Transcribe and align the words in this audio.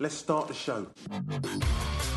Let's 0.00 0.16
start 0.16 0.48
the 0.48 0.54
show. 0.54 0.88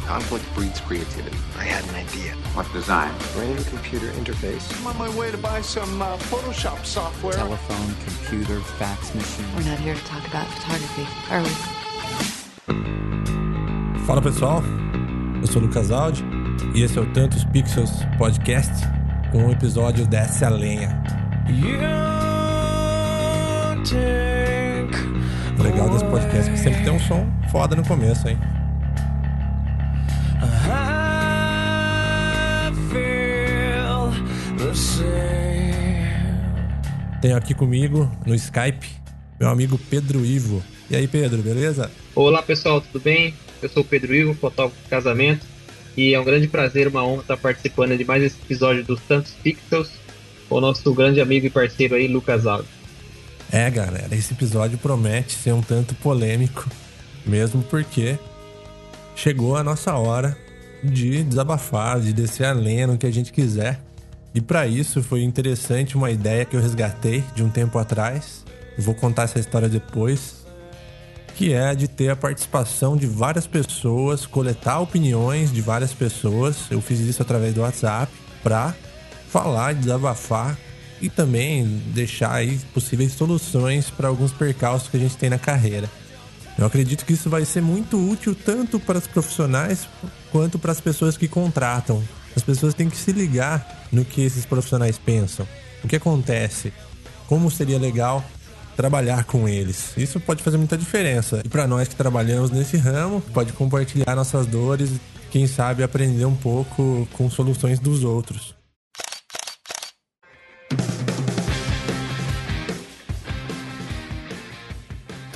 Conflict 0.08 0.44
breeds 0.56 0.82
creativity. 0.82 1.38
I 1.60 1.64
had 1.64 1.84
an 1.88 1.94
idea. 1.94 2.34
What 2.56 2.66
design? 2.74 3.14
Brain 3.36 3.56
computer 3.66 4.08
interface. 4.14 4.66
I'm 4.80 4.88
on 4.88 4.98
my 4.98 5.16
way 5.16 5.30
to 5.30 5.38
buy 5.38 5.62
some 5.62 6.02
uh, 6.02 6.18
Photoshop 6.18 6.84
software. 6.84 7.34
Telephone, 7.34 7.94
computer, 8.04 8.60
fax 8.80 9.14
machine. 9.14 9.46
We're 9.56 9.70
not 9.70 9.78
here 9.78 9.94
to 9.94 10.04
talk 10.06 10.28
about 10.28 10.48
photography, 10.48 11.06
are 11.30 11.44
we? 11.44 11.50
Fala 14.08 14.24
pessoal, 14.24 14.64
eu 15.40 15.46
sou 15.48 15.62
o 15.62 15.66
Lucas 15.66 15.92
Aldi 15.92 16.24
e 16.74 16.82
esse 16.82 16.98
é 16.98 17.02
o 17.02 17.14
Tantos 17.14 17.44
Pixels 17.46 17.92
Podcast 18.18 18.88
com 19.32 19.46
o 19.46 19.52
episódio 19.52 20.08
Desce 20.08 20.44
a 20.44 20.50
Lenha. 20.50 21.04
Legal 25.58 25.90
desse 25.90 26.06
podcast 26.06 26.52
que 26.52 26.58
sempre 26.58 26.84
tem 26.84 26.94
um 26.94 27.00
som 27.00 27.28
foda 27.52 27.76
no 27.76 27.86
começo, 27.86 28.28
hein? 28.28 28.38
Tenho 37.22 37.36
aqui 37.36 37.54
comigo 37.54 38.12
no 38.26 38.36
Skype 38.36 38.98
meu 39.40 39.50
amigo 39.50 39.78
Pedro 39.78 40.26
Ivo. 40.26 40.64
E 40.90 40.96
aí, 40.96 41.08
Pedro, 41.08 41.42
beleza? 41.42 41.92
Olá 42.16 42.42
pessoal, 42.42 42.82
tudo 42.82 43.00
bem? 43.00 43.34
Eu 43.62 43.70
sou 43.70 43.84
o 43.84 43.86
Pedro 43.86 44.16
Ivo, 44.16 44.34
fotógrafo 44.34 44.82
de 44.82 44.90
casamento, 44.90 45.46
e 45.96 46.14
é 46.14 46.20
um 46.20 46.24
grande 46.24 46.48
prazer, 46.48 46.88
uma 46.88 47.04
honra 47.04 47.22
estar 47.22 47.38
participando 47.38 47.96
de 47.96 48.04
mais 48.04 48.24
esse 48.24 48.38
episódio 48.44 48.84
dos 48.84 49.00
Tantos 49.02 49.34
Pixels 49.44 49.92
com 50.50 50.56
o 50.56 50.62
nosso 50.62 50.92
grande 50.94 51.22
amigo 51.22 51.46
e 51.46 51.50
parceiro 51.50 51.96
aí, 51.96 52.08
Lucas 52.08 52.48
Alves. 52.48 52.77
É, 53.52 53.70
galera, 53.70 54.14
esse 54.14 54.34
episódio 54.34 54.78
promete 54.78 55.34
ser 55.34 55.54
um 55.54 55.62
tanto 55.62 55.96
polêmico, 55.96 56.68
mesmo 57.26 57.64
porque 57.64 58.20
chegou 59.16 59.56
a 59.56 59.64
nossa 59.64 59.94
hora 59.96 60.38
de 60.84 61.24
desabafar, 61.24 62.02
de 62.02 62.12
descer 62.12 62.46
a 62.46 62.52
lenha 62.52 62.88
no 62.88 62.98
que 62.98 63.08
a 63.08 63.12
gente 63.12 63.32
quiser. 63.32 63.80
E 64.36 64.42
para 64.42 64.68
isso 64.68 65.02
foi 65.02 65.24
interessante 65.24 65.96
uma 65.96 66.12
ideia 66.12 66.44
que 66.44 66.58
eu 66.58 66.62
resgatei 66.62 67.24
de 67.34 67.42
um 67.42 67.50
tempo 67.50 67.80
atrás. 67.80 68.44
Eu 68.78 68.84
vou 68.84 68.94
contar 68.94 69.24
essa 69.24 69.40
história 69.40 69.70
depois, 69.70 70.46
que 71.34 71.54
é 71.54 71.74
de 71.74 71.88
ter 71.88 72.10
a 72.10 72.16
participação 72.18 72.98
de 72.98 73.08
várias 73.08 73.48
pessoas, 73.48 74.26
coletar 74.26 74.82
opiniões 74.82 75.54
de 75.54 75.62
várias 75.62 75.94
pessoas. 75.94 76.58
Eu 76.70 76.82
fiz 76.82 77.00
isso 77.00 77.22
através 77.22 77.54
do 77.54 77.62
WhatsApp 77.62 78.12
para 78.44 78.76
falar, 79.30 79.74
desabafar 79.74 80.58
e 81.02 81.10
também 81.10 81.66
deixar 81.94 82.34
aí 82.34 82.60
possíveis 82.74 83.14
soluções 83.14 83.90
para 83.90 84.08
alguns 84.08 84.32
percalços 84.32 84.90
que 84.90 84.98
a 84.98 85.00
gente 85.00 85.18
tem 85.18 85.30
na 85.30 85.40
carreira. 85.40 85.90
Eu 86.58 86.66
acredito 86.66 87.06
que 87.06 87.14
isso 87.14 87.30
vai 87.30 87.46
ser 87.46 87.62
muito 87.62 87.98
útil 87.98 88.36
tanto 88.36 88.80
para 88.80 88.98
os 88.98 89.06
profissionais 89.06 89.88
quanto 90.32 90.58
para 90.58 90.72
as 90.72 90.82
pessoas 90.82 91.16
que 91.16 91.28
contratam. 91.28 92.04
As 92.36 92.42
pessoas 92.42 92.74
têm 92.74 92.90
que 92.90 92.98
se 92.98 93.12
ligar 93.12 93.88
no 93.92 94.04
que 94.04 94.22
esses 94.22 94.46
profissionais 94.46 94.98
pensam. 94.98 95.48
O 95.84 95.88
que 95.88 95.96
acontece? 95.96 96.74
Como 97.28 97.52
seria 97.52 97.78
legal 97.78 98.24
trabalhar 98.76 99.24
com 99.26 99.48
eles? 99.48 99.92
Isso 99.96 100.20
pode 100.20 100.42
fazer 100.42 100.58
muita 100.58 100.78
diferença. 100.78 101.42
E 101.46 101.50
para 101.50 101.68
nós 101.68 101.88
que 101.88 101.96
trabalhamos 101.96 102.50
nesse 102.50 102.78
ramo, 102.78 103.22
pode 103.34 103.54
compartilhar 103.54 104.16
nossas 104.16 104.48
dores, 104.48 104.90
quem 105.30 105.46
sabe 105.46 105.84
aprender 105.84 106.26
um 106.26 106.36
pouco 106.36 107.08
com 107.14 107.30
soluções 107.30 107.80
dos 107.80 108.04
outros. 108.04 108.57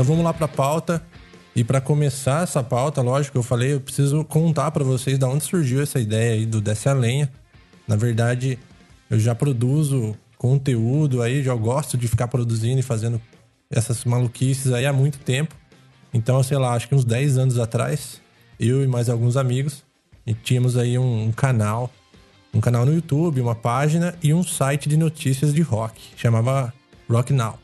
Então 0.02 0.16
vamos 0.16 0.26
lá 0.26 0.34
para 0.34 0.46
a 0.46 0.50
pauta. 0.50 1.00
E 1.56 1.64
para 1.64 1.80
começar 1.80 2.42
essa 2.42 2.64
pauta, 2.64 3.04
lógico, 3.04 3.38
eu 3.38 3.44
falei, 3.44 3.76
eu 3.76 3.80
preciso 3.80 4.26
contar 4.26 4.72
para 4.72 4.84
vocês 4.84 5.20
da 5.20 5.28
onde 5.28 5.44
surgiu 5.44 5.80
essa 5.80 6.00
ideia 6.00 6.34
aí 6.34 6.44
do 6.44 6.60
Desce 6.60 6.90
a 6.90 6.94
Lenha. 6.94 7.32
Na 7.88 7.96
verdade, 7.96 8.58
eu 9.12 9.20
já 9.20 9.36
produzo 9.36 10.18
conteúdo 10.40 11.22
aí, 11.22 11.44
já 11.44 11.54
gosto 11.54 12.00
de 12.00 12.08
ficar 12.08 12.28
produzindo 12.30 12.80
e 12.80 12.82
fazendo 12.82 13.22
essas 13.70 14.04
maluquices 14.04 14.74
aí 14.74 14.88
há 14.88 14.94
muito 14.94 15.20
tempo. 15.20 15.54
Então, 16.12 16.42
sei 16.42 16.58
lá, 16.58 16.74
acho 16.74 16.90
que 16.90 16.96
uns 16.96 17.06
10 17.06 17.38
anos 17.38 17.60
atrás, 17.60 18.20
eu 18.60 18.84
e 18.84 18.88
mais 18.88 19.08
alguns 19.08 19.38
amigos, 19.38 19.84
tínhamos 20.44 20.78
aí 20.78 20.98
um, 20.98 21.26
um 21.26 21.32
canal, 21.32 21.92
um 22.52 22.60
canal 22.60 22.88
no 22.88 22.94
YouTube, 22.96 23.40
uma 23.40 23.54
página 23.54 24.16
e 24.24 24.34
um 24.34 24.42
site 24.42 24.90
de 24.90 24.98
notícias 24.98 25.54
de 25.54 25.62
rock, 25.62 26.02
chamava 26.18 26.74
Rock 27.08 27.32
Now. 27.32 27.61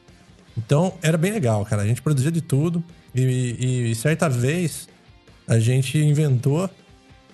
Então 0.57 0.93
era 1.01 1.17
bem 1.17 1.31
legal, 1.31 1.65
cara. 1.65 1.83
A 1.83 1.87
gente 1.87 2.01
produzia 2.01 2.31
de 2.31 2.41
tudo. 2.41 2.83
E, 3.13 3.89
e, 3.91 3.95
certa 3.95 4.29
vez 4.29 4.87
a 5.47 5.59
gente 5.59 5.97
inventou 5.97 6.69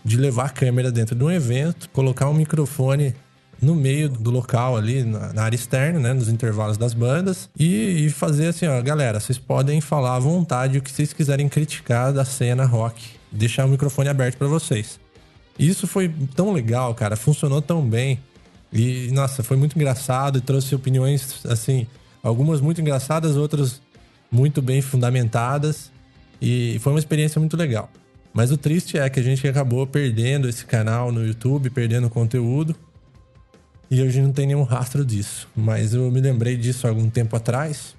de 0.06 0.17
levar 0.17 0.45
a 0.45 0.50
câmera 0.50 0.91
dentro 0.91 1.16
de 1.16 1.23
um 1.23 1.31
evento, 1.31 1.89
colocar 1.89 2.29
um 2.29 2.33
microfone 2.33 3.16
no 3.62 3.73
meio 3.73 4.09
do 4.09 4.29
local 4.29 4.75
ali, 4.75 5.03
na, 5.03 5.31
na 5.31 5.44
área 5.44 5.56
externa, 5.56 6.00
né, 6.00 6.13
nos 6.13 6.28
intervalos 6.28 6.78
das 6.78 6.94
bandas, 6.94 7.50
e, 7.57 8.06
e, 8.06 8.09
fazer 8.09 8.47
assim, 8.47 8.67
ó, 8.67 8.81
galera, 8.81 9.19
vocês 9.19 9.38
podem 9.38 9.79
falar 9.79 10.17
à 10.17 10.19
vontade 10.19 10.78
o 10.78 10.81
que 10.81 10.91
vocês 10.91 11.13
quiserem 11.13 11.47
criticar 11.47 12.12
da 12.12 12.25
cena 12.25 12.66
rock, 12.66 13.01
deixar 13.31 13.66
o 13.66 13.69
microfone 13.69 14.09
aberto 14.09 14.38
para 14.38 14.47
vocês. 14.47 15.00
Isso 15.57 15.88
foi 15.88 16.13
tão 16.35 16.51
legal, 16.51 16.94
cara, 16.94 17.16
funcionou 17.16 17.62
tão 17.62 17.81
bem. 17.81 18.19
E, 18.72 19.09
nossa, 19.13 19.44
foi 19.44 19.56
muito 19.56 19.75
engraçado 19.75 20.39
e 20.39 20.41
trouxe 20.41 20.75
opiniões, 20.75 21.45
assim, 21.45 21.88
Algumas 22.23 22.61
muito 22.61 22.79
engraçadas, 22.79 23.35
outras 23.35 23.81
muito 24.31 24.61
bem 24.61 24.81
fundamentadas. 24.81 25.91
E 26.41 26.79
foi 26.79 26.94
uma 26.94 27.00
experiência 27.00 27.39
muito 27.39 27.57
legal. 27.57 27.89
Mas 28.34 28.50
o 28.51 28.57
triste 28.57 28.97
é 28.97 29.07
que 29.09 29.19
a 29.19 29.23
gente 29.23 29.47
acabou 29.47 29.85
perdendo 29.85 30.50
esse 30.50 30.66
canal 30.66 31.12
no 31.12 31.25
YouTube, 31.25 31.69
perdendo 31.69 32.09
conteúdo. 32.09 32.75
E 33.91 34.01
hoje 34.01 34.22
não 34.22 34.31
tem 34.31 34.47
nenhum 34.47 34.63
rastro 34.63 35.06
disso. 35.06 35.47
Mas 35.56 35.94
eu 35.94 36.09
me 36.09 36.19
lembrei 36.19 36.57
disso 36.57 36.88
algum 36.88 37.09
tempo 37.09 37.35
atrás. 37.35 37.95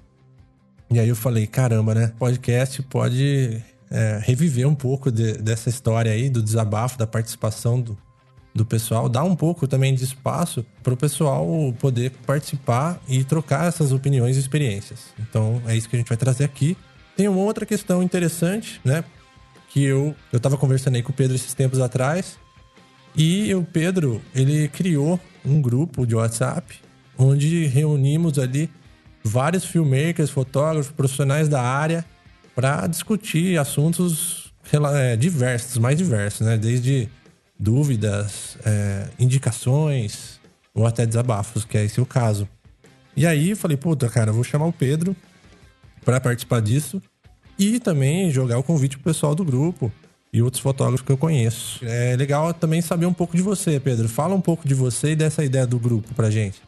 E 0.91 0.99
aí 0.99 1.07
eu 1.07 1.15
falei, 1.15 1.47
caramba, 1.47 1.95
né? 1.95 2.11
Podcast 2.19 2.81
pode 2.83 3.61
é, 3.89 4.19
reviver 4.21 4.67
um 4.67 4.75
pouco 4.75 5.11
de, 5.11 5.33
dessa 5.33 5.69
história 5.69 6.11
aí, 6.11 6.29
do 6.29 6.43
desabafo, 6.43 6.97
da 6.97 7.07
participação 7.07 7.79
do, 7.79 7.97
do 8.55 8.65
pessoal, 8.65 9.09
dar 9.09 9.25
um 9.25 9.35
pouco 9.35 9.67
também 9.67 9.93
de 9.93 10.05
espaço 10.05 10.65
para 10.81 10.93
o 10.93 10.97
pessoal 10.97 11.45
poder 11.77 12.11
participar 12.25 13.01
e 13.05 13.21
trocar 13.25 13.67
essas 13.67 13.91
opiniões 13.91 14.37
e 14.37 14.39
experiências. 14.39 15.13
Então 15.19 15.61
é 15.67 15.75
isso 15.75 15.89
que 15.89 15.97
a 15.97 15.99
gente 15.99 16.07
vai 16.07 16.17
trazer 16.17 16.45
aqui. 16.45 16.77
Tem 17.17 17.27
uma 17.27 17.41
outra 17.41 17.65
questão 17.65 18.01
interessante, 18.01 18.79
né? 18.83 19.03
Que 19.69 19.83
eu 19.83 20.15
eu 20.31 20.37
estava 20.37 20.55
conversando 20.55 20.95
aí 20.95 21.03
com 21.03 21.11
o 21.11 21.13
Pedro 21.13 21.35
esses 21.35 21.53
tempos 21.53 21.81
atrás 21.81 22.39
e 23.13 23.53
o 23.53 23.61
Pedro 23.61 24.21
ele 24.33 24.69
criou 24.69 25.19
um 25.43 25.61
grupo 25.61 26.07
de 26.07 26.15
WhatsApp 26.15 26.79
onde 27.17 27.65
reunimos 27.65 28.39
ali 28.39 28.69
vários 29.21 29.65
filmmakers, 29.65 30.29
fotógrafos, 30.29 30.91
profissionais 30.93 31.49
da 31.49 31.61
área 31.61 32.05
para 32.55 32.87
discutir 32.87 33.59
assuntos 33.59 34.53
é, 34.93 35.17
diversos, 35.17 35.77
mais 35.77 35.97
diversos, 35.97 36.47
né? 36.47 36.57
Desde 36.57 37.09
dúvidas, 37.57 38.57
é, 38.65 39.07
indicações 39.17 40.39
ou 40.73 40.85
até 40.85 41.05
desabafos, 41.05 41.63
que 41.63 41.77
é 41.77 41.85
esse 41.85 42.01
o 42.01 42.05
caso. 42.05 42.47
E 43.15 43.25
aí 43.25 43.51
eu 43.51 43.57
falei, 43.57 43.77
puta, 43.77 44.09
cara, 44.09 44.31
vou 44.31 44.43
chamar 44.43 44.65
o 44.65 44.73
Pedro 44.73 45.15
para 46.03 46.19
participar 46.19 46.61
disso 46.61 47.01
e 47.57 47.79
também 47.79 48.29
jogar 48.29 48.57
o 48.57 48.63
convite 48.63 48.97
pro 48.97 49.11
pessoal 49.11 49.33
do 49.33 49.45
grupo 49.45 49.91
e 50.33 50.41
outros 50.41 50.61
fotógrafos 50.61 51.01
que 51.01 51.11
eu 51.11 51.17
conheço. 51.17 51.79
É 51.85 52.15
legal 52.17 52.53
também 52.53 52.81
saber 52.81 53.05
um 53.05 53.13
pouco 53.13 53.37
de 53.37 53.41
você, 53.41 53.79
Pedro. 53.79 54.09
Fala 54.09 54.35
um 54.35 54.41
pouco 54.41 54.67
de 54.67 54.73
você 54.73 55.11
e 55.11 55.15
dessa 55.15 55.45
ideia 55.45 55.65
do 55.65 55.79
grupo 55.79 56.13
pra 56.13 56.29
gente. 56.29 56.61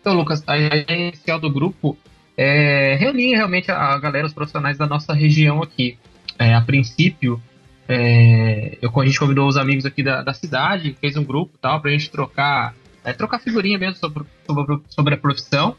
Então, 0.00 0.12
Lucas, 0.12 0.42
a 0.46 0.58
ideia 0.58 1.08
inicial 1.08 1.40
do 1.40 1.50
grupo 1.50 1.96
é 2.36 2.96
reunir 3.00 3.34
realmente 3.34 3.70
a 3.70 3.98
galera, 3.98 4.26
os 4.26 4.34
profissionais 4.34 4.76
da 4.76 4.86
nossa 4.86 5.14
região 5.14 5.62
aqui. 5.62 5.98
É, 6.38 6.54
a 6.54 6.60
princípio, 6.60 7.42
é, 7.88 8.78
eu, 8.82 8.90
a 9.00 9.06
gente 9.06 9.18
convidou 9.18 9.46
os 9.46 9.56
amigos 9.56 9.86
aqui 9.86 10.02
da, 10.02 10.22
da 10.22 10.34
cidade, 10.34 10.96
fez 11.00 11.16
um 11.16 11.24
grupo 11.24 11.56
tal, 11.58 11.80
pra 11.80 11.90
gente 11.90 12.10
trocar, 12.10 12.74
é, 13.04 13.12
trocar 13.12 13.38
figurinha 13.38 13.78
mesmo 13.78 13.96
sobre, 13.96 14.24
sobre, 14.46 14.80
sobre, 14.88 15.14
a 15.14 15.16
profissão. 15.16 15.76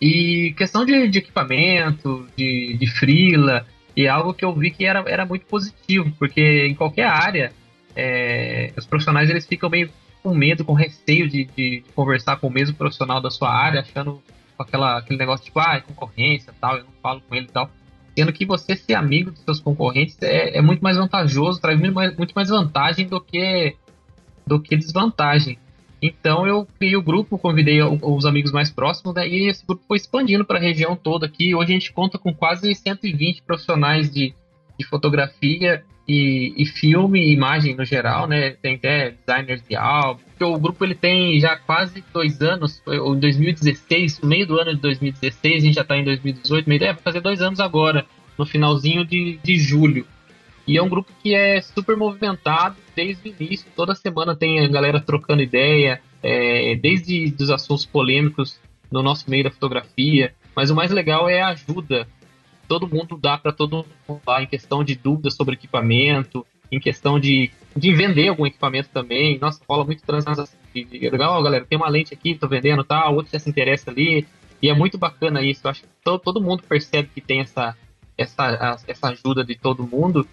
E 0.00 0.54
questão 0.56 0.84
de, 0.84 1.08
de 1.08 1.18
equipamento, 1.18 2.26
de, 2.36 2.76
de 2.76 2.86
frila, 2.86 3.66
e 3.96 4.08
algo 4.08 4.34
que 4.34 4.44
eu 4.44 4.52
vi 4.54 4.70
que 4.70 4.84
era, 4.84 5.04
era 5.06 5.24
muito 5.24 5.46
positivo, 5.46 6.10
porque 6.18 6.66
em 6.66 6.74
qualquer 6.74 7.06
área, 7.06 7.52
é, 7.94 8.72
os 8.76 8.86
profissionais 8.86 9.30
eles 9.30 9.46
ficam 9.46 9.68
meio 9.68 9.90
com 10.22 10.34
medo, 10.34 10.64
com 10.64 10.72
receio 10.72 11.28
de, 11.28 11.44
de, 11.44 11.80
de, 11.80 11.84
conversar 11.94 12.36
com 12.36 12.48
o 12.48 12.50
mesmo 12.50 12.76
profissional 12.76 13.20
da 13.20 13.30
sua 13.30 13.50
área, 13.54 13.80
achando 13.80 14.22
aquela, 14.58 14.98
aquele 14.98 15.18
negócio 15.18 15.44
tipo, 15.44 15.60
ah, 15.60 15.76
é 15.76 15.80
concorrência 15.80 16.52
tal, 16.60 16.76
eu 16.76 16.84
não 16.84 16.92
falo 17.02 17.22
com 17.26 17.34
ele 17.34 17.46
e 17.46 17.50
tal 17.50 17.70
sendo 18.16 18.32
que 18.32 18.44
você 18.44 18.76
ser 18.76 18.94
amigo 18.94 19.30
dos 19.30 19.40
seus 19.40 19.60
concorrentes 19.60 20.16
é, 20.20 20.58
é 20.58 20.62
muito 20.62 20.82
mais 20.82 20.96
vantajoso, 20.96 21.60
traz 21.60 21.78
muito 21.78 21.94
mais, 21.94 22.16
muito 22.16 22.32
mais 22.32 22.48
vantagem 22.48 23.06
do 23.06 23.20
que, 23.20 23.76
do 24.46 24.60
que 24.60 24.76
desvantagem. 24.76 25.58
Então 26.02 26.46
eu 26.46 26.66
criei 26.78 26.96
o 26.96 27.02
grupo, 27.02 27.38
convidei 27.38 27.82
os 27.82 28.24
amigos 28.24 28.52
mais 28.52 28.70
próximos, 28.70 29.14
e 29.16 29.48
esse 29.48 29.64
grupo 29.66 29.84
foi 29.86 29.98
expandindo 29.98 30.44
para 30.44 30.58
a 30.58 30.62
região 30.62 30.96
toda 30.96 31.26
aqui. 31.26 31.54
Hoje 31.54 31.72
a 31.72 31.74
gente 31.74 31.92
conta 31.92 32.18
com 32.18 32.34
quase 32.34 32.74
120 32.74 33.42
profissionais 33.42 34.10
de, 34.10 34.34
de 34.78 34.86
fotografia 34.86 35.84
e, 36.10 36.54
e, 36.56 36.66
filme 36.66 37.20
e 37.20 37.32
imagem 37.32 37.76
no 37.76 37.84
geral, 37.84 38.26
né? 38.26 38.50
Tem 38.50 38.74
até 38.74 39.14
designers 39.24 39.62
de 39.62 39.76
álbum. 39.76 40.20
O 40.40 40.58
grupo 40.58 40.84
ele 40.84 40.94
tem 40.96 41.38
já 41.38 41.56
quase 41.56 42.02
dois 42.12 42.42
anos, 42.42 42.82
em 42.88 43.20
2016, 43.20 44.20
no 44.20 44.28
meio 44.28 44.44
do 44.44 44.58
ano 44.58 44.74
de 44.74 44.80
2016, 44.80 45.62
a 45.62 45.66
gente 45.66 45.74
já 45.74 45.82
está 45.82 45.96
em 45.96 46.02
2018, 46.02 46.68
meio 46.68 46.80
vai 46.80 46.94
fazer 46.94 47.20
dois 47.20 47.40
anos 47.40 47.60
agora, 47.60 48.04
no 48.36 48.44
finalzinho 48.44 49.04
de, 49.04 49.38
de 49.40 49.56
julho. 49.56 50.04
E 50.66 50.76
é 50.76 50.82
um 50.82 50.88
grupo 50.88 51.12
que 51.22 51.32
é 51.32 51.60
super 51.60 51.96
movimentado 51.96 52.76
desde 52.96 53.28
o 53.28 53.34
início, 53.40 53.66
toda 53.76 53.94
semana 53.94 54.34
tem 54.34 54.58
a 54.58 54.68
galera 54.68 55.00
trocando 55.00 55.42
ideia, 55.42 56.00
é, 56.22 56.74
desde 56.74 57.32
os 57.38 57.50
assuntos 57.50 57.86
polêmicos 57.86 58.58
no 58.90 59.00
nosso 59.00 59.30
meio 59.30 59.44
da 59.44 59.50
fotografia, 59.50 60.34
mas 60.56 60.70
o 60.70 60.74
mais 60.74 60.90
legal 60.90 61.28
é 61.28 61.40
a 61.40 61.48
ajuda. 61.48 62.08
Todo 62.70 62.86
mundo 62.86 63.18
dá 63.20 63.36
para 63.36 63.50
todo 63.50 63.84
mundo 64.08 64.20
lá 64.24 64.40
em 64.40 64.46
questão 64.46 64.84
de 64.84 64.94
dúvidas 64.94 65.34
sobre 65.34 65.54
equipamento, 65.54 66.46
em 66.70 66.78
questão 66.78 67.18
de, 67.18 67.50
de 67.76 67.92
vender 67.92 68.28
algum 68.28 68.46
equipamento 68.46 68.90
também. 68.90 69.36
Nossa, 69.40 69.60
rola 69.68 69.84
muito 69.84 70.04
transação. 70.04 70.46
Legal, 70.72 71.42
galera, 71.42 71.66
tem 71.68 71.76
uma 71.76 71.88
lente 71.88 72.14
aqui, 72.14 72.36
tô 72.36 72.46
vendendo 72.46 72.84
tal, 72.84 73.16
outro 73.16 73.32
já 73.32 73.40
se 73.40 73.50
interessa 73.50 73.90
ali. 73.90 74.24
E 74.62 74.68
é 74.68 74.72
muito 74.72 74.96
bacana 74.96 75.42
isso. 75.42 75.62
Eu 75.64 75.70
acho 75.72 75.82
que 75.82 75.88
todo, 76.04 76.20
todo 76.20 76.40
mundo 76.40 76.62
percebe 76.62 77.10
que 77.12 77.20
tem 77.20 77.40
essa, 77.40 77.76
essa, 78.16 78.78
essa 78.86 79.08
ajuda 79.08 79.42
de 79.44 79.56
todo 79.56 79.84
mundo. 79.84 80.24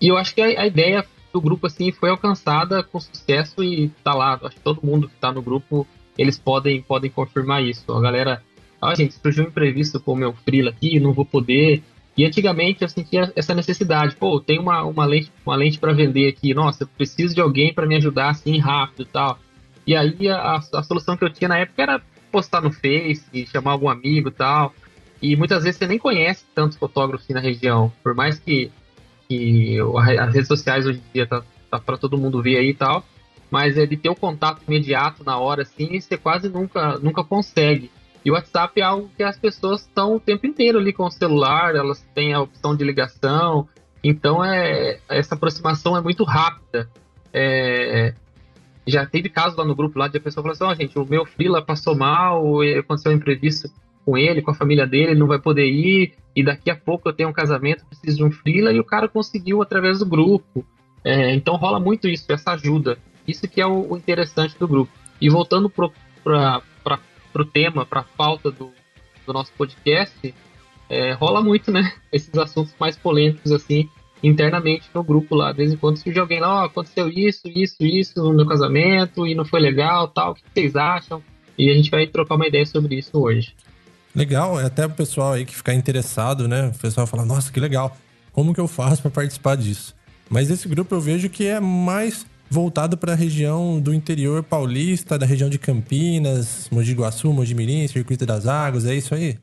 E 0.00 0.08
eu 0.08 0.16
acho 0.16 0.34
que 0.34 0.40
a, 0.40 0.62
a 0.62 0.66
ideia 0.66 1.04
do 1.34 1.38
grupo 1.38 1.66
assim 1.66 1.92
foi 1.92 2.08
alcançada 2.08 2.82
com 2.82 2.98
sucesso 2.98 3.62
e 3.62 3.90
tá 4.02 4.14
lá. 4.14 4.40
Acho 4.42 4.56
que 4.56 4.62
todo 4.62 4.80
mundo 4.82 5.06
que 5.06 5.16
tá 5.16 5.30
no 5.30 5.42
grupo, 5.42 5.86
eles 6.16 6.38
podem, 6.38 6.80
podem 6.80 7.10
confirmar 7.10 7.62
isso. 7.62 7.92
A 7.92 8.00
galera 8.00 8.42
ah, 8.84 8.94
gente, 8.94 9.14
surgiu 9.14 9.44
um 9.44 9.48
imprevisto 9.48 10.00
com 10.00 10.12
o 10.12 10.16
meu 10.16 10.32
freela 10.32 10.70
aqui, 10.70 10.98
não 11.00 11.12
vou 11.12 11.24
poder. 11.24 11.82
E 12.16 12.24
antigamente 12.24 12.82
eu 12.82 12.88
sentia 12.88 13.32
essa 13.34 13.54
necessidade, 13.54 14.14
pô, 14.14 14.40
tem 14.40 14.58
uma, 14.58 14.84
uma 14.84 15.04
lente, 15.04 15.32
uma 15.44 15.56
lente 15.56 15.78
para 15.78 15.92
vender 15.92 16.28
aqui, 16.28 16.54
nossa, 16.54 16.84
eu 16.84 16.88
preciso 16.88 17.34
de 17.34 17.40
alguém 17.40 17.74
para 17.74 17.86
me 17.86 17.96
ajudar 17.96 18.30
assim 18.30 18.58
rápido 18.58 19.02
e 19.02 19.06
tal. 19.06 19.38
E 19.86 19.96
aí 19.96 20.28
a, 20.28 20.60
a, 20.72 20.82
solução 20.82 21.16
que 21.16 21.24
eu 21.24 21.30
tinha 21.30 21.48
na 21.48 21.58
época 21.58 21.82
era 21.82 22.02
postar 22.30 22.60
no 22.60 22.72
Face, 22.72 23.46
chamar 23.46 23.72
algum 23.72 23.88
amigo 23.88 24.28
e 24.28 24.32
tal. 24.32 24.72
E 25.20 25.36
muitas 25.36 25.64
vezes 25.64 25.78
você 25.78 25.86
nem 25.86 25.98
conhece 25.98 26.44
tantos 26.54 26.76
fotógrafos 26.76 27.28
na 27.28 27.40
região, 27.40 27.92
por 28.02 28.14
mais 28.14 28.38
que, 28.38 28.70
que 29.28 29.78
as 30.20 30.34
redes 30.34 30.48
sociais 30.48 30.86
hoje 30.86 30.98
em 30.98 31.12
dia 31.12 31.26
tá, 31.26 31.42
tá 31.70 31.78
para 31.78 31.96
todo 31.96 32.18
mundo 32.18 32.42
ver 32.42 32.58
aí 32.58 32.70
e 32.70 32.74
tal, 32.74 33.04
mas 33.50 33.76
é 33.76 33.86
de 33.86 33.96
ter 33.96 34.08
o 34.08 34.14
contato 34.14 34.62
imediato 34.66 35.24
na 35.24 35.38
hora 35.38 35.62
assim, 35.62 36.00
você 36.00 36.16
quase 36.16 36.48
nunca 36.48 36.98
nunca 36.98 37.24
consegue. 37.24 37.90
E 38.24 38.30
o 38.30 38.34
WhatsApp 38.34 38.80
é 38.80 38.84
algo 38.84 39.10
que 39.16 39.22
as 39.22 39.36
pessoas 39.36 39.82
estão 39.82 40.16
o 40.16 40.20
tempo 40.20 40.46
inteiro 40.46 40.78
ali 40.78 40.92
com 40.92 41.04
o 41.04 41.10
celular, 41.10 41.74
elas 41.74 42.00
têm 42.14 42.32
a 42.32 42.40
opção 42.40 42.74
de 42.74 42.82
ligação, 42.82 43.68
então 44.02 44.44
é, 44.44 44.98
essa 45.08 45.34
aproximação 45.34 45.96
é 45.96 46.00
muito 46.00 46.24
rápida. 46.24 46.88
É, 47.32 48.14
já 48.86 49.04
teve 49.04 49.28
casos 49.28 49.56
lá 49.56 49.64
no 49.64 49.74
grupo 49.74 49.98
lá 49.98 50.08
de 50.08 50.18
a 50.18 50.20
pessoa 50.20 50.42
falou 50.42 50.54
assim, 50.54 50.64
ó, 50.64 50.70
oh, 50.70 50.74
gente, 50.74 50.98
o 50.98 51.04
meu 51.04 51.24
freela 51.26 51.62
passou 51.62 51.96
mal, 51.96 52.60
aconteceu 52.78 53.12
um 53.12 53.14
imprevisto 53.14 53.68
com 54.04 54.16
ele, 54.16 54.42
com 54.42 54.50
a 54.50 54.54
família 54.54 54.86
dele, 54.86 55.12
ele 55.12 55.20
não 55.20 55.26
vai 55.26 55.38
poder 55.38 55.66
ir, 55.66 56.14
e 56.36 56.42
daqui 56.42 56.70
a 56.70 56.76
pouco 56.76 57.08
eu 57.08 57.12
tenho 57.12 57.28
um 57.28 57.32
casamento, 57.32 57.84
preciso 57.86 58.18
de 58.18 58.24
um 58.24 58.30
freela, 58.30 58.72
e 58.72 58.80
o 58.80 58.84
cara 58.84 59.08
conseguiu 59.08 59.62
através 59.62 59.98
do 59.98 60.06
grupo. 60.06 60.64
É, 61.02 61.34
então 61.34 61.56
rola 61.56 61.80
muito 61.80 62.08
isso, 62.08 62.30
essa 62.30 62.52
ajuda. 62.52 62.98
Isso 63.26 63.48
que 63.48 63.60
é 63.60 63.66
o 63.66 63.96
interessante 63.96 64.58
do 64.58 64.68
grupo. 64.68 64.92
E 65.20 65.30
voltando 65.30 65.70
para 65.70 66.62
para 67.34 67.42
o 67.42 67.44
tema, 67.44 67.84
para 67.84 68.00
a 68.00 68.04
pauta 68.04 68.52
do, 68.52 68.70
do 69.26 69.32
nosso 69.32 69.52
podcast, 69.58 70.32
é, 70.88 71.12
rola 71.14 71.42
muito, 71.42 71.72
né? 71.72 71.92
Esses 72.12 72.32
assuntos 72.38 72.72
mais 72.78 72.96
polêmicos, 72.96 73.50
assim, 73.50 73.88
internamente 74.22 74.88
no 74.94 75.02
grupo 75.02 75.34
lá. 75.34 75.50
De 75.50 75.58
vez 75.58 75.72
em 75.72 75.76
quando 75.76 75.96
surge 75.96 76.18
alguém 76.18 76.38
lá, 76.38 76.62
oh, 76.62 76.66
aconteceu 76.66 77.08
isso, 77.08 77.48
isso, 77.48 77.82
isso 77.82 78.22
no 78.22 78.32
meu 78.32 78.46
casamento 78.46 79.26
e 79.26 79.34
não 79.34 79.44
foi 79.44 79.60
legal, 79.60 80.06
tal, 80.06 80.30
o 80.30 80.34
que 80.36 80.42
vocês 80.54 80.76
acham? 80.76 81.20
E 81.58 81.70
a 81.70 81.74
gente 81.74 81.90
vai 81.90 82.06
trocar 82.06 82.36
uma 82.36 82.46
ideia 82.46 82.64
sobre 82.64 82.96
isso 82.96 83.10
hoje. 83.18 83.52
Legal, 84.14 84.60
é 84.60 84.64
até 84.64 84.86
o 84.86 84.90
pessoal 84.90 85.32
aí 85.32 85.44
que 85.44 85.56
ficar 85.56 85.74
interessado, 85.74 86.46
né? 86.46 86.68
O 86.68 86.78
pessoal 86.78 87.06
fala, 87.06 87.24
nossa, 87.24 87.50
que 87.50 87.58
legal. 87.58 87.96
Como 88.32 88.54
que 88.54 88.60
eu 88.60 88.68
faço 88.68 89.02
para 89.02 89.10
participar 89.10 89.56
disso? 89.56 89.94
Mas 90.30 90.50
esse 90.50 90.68
grupo 90.68 90.94
eu 90.94 91.00
vejo 91.00 91.28
que 91.28 91.46
é 91.46 91.58
mais 91.58 92.24
voltado 92.48 92.96
para 92.96 93.12
a 93.12 93.16
região 93.16 93.80
do 93.80 93.92
interior 93.92 94.42
paulista, 94.42 95.18
da 95.18 95.26
região 95.26 95.48
de 95.48 95.58
Campinas, 95.58 96.68
Mogi 96.70 96.92
Guaçu, 96.92 97.32
Mogi 97.32 97.54
Mirim, 97.54 97.86
Circuito 97.88 98.24
das 98.26 98.46
Águas, 98.46 98.86
é 98.86 98.94
isso 98.94 99.14
aí? 99.14 99.38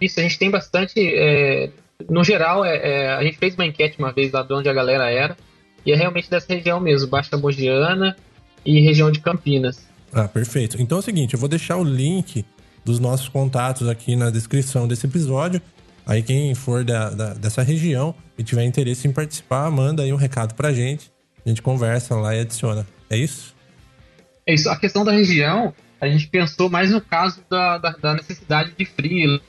Isso, 0.00 0.20
a 0.20 0.22
gente 0.22 0.38
tem 0.38 0.50
bastante. 0.50 0.94
É, 0.98 1.70
no 2.08 2.22
geral, 2.22 2.64
é, 2.64 2.76
é, 2.76 3.08
a 3.14 3.22
gente 3.24 3.38
fez 3.38 3.54
uma 3.54 3.66
enquete 3.66 3.98
uma 3.98 4.12
vez 4.12 4.30
lá 4.32 4.42
de 4.42 4.52
onde 4.52 4.68
a 4.68 4.72
galera 4.72 5.10
era, 5.10 5.36
e 5.84 5.92
é 5.92 5.96
realmente 5.96 6.30
dessa 6.30 6.52
região 6.52 6.78
mesmo, 6.80 7.08
Baixa 7.08 7.36
Mogiana 7.36 8.16
e 8.64 8.80
região 8.80 9.10
de 9.10 9.20
Campinas. 9.20 9.86
Ah, 10.12 10.28
perfeito. 10.28 10.80
Então 10.80 10.98
é 10.98 11.00
o 11.00 11.02
seguinte, 11.02 11.34
eu 11.34 11.40
vou 11.40 11.48
deixar 11.48 11.76
o 11.76 11.84
link 11.84 12.44
dos 12.84 13.00
nossos 13.00 13.28
contatos 13.28 13.88
aqui 13.88 14.14
na 14.14 14.30
descrição 14.30 14.86
desse 14.86 15.06
episódio. 15.06 15.60
Aí 16.06 16.22
quem 16.22 16.54
for 16.54 16.84
da, 16.84 17.10
da, 17.10 17.34
dessa 17.34 17.62
região 17.62 18.14
e 18.38 18.44
tiver 18.44 18.64
interesse 18.64 19.08
em 19.08 19.12
participar, 19.12 19.68
manda 19.70 20.04
aí 20.04 20.12
um 20.12 20.16
recado 20.16 20.54
pra 20.54 20.72
gente 20.72 21.10
a 21.46 21.48
gente 21.48 21.62
conversa 21.62 22.16
lá 22.16 22.34
e 22.34 22.40
adiciona. 22.40 22.84
É 23.08 23.16
isso? 23.16 23.54
É 24.44 24.52
isso. 24.52 24.68
A 24.68 24.76
questão 24.76 25.04
da 25.04 25.12
região, 25.12 25.72
a 26.00 26.08
gente 26.08 26.26
pensou 26.26 26.68
mais 26.68 26.90
no 26.90 27.00
caso 27.00 27.40
da, 27.48 27.78
da, 27.78 27.90
da 27.90 28.14
necessidade 28.14 28.72
de 28.76 28.84
freela, 28.84 29.40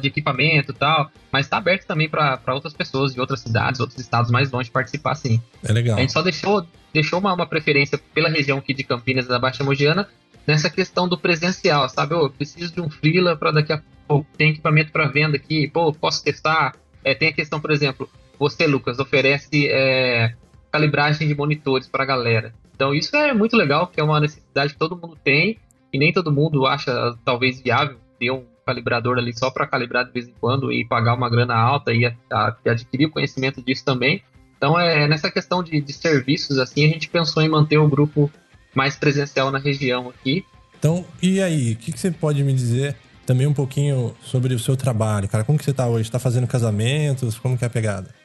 de 0.00 0.08
equipamento 0.08 0.72
e 0.72 0.74
tal, 0.74 1.10
mas 1.30 1.46
está 1.46 1.56
aberto 1.56 1.86
também 1.86 2.08
para 2.08 2.40
outras 2.48 2.72
pessoas 2.72 3.14
de 3.14 3.20
outras 3.20 3.40
cidades, 3.40 3.80
outros 3.80 3.98
estados 3.98 4.30
mais 4.30 4.50
longe 4.50 4.70
participar 4.70 5.14
sim. 5.14 5.40
É 5.62 5.72
legal. 5.72 5.96
A 5.96 6.00
gente 6.00 6.12
só 6.12 6.22
deixou, 6.22 6.66
deixou 6.92 7.18
uma, 7.20 7.32
uma 7.32 7.46
preferência 7.46 7.98
pela 8.12 8.28
região 8.28 8.58
aqui 8.58 8.74
de 8.74 8.84
Campinas 8.84 9.26
da 9.26 9.38
Baixa 9.38 9.64
Mogiana 9.64 10.08
nessa 10.46 10.68
questão 10.68 11.08
do 11.08 11.16
presencial, 11.16 11.88
sabe? 11.88 12.14
Eu 12.14 12.28
preciso 12.30 12.74
de 12.74 12.80
um 12.80 12.90
freela 12.90 13.36
para 13.36 13.52
daqui 13.52 13.72
a 13.72 13.80
pouco, 14.06 14.28
tem 14.36 14.50
equipamento 14.50 14.90
para 14.90 15.06
venda 15.06 15.36
aqui, 15.36 15.68
pô, 15.68 15.92
posso 15.92 16.22
testar? 16.24 16.74
É, 17.04 17.14
tem 17.14 17.28
a 17.28 17.32
questão, 17.32 17.60
por 17.60 17.70
exemplo, 17.70 18.08
você, 18.38 18.66
Lucas, 18.66 18.98
oferece 18.98 19.68
é, 19.68 20.34
calibragem 20.72 21.28
de 21.28 21.34
monitores 21.34 21.86
para 21.86 22.02
a 22.02 22.06
galera. 22.06 22.54
Então 22.74 22.94
isso 22.94 23.14
é 23.14 23.32
muito 23.34 23.56
legal, 23.56 23.86
que 23.86 24.00
é 24.00 24.02
uma 24.02 24.18
necessidade 24.18 24.72
que 24.72 24.78
todo 24.78 24.96
mundo 24.96 25.16
tem 25.22 25.58
e 25.92 25.98
nem 25.98 26.12
todo 26.12 26.32
mundo 26.32 26.66
acha 26.66 27.14
talvez 27.24 27.60
viável 27.60 27.98
ter 28.18 28.30
um 28.30 28.44
calibrador 28.66 29.18
ali 29.18 29.36
só 29.36 29.50
para 29.50 29.66
calibrar 29.66 30.06
de 30.06 30.12
vez 30.12 30.26
em 30.26 30.34
quando 30.40 30.72
e 30.72 30.84
pagar 30.84 31.14
uma 31.14 31.28
grana 31.28 31.54
alta 31.54 31.92
e, 31.92 32.06
a, 32.06 32.14
a, 32.32 32.56
adquirir 32.66 33.10
conhecimento 33.10 33.60
disso 33.60 33.84
também. 33.84 34.22
Então 34.56 34.78
é 34.78 35.06
nessa 35.06 35.30
questão 35.30 35.62
de, 35.62 35.80
de 35.80 35.92
serviços 35.92 36.58
assim 36.58 36.84
a 36.86 36.88
gente 36.88 37.08
pensou 37.08 37.42
em 37.42 37.48
manter 37.48 37.78
o 37.78 37.88
grupo 37.88 38.30
mais 38.74 38.96
presencial 38.96 39.50
na 39.50 39.58
região 39.58 40.08
aqui. 40.08 40.44
Então 40.78 41.04
e 41.20 41.42
aí, 41.42 41.72
o 41.72 41.76
que, 41.76 41.92
que 41.92 42.00
você 42.00 42.10
pode 42.10 42.42
me 42.42 42.54
dizer 42.54 42.96
também 43.26 43.46
um 43.46 43.54
pouquinho 43.54 44.16
sobre 44.22 44.54
o 44.54 44.58
seu 44.58 44.76
trabalho, 44.76 45.28
cara? 45.28 45.44
Como 45.44 45.58
que 45.58 45.64
você 45.64 45.70
está 45.70 45.86
hoje? 45.86 46.08
Está 46.08 46.18
fazendo 46.18 46.46
casamentos? 46.46 47.38
Como 47.38 47.58
que 47.58 47.64
é 47.64 47.66
a 47.66 47.70
pegada? 47.70 48.21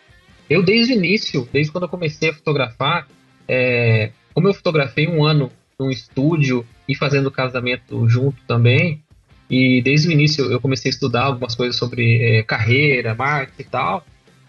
Eu, 0.50 0.64
desde 0.64 0.94
o 0.94 0.96
início, 0.96 1.48
desde 1.52 1.72
quando 1.72 1.84
eu 1.84 1.90
comecei 1.90 2.30
a 2.30 2.34
fotografar, 2.34 3.08
é, 3.48 4.12
como 4.34 4.48
eu 4.48 4.54
fotografei 4.54 5.08
um 5.08 5.26
ano 5.26 5.52
num 5.80 5.90
estúdio 5.90 6.66
e 6.88 6.96
fazendo 6.96 7.30
casamento 7.30 8.08
junto 8.08 8.38
também, 8.48 9.04
e 9.50 9.82
desde 9.82 10.08
o 10.08 10.12
início 10.12 10.52
eu 10.52 10.60
comecei 10.60 10.90
a 10.90 10.94
estudar 10.94 11.24
algumas 11.24 11.56
coisas 11.56 11.76
sobre 11.76 12.22
é, 12.22 12.44
carreira, 12.44 13.16
marketing 13.16 13.62
e 13.62 13.72
tal, 13.72 14.06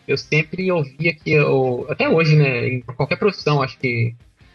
eu 0.06 0.16
sempre 0.16 0.70
ouvia 0.72 1.14
que 1.14 1.30
eu, 1.30 1.86
até 1.88 2.08
hoje, 2.08 2.34
né, 2.34 2.68
em 2.68 2.80
qualquer 2.80 3.16
profissão, 3.16 3.62
acho 3.62 3.78
que 3.78 4.14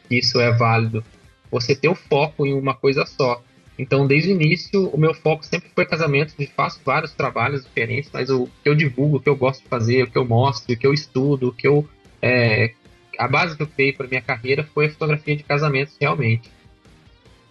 isso 0.10 0.40
é 0.40 0.52
válido, 0.52 1.04
você 1.52 1.76
ter 1.76 1.88
o 1.88 1.96
foco 1.96 2.46
em 2.46 2.54
uma 2.54 2.74
coisa 2.74 3.06
só. 3.06 3.42
Então, 3.78 4.06
desde 4.06 4.30
o 4.30 4.34
início, 4.34 4.88
o 4.90 4.98
meu 5.00 5.14
foco 5.14 5.44
sempre 5.46 5.70
foi 5.74 5.86
casamento. 5.86 6.34
Eu 6.38 6.48
faço 6.56 6.80
vários 6.86 7.12
trabalhos 7.12 7.64
diferentes, 7.64 8.10
mas 8.14 8.30
o 8.30 8.48
que 8.62 8.70
eu 8.70 8.76
divulgo, 8.76 9.18
o 9.18 9.20
que 9.20 9.30
eu 9.30 9.36
gosto 9.36 9.64
de 9.64 9.68
fazer, 9.68 10.04
o 10.04 10.12
que 10.12 10.18
eu 10.18 10.26
mostro, 10.26 10.74
o 10.74 10.78
que 10.78 10.86
eu 10.86 10.94
estudo, 10.94 11.50
o 11.50 11.54
que 11.54 11.68
eu. 11.68 11.88
É, 12.22 12.74
a 13.18 13.28
base 13.28 13.56
que 13.56 13.64
eu 13.64 13.68
criei 13.68 13.92
para 13.92 14.08
minha 14.08 14.22
carreira 14.22 14.68
foi 14.74 14.88
a 14.88 14.92
fotografia 14.92 15.36
de 15.36 15.44
casamentos, 15.44 15.96
realmente. 16.00 16.50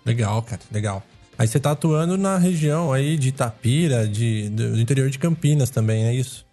Legal, 0.04 0.42
cara, 0.42 0.62
legal. 0.70 1.02
Aí 1.38 1.48
você 1.48 1.58
tá 1.58 1.72
atuando 1.72 2.16
na 2.16 2.38
região 2.38 2.92
aí 2.92 3.16
de 3.16 3.28
Itapira, 3.28 4.06
de, 4.06 4.48
do 4.50 4.78
interior 4.78 5.10
de 5.10 5.18
Campinas 5.18 5.70
também, 5.70 6.04
é 6.04 6.14
isso? 6.14 6.46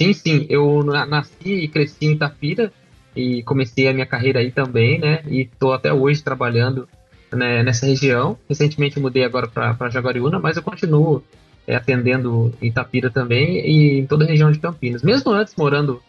Sim, 0.00 0.12
sim. 0.12 0.46
Eu 0.48 0.82
nasci 0.82 1.48
e 1.48 1.68
cresci 1.68 2.06
em 2.06 2.12
Itapira 2.12 2.72
e 3.14 3.42
comecei 3.44 3.88
a 3.88 3.92
minha 3.92 4.06
carreira 4.06 4.40
aí 4.40 4.50
também, 4.50 4.98
né? 4.98 5.22
E 5.28 5.46
tô 5.58 5.72
até 5.72 5.92
hoje 5.92 6.22
trabalhando 6.22 6.88
né, 7.32 7.62
nessa 7.62 7.86
região. 7.86 8.38
Recentemente 8.48 8.98
mudei 9.00 9.24
agora 9.24 9.48
para 9.48 9.88
Jaguariúna, 9.88 10.38
mas 10.38 10.56
eu 10.56 10.62
continuo 10.62 11.22
é, 11.66 11.76
atendendo 11.76 12.52
Itapira 12.60 13.10
também 13.10 13.60
e 13.66 14.00
em 14.00 14.06
toda 14.06 14.24
a 14.24 14.28
região 14.28 14.50
de 14.50 14.58
Campinas. 14.58 15.02
Mesmo 15.02 15.30
antes 15.32 15.54
morando 15.56 16.02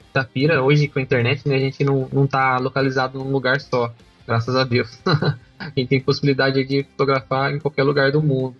em 0.00 0.10
Itapira, 0.10 0.62
hoje 0.62 0.88
com 0.88 0.98
a 0.98 1.02
internet, 1.02 1.48
né, 1.48 1.56
a 1.56 1.60
gente 1.60 1.82
não, 1.84 2.08
não 2.12 2.26
tá 2.26 2.58
localizado 2.58 3.18
num 3.18 3.30
lugar 3.30 3.60
só, 3.60 3.92
graças 4.26 4.54
a 4.54 4.64
Deus. 4.64 4.98
a 5.58 5.72
gente 5.76 5.88
tem 5.88 6.00
possibilidade 6.00 6.64
de 6.64 6.84
fotografar 6.84 7.52
em 7.52 7.58
qualquer 7.58 7.82
lugar 7.82 8.12
do 8.12 8.22
mundo. 8.22 8.56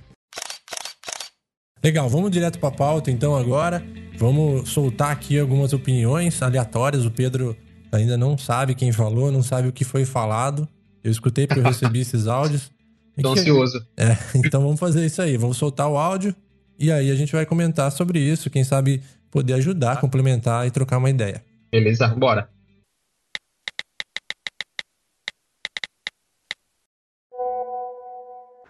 Legal, 1.82 2.08
vamos 2.08 2.30
direto 2.30 2.58
para 2.58 2.70
a 2.70 2.72
pauta 2.72 3.10
então 3.10 3.36
agora. 3.36 3.84
Vamos 4.16 4.68
soltar 4.70 5.12
aqui 5.12 5.38
algumas 5.38 5.72
opiniões 5.72 6.42
aleatórias. 6.42 7.06
O 7.06 7.10
Pedro 7.10 7.56
ainda 7.92 8.16
não 8.16 8.36
sabe 8.36 8.74
quem 8.74 8.90
falou, 8.90 9.30
não 9.30 9.42
sabe 9.42 9.68
o 9.68 9.72
que 9.72 9.84
foi 9.84 10.04
falado. 10.04 10.68
Eu 11.08 11.12
escutei 11.12 11.46
porque 11.46 11.60
eu 11.60 11.64
recebi 11.64 12.00
esses 12.00 12.26
áudios. 12.26 12.70
Tô 13.20 13.32
ansioso. 13.32 13.84
É, 13.96 14.16
então 14.36 14.62
vamos 14.62 14.78
fazer 14.78 15.04
isso 15.04 15.20
aí. 15.20 15.36
Vamos 15.36 15.56
soltar 15.56 15.88
o 15.88 15.96
áudio 15.96 16.34
e 16.78 16.92
aí 16.92 17.10
a 17.10 17.14
gente 17.14 17.32
vai 17.32 17.44
comentar 17.44 17.90
sobre 17.90 18.20
isso. 18.20 18.50
Quem 18.50 18.62
sabe 18.62 19.02
poder 19.30 19.54
ajudar, 19.54 20.00
complementar 20.00 20.66
e 20.66 20.70
trocar 20.70 20.98
uma 20.98 21.10
ideia. 21.10 21.42
Beleza, 21.72 22.06
bora. 22.08 22.48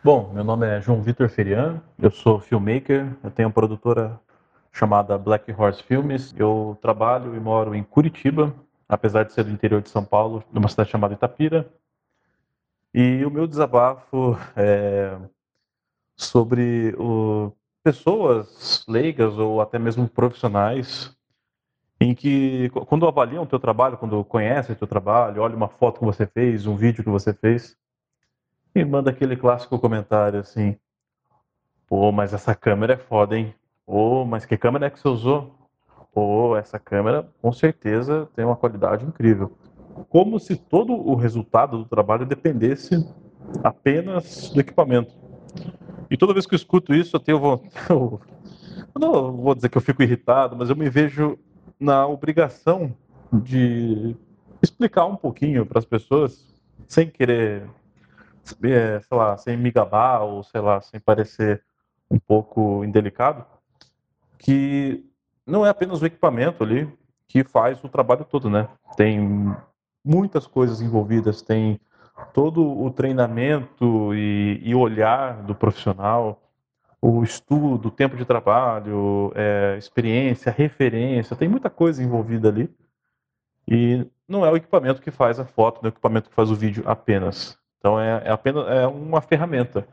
Bom, 0.02 0.32
meu 0.32 0.44
nome 0.44 0.66
é 0.66 0.80
João 0.80 1.02
Vitor 1.02 1.28
Ferian, 1.28 1.82
eu 2.00 2.10
sou 2.10 2.40
filmmaker, 2.40 3.12
eu 3.22 3.30
tenho 3.30 3.48
uma 3.48 3.52
produtora 3.52 4.18
chamada 4.72 5.18
Black 5.18 5.52
Horse 5.52 5.82
Filmes. 5.82 6.32
Eu 6.38 6.78
trabalho 6.80 7.34
e 7.34 7.40
moro 7.40 7.74
em 7.74 7.82
Curitiba, 7.82 8.54
apesar 8.88 9.24
de 9.24 9.32
ser 9.32 9.44
do 9.44 9.50
interior 9.50 9.82
de 9.82 9.90
São 9.90 10.04
Paulo, 10.04 10.42
numa 10.52 10.68
cidade 10.68 10.90
chamada 10.90 11.14
Itapira. 11.14 11.68
E 13.00 13.24
o 13.24 13.30
meu 13.30 13.46
desabafo 13.46 14.36
é 14.56 15.16
sobre 16.16 16.96
o, 16.98 17.52
pessoas 17.80 18.84
leigas 18.88 19.38
ou 19.38 19.60
até 19.60 19.78
mesmo 19.78 20.08
profissionais 20.08 21.16
em 22.00 22.12
que 22.12 22.68
quando 22.88 23.06
avaliam 23.06 23.44
o 23.44 23.46
teu 23.46 23.60
trabalho, 23.60 23.96
quando 23.98 24.24
conhecem 24.24 24.74
o 24.74 24.78
teu 24.78 24.88
trabalho, 24.88 25.42
olha 25.42 25.54
uma 25.54 25.68
foto 25.68 26.00
que 26.00 26.04
você 26.04 26.26
fez, 26.26 26.66
um 26.66 26.74
vídeo 26.74 27.04
que 27.04 27.08
você 27.08 27.32
fez, 27.32 27.76
e 28.74 28.84
manda 28.84 29.10
aquele 29.10 29.36
clássico 29.36 29.78
comentário 29.78 30.40
assim: 30.40 30.76
Pô, 31.86 32.10
mas 32.10 32.34
essa 32.34 32.52
câmera 32.52 32.94
é 32.94 32.98
foda, 32.98 33.38
hein? 33.38 33.54
Pô, 33.86 34.24
mas 34.24 34.44
que 34.44 34.56
câmera 34.56 34.86
é 34.86 34.90
que 34.90 34.98
você 34.98 35.06
usou? 35.06 35.54
Pô, 36.12 36.56
essa 36.56 36.80
câmera 36.80 37.32
com 37.40 37.52
certeza 37.52 38.28
tem 38.34 38.44
uma 38.44 38.56
qualidade 38.56 39.04
incrível. 39.04 39.56
Como 40.08 40.38
se 40.38 40.56
todo 40.56 40.92
o 40.92 41.14
resultado 41.14 41.78
do 41.78 41.84
trabalho 41.84 42.26
dependesse 42.26 43.06
apenas 43.62 44.50
do 44.50 44.60
equipamento. 44.60 45.12
E 46.10 46.16
toda 46.16 46.32
vez 46.32 46.46
que 46.46 46.54
eu 46.54 46.56
escuto 46.56 46.94
isso, 46.94 47.16
eu 47.16 47.20
tenho 47.20 47.38
vontade. 47.38 47.74
Eu 48.94 49.00
não 49.00 49.32
vou 49.36 49.54
dizer 49.54 49.68
que 49.68 49.76
eu 49.76 49.82
fico 49.82 50.02
irritado, 50.02 50.56
mas 50.56 50.70
eu 50.70 50.76
me 50.76 50.88
vejo 50.88 51.38
na 51.78 52.06
obrigação 52.06 52.94
de 53.32 54.16
explicar 54.62 55.04
um 55.04 55.14
pouquinho 55.16 55.66
para 55.66 55.78
as 55.78 55.84
pessoas, 55.84 56.46
sem 56.86 57.08
querer 57.08 57.68
sei 58.44 59.00
lá, 59.10 59.36
sem 59.36 59.56
me 59.56 59.70
gabar 59.70 60.22
ou 60.22 60.42
sei 60.42 60.60
lá, 60.60 60.80
sem 60.80 60.98
parecer 60.98 61.62
um 62.10 62.18
pouco 62.18 62.82
indelicado, 62.84 63.44
que 64.38 65.04
não 65.46 65.66
é 65.66 65.68
apenas 65.68 66.00
o 66.00 66.06
equipamento 66.06 66.62
ali 66.62 66.90
que 67.26 67.44
faz 67.44 67.82
o 67.84 67.88
trabalho 67.88 68.24
todo, 68.24 68.48
né? 68.48 68.68
Tem 68.96 69.54
muitas 70.04 70.46
coisas 70.46 70.80
envolvidas, 70.80 71.42
tem 71.42 71.80
todo 72.32 72.66
o 72.66 72.90
treinamento 72.90 74.14
e, 74.14 74.60
e 74.62 74.74
olhar 74.74 75.42
do 75.42 75.54
profissional, 75.54 76.42
o 77.00 77.22
estudo, 77.22 77.88
o 77.88 77.90
tempo 77.92 78.16
de 78.16 78.24
trabalho, 78.24 79.32
é, 79.34 79.76
experiência, 79.78 80.50
referência, 80.50 81.36
tem 81.36 81.48
muita 81.48 81.70
coisa 81.70 82.02
envolvida 82.02 82.48
ali. 82.48 82.68
E 83.66 84.06
não 84.26 84.44
é 84.44 84.50
o 84.50 84.56
equipamento 84.56 85.00
que 85.00 85.10
faz 85.10 85.38
a 85.38 85.44
foto, 85.44 85.80
não 85.80 85.88
é 85.88 85.90
o 85.90 85.94
equipamento 85.94 86.28
que 86.28 86.34
faz 86.34 86.50
o 86.50 86.56
vídeo 86.56 86.82
apenas. 86.86 87.58
Então 87.78 88.00
é, 88.00 88.22
é 88.24 88.30
apenas 88.30 88.66
é 88.68 88.86
uma 88.86 89.20
ferramenta. 89.20 89.86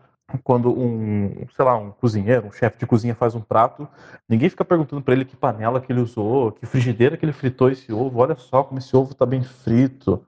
Quando 0.43 0.71
um, 0.71 1.45
sei 1.55 1.63
lá, 1.63 1.77
um 1.77 1.91
cozinheiro, 1.91 2.47
um 2.47 2.51
chefe 2.51 2.79
de 2.79 2.85
cozinha 2.87 3.13
faz 3.13 3.35
um 3.35 3.41
prato, 3.41 3.87
ninguém 4.27 4.49
fica 4.49 4.65
perguntando 4.65 5.01
para 5.01 5.13
ele 5.13 5.23
que 5.23 5.35
panela 5.35 5.79
que 5.79 5.91
ele 5.91 6.01
usou, 6.01 6.51
que 6.51 6.65
frigideira 6.65 7.15
que 7.15 7.23
ele 7.23 7.31
fritou 7.31 7.69
esse 7.69 7.93
ovo. 7.93 8.19
Olha 8.19 8.35
só 8.35 8.63
como 8.63 8.79
esse 8.79 8.95
ovo 8.95 9.11
está 9.11 9.25
bem 9.25 9.43
frito. 9.43 10.25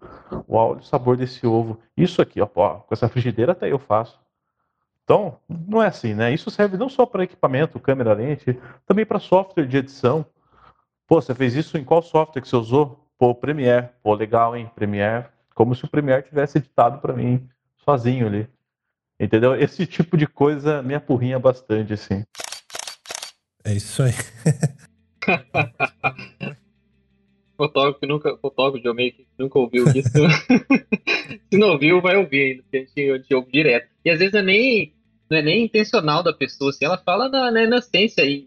Olha 0.48 0.80
o 0.80 0.84
sabor 0.84 1.18
desse 1.18 1.46
ovo. 1.48 1.80
Isso 1.96 2.22
aqui, 2.22 2.39
ó, 2.39 2.46
com 2.46 2.88
essa 2.92 3.10
frigideira 3.10 3.54
até 3.54 3.72
eu 3.72 3.80
faço. 3.80 4.20
Então, 5.04 5.39
não 5.50 5.82
é 5.82 5.88
assim, 5.88 6.13
né? 6.13 6.34
Isso 6.34 6.51
serve 6.51 6.77
não 6.77 6.89
só 6.89 7.06
para 7.06 7.24
equipamento, 7.24 7.80
câmera, 7.80 8.13
lente, 8.13 8.60
também 8.86 9.06
para 9.06 9.20
software 9.20 9.66
de 9.66 9.77
edição. 9.77 10.25
Pô, 11.08 11.22
você 11.22 11.34
fez 11.34 11.56
isso 11.56 11.77
em 11.77 11.84
qual 11.84 12.01
software 12.01 12.42
que 12.42 12.48
você 12.48 12.56
usou? 12.56 13.08
Pô, 13.18 13.34
Premiere. 13.34 13.89
Pô, 14.04 14.13
legal, 14.13 14.56
hein? 14.56 14.70
Premiere 14.75 15.25
como 15.58 15.74
se 15.74 15.84
o 15.84 15.88
Premiere 15.89 16.22
tivesse 16.22 16.60
editado 16.60 17.00
para 17.00 17.13
mim 17.13 17.50
sozinho 17.77 18.27
ali. 18.27 18.48
Entendeu? 19.19 19.55
Esse 19.55 19.86
tipo 19.86 20.15
de 20.15 20.27
coisa 20.27 20.81
me 20.83 20.93
apurrinha 20.93 21.39
bastante, 21.39 21.93
assim. 21.93 22.24
É 23.63 23.74
isso 23.74 24.03
aí. 24.03 24.13
fotógrafo 27.57 28.05
nunca, 28.05 28.38
fotógrafo 28.38 28.81
de 28.81 28.88
homem 28.88 29.27
nunca 29.38 29.57
ouviu 29.57 29.86
isso. 29.89 30.09
Se 31.51 31.57
não 31.57 31.71
ouviu, 31.71 32.00
vai 32.00 32.15
ouvir 32.15 32.51
ainda, 32.51 32.63
porque 32.63 32.77
a 32.77 32.79
gente, 32.81 33.12
a 33.12 33.17
gente 33.17 33.36
ouve 33.36 33.51
direto. 33.51 33.89
E 34.05 34.09
às 34.09 34.19
vezes 34.19 34.33
não 34.33 34.41
é 34.41 34.43
nem, 34.43 34.93
não 35.29 35.38
é 35.38 35.41
nem 35.41 35.65
intencional 35.65 36.21
da 36.21 36.31
pessoa, 36.31 36.69
assim, 36.69 36.86
ela 36.86 36.97
fala 36.97 37.27
na, 37.27 37.51
na 37.51 37.63
inocência 37.63 38.24
e, 38.24 38.45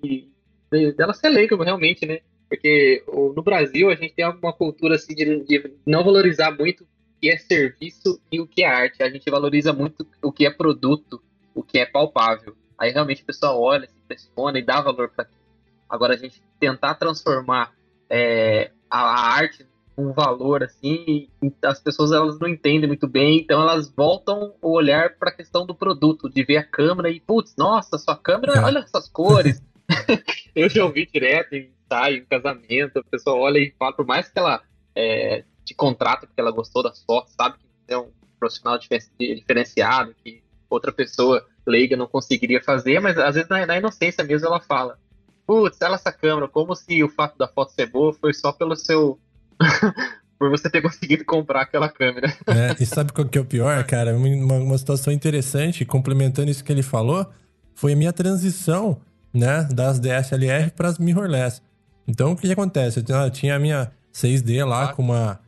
e 0.73 0.93
dela 0.93 1.13
ser 1.13 1.29
leiga 1.29 1.57
realmente, 1.63 2.07
né? 2.07 2.21
Porque 2.49 3.05
no 3.07 3.43
Brasil 3.43 3.91
a 3.91 3.95
gente 3.95 4.15
tem 4.15 4.27
uma 4.27 4.53
cultura 4.53 4.95
assim 4.95 5.15
de, 5.15 5.45
de 5.45 5.73
não 5.87 6.03
valorizar 6.03 6.51
muito 6.51 6.87
que 7.21 7.31
é 7.31 7.37
serviço 7.37 8.21
e 8.33 8.41
o 8.41 8.47
que 8.47 8.63
é 8.63 8.67
arte. 8.67 9.03
A 9.03 9.11
gente 9.11 9.31
valoriza 9.31 9.73
muito 9.73 10.07
o 10.23 10.33
que 10.33 10.47
é 10.47 10.51
produto, 10.51 11.23
o 11.55 11.63
que 11.63 11.79
é 11.79 11.87
palpável. 11.87 12.57
Aí 12.79 12.91
realmente 12.91 13.23
o 13.23 13.27
pessoal 13.27 13.61
olha, 13.61 13.87
se 13.87 13.95
impressiona 13.99 14.59
e 14.59 14.65
dá 14.65 14.81
valor 14.81 15.11
para 15.11 15.25
aquilo. 15.25 15.41
Agora 15.89 16.15
a 16.15 16.17
gente 16.17 16.43
tentar 16.59 16.95
transformar 16.95 17.73
é, 18.09 18.71
a, 18.89 19.01
a, 19.01 19.35
arte 19.35 19.67
um 19.99 20.13
valor 20.13 20.63
assim, 20.63 21.29
as 21.63 21.79
pessoas 21.79 22.11
elas 22.11 22.39
não 22.39 22.49
entendem 22.49 22.89
muito 22.89 23.07
bem, 23.07 23.39
então 23.39 23.61
elas 23.61 23.93
voltam 23.95 24.55
o 24.63 24.71
olhar 24.71 25.17
para 25.19 25.29
a 25.29 25.35
questão 25.35 25.67
do 25.67 25.75
produto, 25.75 26.31
de 26.31 26.43
ver 26.43 26.57
a 26.57 26.65
câmera 26.65 27.11
e 27.11 27.21
putz, 27.21 27.55
nossa, 27.59 27.99
sua 27.99 28.17
câmera, 28.17 28.55
é. 28.55 28.61
olha 28.61 28.79
essas 28.79 29.09
cores. 29.09 29.63
Eu 30.55 30.71
já 30.71 30.85
ouvi 30.85 31.07
direto 31.13 31.53
em 31.53 31.71
ensaio, 31.85 32.19
em 32.19 32.25
casamento, 32.25 33.01
a 33.01 33.05
pessoa 33.05 33.37
olha 33.37 33.59
e 33.59 33.75
fala, 33.79 33.93
por 33.93 34.07
mais 34.07 34.31
que 34.31 34.39
ela 34.39 34.63
é, 34.95 35.45
te 35.71 35.75
contrata 35.75 36.27
porque 36.27 36.41
ela 36.41 36.51
gostou 36.51 36.83
da 36.83 36.93
foto, 37.07 37.31
sabe 37.31 37.57
que 37.59 37.95
é 37.95 37.99
um 37.99 38.11
profissional 38.39 38.79
diferenciado, 38.79 40.15
que 40.23 40.43
outra 40.69 40.93
pessoa 40.93 41.47
leiga 41.67 41.97
não 41.97 42.07
conseguiria 42.07 42.63
fazer, 42.63 43.01
mas 43.01 43.17
às 43.17 43.35
vezes 43.35 43.49
na, 43.49 43.65
na 43.67 43.79
inocência 43.79 44.25
mesmo 44.25 44.47
ela 44.47 44.61
fala: 44.61 44.99
Putz, 45.47 45.81
ela 45.81 45.95
essa 45.95 46.13
câmera, 46.13 46.49
como 46.49 46.75
se 46.75 47.03
o 47.05 47.09
fato 47.09 47.39
da 47.39 47.47
foto 47.47 47.73
ser 47.73 47.87
boa 47.87 48.13
foi 48.13 48.35
só 48.35 48.53
pelo 48.53 48.75
seu. 48.77 49.19
por 50.39 50.49
você 50.49 50.71
ter 50.71 50.81
conseguido 50.81 51.23
comprar 51.23 51.61
aquela 51.61 51.87
câmera. 51.87 52.35
É, 52.47 52.75
e 52.83 52.87
sabe 52.87 53.13
qual 53.13 53.29
que 53.29 53.37
é 53.37 53.41
o 53.43 53.45
pior, 53.45 53.85
cara? 53.85 54.17
Uma, 54.17 54.55
uma 54.55 54.79
situação 54.79 55.13
interessante, 55.13 55.85
complementando 55.85 56.51
isso 56.51 56.65
que 56.65 56.73
ele 56.73 56.83
falou, 56.83 57.31
foi 57.75 57.93
a 57.93 57.97
minha 57.97 58.11
transição, 58.11 59.03
né, 59.35 59.69
das 59.71 60.01
DSLR 60.01 60.71
para 60.71 60.89
as 60.89 60.99
mirrorless. 60.99 61.61
Então, 62.09 62.33
o 62.33 62.37
que, 62.37 62.47
que 62.47 62.53
acontece? 62.55 63.05
Eu 63.07 63.31
tinha 63.31 63.55
a 63.55 63.59
minha 63.59 63.93
6D 64.15 64.65
lá 64.65 64.95
com 64.95 65.03
uma 65.03 65.39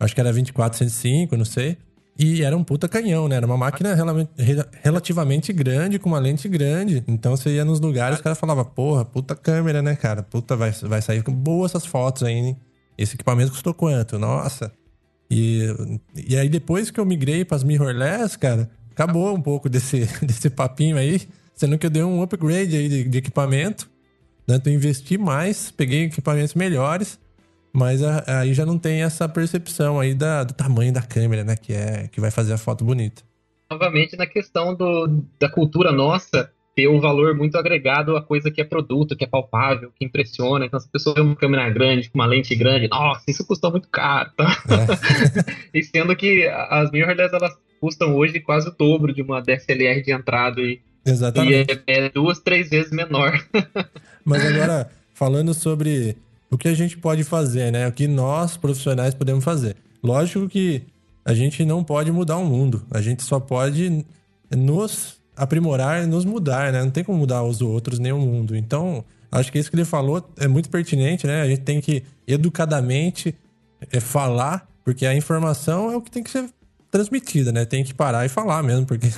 acho 0.00 0.14
que 0.14 0.20
era 0.20 0.32
2405, 0.32 1.36
não 1.36 1.44
sei. 1.44 1.76
E 2.18 2.42
era 2.42 2.56
um 2.56 2.64
puta 2.64 2.88
canhão, 2.88 3.28
né? 3.28 3.36
Era 3.36 3.46
uma 3.46 3.56
máquina 3.56 3.96
relativamente 4.82 5.52
grande, 5.52 5.98
com 5.98 6.08
uma 6.08 6.18
lente 6.18 6.48
grande. 6.48 7.02
Então 7.06 7.36
você 7.36 7.50
ia 7.50 7.64
nos 7.64 7.80
lugares, 7.80 8.18
os 8.18 8.22
caras 8.22 8.38
falavam, 8.38 8.64
porra, 8.64 9.04
puta 9.04 9.34
câmera, 9.34 9.80
né, 9.80 9.96
cara? 9.96 10.22
Puta, 10.22 10.56
vai, 10.56 10.70
vai 10.70 11.00
sair 11.00 11.22
com 11.22 11.32
boas 11.32 11.70
essas 11.70 11.86
fotos 11.86 12.22
aí, 12.22 12.34
hein? 12.34 12.56
Esse 12.98 13.14
equipamento 13.14 13.52
custou 13.52 13.72
quanto? 13.72 14.18
Nossa. 14.18 14.70
E, 15.30 15.64
e 16.14 16.36
aí 16.36 16.48
depois 16.48 16.90
que 16.90 17.00
eu 17.00 17.06
migrei 17.06 17.44
para 17.44 17.56
as 17.56 17.64
mirrorless, 17.64 18.36
cara, 18.36 18.68
acabou 18.90 19.34
um 19.34 19.40
pouco 19.40 19.70
desse, 19.70 20.00
desse 20.22 20.50
papinho 20.50 20.98
aí. 20.98 21.22
Sendo 21.54 21.78
que 21.78 21.86
eu 21.86 21.90
dei 21.90 22.02
um 22.02 22.22
upgrade 22.22 22.76
aí 22.76 22.88
de, 22.88 23.04
de 23.04 23.18
equipamento. 23.18 23.88
Né? 24.46 24.60
Eu 24.62 24.72
investi 24.72 25.16
mais, 25.16 25.70
peguei 25.70 26.04
equipamentos 26.04 26.54
melhores. 26.54 27.18
Mas 27.72 28.02
aí 28.02 28.52
já 28.52 28.66
não 28.66 28.78
tem 28.78 29.02
essa 29.02 29.28
percepção 29.28 30.00
aí 30.00 30.14
da, 30.14 30.44
do 30.44 30.52
tamanho 30.52 30.92
da 30.92 31.02
câmera, 31.02 31.44
né? 31.44 31.56
Que, 31.56 31.72
é, 31.72 32.08
que 32.08 32.20
vai 32.20 32.30
fazer 32.30 32.52
a 32.52 32.58
foto 32.58 32.84
bonita. 32.84 33.22
Novamente, 33.70 34.16
na 34.16 34.26
questão 34.26 34.74
do, 34.74 35.22
da 35.38 35.48
cultura 35.48 35.92
nossa, 35.92 36.50
ter 36.74 36.88
um 36.88 37.00
valor 37.00 37.34
muito 37.36 37.56
agregado 37.56 38.16
a 38.16 38.22
coisa 38.22 38.50
que 38.50 38.60
é 38.60 38.64
produto, 38.64 39.16
que 39.16 39.24
é 39.24 39.26
palpável, 39.26 39.92
que 39.96 40.04
impressiona. 40.04 40.66
Então, 40.66 40.80
se 40.80 40.88
a 40.88 40.90
pessoa 40.90 41.14
tem 41.14 41.22
uma 41.22 41.36
câmera 41.36 41.68
grande, 41.70 42.10
com 42.10 42.18
uma 42.18 42.26
lente 42.26 42.54
grande, 42.56 42.88
nossa, 42.88 43.22
isso 43.28 43.46
custou 43.46 43.70
muito 43.70 43.88
caro. 43.88 44.30
Tá? 44.36 44.56
É. 45.72 45.78
e 45.78 45.82
sendo 45.82 46.16
que 46.16 46.46
as 46.48 46.90
mirrorless, 46.90 47.34
elas 47.34 47.52
custam 47.80 48.14
hoje 48.16 48.40
quase 48.40 48.68
o 48.68 48.72
dobro 48.72 49.12
de 49.12 49.22
uma 49.22 49.40
DSLR 49.40 50.02
de 50.02 50.12
entrada. 50.12 50.60
E, 50.60 50.80
Exatamente. 51.04 51.72
E 51.86 51.92
é, 51.92 52.06
é 52.06 52.08
duas, 52.08 52.40
três 52.40 52.68
vezes 52.70 52.92
menor. 52.92 53.32
Mas 54.24 54.44
agora, 54.44 54.90
falando 55.14 55.54
sobre 55.54 56.16
o 56.50 56.58
que 56.58 56.68
a 56.68 56.74
gente 56.74 56.98
pode 56.98 57.22
fazer, 57.24 57.70
né? 57.70 57.86
O 57.86 57.92
que 57.92 58.08
nós, 58.08 58.56
profissionais, 58.56 59.14
podemos 59.14 59.44
fazer. 59.44 59.76
Lógico 60.02 60.48
que 60.48 60.82
a 61.24 61.32
gente 61.32 61.64
não 61.64 61.84
pode 61.84 62.10
mudar 62.10 62.36
o 62.38 62.44
mundo. 62.44 62.84
A 62.90 63.00
gente 63.00 63.22
só 63.22 63.38
pode 63.38 64.04
nos 64.50 65.20
aprimorar 65.36 66.02
e 66.02 66.06
nos 66.06 66.24
mudar, 66.24 66.72
né? 66.72 66.82
Não 66.82 66.90
tem 66.90 67.04
como 67.04 67.18
mudar 67.18 67.42
os 67.44 67.60
outros 67.60 67.98
nem 67.98 68.12
o 68.12 68.18
mundo. 68.18 68.56
Então, 68.56 69.04
acho 69.30 69.52
que 69.52 69.58
isso 69.58 69.70
que 69.70 69.76
ele 69.76 69.84
falou 69.84 70.28
é 70.38 70.48
muito 70.48 70.68
pertinente, 70.68 71.26
né? 71.26 71.42
A 71.42 71.46
gente 71.46 71.60
tem 71.60 71.80
que 71.80 72.02
educadamente 72.26 73.34
é, 73.92 74.00
falar, 74.00 74.68
porque 74.84 75.06
a 75.06 75.14
informação 75.14 75.90
é 75.92 75.96
o 75.96 76.02
que 76.02 76.10
tem 76.10 76.22
que 76.22 76.30
ser 76.30 76.50
transmitida, 76.90 77.52
né? 77.52 77.64
Tem 77.64 77.84
que 77.84 77.94
parar 77.94 78.26
e 78.26 78.28
falar 78.28 78.62
mesmo, 78.62 78.86
porque 78.86 79.08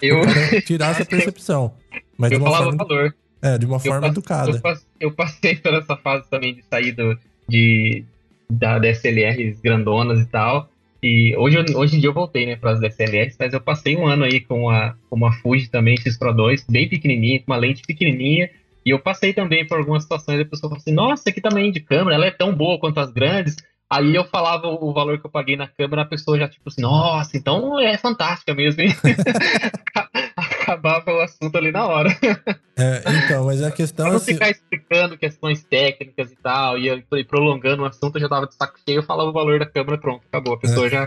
Eu, 0.00 0.20
tirar 0.64 0.92
essa 0.92 1.04
percepção. 1.06 1.74
Mas 2.16 2.32
eu 2.32 2.40
falava 2.40 2.64
forma, 2.64 2.84
valor. 2.84 3.14
É, 3.42 3.58
de 3.58 3.66
uma 3.66 3.76
Eu 3.76 3.80
forma 3.80 4.06
educada. 4.06 4.50
Eu, 4.50 5.08
eu 5.08 5.12
passei 5.12 5.56
por 5.56 5.74
essa 5.74 5.96
fase 5.96 6.28
também 6.30 6.54
de 6.54 6.62
sair 6.62 6.92
do, 6.92 7.18
de, 7.48 8.04
da 8.48 8.78
DSLRs 8.78 9.60
grandonas 9.60 10.20
e 10.20 10.26
tal. 10.26 10.68
E 11.02 11.36
hoje, 11.36 11.58
hoje 11.74 11.96
em 11.96 12.00
dia 12.00 12.08
eu 12.08 12.14
voltei, 12.14 12.46
né, 12.46 12.54
para 12.54 12.70
as 12.70 12.80
DSLRs, 12.80 13.34
mas 13.36 13.52
eu 13.52 13.60
passei 13.60 13.96
um 13.96 14.06
ano 14.06 14.22
aí 14.22 14.40
com 14.40 14.70
a, 14.70 14.94
com 15.10 15.16
uma 15.16 15.32
Fuji 15.32 15.68
também, 15.68 15.96
X 15.96 16.16
Pro 16.16 16.32
2, 16.32 16.64
bem 16.70 16.88
pequenininha, 16.88 17.40
com 17.40 17.50
uma 17.50 17.58
lente 17.58 17.82
pequenininha. 17.82 18.48
E 18.86 18.90
eu 18.90 19.00
passei 19.00 19.32
também 19.32 19.66
por 19.66 19.78
algumas 19.78 20.04
situações, 20.04 20.40
a 20.40 20.44
pessoa 20.44 20.70
falou 20.70 20.80
assim, 20.80 20.92
nossa, 20.92 21.32
que 21.32 21.40
tamanho 21.40 21.72
de 21.72 21.80
câmera, 21.80 22.14
ela 22.14 22.26
é 22.26 22.30
tão 22.30 22.54
boa 22.54 22.78
quanto 22.78 23.00
as 23.00 23.12
grandes. 23.12 23.56
Aí 23.90 24.14
eu 24.14 24.24
falava 24.24 24.68
o 24.68 24.92
valor 24.92 25.20
que 25.20 25.26
eu 25.26 25.30
paguei 25.30 25.56
na 25.56 25.68
câmera, 25.68 26.02
a 26.02 26.06
pessoa 26.06 26.38
já 26.38 26.48
tipo 26.48 26.68
assim, 26.68 26.80
nossa, 26.80 27.36
então 27.36 27.78
é 27.78 27.98
fantástica 27.98 28.54
mesmo, 28.54 28.80
hein? 28.80 28.90
Acabava 30.36 31.11
assunto 31.42 31.56
ali 31.56 31.72
na 31.72 31.86
hora. 31.86 32.10
É, 32.74 33.02
então, 33.24 33.44
mas 33.44 33.62
a 33.62 33.70
questão 33.70 34.06
Pra 34.06 34.08
é 34.08 34.10
não 34.12 34.16
assim, 34.16 34.32
ficar 34.32 34.48
explicando 34.48 35.18
questões 35.18 35.62
técnicas 35.62 36.32
e 36.32 36.36
tal, 36.36 36.78
e 36.78 36.88
e 36.88 37.24
prolongando 37.24 37.82
o 37.82 37.84
assunto, 37.84 38.16
eu 38.16 38.22
já 38.22 38.30
tava 38.30 38.46
de 38.46 38.54
saco 38.54 38.78
cheio, 38.82 39.00
eu 39.00 39.02
falava 39.02 39.28
o 39.28 39.32
valor 39.32 39.58
da 39.58 39.66
câmera, 39.66 39.98
pronto, 39.98 40.22
acabou. 40.26 40.54
A 40.54 40.58
pessoa 40.58 40.88
já. 40.88 41.06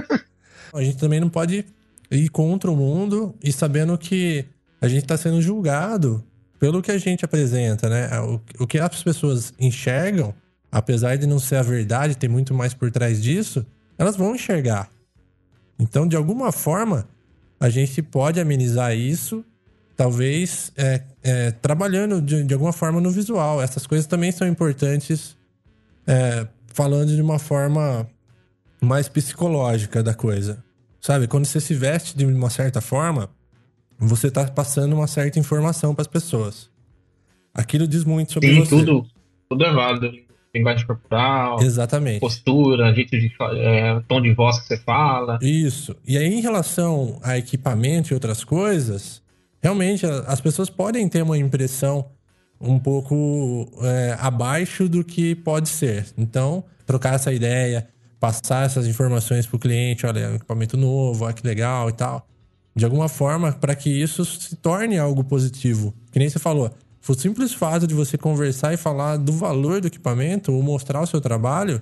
a 0.72 0.82
gente 0.82 0.96
também 0.96 1.20
não 1.20 1.28
pode 1.28 1.66
ir 2.10 2.28
contra 2.30 2.70
o 2.70 2.74
mundo 2.76 3.34
e 3.44 3.52
sabendo 3.52 3.98
que 3.98 4.46
a 4.80 4.88
gente 4.88 5.02
está 5.02 5.14
sendo 5.18 5.42
julgado 5.42 6.24
pelo 6.58 6.80
que 6.80 6.90
a 6.90 6.96
gente 6.96 7.22
apresenta, 7.22 7.86
né? 7.90 8.08
O, 8.20 8.40
o 8.60 8.66
que 8.66 8.78
as 8.78 9.02
pessoas 9.02 9.52
enxergam, 9.60 10.34
apesar 10.72 11.16
de 11.16 11.26
não 11.26 11.38
ser 11.38 11.56
a 11.56 11.62
verdade, 11.62 12.16
tem 12.16 12.30
muito 12.30 12.54
mais 12.54 12.72
por 12.72 12.90
trás 12.90 13.22
disso, 13.22 13.64
elas 13.98 14.16
vão 14.16 14.34
enxergar. 14.34 14.90
Então, 15.78 16.08
de 16.08 16.16
alguma 16.16 16.50
forma, 16.50 17.06
a 17.60 17.68
gente 17.68 18.02
pode 18.02 18.40
amenizar 18.40 18.96
isso, 18.96 19.44
talvez 19.98 20.70
é, 20.76 21.02
é, 21.24 21.50
trabalhando 21.50 22.22
de, 22.22 22.44
de 22.44 22.54
alguma 22.54 22.72
forma 22.72 23.00
no 23.00 23.10
visual. 23.10 23.60
Essas 23.60 23.84
coisas 23.84 24.06
também 24.06 24.30
são 24.30 24.46
importantes, 24.46 25.36
é, 26.06 26.46
falando 26.68 27.16
de 27.16 27.20
uma 27.20 27.40
forma 27.40 28.08
mais 28.80 29.08
psicológica 29.08 30.00
da 30.00 30.14
coisa. 30.14 30.62
Sabe? 31.00 31.26
Quando 31.26 31.46
você 31.46 31.60
se 31.60 31.74
veste 31.74 32.16
de 32.16 32.24
uma 32.24 32.48
certa 32.48 32.80
forma, 32.80 33.28
você 33.98 34.30
tá 34.30 34.46
passando 34.46 34.94
uma 34.94 35.08
certa 35.08 35.40
informação 35.40 35.96
para 35.96 36.02
as 36.02 36.08
pessoas. 36.08 36.70
Aquilo 37.52 37.88
diz 37.88 38.04
muito 38.04 38.32
sobre 38.32 38.54
Sim, 38.54 38.60
você. 38.60 38.70
tudo, 38.70 39.04
tudo 39.48 39.64
é 39.64 39.72
válido. 39.72 40.12
Linguagem 40.54 40.86
corporal, 40.86 41.60
Exatamente. 41.60 42.20
postura, 42.20 42.94
jeito 42.94 43.18
de 43.18 43.32
é, 43.56 44.00
tom 44.06 44.22
de 44.22 44.32
voz 44.32 44.60
que 44.60 44.68
você 44.68 44.78
fala. 44.78 45.40
Isso. 45.42 45.94
E 46.06 46.16
aí, 46.16 46.32
em 46.32 46.40
relação 46.40 47.18
a 47.22 47.36
equipamento 47.36 48.12
e 48.12 48.14
outras 48.14 48.44
coisas, 48.44 49.22
realmente 49.62 50.06
as 50.06 50.40
pessoas 50.40 50.70
podem 50.70 51.08
ter 51.08 51.22
uma 51.22 51.38
impressão 51.38 52.06
um 52.60 52.78
pouco 52.78 53.68
é, 53.82 54.16
abaixo 54.18 54.88
do 54.88 55.04
que 55.04 55.34
pode 55.34 55.68
ser. 55.68 56.06
Então, 56.16 56.64
trocar 56.84 57.14
essa 57.14 57.32
ideia, 57.32 57.88
passar 58.18 58.66
essas 58.66 58.86
informações 58.86 59.46
para 59.46 59.56
o 59.56 59.60
cliente, 59.60 60.06
olha, 60.06 60.20
é 60.20 60.28
um 60.28 60.34
equipamento 60.34 60.76
novo, 60.76 61.24
olha 61.24 61.34
que 61.34 61.46
legal 61.46 61.88
e 61.88 61.92
tal. 61.92 62.26
De 62.74 62.84
alguma 62.84 63.08
forma, 63.08 63.52
para 63.52 63.74
que 63.74 63.90
isso 63.90 64.24
se 64.24 64.56
torne 64.56 64.98
algo 64.98 65.24
positivo. 65.24 65.94
Que 66.12 66.18
nem 66.18 66.28
você 66.28 66.38
falou, 66.38 66.70
o 67.08 67.14
simples 67.14 67.54
fato 67.54 67.86
de 67.86 67.94
você 67.94 68.18
conversar 68.18 68.74
e 68.74 68.76
falar 68.76 69.16
do 69.16 69.32
valor 69.32 69.80
do 69.80 69.86
equipamento 69.86 70.52
ou 70.52 70.62
mostrar 70.62 71.00
o 71.00 71.06
seu 71.06 71.20
trabalho 71.20 71.80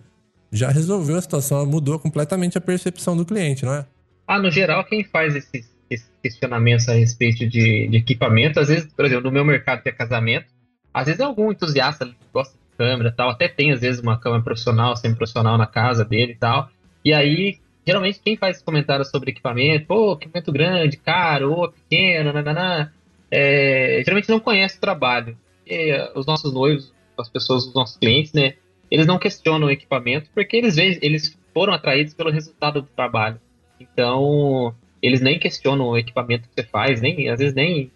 já 0.53 0.71
resolveu 0.71 1.17
a 1.17 1.21
situação, 1.21 1.67
mudou 1.67 1.99
completamente 1.99 2.57
a 2.57 2.61
percepção 2.61 3.17
do 3.17 3.25
cliente, 3.25 3.65
não 3.65 3.75
é? 3.75 3.85
Ah, 4.27 4.39
no 4.39 4.51
geral, 4.51 4.85
quem 4.85 5.05
faz 5.05 5.35
esses 5.35 5.76
questionamentos 6.23 6.89
a 6.89 6.95
respeito 6.95 7.47
de, 7.47 7.89
de 7.89 7.97
equipamento, 7.97 8.59
às 8.61 8.69
vezes, 8.69 8.93
por 8.93 9.05
exemplo, 9.05 9.25
no 9.25 9.33
meu 9.33 9.45
mercado 9.45 9.83
que 9.83 9.89
é 9.89 9.93
casamento, 9.93 10.47
às 10.93 11.07
vezes 11.07 11.21
é 11.21 11.25
algum 11.25 11.53
entusiasta 11.53 12.11
gosta 12.33 12.55
de 12.55 12.77
câmera 12.77 13.13
tal, 13.13 13.31
até 13.31 13.49
tem 13.49 13.73
às 13.73 13.81
vezes 13.81 14.01
uma 14.01 14.19
câmera 14.19 14.43
profissional, 14.43 14.97
semi-profissional 14.97 15.57
na 15.57 15.67
casa 15.67 16.05
dele 16.05 16.33
e 16.33 16.37
tal, 16.37 16.71
e 17.07 17.13
aí, 17.15 17.61
geralmente, 17.87 18.19
quem 18.19 18.37
faz 18.37 18.61
comentários 18.61 19.11
sobre 19.11 19.31
equipamento, 19.31 19.87
pô, 19.87 20.15
equipamento 20.15 20.51
grande, 20.51 20.97
caro, 20.97 21.53
ou 21.53 21.71
pequeno, 21.71 22.33
nananá, 22.33 22.91
é, 23.31 24.03
geralmente 24.05 24.29
não 24.29 24.41
conhece 24.41 24.79
o 24.79 24.81
trabalho. 24.81 25.39
E, 25.65 25.93
eh, 25.93 26.13
os 26.17 26.27
nossos 26.27 26.53
noivos, 26.53 26.93
as 27.17 27.29
pessoas, 27.29 27.65
os 27.65 27.75
nossos 27.75 27.97
clientes, 27.97 28.33
né, 28.33 28.55
eles 28.91 29.07
não 29.07 29.21
questionam 29.21 29.69
o 29.69 29.71
equipamento 29.71 30.29
porque 30.35 30.57
eles, 30.57 30.77
eles 30.79 31.39
foram 31.55 31.73
atraídos 31.73 32.13
pelo 32.13 32.31
resultado 32.31 32.83
do 32.83 32.89
trabalho. 32.89 33.41
Então, 33.79 34.75
eles 35.07 35.21
nem 35.21 35.39
questionam 35.39 35.87
o 35.87 35.97
equipamento 35.97 36.49
que 36.49 36.55
você 36.55 36.63
faz, 36.69 37.01
nem, 37.01 37.29
às 37.29 37.39
vezes 37.39 37.55
nem, 37.55 37.91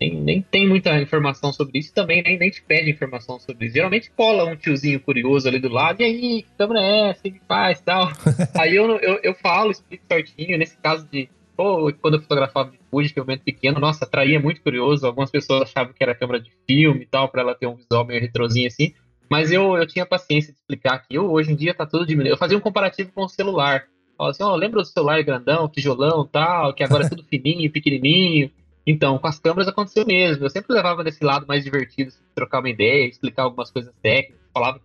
nem, 0.00 0.14
nem 0.14 0.42
tem 0.42 0.68
muita 0.68 1.00
informação 1.00 1.52
sobre 1.52 1.78
isso, 1.78 1.94
também 1.94 2.22
nem, 2.22 2.38
nem 2.38 2.50
te 2.50 2.62
pede 2.62 2.90
informação 2.90 3.38
sobre 3.38 3.66
isso. 3.66 3.74
Geralmente 3.74 4.10
cola 4.10 4.44
um 4.44 4.56
tiozinho 4.56 5.00
curioso 5.00 5.48
ali 5.48 5.58
do 5.58 5.68
lado, 5.68 6.02
e 6.02 6.04
aí, 6.04 6.42
que 6.42 6.48
câmera 6.58 6.80
é 6.80 7.10
essa, 7.10 7.28
o 7.28 7.32
que 7.32 7.40
faz 7.46 7.80
tal. 7.80 8.10
aí 8.58 8.74
eu, 8.74 8.86
eu, 8.98 9.20
eu 9.22 9.34
falo, 9.34 9.70
explico 9.70 10.04
certinho, 10.06 10.58
nesse 10.58 10.76
caso 10.76 11.08
de, 11.10 11.28
pô, 11.56 11.92
quando 12.00 12.14
eu 12.14 12.22
fotografava 12.22 12.70
de 12.70 12.78
Fuji, 12.90 13.10
equipamento 13.10 13.44
pequeno, 13.44 13.80
nossa, 13.80 14.04
atraía 14.04 14.38
muito 14.38 14.60
curioso, 14.60 15.06
algumas 15.06 15.30
pessoas 15.30 15.62
achavam 15.62 15.94
que 15.94 16.02
era 16.02 16.14
câmera 16.14 16.40
de 16.40 16.50
filme 16.66 17.02
e 17.02 17.06
tal, 17.06 17.28
para 17.28 17.42
ela 17.42 17.54
ter 17.54 17.66
um 17.66 17.76
visual 17.76 18.04
meio 18.04 18.20
retrozinho 18.20 18.66
assim, 18.66 18.92
mas 19.32 19.50
eu, 19.50 19.78
eu 19.78 19.86
tinha 19.86 20.04
paciência 20.04 20.52
de 20.52 20.58
explicar 20.58 20.98
que 20.98 21.14
eu, 21.16 21.30
hoje 21.32 21.50
em 21.50 21.56
dia 21.56 21.72
tá 21.72 21.86
tudo 21.86 22.04
diminuído. 22.04 22.34
Eu 22.34 22.38
fazia 22.38 22.58
um 22.58 22.60
comparativo 22.60 23.10
com 23.14 23.24
o 23.24 23.28
celular. 23.30 23.86
Falava 24.22 24.30
assim, 24.30 24.44
ó, 24.44 24.54
lembra 24.54 24.82
do 24.82 24.86
celular 24.86 25.20
grandão, 25.24 25.68
tijolão 25.68 26.24
tal, 26.24 26.72
que 26.72 26.84
agora 26.84 27.06
é 27.06 27.08
tudo 27.08 27.24
fininho, 27.28 27.68
pequenininho. 27.72 28.52
Então, 28.86 29.18
com 29.18 29.26
as 29.26 29.40
câmeras 29.40 29.66
aconteceu 29.66 30.06
mesmo. 30.06 30.44
Eu 30.44 30.50
sempre 30.50 30.72
levava 30.72 31.02
desse 31.02 31.24
lado 31.24 31.44
mais 31.44 31.64
divertido, 31.64 32.08
assim, 32.08 32.22
trocar 32.32 32.60
uma 32.60 32.70
ideia, 32.70 33.08
explicar 33.08 33.42
algumas 33.42 33.72
coisas 33.72 33.92
técnicas. 34.00 34.40
Falava 34.54 34.78
que 34.78 34.84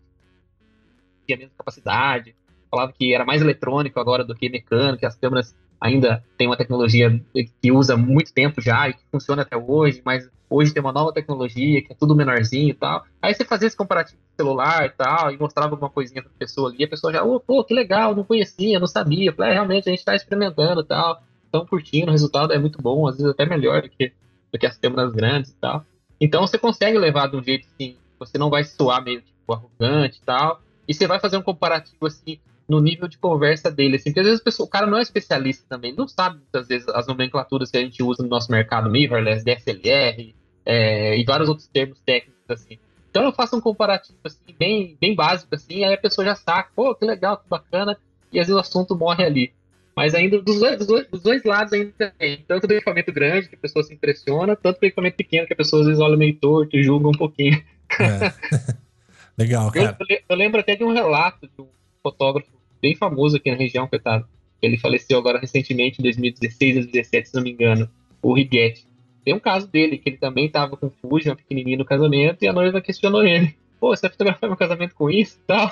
tinha 1.28 1.38
menos 1.38 1.54
capacidade, 1.56 2.36
falava 2.71 2.91
que 2.91 3.13
era 3.13 3.26
mais 3.26 3.39
eletrônico 3.39 4.00
agora 4.00 4.23
do 4.23 4.34
que 4.34 4.50
mecânico, 4.50 5.00
que 5.00 5.06
as 5.06 5.15
câmeras 5.15 5.56
ainda 5.79 6.23
têm 6.37 6.47
uma 6.47 6.57
tecnologia 6.57 7.21
que 7.61 7.71
usa 7.71 7.95
muito 7.95 8.33
tempo 8.33 8.61
já 8.61 8.89
e 8.89 8.93
que 8.93 9.01
funciona 9.11 9.43
até 9.43 9.55
hoje, 9.55 10.01
mas 10.03 10.29
hoje 10.49 10.73
tem 10.73 10.81
uma 10.81 10.91
nova 10.91 11.13
tecnologia 11.13 11.81
que 11.81 11.91
é 11.91 11.95
tudo 11.95 12.15
menorzinho 12.15 12.69
e 12.69 12.73
tal. 12.73 13.05
Aí 13.21 13.33
você 13.33 13.45
fazia 13.45 13.67
esse 13.67 13.77
comparativo 13.77 14.17
com 14.17 14.43
celular 14.43 14.85
e 14.85 14.89
tal, 14.89 15.31
e 15.31 15.37
mostrava 15.37 15.73
alguma 15.73 15.89
coisinha 15.89 16.21
pra 16.21 16.31
pessoa 16.37 16.69
ali, 16.69 16.83
a 16.83 16.87
pessoa 16.87 17.11
já, 17.13 17.23
oh, 17.23 17.39
pô, 17.39 17.63
que 17.63 17.73
legal, 17.73 18.15
não 18.15 18.23
conhecia, 18.23 18.79
não 18.79 18.87
sabia. 18.87 19.33
Falei, 19.33 19.51
é, 19.51 19.53
realmente, 19.53 19.89
a 19.89 19.91
gente 19.91 20.05
tá 20.05 20.15
experimentando 20.15 20.81
e 20.81 20.85
tal, 20.85 21.21
estão 21.45 21.65
curtindo, 21.65 22.07
o 22.07 22.11
resultado 22.11 22.53
é 22.53 22.57
muito 22.57 22.81
bom, 22.81 23.07
às 23.07 23.17
vezes 23.17 23.31
até 23.31 23.45
melhor 23.45 23.81
do 23.81 23.89
que, 23.89 24.11
do 24.51 24.59
que 24.59 24.65
as 24.65 24.77
câmeras 24.77 25.13
grandes 25.13 25.51
e 25.51 25.55
tal. 25.55 25.85
Então 26.19 26.45
você 26.45 26.57
consegue 26.57 26.97
levar 26.97 27.27
de 27.27 27.37
um 27.37 27.43
jeito 27.43 27.67
assim, 27.73 27.95
você 28.19 28.37
não 28.37 28.49
vai 28.49 28.63
soar 28.63 29.03
meio 29.03 29.21
tipo 29.21 29.53
arrogante 29.53 30.19
e 30.21 30.25
tal, 30.25 30.61
e 30.87 30.93
você 30.93 31.05
vai 31.05 31.19
fazer 31.19 31.37
um 31.37 31.41
comparativo 31.41 32.05
assim 32.05 32.39
no 32.67 32.82
nível 32.82 33.08
de 33.08 33.17
conversa 33.17 33.71
dele, 33.71 33.95
assim, 33.95 34.10
porque 34.10 34.19
às 34.19 34.25
vezes 34.25 34.43
pessoa- 34.43 34.67
o 34.67 34.69
cara 34.69 34.86
não 34.86 34.97
é 34.97 35.01
especialista 35.01 35.65
também, 35.69 35.93
não 35.93 36.08
sabe 36.08 36.38
muitas 36.38 36.67
vezes 36.67 36.88
as 36.89 37.08
nomenclaturas 37.08 37.71
que 37.71 37.77
a 37.77 37.82
gente 37.82 38.03
usa 38.03 38.23
no 38.23 38.30
nosso 38.30 38.51
mercado, 38.51 38.89
mirrorless, 38.89 39.43
DSLR, 39.43 40.36
é, 40.65 41.17
e 41.17 41.23
vários 41.23 41.47
outros 41.47 41.67
termos 41.67 41.99
técnicos, 42.01 42.43
assim. 42.49 42.77
Então 43.10 43.23
eu 43.23 43.32
faço 43.32 43.56
um 43.56 43.62
comparativo, 43.62 44.17
assim, 44.23 44.53
bem, 44.60 44.97
bem 44.99 45.15
básico, 45.15 45.56
assim, 45.56 45.86
aí 45.86 45.93
a 45.93 45.97
pessoa 45.97 46.25
já 46.25 46.36
saca, 46.36 46.69
pô, 46.75 46.93
que 46.93 47.06
legal, 47.06 47.38
que 47.38 47.47
bacana, 47.47 47.97
e 48.32 48.39
às 48.39 48.47
vezes 48.47 48.58
o 48.58 48.60
assunto 48.60 48.95
morre 48.95 49.23
ali. 49.23 49.53
Mas 49.95 50.13
ainda 50.13 50.39
dos 50.39 50.60
dois, 50.60 50.77
dos 50.77 50.86
dois, 50.88 51.08
dos 51.08 51.23
dois 51.23 51.43
lados 51.43 51.73
ainda 51.73 52.13
tem, 52.19 52.43
tanto 52.47 52.67
do 52.67 52.73
equipamento 52.73 53.12
grande, 53.12 53.49
que 53.49 53.56
a 53.56 53.58
pessoa 53.58 53.82
se 53.82 53.93
impressiona, 53.93 54.56
tanto 54.56 54.80
do 54.80 54.86
equipamento 54.86 55.15
pequeno, 55.15 55.47
que 55.47 55.53
a 55.53 55.58
pessoa 55.58 55.82
às 55.82 55.88
vezes 55.88 56.01
olha 56.01 56.15
meio 56.15 56.36
torto 56.36 56.75
e 56.75 56.84
julga 56.84 57.08
um 57.08 57.13
pouquinho. 57.13 57.63
É. 57.99 58.77
Legal, 59.36 59.71
cara. 59.71 59.97
eu 60.10 60.19
eu 60.30 60.36
lembro 60.36 60.60
até 60.60 60.75
de 60.75 60.84
um 60.84 60.93
relato 60.93 61.47
de 61.47 61.62
um 61.62 61.67
fotógrafo 62.03 62.57
bem 62.81 62.95
famoso 62.95 63.37
aqui 63.37 63.49
na 63.51 63.57
região, 63.57 63.87
coitado. 63.87 64.25
Ele 64.61 64.77
faleceu 64.77 65.17
agora 65.19 65.39
recentemente, 65.39 65.99
em 65.99 66.03
2016, 66.03 66.75
2017, 66.75 67.29
se 67.29 67.35
não 67.35 67.43
me 67.43 67.51
engano. 67.51 67.89
O 68.21 68.33
Righetti. 68.33 68.87
Tem 69.23 69.33
um 69.33 69.39
caso 69.39 69.67
dele, 69.67 69.97
que 69.97 70.09
ele 70.09 70.17
também 70.17 70.45
estava 70.45 70.75
com 70.77 70.89
Fuji, 70.89 71.29
uma 71.29 71.35
pequenininha 71.35 71.77
no 71.77 71.85
casamento, 71.85 72.41
e 72.43 72.47
a 72.47 72.53
noiva 72.53 72.81
questionou 72.81 73.23
ele. 73.23 73.55
Pô, 73.79 73.95
você 73.95 74.01
vai 74.03 74.11
fotografar 74.11 74.49
meu 74.49 74.57
casamento 74.57 74.95
com 74.95 75.09
isso 75.09 75.37
e 75.43 75.47
tal? 75.47 75.71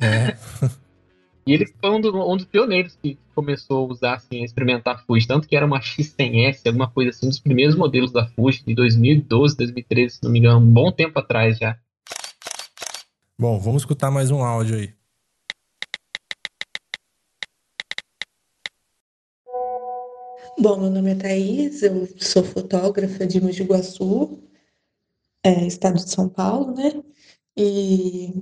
É. 0.00 0.36
E 1.46 1.54
ele 1.54 1.64
foi 1.80 1.88
um, 1.90 1.98
do- 1.98 2.30
um 2.30 2.36
dos 2.36 2.44
pioneiros 2.44 2.94
que 3.02 3.16
começou 3.34 3.86
a 3.86 3.90
usar, 3.90 4.14
assim, 4.16 4.42
a 4.42 4.44
experimentar 4.44 5.02
Fuji. 5.06 5.26
Tanto 5.26 5.48
que 5.48 5.56
era 5.56 5.64
uma 5.64 5.80
X100S, 5.80 6.66
alguma 6.66 6.90
coisa 6.90 7.08
assim, 7.08 7.24
um 7.24 7.30
dos 7.30 7.38
primeiros 7.40 7.74
modelos 7.74 8.12
da 8.12 8.26
Fuji, 8.26 8.62
de 8.66 8.74
2012, 8.74 9.56
2013, 9.56 10.16
se 10.16 10.22
não 10.22 10.30
me 10.30 10.40
engano, 10.40 10.58
um 10.58 10.70
bom 10.70 10.92
tempo 10.92 11.18
atrás 11.18 11.56
já. 11.56 11.78
Bom, 13.38 13.58
vamos 13.58 13.80
escutar 13.80 14.10
mais 14.10 14.30
um 14.30 14.44
áudio 14.44 14.76
aí. 14.76 14.97
Bom, 20.60 20.76
meu 20.80 20.90
nome 20.90 21.12
é 21.12 21.14
Thaís, 21.14 21.82
eu 21.82 22.06
sou 22.18 22.42
fotógrafa 22.42 23.26
de 23.26 23.40
Mogi 23.40 23.62
Guaçu, 23.62 24.40
é, 25.44 25.66
estado 25.66 25.96
de 25.96 26.10
São 26.10 26.28
Paulo, 26.28 26.74
né? 26.74 27.02
E 27.56 28.32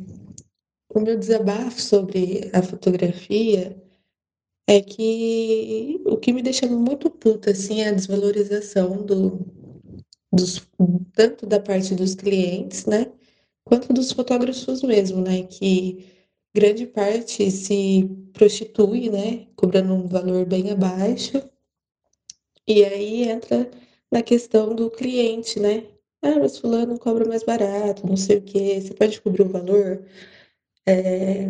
o 0.95 1.01
meu 1.01 1.19
desabafo 1.19 1.81
sobre 1.81 2.51
a 2.53 2.63
fotografia 2.63 3.77
é 4.69 4.81
que 4.83 6.03
o 6.07 6.17
que 6.17 6.33
me 6.33 6.43
deixa 6.43 6.67
muito 6.67 7.11
puta, 7.11 7.51
assim, 7.53 7.81
é 7.83 7.89
a 7.89 7.93
desvalorização 7.93 9.05
do, 9.05 9.41
dos, 10.33 10.67
tanto 11.15 11.47
da 11.47 11.61
parte 11.61 11.95
dos 11.95 12.15
clientes, 12.15 12.87
né? 12.87 13.13
Quanto 13.65 13.93
dos 13.93 14.13
fotógrafos 14.13 14.83
mesmo, 14.83 15.21
né? 15.23 15.45
Que 15.45 16.07
grande 16.55 16.87
parte 16.87 17.51
se 17.51 18.09
prostitui, 18.33 19.11
né? 19.11 19.49
Cobrando 19.57 19.95
um 19.95 20.09
valor 20.09 20.47
bem 20.47 20.71
abaixo. 20.71 21.33
E 22.69 22.85
aí 22.85 23.23
entra 23.29 23.71
na 24.11 24.23
questão 24.23 24.75
do 24.75 24.91
cliente, 24.91 25.59
né? 25.61 25.89
Ah, 26.23 26.39
mas 26.41 26.59
fulano 26.59 26.99
cobra 26.99 27.27
mais 27.27 27.43
barato, 27.43 28.07
não 28.07 28.17
sei 28.17 28.39
o 28.39 28.43
quê. 28.43 28.81
Você 28.81 28.95
pode 28.95 29.21
cobrir 29.21 29.43
o 29.43 29.49
valor? 29.49 30.05
É... 30.87 31.47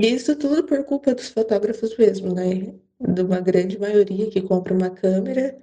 Isso 0.00 0.36
tudo 0.38 0.64
por 0.66 0.84
culpa 0.84 1.14
dos 1.14 1.28
fotógrafos 1.28 1.96
mesmo, 1.98 2.34
né? 2.34 2.74
De 3.00 3.22
uma 3.22 3.40
grande 3.40 3.78
maioria 3.78 4.30
que 4.30 4.42
compra 4.42 4.74
uma 4.74 4.90
câmera 4.90 5.58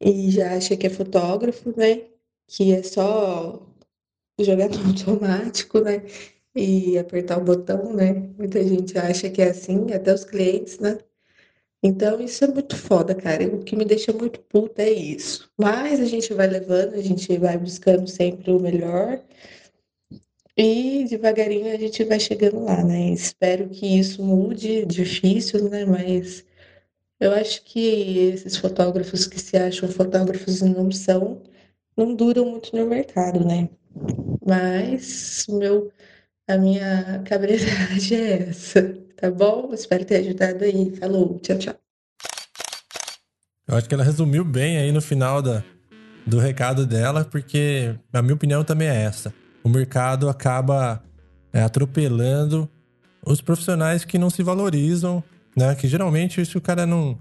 e 0.00 0.30
já 0.30 0.56
acha 0.56 0.76
que 0.76 0.86
é 0.86 0.90
fotógrafo, 0.90 1.74
né? 1.78 2.08
Que 2.48 2.72
é 2.74 2.82
só 2.82 3.66
jogar 4.40 4.70
no 4.70 4.78
automático, 4.90 5.80
né? 5.80 6.04
E 6.56 6.98
apertar 6.98 7.38
o 7.38 7.44
botão, 7.44 7.94
né? 7.94 8.12
Muita 8.38 8.62
gente 8.64 8.98
acha 8.98 9.30
que 9.30 9.42
é 9.42 9.50
assim, 9.50 9.92
até 9.92 10.14
os 10.14 10.24
clientes, 10.24 10.78
né? 10.80 10.98
Então 11.82 12.20
isso 12.20 12.44
é 12.44 12.48
muito 12.48 12.76
foda, 12.76 13.14
cara. 13.14 13.46
O 13.46 13.64
que 13.64 13.74
me 13.74 13.84
deixa 13.84 14.12
muito 14.12 14.40
puta 14.40 14.82
é 14.82 14.90
isso. 14.90 15.50
Mas 15.58 16.00
a 16.00 16.04
gente 16.04 16.32
vai 16.32 16.46
levando, 16.46 16.94
a 16.94 17.02
gente 17.02 17.36
vai 17.38 17.58
buscando 17.58 18.08
sempre 18.08 18.52
o 18.52 18.60
melhor. 18.60 19.20
E 20.56 21.04
devagarinho 21.08 21.72
a 21.72 21.78
gente 21.78 22.04
vai 22.04 22.20
chegando 22.20 22.64
lá, 22.64 22.84
né? 22.84 23.10
Espero 23.10 23.68
que 23.68 23.86
isso 23.98 24.22
mude, 24.22 24.84
difícil, 24.86 25.68
né? 25.68 25.84
Mas 25.84 26.44
eu 27.20 27.32
acho 27.32 27.64
que 27.64 28.18
esses 28.34 28.56
fotógrafos 28.56 29.26
que 29.26 29.40
se 29.40 29.56
acham 29.56 29.88
fotógrafos 29.88 30.60
e 30.60 30.68
não 30.68 30.90
são, 30.92 31.42
não 31.96 32.14
duram 32.14 32.46
muito 32.50 32.76
no 32.76 32.86
mercado, 32.86 33.44
né? 33.44 33.68
Mas 34.44 35.46
meu, 35.48 35.90
a 36.48 36.56
minha 36.58 37.22
cabreiragem 37.26 38.18
é 38.18 38.48
essa, 38.50 38.98
tá 39.22 39.30
bom? 39.30 39.70
Espero 39.72 40.04
ter 40.04 40.16
ajudado 40.16 40.64
aí. 40.64 40.96
Falou, 40.96 41.38
tchau, 41.38 41.56
tchau. 41.56 41.74
Eu 43.68 43.76
acho 43.76 43.88
que 43.88 43.94
ela 43.94 44.02
resumiu 44.02 44.44
bem 44.44 44.78
aí 44.78 44.90
no 44.90 45.00
final 45.00 45.40
da, 45.40 45.62
do 46.26 46.40
recado 46.40 46.84
dela, 46.84 47.24
porque 47.24 47.94
a 48.12 48.20
minha 48.20 48.34
opinião 48.34 48.64
também 48.64 48.88
é 48.88 49.02
essa. 49.04 49.32
O 49.62 49.68
mercado 49.68 50.28
acaba 50.28 51.00
é, 51.52 51.62
atropelando 51.62 52.68
os 53.24 53.40
profissionais 53.40 54.04
que 54.04 54.18
não 54.18 54.28
se 54.28 54.42
valorizam, 54.42 55.22
né? 55.56 55.72
Que 55.76 55.86
geralmente, 55.86 56.44
se 56.44 56.58
o 56.58 56.60
cara 56.60 56.84
não, 56.84 57.16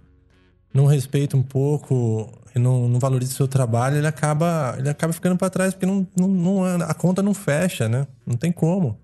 não 0.74 0.88
respeita 0.88 1.38
um 1.38 1.44
pouco 1.44 2.28
não, 2.56 2.90
não 2.90 3.00
valoriza 3.00 3.32
o 3.32 3.36
seu 3.36 3.48
trabalho, 3.48 3.98
ele 3.98 4.08
acaba, 4.08 4.76
ele 4.78 4.90
acaba 4.90 5.14
ficando 5.14 5.38
para 5.38 5.50
trás, 5.50 5.74
porque 5.74 5.86
não, 5.86 6.06
não, 6.18 6.28
não, 6.28 6.66
a 6.84 6.94
conta 6.94 7.22
não 7.22 7.34
fecha, 7.34 7.88
né? 7.88 8.08
Não 8.26 8.36
tem 8.36 8.52
como. 8.52 8.98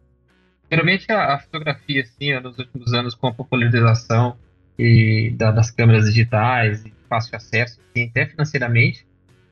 Geralmente 0.69 1.11
a, 1.11 1.35
a 1.35 1.39
fotografia, 1.39 2.01
assim, 2.01 2.39
nos 2.39 2.57
últimos 2.57 2.93
anos, 2.93 3.15
com 3.15 3.27
a 3.27 3.33
popularização 3.33 4.37
e 4.77 5.33
da, 5.37 5.51
das 5.51 5.71
câmeras 5.71 6.05
digitais 6.05 6.85
e 6.85 6.93
fácil 7.09 7.35
acesso, 7.35 7.79
assim, 7.89 8.07
até 8.09 8.25
financeiramente, 8.25 9.07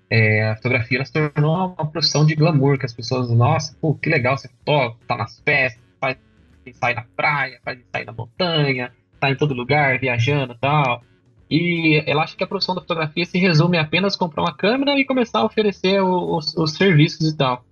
é, 0.10 0.50
a 0.50 0.56
fotografia 0.56 0.98
ela 0.98 1.06
se 1.06 1.14
tornou 1.14 1.76
uma 1.78 1.88
profissão 1.88 2.26
de 2.26 2.36
glamour, 2.36 2.78
que 2.78 2.86
as 2.86 2.94
pessoas, 2.94 3.30
nossa, 3.32 3.76
pô, 3.82 3.96
que 3.96 4.10
legal 4.10 4.38
ser 4.38 4.50
fotógrafo, 4.50 4.98
tá 5.08 5.18
nas 5.18 5.40
festas, 5.40 5.82
faz 6.00 6.18
sair 6.74 6.96
na 6.96 7.06
praia, 7.16 7.60
faz 7.64 7.80
sair 7.92 8.06
na 8.06 8.12
montanha, 8.12 8.92
tá 9.20 9.32
em 9.32 9.36
todo 9.36 9.54
lugar, 9.54 10.00
viajando 10.00 10.54
e 10.54 10.58
tal. 10.58 11.04
E 11.50 12.04
ela 12.06 12.24
acha 12.24 12.36
que 12.36 12.44
a 12.44 12.48
profissão 12.48 12.76
da 12.76 12.82
fotografia 12.82 13.26
se 13.26 13.38
resume 13.38 13.78
a 13.78 13.82
apenas 13.82 14.16
comprar 14.16 14.44
uma 14.44 14.56
câmera 14.56 15.00
e 15.00 15.06
começar 15.06 15.40
a 15.40 15.46
oferecer 15.46 16.02
os, 16.02 16.56
os 16.56 16.74
serviços 16.74 17.32
e 17.32 17.38
tal. 17.38 17.64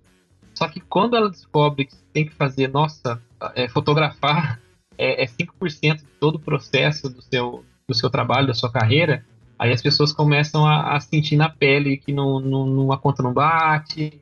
Só 0.54 0.68
que 0.68 0.80
quando 0.80 1.16
ela 1.16 1.28
descobre 1.28 1.86
que 1.86 1.96
tem 2.12 2.24
que 2.24 2.34
fazer, 2.34 2.68
nossa, 2.68 3.20
é, 3.54 3.68
fotografar 3.68 4.60
é, 4.96 5.24
é 5.24 5.26
5% 5.26 5.96
de 5.96 6.04
todo 6.20 6.36
o 6.36 6.40
processo 6.40 7.08
do 7.08 7.20
seu, 7.20 7.64
do 7.88 7.94
seu 7.94 8.08
trabalho, 8.08 8.46
da 8.46 8.54
sua 8.54 8.70
carreira, 8.70 9.24
aí 9.58 9.72
as 9.72 9.82
pessoas 9.82 10.12
começam 10.12 10.66
a, 10.66 10.94
a 10.96 11.00
sentir 11.00 11.36
na 11.36 11.48
pele 11.48 11.96
que 11.96 12.12
não, 12.12 12.38
não, 12.40 12.92
a 12.92 12.98
conta 12.98 13.22
não 13.22 13.32
bate, 13.32 14.20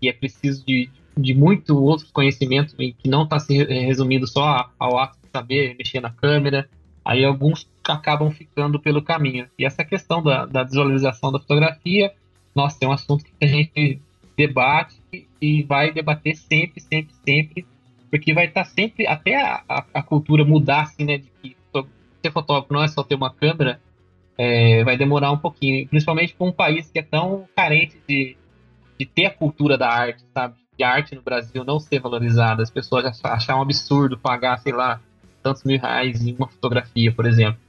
que 0.00 0.08
é 0.08 0.12
preciso 0.12 0.64
de, 0.64 0.90
de 1.16 1.34
muito 1.34 1.76
outro 1.82 2.06
conhecimento 2.12 2.74
que 2.76 3.08
não 3.08 3.24
está 3.24 3.38
se 3.38 3.62
resumindo 3.64 4.26
só 4.26 4.70
ao 4.78 4.98
ato 4.98 5.18
de 5.22 5.30
saber 5.30 5.76
mexer 5.76 6.00
na 6.00 6.10
câmera. 6.10 6.68
Aí 7.04 7.22
alguns 7.22 7.68
acabam 7.86 8.30
ficando 8.30 8.80
pelo 8.80 9.02
caminho. 9.02 9.46
E 9.58 9.64
essa 9.66 9.84
questão 9.84 10.22
da, 10.22 10.46
da 10.46 10.62
desvalorização 10.62 11.30
da 11.30 11.38
fotografia, 11.38 12.12
nossa, 12.54 12.78
é 12.80 12.88
um 12.88 12.92
assunto 12.92 13.24
que 13.24 13.44
a 13.44 13.46
gente 13.46 14.00
debate 14.36 14.96
e 15.44 15.62
vai 15.62 15.92
debater 15.92 16.34
sempre, 16.36 16.80
sempre, 16.80 17.14
sempre, 17.24 17.66
porque 18.10 18.32
vai 18.32 18.46
estar 18.46 18.64
tá 18.64 18.70
sempre, 18.70 19.06
até 19.06 19.36
a, 19.36 19.62
a, 19.68 19.84
a, 19.92 20.02
cultura 20.02 20.44
mudar, 20.44 20.84
assim, 20.84 21.04
né, 21.04 21.18
de 21.18 21.30
que 21.42 21.56
ser 22.22 22.32
fotógrafo 22.32 22.72
não 22.72 22.82
é 22.82 22.88
só 22.88 23.02
ter 23.02 23.14
uma 23.14 23.30
câmera, 23.30 23.78
é, 24.38 24.82
vai 24.84 24.96
demorar 24.96 25.30
um 25.30 25.36
pouquinho, 25.36 25.86
principalmente 25.86 26.34
para 26.34 26.46
um 26.46 26.52
país 26.52 26.90
que 26.90 26.98
é 26.98 27.02
tão 27.02 27.44
carente 27.54 28.00
de, 28.08 28.36
de 28.98 29.04
ter 29.04 29.26
a 29.26 29.30
cultura 29.30 29.76
da 29.76 29.88
arte, 29.88 30.24
sabe? 30.32 30.54
De 30.78 30.82
arte 30.82 31.14
no 31.14 31.20
Brasil 31.20 31.62
não 31.62 31.78
ser 31.78 32.00
valorizada, 32.00 32.62
as 32.62 32.70
pessoas 32.70 33.04
achar 33.22 33.56
um 33.56 33.62
absurdo 33.62 34.18
pagar, 34.18 34.58
sei 34.58 34.72
lá, 34.72 34.98
tantos 35.42 35.62
mil 35.62 35.78
reais 35.78 36.26
em 36.26 36.34
uma 36.34 36.48
fotografia, 36.48 37.12
por 37.12 37.26
exemplo. 37.26 37.60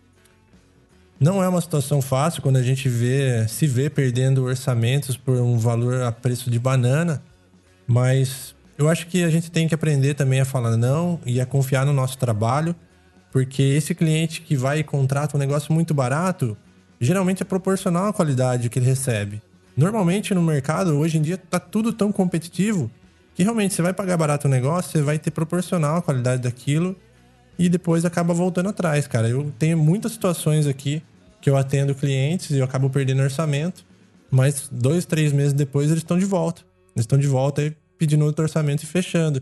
Não 1.19 1.43
é 1.43 1.47
uma 1.47 1.61
situação 1.61 2.01
fácil 2.01 2.41
quando 2.41 2.57
a 2.57 2.63
gente 2.63 2.87
vê, 2.87 3.47
se 3.47 3.67
vê 3.67 3.89
perdendo 3.89 4.43
orçamentos 4.43 5.17
por 5.17 5.37
um 5.37 5.57
valor 5.57 6.01
a 6.01 6.11
preço 6.11 6.49
de 6.49 6.57
banana, 6.57 7.21
mas 7.87 8.55
eu 8.77 8.89
acho 8.89 9.07
que 9.07 9.23
a 9.23 9.29
gente 9.29 9.49
tem 9.49 9.67
que 9.67 9.75
aprender 9.75 10.13
também 10.13 10.41
a 10.41 10.45
falar 10.45 10.75
não 10.75 11.19
e 11.25 11.39
a 11.39 11.45
confiar 11.45 11.85
no 11.85 11.93
nosso 11.93 12.17
trabalho, 12.17 12.75
porque 13.31 13.61
esse 13.61 13.93
cliente 13.93 14.41
que 14.41 14.55
vai 14.55 14.79
e 14.79 14.83
contrata 14.83 15.37
um 15.37 15.39
negócio 15.39 15.73
muito 15.73 15.93
barato, 15.93 16.57
geralmente 16.99 17.41
é 17.41 17.45
proporcional 17.45 18.07
à 18.07 18.13
qualidade 18.13 18.69
que 18.69 18.79
ele 18.79 18.85
recebe. 18.85 19.41
Normalmente 19.75 20.33
no 20.33 20.41
mercado, 20.41 20.97
hoje 20.97 21.17
em 21.17 21.21
dia, 21.21 21.37
tá 21.37 21.59
tudo 21.59 21.91
tão 21.91 22.11
competitivo 22.11 22.89
que 23.33 23.43
realmente 23.43 23.73
você 23.73 23.81
vai 23.81 23.93
pagar 23.93 24.15
barato 24.15 24.47
o 24.47 24.49
negócio, 24.49 24.91
você 24.91 25.01
vai 25.01 25.19
ter 25.19 25.31
proporcional 25.31 25.97
à 25.97 26.01
qualidade 26.01 26.41
daquilo 26.41 26.95
e 27.59 27.67
depois 27.67 28.05
acaba 28.05 28.33
voltando 28.33 28.69
atrás, 28.69 29.07
cara. 29.07 29.27
Eu 29.27 29.51
tenho 29.59 29.77
muitas 29.77 30.13
situações 30.13 30.65
aqui 30.65 31.03
que 31.41 31.49
eu 31.49 31.57
atendo 31.57 31.93
clientes 31.93 32.51
e 32.51 32.59
eu 32.59 32.65
acabo 32.65 32.89
perdendo 32.89 33.21
orçamento, 33.21 33.85
mas 34.31 34.69
dois, 34.71 35.05
três 35.05 35.33
meses 35.33 35.53
depois 35.53 35.87
eles 35.87 35.99
estão 35.99 36.17
de 36.17 36.25
volta. 36.25 36.63
Eles 36.95 37.03
estão 37.03 37.19
de 37.19 37.27
volta 37.27 37.61
e 37.61 37.75
pedindo 37.97 38.23
outro 38.25 38.43
orçamento 38.43 38.83
e 38.83 38.85
fechando. 38.85 39.41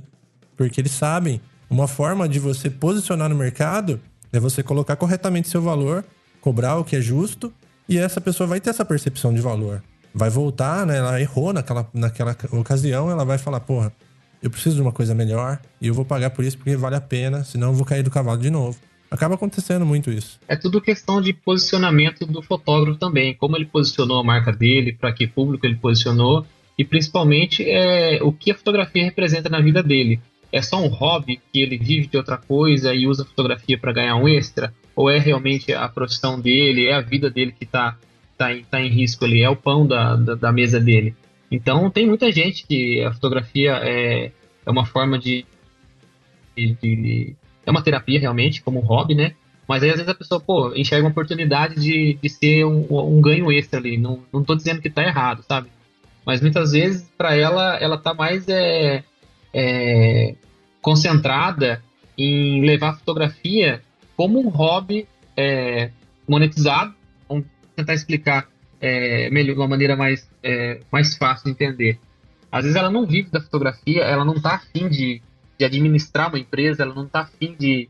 Porque 0.57 0.81
eles 0.81 0.91
sabem, 0.91 1.39
uma 1.69 1.87
forma 1.87 2.27
de 2.27 2.39
você 2.39 2.69
posicionar 2.69 3.29
no 3.29 3.35
mercado 3.35 3.99
é 4.31 4.39
você 4.39 4.63
colocar 4.63 4.95
corretamente 4.95 5.47
seu 5.47 5.61
valor, 5.61 6.03
cobrar 6.41 6.77
o 6.77 6.83
que 6.83 6.95
é 6.95 7.01
justo, 7.01 7.53
e 7.87 7.97
essa 7.97 8.19
pessoa 8.19 8.47
vai 8.47 8.59
ter 8.59 8.69
essa 8.69 8.83
percepção 8.83 9.33
de 9.33 9.41
valor. 9.41 9.83
Vai 10.13 10.29
voltar, 10.29 10.85
né? 10.85 10.97
Ela 10.97 11.21
errou 11.21 11.53
naquela, 11.53 11.87
naquela 11.93 12.35
ocasião, 12.51 13.09
ela 13.09 13.23
vai 13.23 13.37
falar, 13.37 13.59
porra, 13.59 13.93
eu 14.41 14.49
preciso 14.49 14.75
de 14.75 14.81
uma 14.81 14.91
coisa 14.91 15.15
melhor 15.15 15.59
e 15.79 15.87
eu 15.87 15.93
vou 15.93 16.03
pagar 16.03 16.31
por 16.31 16.43
isso 16.43 16.57
porque 16.57 16.75
vale 16.75 16.95
a 16.95 17.01
pena, 17.01 17.43
senão 17.43 17.69
eu 17.69 17.73
vou 17.73 17.85
cair 17.85 18.03
do 18.03 18.11
cavalo 18.11 18.39
de 18.39 18.49
novo. 18.49 18.77
Acaba 19.09 19.35
acontecendo 19.35 19.85
muito 19.85 20.11
isso. 20.11 20.39
É 20.47 20.55
tudo 20.55 20.81
questão 20.81 21.21
de 21.21 21.33
posicionamento 21.33 22.25
do 22.25 22.41
fotógrafo 22.41 22.97
também, 22.97 23.35
como 23.35 23.55
ele 23.55 23.65
posicionou 23.65 24.19
a 24.19 24.23
marca 24.23 24.51
dele, 24.51 24.91
para 24.91 25.13
que 25.13 25.27
público 25.27 25.65
ele 25.65 25.75
posicionou 25.75 26.45
e 26.77 26.83
principalmente 26.83 27.63
é, 27.67 28.19
o 28.21 28.31
que 28.31 28.51
a 28.51 28.55
fotografia 28.55 29.03
representa 29.03 29.49
na 29.49 29.61
vida 29.61 29.83
dele. 29.83 30.19
É 30.51 30.61
só 30.61 30.77
um 30.77 30.87
hobby 30.87 31.39
que 31.51 31.61
ele 31.61 31.77
vive 31.77 32.07
de 32.07 32.17
outra 32.17 32.37
coisa 32.37 32.93
e 32.93 33.07
usa 33.07 33.23
a 33.23 33.25
fotografia 33.25 33.77
para 33.77 33.93
ganhar 33.93 34.15
um 34.15 34.27
extra? 34.27 34.73
Ou 34.95 35.09
é 35.09 35.17
realmente 35.17 35.73
a 35.73 35.87
profissão 35.89 36.39
dele, 36.39 36.87
é 36.87 36.93
a 36.93 37.01
vida 37.01 37.29
dele 37.29 37.51
que 37.51 37.63
está 37.63 37.97
tá 38.37 38.53
em, 38.53 38.63
tá 38.63 38.81
em 38.81 38.89
risco 38.89 39.25
ali, 39.25 39.41
é 39.41 39.49
o 39.49 39.55
pão 39.55 39.87
da, 39.87 40.15
da, 40.15 40.35
da 40.35 40.51
mesa 40.51 40.79
dele? 40.79 41.15
Então 41.49 41.89
tem 41.89 42.05
muita 42.05 42.31
gente 42.31 42.65
que 42.67 43.01
a 43.01 43.11
fotografia 43.11 43.79
é, 43.83 44.31
é 44.65 44.71
uma 44.71 44.85
forma 44.85 45.17
de, 45.17 45.45
de, 46.55 46.73
de, 46.73 47.35
É 47.65 47.71
uma 47.71 47.83
terapia 47.83 48.19
realmente, 48.19 48.61
como 48.61 48.79
um 48.79 48.85
hobby, 48.85 49.15
né? 49.15 49.33
Mas 49.67 49.81
aí 49.81 49.89
às 49.89 49.95
vezes 49.95 50.09
a 50.09 50.15
pessoa, 50.15 50.41
pô, 50.41 50.73
enxerga 50.75 51.05
uma 51.05 51.11
oportunidade 51.11 51.75
de, 51.75 52.17
de 52.21 52.29
ser 52.29 52.65
um, 52.65 52.85
um 52.89 53.21
ganho 53.21 53.51
extra 53.51 53.79
ali. 53.79 53.97
Não, 53.97 54.19
não 54.31 54.43
tô 54.43 54.55
dizendo 54.55 54.81
que 54.81 54.89
tá 54.89 55.03
errado, 55.03 55.43
sabe? 55.47 55.69
Mas 56.25 56.41
muitas 56.41 56.71
vezes, 56.71 57.09
para 57.17 57.35
ela, 57.35 57.75
ela 57.77 57.97
tá 57.97 58.13
mais 58.13 58.47
é, 58.47 59.03
é, 59.53 60.35
concentrada 60.81 61.83
em 62.17 62.65
levar 62.65 62.89
a 62.89 62.93
fotografia 62.93 63.81
como 64.15 64.39
um 64.39 64.49
hobby 64.49 65.07
é, 65.35 65.91
monetizado, 66.27 66.93
tentar 67.75 67.93
explicar 67.93 68.47
é, 68.79 69.29
melhor, 69.29 69.53
de 69.53 69.59
uma 69.59 69.67
maneira 69.67 69.95
mais, 69.95 70.29
é, 70.41 70.79
mais 70.91 71.17
fácil 71.17 71.45
de 71.45 71.51
entender. 71.51 71.99
Às 72.51 72.63
vezes 72.63 72.77
ela 72.77 72.91
não 72.91 73.05
vive 73.05 73.29
da 73.29 73.41
fotografia, 73.41 74.03
ela 74.03 74.23
não 74.23 74.35
está 74.35 74.55
afim 74.55 74.87
de, 74.87 75.21
de 75.57 75.65
administrar 75.65 76.29
uma 76.29 76.37
empresa, 76.37 76.83
ela 76.83 76.93
não 76.93 77.05
está 77.05 77.21
afim 77.21 77.55
de, 77.57 77.89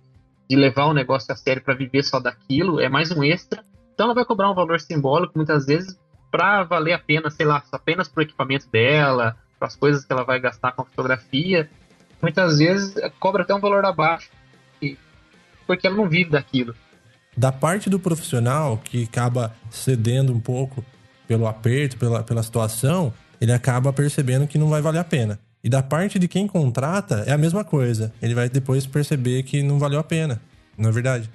de 0.49 0.55
levar 0.55 0.87
um 0.87 0.93
negócio 0.93 1.33
a 1.33 1.35
sério 1.35 1.61
para 1.61 1.73
viver 1.73 2.03
só 2.03 2.19
daquilo, 2.19 2.79
é 2.79 2.87
mais 2.87 3.11
um 3.11 3.23
extra. 3.23 3.63
Então 3.93 4.05
ela 4.05 4.15
vai 4.15 4.25
cobrar 4.25 4.49
um 4.49 4.55
valor 4.55 4.79
simbólico 4.79 5.33
muitas 5.35 5.65
vezes 5.65 5.97
para 6.33 6.63
valer 6.63 6.93
a 6.93 6.97
pena, 6.97 7.29
sei 7.29 7.45
lá, 7.45 7.61
apenas 7.71 8.07
para 8.07 8.21
o 8.21 8.23
equipamento 8.23 8.67
dela, 8.71 9.37
para 9.59 9.67
as 9.67 9.75
coisas 9.75 10.03
que 10.03 10.11
ela 10.11 10.23
vai 10.23 10.39
gastar 10.39 10.71
com 10.71 10.83
fotografia. 10.83 11.69
Muitas 12.19 12.57
vezes 12.57 12.95
cobra 13.19 13.43
até 13.43 13.53
um 13.53 13.59
valor 13.59 13.85
abaixo, 13.85 14.31
porque 15.67 15.85
ela 15.85 15.95
não 15.95 16.09
vive 16.09 16.31
daquilo. 16.31 16.73
Da 17.37 17.51
parte 17.51 17.87
do 17.87 17.99
profissional 17.99 18.79
que 18.79 19.03
acaba 19.03 19.55
cedendo 19.69 20.33
um 20.33 20.39
pouco 20.39 20.83
pelo 21.27 21.45
aperto, 21.45 21.97
pela, 21.97 22.23
pela 22.23 22.41
situação, 22.41 23.13
ele 23.39 23.53
acaba 23.53 23.93
percebendo 23.93 24.47
que 24.47 24.57
não 24.57 24.69
vai 24.69 24.81
valer 24.81 24.99
a 24.99 25.03
pena. 25.03 25.39
E 25.63 25.69
da 25.69 25.83
parte 25.83 26.17
de 26.17 26.27
quem 26.27 26.47
contrata, 26.47 27.23
é 27.27 27.31
a 27.31 27.37
mesma 27.37 27.63
coisa. 27.63 28.11
Ele 28.19 28.33
vai 28.33 28.49
depois 28.49 28.87
perceber 28.87 29.43
que 29.43 29.61
não 29.61 29.77
valeu 29.77 29.99
a 29.99 30.03
pena, 30.03 30.41
não 30.75 30.89
é 30.89 30.91
verdade? 30.91 31.29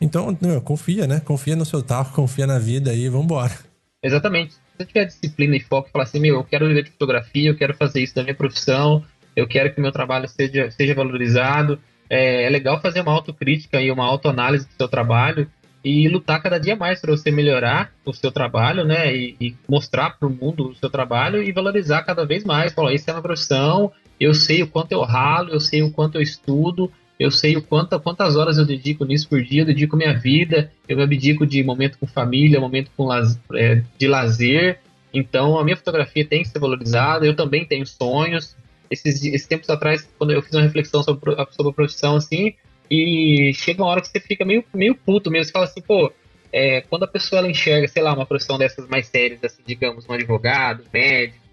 Então, 0.00 0.36
confia, 0.64 1.06
né? 1.06 1.20
Confia 1.20 1.54
no 1.54 1.64
seu 1.64 1.80
taco, 1.80 2.10
confia 2.12 2.44
na 2.44 2.58
vida 2.58 2.92
e 2.92 3.08
vambora. 3.08 3.65
Exatamente. 4.06 4.54
Se 4.54 4.60
você 4.78 4.84
tiver 4.84 5.04
disciplina 5.06 5.56
e 5.56 5.60
foco 5.60 5.88
e 5.88 5.92
falar 5.92 6.04
assim, 6.04 6.20
meu, 6.20 6.36
eu 6.36 6.44
quero 6.44 6.68
viver 6.68 6.84
de 6.84 6.90
fotografia, 6.90 7.50
eu 7.50 7.56
quero 7.56 7.74
fazer 7.74 8.02
isso 8.02 8.14
da 8.14 8.22
minha 8.22 8.34
profissão, 8.34 9.04
eu 9.34 9.48
quero 9.48 9.74
que 9.74 9.80
meu 9.80 9.90
trabalho 9.90 10.28
seja, 10.28 10.70
seja 10.70 10.94
valorizado, 10.94 11.78
é, 12.08 12.44
é 12.44 12.50
legal 12.50 12.80
fazer 12.80 13.00
uma 13.00 13.12
autocrítica 13.12 13.80
e 13.80 13.90
uma 13.90 14.04
autoanálise 14.04 14.66
do 14.66 14.72
seu 14.74 14.88
trabalho 14.88 15.50
e 15.84 16.08
lutar 16.08 16.40
cada 16.40 16.58
dia 16.58 16.76
mais 16.76 17.00
para 17.00 17.10
você 17.10 17.30
melhorar 17.30 17.92
o 18.04 18.12
seu 18.12 18.30
trabalho, 18.30 18.84
né? 18.84 19.14
E, 19.14 19.36
e 19.40 19.56
mostrar 19.68 20.10
para 20.10 20.28
o 20.28 20.30
mundo 20.30 20.68
o 20.68 20.74
seu 20.74 20.88
trabalho 20.88 21.42
e 21.42 21.50
valorizar 21.52 22.02
cada 22.02 22.24
vez 22.24 22.44
mais. 22.44 22.72
Falar, 22.72 22.94
isso 22.94 23.10
é 23.10 23.12
uma 23.12 23.22
profissão, 23.22 23.92
eu 24.20 24.34
sei 24.34 24.62
o 24.62 24.68
quanto 24.68 24.92
eu 24.92 25.02
ralo, 25.02 25.50
eu 25.50 25.60
sei 25.60 25.82
o 25.82 25.90
quanto 25.90 26.16
eu 26.16 26.22
estudo, 26.22 26.92
eu 27.18 27.30
sei 27.30 27.56
o 27.56 27.62
quanto, 27.62 27.98
quantas 28.00 28.36
horas 28.36 28.58
eu 28.58 28.64
dedico 28.66 29.04
nisso 29.04 29.28
por 29.28 29.42
dia, 29.42 29.62
eu 29.62 29.66
dedico 29.66 29.96
minha 29.96 30.12
vida, 30.12 30.70
eu 30.86 30.96
me 30.96 31.02
abdico 31.02 31.46
de 31.46 31.62
momento 31.62 31.98
com 31.98 32.06
família, 32.06 32.60
momento 32.60 32.90
com 32.96 33.04
laz, 33.04 33.38
é, 33.54 33.82
de 33.96 34.06
lazer. 34.06 34.80
Então 35.12 35.58
a 35.58 35.64
minha 35.64 35.76
fotografia 35.76 36.26
tem 36.26 36.42
que 36.42 36.48
ser 36.48 36.58
valorizada, 36.58 37.24
eu 37.24 37.34
também 37.34 37.64
tenho 37.64 37.86
sonhos. 37.86 38.54
Esses, 38.90 39.24
esses 39.24 39.46
tempos 39.46 39.68
atrás, 39.70 40.08
quando 40.18 40.32
eu 40.32 40.42
fiz 40.42 40.52
uma 40.52 40.62
reflexão 40.62 41.02
sobre, 41.02 41.34
sobre 41.52 41.70
a 41.70 41.74
profissão, 41.74 42.16
assim, 42.16 42.54
e 42.90 43.52
chega 43.54 43.82
uma 43.82 43.90
hora 43.90 44.00
que 44.00 44.08
você 44.08 44.20
fica 44.20 44.44
meio, 44.44 44.64
meio 44.72 44.94
puto 44.94 45.30
mesmo, 45.30 45.46
você 45.46 45.52
fala 45.52 45.64
assim, 45.64 45.80
pô, 45.80 46.12
é, 46.52 46.82
quando 46.82 47.02
a 47.02 47.08
pessoa 47.08 47.40
ela 47.40 47.50
enxerga, 47.50 47.88
sei 47.88 48.02
lá, 48.02 48.14
uma 48.14 48.26
profissão 48.26 48.58
dessas 48.58 48.88
mais 48.88 49.06
sérias, 49.06 49.42
assim, 49.42 49.62
digamos, 49.66 50.08
um 50.08 50.12
advogado, 50.12 50.84
médico, 50.92 51.45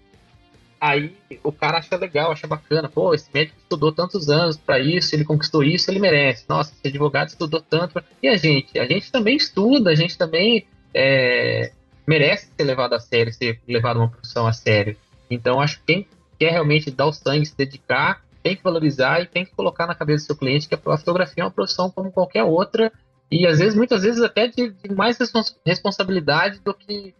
Aí 0.84 1.16
o 1.42 1.50
cara 1.50 1.78
acha 1.78 1.96
legal, 1.96 2.30
acha 2.30 2.46
bacana. 2.46 2.90
Pô, 2.90 3.14
esse 3.14 3.30
médico 3.32 3.56
estudou 3.58 3.90
tantos 3.90 4.28
anos 4.28 4.58
para 4.58 4.78
isso, 4.78 5.14
ele 5.14 5.24
conquistou 5.24 5.64
isso, 5.64 5.90
ele 5.90 5.98
merece. 5.98 6.44
Nossa, 6.46 6.74
esse 6.74 6.88
advogado 6.88 7.28
estudou 7.28 7.58
tanto. 7.58 7.94
Pra... 7.94 8.04
E 8.22 8.28
a 8.28 8.36
gente? 8.36 8.78
A 8.78 8.84
gente 8.84 9.10
também 9.10 9.34
estuda, 9.34 9.88
a 9.88 9.94
gente 9.94 10.18
também 10.18 10.66
é, 10.92 11.72
merece 12.06 12.50
ser 12.54 12.64
levado 12.64 12.92
a 12.92 13.00
sério, 13.00 13.32
ser 13.32 13.62
levado 13.66 13.96
uma 13.96 14.10
profissão 14.10 14.46
a 14.46 14.52
sério. 14.52 14.94
Então, 15.30 15.58
acho 15.58 15.78
que 15.78 15.86
quem 15.86 16.08
quer 16.38 16.50
realmente 16.50 16.90
dar 16.90 17.06
o 17.06 17.12
sangue, 17.14 17.46
se 17.46 17.56
dedicar, 17.56 18.22
tem 18.42 18.54
que 18.54 18.62
valorizar 18.62 19.22
e 19.22 19.26
tem 19.26 19.42
que 19.46 19.54
colocar 19.54 19.86
na 19.86 19.94
cabeça 19.94 20.24
do 20.24 20.26
seu 20.26 20.36
cliente 20.36 20.68
que 20.68 20.74
a 20.74 20.98
fotografia 20.98 21.44
é 21.44 21.46
uma 21.46 21.50
profissão 21.50 21.90
como 21.90 22.12
qualquer 22.12 22.44
outra 22.44 22.92
e 23.30 23.46
às 23.46 23.58
vezes, 23.58 23.74
muitas 23.74 24.02
vezes 24.02 24.22
até 24.22 24.48
de, 24.48 24.70
de 24.70 24.94
mais 24.94 25.16
responsabilidade 25.64 26.60
do 26.62 26.74
que 26.74 27.14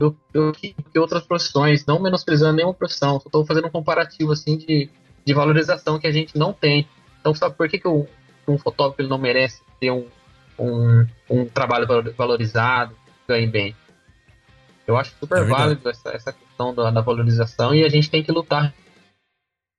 do, 0.00 0.16
do, 0.32 0.50
que, 0.52 0.72
do, 0.72 0.90
que, 0.90 0.98
outras 0.98 1.22
profissões, 1.24 1.84
não 1.84 2.00
menosprezando 2.00 2.56
nenhuma 2.56 2.72
profissão, 2.72 3.20
só 3.20 3.26
estou 3.26 3.44
fazendo 3.44 3.66
um 3.66 3.70
comparativo 3.70 4.32
assim 4.32 4.56
de, 4.56 4.88
de 5.26 5.34
valorização 5.34 6.00
que 6.00 6.06
a 6.06 6.10
gente 6.10 6.38
não 6.38 6.54
tem. 6.54 6.88
Então, 7.20 7.34
sabe 7.34 7.54
por 7.54 7.68
que, 7.68 7.78
que 7.78 7.86
o, 7.86 8.08
um 8.48 8.56
fotógrafo 8.56 9.02
ele 9.02 9.10
não 9.10 9.18
merece 9.18 9.62
ter 9.78 9.90
um, 9.90 10.08
um, 10.58 11.06
um 11.28 11.44
trabalho 11.44 11.86
valorizado, 12.16 12.96
ganhe 13.28 13.46
bem? 13.46 13.76
Eu 14.86 14.96
acho 14.96 15.14
super 15.20 15.42
é 15.42 15.44
válido 15.44 15.86
essa, 15.86 16.08
essa 16.08 16.32
questão 16.32 16.74
da, 16.74 16.90
da, 16.90 17.02
valorização 17.02 17.74
e 17.74 17.84
a 17.84 17.88
gente 17.90 18.10
tem 18.10 18.22
que 18.22 18.32
lutar 18.32 18.74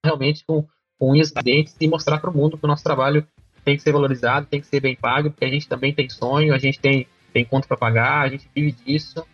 realmente 0.06 0.46
com, 0.46 0.68
com 1.00 1.12
unhas 1.12 1.32
e 1.32 1.44
dentes 1.44 1.76
e 1.82 1.88
mostrar 1.88 2.20
para 2.20 2.30
o 2.30 2.34
mundo 2.34 2.60
que 2.60 2.64
o 2.64 2.68
nosso 2.68 2.84
trabalho 2.84 3.28
tem 3.66 3.76
que 3.76 3.82
ser 3.82 3.92
valorizado, 3.92 4.46
tem 4.46 4.62
que 4.62 4.68
ser 4.68 4.80
bem 4.80 4.96
pago, 4.96 5.32
porque 5.32 5.46
a 5.46 5.50
gente 5.50 5.68
também 5.68 5.92
tem 5.92 6.08
sonho, 6.10 6.54
a 6.54 6.60
gente 6.60 6.80
tem, 6.80 7.08
tem 7.34 7.44
conta 7.44 7.68
para 7.68 7.76
pagar, 7.76 8.22
a 8.22 8.30
gente 8.30 8.48
vive 8.56 8.72
disso 8.72 9.26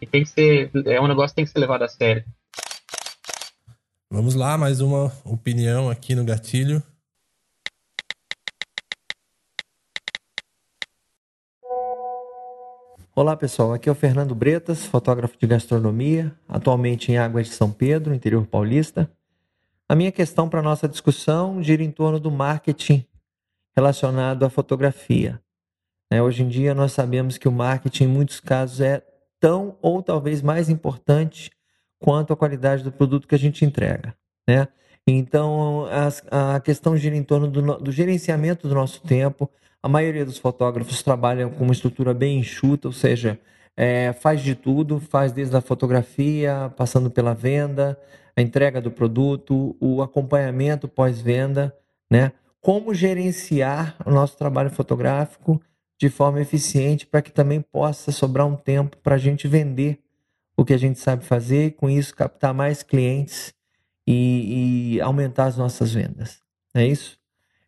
e 0.00 0.06
tem 0.06 0.22
que 0.22 0.30
ser. 0.30 0.70
É 0.86 1.00
um 1.00 1.06
negócio 1.06 1.30
que 1.30 1.36
tem 1.36 1.44
que 1.44 1.50
ser 1.50 1.58
levado 1.58 1.82
a 1.82 1.88
sério. 1.88 2.24
Vamos 4.10 4.34
lá, 4.34 4.58
mais 4.58 4.80
uma 4.80 5.12
opinião 5.24 5.88
aqui 5.88 6.14
no 6.14 6.24
gatilho. 6.24 6.82
Olá 13.14 13.36
pessoal, 13.36 13.74
aqui 13.74 13.88
é 13.88 13.92
o 13.92 13.94
Fernando 13.94 14.34
Bretas, 14.34 14.86
fotógrafo 14.86 15.36
de 15.36 15.46
gastronomia, 15.46 16.34
atualmente 16.48 17.12
em 17.12 17.18
Águas 17.18 17.48
de 17.48 17.52
São 17.52 17.70
Pedro, 17.70 18.14
interior 18.14 18.46
paulista. 18.46 19.10
A 19.88 19.94
minha 19.94 20.10
questão 20.10 20.48
para 20.48 20.62
nossa 20.62 20.88
discussão 20.88 21.62
gira 21.62 21.82
em 21.82 21.90
torno 21.90 22.18
do 22.18 22.30
marketing 22.30 23.04
relacionado 23.76 24.44
à 24.44 24.50
fotografia. 24.50 25.40
É, 26.10 26.22
hoje 26.22 26.42
em 26.42 26.48
dia 26.48 26.74
nós 26.74 26.92
sabemos 26.92 27.36
que 27.36 27.48
o 27.48 27.52
marketing 27.52 28.04
em 28.04 28.08
muitos 28.08 28.40
casos 28.40 28.80
é 28.80 29.04
tão 29.40 29.76
ou 29.80 30.02
talvez 30.02 30.42
mais 30.42 30.68
importante 30.68 31.50
quanto 31.98 32.32
a 32.32 32.36
qualidade 32.36 32.84
do 32.84 32.92
produto 32.92 33.26
que 33.26 33.34
a 33.34 33.38
gente 33.38 33.64
entrega, 33.64 34.14
né? 34.46 34.68
Então, 35.06 35.86
a, 36.30 36.54
a 36.54 36.60
questão 36.60 36.96
gira 36.96 37.16
em 37.16 37.22
torno 37.22 37.48
do, 37.48 37.78
do, 37.78 37.90
gerenciamento 37.90 38.68
do 38.68 38.74
nosso 38.74 39.00
tempo. 39.02 39.50
A 39.82 39.88
maioria 39.88 40.24
dos 40.24 40.38
fotógrafos 40.38 41.02
trabalham 41.02 41.50
com 41.50 41.64
uma 41.64 41.72
estrutura 41.72 42.12
bem 42.12 42.38
enxuta, 42.38 42.86
ou 42.86 42.92
seja, 42.92 43.38
é, 43.76 44.12
faz 44.12 44.42
de 44.42 44.54
tudo, 44.54 45.00
faz 45.00 45.32
desde 45.32 45.56
a 45.56 45.60
fotografia, 45.60 46.70
passando 46.76 47.10
pela 47.10 47.34
venda, 47.34 47.98
a 48.36 48.42
entrega 48.42 48.80
do 48.80 48.90
produto, 48.90 49.74
o 49.80 50.02
acompanhamento 50.02 50.86
pós-venda, 50.86 51.74
né? 52.10 52.32
Como 52.60 52.92
gerenciar 52.94 53.96
o 54.04 54.10
nosso 54.10 54.36
trabalho 54.36 54.70
fotográfico 54.70 55.60
de 56.00 56.08
forma 56.08 56.40
eficiente 56.40 57.06
para 57.06 57.20
que 57.20 57.30
também 57.30 57.60
possa 57.60 58.10
sobrar 58.10 58.46
um 58.46 58.56
tempo 58.56 58.96
para 58.96 59.16
a 59.16 59.18
gente 59.18 59.46
vender 59.46 60.00
o 60.56 60.64
que 60.64 60.72
a 60.72 60.78
gente 60.78 60.98
sabe 60.98 61.26
fazer 61.26 61.66
e 61.66 61.70
com 61.70 61.90
isso 61.90 62.14
captar 62.14 62.54
mais 62.54 62.82
clientes 62.82 63.52
e, 64.06 64.94
e, 64.94 65.00
aumentar 65.02 65.44
as 65.44 65.58
nossas 65.58 65.92
vendas. 65.92 66.40
É 66.74 66.86
isso? 66.86 67.18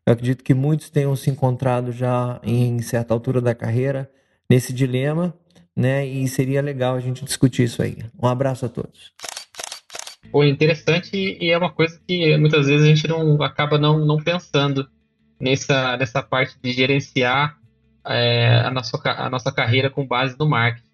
Eu 0.06 0.14
acredito 0.14 0.42
que 0.42 0.54
muitos 0.54 0.88
tenham 0.88 1.14
se 1.14 1.28
encontrado 1.28 1.92
já 1.92 2.40
em 2.42 2.80
certa 2.80 3.12
altura 3.12 3.38
da 3.38 3.54
carreira 3.54 4.10
nesse 4.48 4.72
dilema, 4.72 5.34
né? 5.76 6.06
E 6.06 6.26
seria 6.26 6.62
legal 6.62 6.96
a 6.96 7.00
gente 7.00 7.24
discutir 7.24 7.64
isso 7.64 7.82
aí. 7.82 7.98
Um 8.20 8.26
abraço 8.26 8.64
a 8.64 8.68
todos. 8.68 9.12
Foi 10.30 10.48
interessante 10.48 11.14
e 11.14 11.50
é 11.50 11.58
uma 11.58 11.70
coisa 11.70 12.00
que 12.08 12.36
muitas 12.38 12.66
vezes 12.66 12.82
a 12.84 12.88
gente 12.88 13.06
não 13.06 13.42
acaba 13.42 13.76
não, 13.76 14.04
não 14.04 14.16
pensando 14.16 14.88
nessa, 15.38 15.96
nessa 15.98 16.22
parte 16.22 16.56
de 16.62 16.72
gerenciar 16.72 17.61
é, 18.04 18.60
a, 18.60 18.70
nossa, 18.70 18.98
a 19.04 19.30
nossa 19.30 19.52
carreira 19.52 19.90
com 19.90 20.06
base 20.06 20.36
no 20.38 20.48
marketing. 20.48 20.86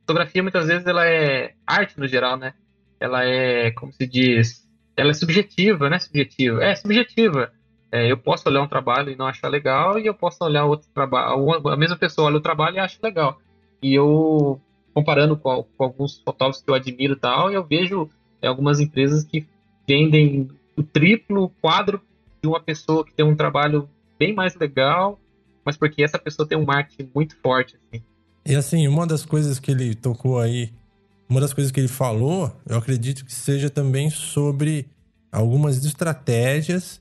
Fotografia 0.00 0.42
muitas 0.42 0.66
vezes 0.66 0.86
ela 0.86 1.06
é 1.06 1.54
arte 1.66 1.98
no 1.98 2.06
geral, 2.06 2.36
né? 2.36 2.54
Ela 2.98 3.24
é, 3.24 3.70
como 3.72 3.92
se 3.92 4.06
diz, 4.06 4.66
ela 4.96 5.10
é 5.10 5.14
subjetiva, 5.14 5.90
né? 5.90 5.98
Subjetiva. 5.98 6.64
É 6.64 6.74
subjetiva. 6.74 7.52
É, 7.90 8.10
eu 8.10 8.16
posso 8.16 8.48
olhar 8.48 8.62
um 8.62 8.68
trabalho 8.68 9.10
e 9.10 9.16
não 9.16 9.26
achar 9.26 9.48
legal, 9.48 9.98
e 9.98 10.06
eu 10.06 10.14
posso 10.14 10.44
olhar 10.44 10.64
outro 10.64 10.88
trabalho, 10.92 11.68
a 11.68 11.76
mesma 11.76 11.96
pessoa 11.96 12.26
olha 12.26 12.36
o 12.36 12.40
trabalho 12.40 12.76
e 12.76 12.80
acha 12.80 12.98
legal. 13.02 13.38
E 13.82 13.94
eu, 13.94 14.60
comparando 14.92 15.36
com, 15.36 15.64
com 15.76 15.84
alguns 15.84 16.18
fotógrafos 16.18 16.62
que 16.62 16.70
eu 16.70 16.74
admiro 16.74 17.14
e 17.14 17.18
tal, 17.18 17.50
eu 17.50 17.64
vejo 17.64 18.08
é, 18.40 18.48
algumas 18.48 18.80
empresas 18.80 19.24
que 19.24 19.46
vendem 19.86 20.48
o 20.76 20.82
triplo, 20.82 21.50
quadro 21.60 22.00
de 22.42 22.48
uma 22.48 22.60
pessoa 22.60 23.04
que 23.04 23.14
tem 23.14 23.24
um 23.24 23.36
trabalho 23.36 23.88
bem 24.18 24.34
mais 24.34 24.56
legal 24.56 25.18
mas 25.66 25.76
porque 25.76 26.04
essa 26.04 26.18
pessoa 26.18 26.48
tem 26.48 26.56
um 26.56 26.64
marketing 26.64 27.10
muito 27.12 27.36
forte. 27.42 27.76
Assim. 27.76 28.02
E 28.46 28.54
assim, 28.54 28.86
uma 28.86 29.04
das 29.04 29.24
coisas 29.24 29.58
que 29.58 29.72
ele 29.72 29.96
tocou 29.96 30.38
aí, 30.38 30.72
uma 31.28 31.40
das 31.40 31.52
coisas 31.52 31.72
que 31.72 31.80
ele 31.80 31.88
falou, 31.88 32.54
eu 32.68 32.78
acredito 32.78 33.24
que 33.24 33.34
seja 33.34 33.68
também 33.68 34.08
sobre 34.08 34.86
algumas 35.32 35.84
estratégias 35.84 37.00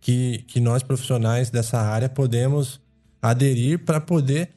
que, 0.00 0.42
que 0.48 0.58
nós 0.58 0.82
profissionais 0.82 1.50
dessa 1.50 1.78
área 1.78 2.08
podemos 2.08 2.80
aderir 3.20 3.80
para 3.84 4.00
poder 4.00 4.48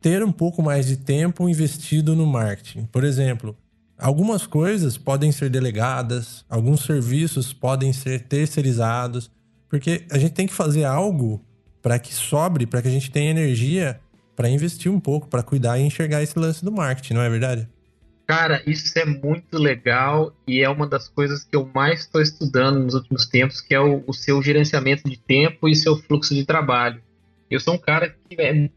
ter 0.00 0.22
um 0.22 0.30
pouco 0.30 0.62
mais 0.62 0.86
de 0.86 0.96
tempo 0.96 1.48
investido 1.48 2.14
no 2.14 2.26
marketing. 2.26 2.84
Por 2.84 3.02
exemplo, 3.02 3.56
algumas 3.98 4.46
coisas 4.46 4.96
podem 4.96 5.32
ser 5.32 5.50
delegadas, 5.50 6.44
alguns 6.48 6.84
serviços 6.84 7.52
podem 7.52 7.92
ser 7.92 8.20
terceirizados, 8.28 9.30
porque 9.68 10.04
a 10.12 10.18
gente 10.18 10.32
tem 10.32 10.46
que 10.46 10.52
fazer 10.52 10.84
algo 10.84 11.44
para 11.84 11.98
que 11.98 12.14
sobre, 12.14 12.66
para 12.66 12.80
que 12.80 12.88
a 12.88 12.90
gente 12.90 13.10
tenha 13.10 13.30
energia 13.30 14.00
para 14.34 14.48
investir 14.48 14.90
um 14.90 14.98
pouco, 14.98 15.28
para 15.28 15.42
cuidar 15.42 15.78
e 15.78 15.82
enxergar 15.82 16.22
esse 16.22 16.38
lance 16.38 16.64
do 16.64 16.72
marketing, 16.72 17.12
não 17.12 17.20
é 17.20 17.28
verdade? 17.28 17.68
Cara, 18.26 18.62
isso 18.66 18.98
é 18.98 19.04
muito 19.04 19.58
legal 19.58 20.34
e 20.48 20.62
é 20.62 20.68
uma 20.70 20.86
das 20.86 21.08
coisas 21.08 21.44
que 21.44 21.54
eu 21.54 21.70
mais 21.74 22.00
estou 22.00 22.22
estudando 22.22 22.80
nos 22.80 22.94
últimos 22.94 23.26
tempos, 23.26 23.60
que 23.60 23.74
é 23.74 23.80
o, 23.80 24.02
o, 24.06 24.14
seu 24.14 24.42
gerenciamento 24.42 25.10
de 25.10 25.18
tempo 25.18 25.68
e 25.68 25.76
seu 25.76 25.94
fluxo 25.94 26.34
de 26.34 26.46
trabalho. 26.46 27.02
Eu 27.50 27.60
sou 27.60 27.74
um 27.74 27.78
cara 27.78 28.16
que 28.30 28.40
é 28.40 28.70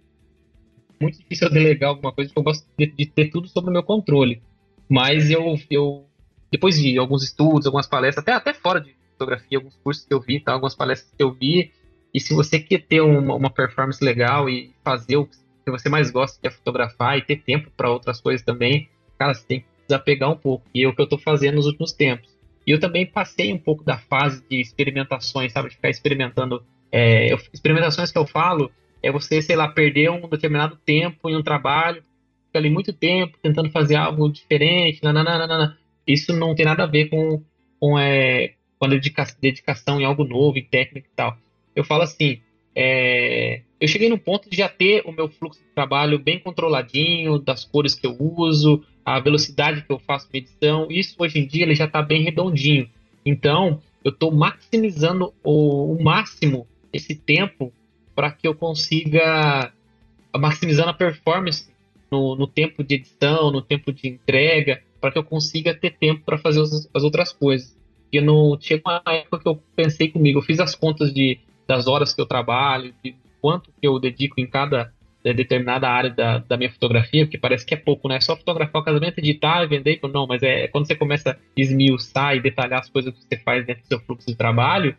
muito 1.00 1.17
difícil 1.17 1.50
delegar 1.50 1.91
alguma 1.91 2.12
coisa, 2.12 2.30
porque 2.30 2.39
eu 2.39 2.43
gosto 2.43 2.67
de, 2.78 2.88
de 2.88 3.06
ter 3.06 3.30
tudo 3.30 3.48
sob 3.48 3.70
o 3.70 3.72
meu 3.72 3.84
controle. 3.84 4.41
Mas 4.89 5.30
eu, 5.30 5.58
eu, 5.72 6.06
depois 6.52 6.78
de 6.78 6.98
alguns 6.98 7.24
estudos, 7.24 7.67
algumas 7.67 7.88
palestras, 7.88 8.22
até, 8.22 8.34
até 8.34 8.54
fora 8.54 8.82
de 8.82 8.93
fotografia, 9.13 9.60
alguns 9.60 9.78
cursos 9.78 10.06
que 10.06 10.13
eu 10.13 10.20
vi, 10.20 10.41
tá, 10.41 10.52
algumas 10.52 10.76
palestras 10.76 11.10
que 11.15 11.24
eu 11.24 11.32
vi, 11.32 11.72
e 12.13 12.20
se 12.20 12.34
você 12.34 12.60
quer 12.60 12.82
ter 12.82 13.02
uma, 13.02 13.36
uma 13.36 13.50
performance 13.50 14.04
legal 14.04 14.50
e 14.50 14.74
fazer 14.84 15.17
o 15.17 15.26
que 15.26 15.72
você 15.72 15.89
mais 15.89 16.10
gosta, 16.10 16.39
que 16.39 16.48
é 16.48 16.52
fotografar 16.52 17.17
e 17.17 17.22
ter 17.22 17.41
tempo 17.41 17.70
para 17.76 17.89
outras 17.89 18.22
coisas 18.22 18.41
também, 18.46 18.89
cara, 19.17 19.34
você 19.34 19.46
tem 19.46 19.60
que 19.60 19.65
desapegar 19.88 20.32
um 20.32 20.38
pouco. 20.38 20.65
E 20.74 20.84
é 20.84 20.88
o 20.88 20.96
que 20.96 21.02
eu 21.02 21.06
estou 21.06 21.20
fazendo 21.20 21.56
nos 21.56 21.65
últimos 21.65 21.91
tempos. 21.91 22.30
E 22.65 22.72
eu 22.72 22.80
também 22.80 23.06
passei 23.06 23.54
um 23.54 23.58
pouco 23.58 23.84
da 23.84 23.98
fase 23.98 24.43
de 24.50 24.60
experimentações, 24.60 25.54
sabe? 25.54 25.70
De 25.70 25.76
ficar 25.76 25.89
experimentando. 25.89 26.63
É, 26.91 27.32
eu, 27.32 27.39
experimentações 27.54 28.12
que 28.12 28.17
eu 28.17 28.26
falo 28.26 28.72
é 29.02 29.12
você, 29.12 29.41
sei 29.41 29.56
lá, 29.56 29.67
perder 29.67 30.10
um 30.10 30.28
determinado 30.28 30.78
tempo 30.86 31.30
em 31.30 31.36
um 31.36 31.43
trabalho, 31.43 32.04
fica 32.48 32.60
ali 32.60 32.70
muito 32.70 32.91
tempo 32.91 33.38
tentando 33.41 33.70
fazer 33.70 33.96
algo 33.96 34.30
diferente, 34.30 35.04
nananana. 35.04 35.78
Isso 36.06 36.34
não 36.34 36.56
tem 36.56 36.65
nada 36.65 36.84
a 36.84 36.88
ver 36.88 37.10
com, 37.10 37.41
com, 37.80 38.00
é, 38.00 38.54
com 38.80 38.86
a 38.86 38.89
dedica 38.89 39.26
dedicação 39.39 40.02
em 40.02 40.06
algo 40.06 40.24
novo, 40.24 40.58
em 40.58 40.63
técnica 40.63 41.08
e 41.08 41.15
tal. 41.15 41.38
Eu 41.77 41.83
falo 41.83 42.01
assim, 42.01 42.39
é, 42.75 43.61
eu 43.79 43.87
cheguei 43.87 44.09
no 44.09 44.17
ponto 44.17 44.49
de 44.49 44.57
já 44.57 44.67
ter 44.67 45.03
o 45.05 45.11
meu 45.11 45.29
fluxo 45.29 45.59
de 45.61 45.69
trabalho 45.75 46.17
bem 46.17 46.39
controladinho, 46.39 47.37
das 47.37 47.63
cores 47.63 47.93
que 47.93 48.07
eu 48.07 48.17
uso, 48.19 48.83
a 49.05 49.19
velocidade 49.19 49.83
que 49.83 49.91
eu 49.91 49.99
faço 49.99 50.27
medição, 50.33 50.87
isso 50.89 51.15
hoje 51.19 51.37
em 51.37 51.45
dia 51.45 51.63
ele 51.63 51.75
já 51.75 51.85
está 51.85 52.01
bem 52.01 52.23
redondinho. 52.23 52.89
Então, 53.23 53.79
eu 54.03 54.09
estou 54.09 54.31
maximizando 54.31 55.31
o, 55.43 55.93
o, 55.93 56.03
máximo 56.03 56.67
esse 56.91 57.13
tempo 57.13 57.71
para 58.15 58.31
que 58.31 58.47
eu 58.47 58.55
consiga 58.55 59.71
maximizando 60.35 60.89
a 60.89 60.93
performance 60.93 61.69
no, 62.09 62.35
no, 62.35 62.47
tempo 62.47 62.83
de 62.83 62.95
edição, 62.95 63.51
no 63.51 63.61
tempo 63.61 63.93
de 63.93 64.07
entrega, 64.07 64.81
para 64.99 65.11
que 65.11 65.19
eu 65.19 65.23
consiga 65.23 65.75
ter 65.75 65.91
tempo 65.91 66.23
para 66.25 66.39
fazer 66.39 66.61
as, 66.61 66.89
as, 66.91 67.03
outras 67.03 67.31
coisas. 67.31 67.77
Porque 68.03 68.19
não 68.19 68.57
tinha 68.57 68.81
uma 68.83 69.01
época 69.13 69.39
que 69.39 69.47
eu 69.47 69.61
pensei 69.75 70.09
comigo, 70.09 70.39
eu 70.39 70.43
fiz 70.43 70.59
as 70.59 70.73
contas 70.73 71.13
de, 71.13 71.39
das 71.67 71.88
horas 71.88 72.13
que 72.13 72.21
eu 72.21 72.25
trabalho, 72.25 72.93
de 73.03 73.15
quanto 73.41 73.69
que 73.80 73.88
eu 73.88 73.99
dedico 73.99 74.39
em 74.39 74.47
cada 74.47 74.91
de 75.23 75.34
determinada 75.34 75.89
área 75.89 76.10
da, 76.10 76.38
da 76.39 76.58
minha 76.58 76.71
fotografia, 76.71 77.25
porque 77.25 77.38
parece 77.38 77.65
que 77.65 77.73
é 77.73 77.77
pouco, 77.77 78.08
né? 78.08 78.19
Só 78.21 78.36
fotografar 78.36 78.82
o 78.82 78.86
casamento, 78.86 79.19
editar 79.19 79.63
e 79.63 79.67
vender, 79.67 79.99
não, 80.03 80.25
mas 80.25 80.41
é 80.41 80.67
quando 80.67 80.88
você 80.88 80.95
começa 80.95 81.32
a 81.32 81.38
esmiuçar 81.56 82.36
e 82.36 82.39
detalhar 82.39 82.80
as 82.80 82.89
coisas 82.89 83.13
que 83.13 83.21
você 83.21 83.38
faz 83.38 83.65
dentro 83.65 83.84
do 83.84 83.88
seu 83.88 83.99
fluxo 83.99 84.27
de 84.27 84.36
trabalho, 84.36 84.95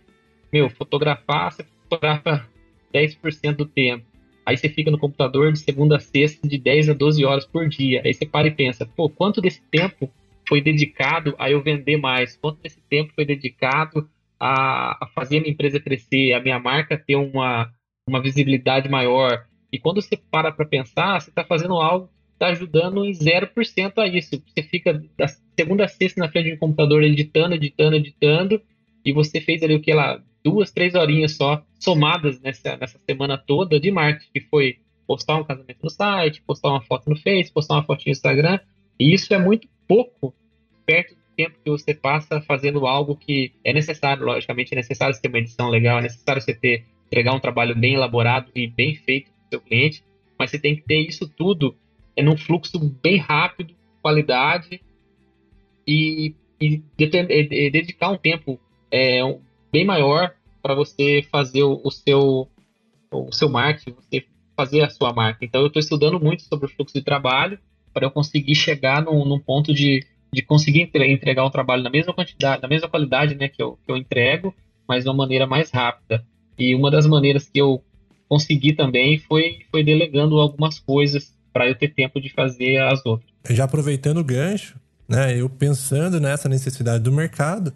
meu, 0.53 0.69
fotografar, 0.69 1.53
você 1.53 1.65
fotografa 1.89 2.47
10% 2.93 3.57
do 3.57 3.67
tempo. 3.67 4.05
Aí 4.45 4.57
você 4.57 4.69
fica 4.69 4.91
no 4.91 4.99
computador 4.99 5.53
de 5.53 5.59
segunda 5.59 5.97
a 5.97 6.01
sexta, 6.01 6.49
de 6.49 6.59
10 6.59 6.91
a 6.91 6.93
12 6.95 7.25
horas 7.25 7.47
por 7.47 7.69
dia. 7.69 8.03
Aí 8.05 8.15
você 8.15 8.25
para 8.25 8.49
e 8.49 8.51
pensa, 8.51 8.87
pô, 8.87 9.09
quanto 9.09 9.41
desse 9.41 9.63
tempo 9.71 10.11
foi 10.49 10.61
dedicado 10.63 11.35
a 11.39 11.51
eu 11.51 11.63
vender 11.63 11.99
mais? 11.99 12.37
Quanto 12.37 12.61
desse 12.63 12.81
tempo 12.89 13.13
foi 13.15 13.27
dedicado 13.27 14.09
a, 14.39 15.05
a 15.05 15.09
fazer 15.15 15.39
a 15.39 15.41
minha 15.41 15.53
empresa 15.53 15.81
crescer, 15.81 16.33
a 16.33 16.41
minha 16.41 16.59
marca 16.59 16.99
ter 16.99 17.17
uma, 17.17 17.71
uma 18.07 18.23
visibilidade 18.23 18.89
maior? 18.89 19.47
E 19.73 19.79
quando 19.79 20.01
você 20.01 20.17
para 20.17 20.53
para 20.53 20.65
pensar, 20.65 21.21
você 21.21 21.31
está 21.31 21.45
fazendo 21.45 21.75
algo 21.75 22.07
que 22.07 22.13
está 22.35 22.49
ajudando 22.49 23.05
em 23.05 23.13
0% 23.13 23.99
a 23.99 24.07
isso. 24.07 24.43
Você 24.47 24.63
fica 24.63 25.03
da 25.17 25.27
segunda 25.57 25.85
a 25.85 25.89
sexta 25.89 26.21
na 26.21 26.29
frente 26.29 26.47
de 26.47 26.55
um 26.55 26.59
computador 26.59 27.03
editando, 27.03 27.55
editando, 27.55 27.97
editando, 27.97 28.63
e 29.05 29.13
você 29.13 29.41
fez 29.41 29.63
ali 29.63 29.75
o 29.75 29.81
que 29.81 29.93
lá, 29.93 30.23
duas, 30.43 30.71
três 30.71 30.95
horinhas 30.95 31.37
só, 31.37 31.63
somadas 31.79 32.41
nessa, 32.41 32.77
nessa 32.77 32.99
semana 32.99 33.37
toda 33.37 33.79
de 33.79 33.91
marketing, 33.91 34.31
que 34.33 34.41
foi 34.41 34.79
postar 35.07 35.37
um 35.37 35.45
casamento 35.45 35.79
no 35.83 35.91
site, 35.91 36.43
postar 36.47 36.69
uma 36.69 36.83
foto 36.83 37.09
no 37.09 37.17
Face, 37.17 37.53
postar 37.53 37.75
uma 37.75 37.85
foto 37.85 38.05
no 38.07 38.13
Instagram, 38.13 38.61
e 39.01 39.15
isso 39.15 39.33
é 39.33 39.39
muito 39.39 39.69
pouco 39.87 40.35
perto 40.85 41.17
tempo 41.39 41.57
que 41.65 41.71
você 41.71 41.95
passa 41.95 42.41
fazendo 42.41 42.85
algo 42.85 43.15
que 43.15 43.53
é 43.65 43.73
necessário, 43.73 44.25
logicamente 44.25 44.75
é 44.75 44.77
necessário 44.77 45.15
você 45.15 45.21
ter 45.21 45.29
uma 45.29 45.39
edição 45.39 45.69
legal, 45.69 46.01
é 46.01 46.03
necessário 46.03 46.43
você 46.43 46.53
ter 46.53 46.85
entregar 47.07 47.33
um 47.33 47.39
trabalho 47.39 47.77
bem 47.77 47.95
elaborado 47.95 48.51
e 48.57 48.67
bem 48.67 48.97
feito 48.97 49.31
seu 49.49 49.61
cliente, 49.61 50.03
mas 50.37 50.51
você 50.51 50.59
tem 50.59 50.75
que 50.75 50.83
ter 50.83 50.99
isso 50.99 51.29
tudo 51.29 51.77
é 52.17 52.23
num 52.23 52.37
fluxo 52.37 52.79
bem 53.01 53.19
rápido, 53.19 53.73
qualidade 54.03 54.81
e, 55.87 56.35
e, 56.61 56.83
e 56.99 57.71
dedicar 57.71 58.11
um 58.11 58.19
tempo 58.19 58.59
é, 58.91 59.25
um, 59.25 59.41
bem 59.71 59.85
maior 59.85 60.35
para 60.61 60.75
você 60.75 61.25
fazer 61.31 61.63
o, 61.63 61.81
o, 61.85 61.91
seu 61.91 62.49
o 63.13 63.33
seu 63.33 63.49
marketing, 63.49 63.93
você 63.93 64.25
fazer 64.57 64.83
a 64.83 64.91
sua 64.91 65.13
marca. 65.13 65.45
Então 65.45 65.61
eu 65.61 65.69
estou 65.69 65.79
estudando 65.81 66.19
muito 66.19 66.43
sobre 66.43 66.67
o 66.67 66.69
fluxo 66.69 66.95
de 66.95 67.03
trabalho 67.03 67.59
para 67.95 68.07
eu 68.07 68.11
conseguir 68.11 68.57
chegar 68.57 69.01
num, 69.03 69.25
num 69.25 69.39
ponto 69.39 69.73
de, 69.73 70.05
de 70.33 70.43
conseguir 70.43 70.91
entregar 70.95 71.45
um 71.45 71.51
trabalho 71.51 71.83
na 71.83 71.91
mesma 71.91 72.13
quantidade, 72.13 72.63
na 72.63 72.69
mesma 72.69 72.89
qualidade 72.89 73.35
né, 73.35 73.49
que, 73.49 73.63
eu, 73.63 73.79
que 73.85 73.91
eu 73.91 73.97
entrego, 73.97 74.55
mas 74.87 75.05
de 75.05 75.11
uma 75.11 75.17
maneira 75.17 75.47
mais 75.47 75.71
rápida. 75.71 76.25
E 76.59 76.75
uma 76.75 76.91
das 76.91 77.07
maneiras 77.07 77.49
que 77.49 77.61
eu 77.61 77.83
consegui 78.29 78.75
também 78.75 79.19
foi, 79.19 79.61
foi 79.71 79.83
delegando 79.83 80.39
algumas 80.39 80.79
coisas 80.79 81.33
para 81.53 81.69
eu 81.69 81.75
ter 81.75 81.95
tempo 81.95 82.21
de 82.21 82.29
fazer 82.29 82.79
as 82.79 83.05
outras. 83.07 83.31
Já 83.49 83.65
aproveitando 83.65 84.19
o 84.19 84.25
gancho, 84.25 84.79
né, 85.09 85.41
eu 85.41 85.49
pensando 85.49 86.21
nessa 86.21 86.49
necessidade 86.49 87.03
do 87.03 87.11
mercado, 87.11 87.73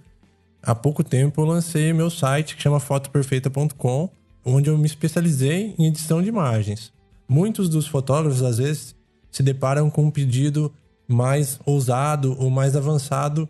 há 0.62 0.74
pouco 0.74 1.02
tempo 1.02 1.40
eu 1.40 1.46
lancei 1.46 1.92
meu 1.92 2.10
site 2.10 2.54
que 2.54 2.62
chama 2.62 2.78
fotoperfeita.com, 2.78 4.10
onde 4.44 4.68
eu 4.68 4.76
me 4.76 4.86
especializei 4.86 5.74
em 5.78 5.86
edição 5.86 6.20
de 6.20 6.28
imagens. 6.28 6.92
Muitos 7.26 7.68
dos 7.68 7.86
fotógrafos 7.86 8.42
às 8.42 8.58
vezes 8.58 8.94
se 9.30 9.42
deparam 9.42 9.88
com 9.88 10.04
um 10.04 10.10
pedido 10.10 10.72
mais 11.12 11.60
ousado 11.64 12.36
ou 12.38 12.50
mais 12.50 12.74
avançado 12.76 13.48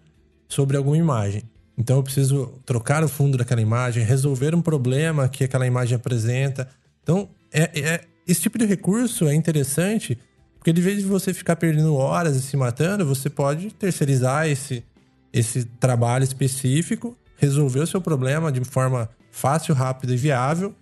sobre 0.49 0.77
alguma 0.77 0.97
imagem. 0.97 1.43
Então 1.79 1.97
eu 1.97 2.03
preciso 2.03 2.59
trocar 2.67 3.03
o 3.03 3.09
fundo 3.09 3.39
daquela 3.39 3.61
imagem, 3.61 4.05
resolver 4.05 4.55
um 4.55 4.61
problema 4.61 5.29
que 5.29 5.45
aquela 5.45 5.67
imagem 5.67 5.97
apresenta, 5.97 6.69
então, 7.03 7.29
é, 7.53 7.81
é, 7.81 8.01
esse 8.27 8.41
tipo 8.41 8.57
de 8.57 8.65
recurso 8.65 9.27
é 9.27 9.35
interessante, 9.35 10.19
porque 10.59 10.73
de 10.73 10.81
vez 10.81 10.99
de 10.99 11.05
você 11.05 11.35
ficar 11.35 11.57
perdendo 11.57 11.95
horas 11.97 12.37
e 12.37 12.43
se 12.43 12.57
matando, 12.57 13.05
você 13.05 13.29
pode 13.29 13.73
terceirizar 13.75 14.49
esse, 14.49 14.85
esse 15.33 15.65
trabalho 15.65 16.23
específico, 16.23 17.17
resolver 17.37 17.81
o 17.81 17.87
seu 17.87 18.01
problema 18.01 18.53
de 18.53 18.65
forma 18.65 19.09
fácil, 19.31 19.75
rápida 19.75 20.13
e 20.13 20.17
viável, 20.17 20.75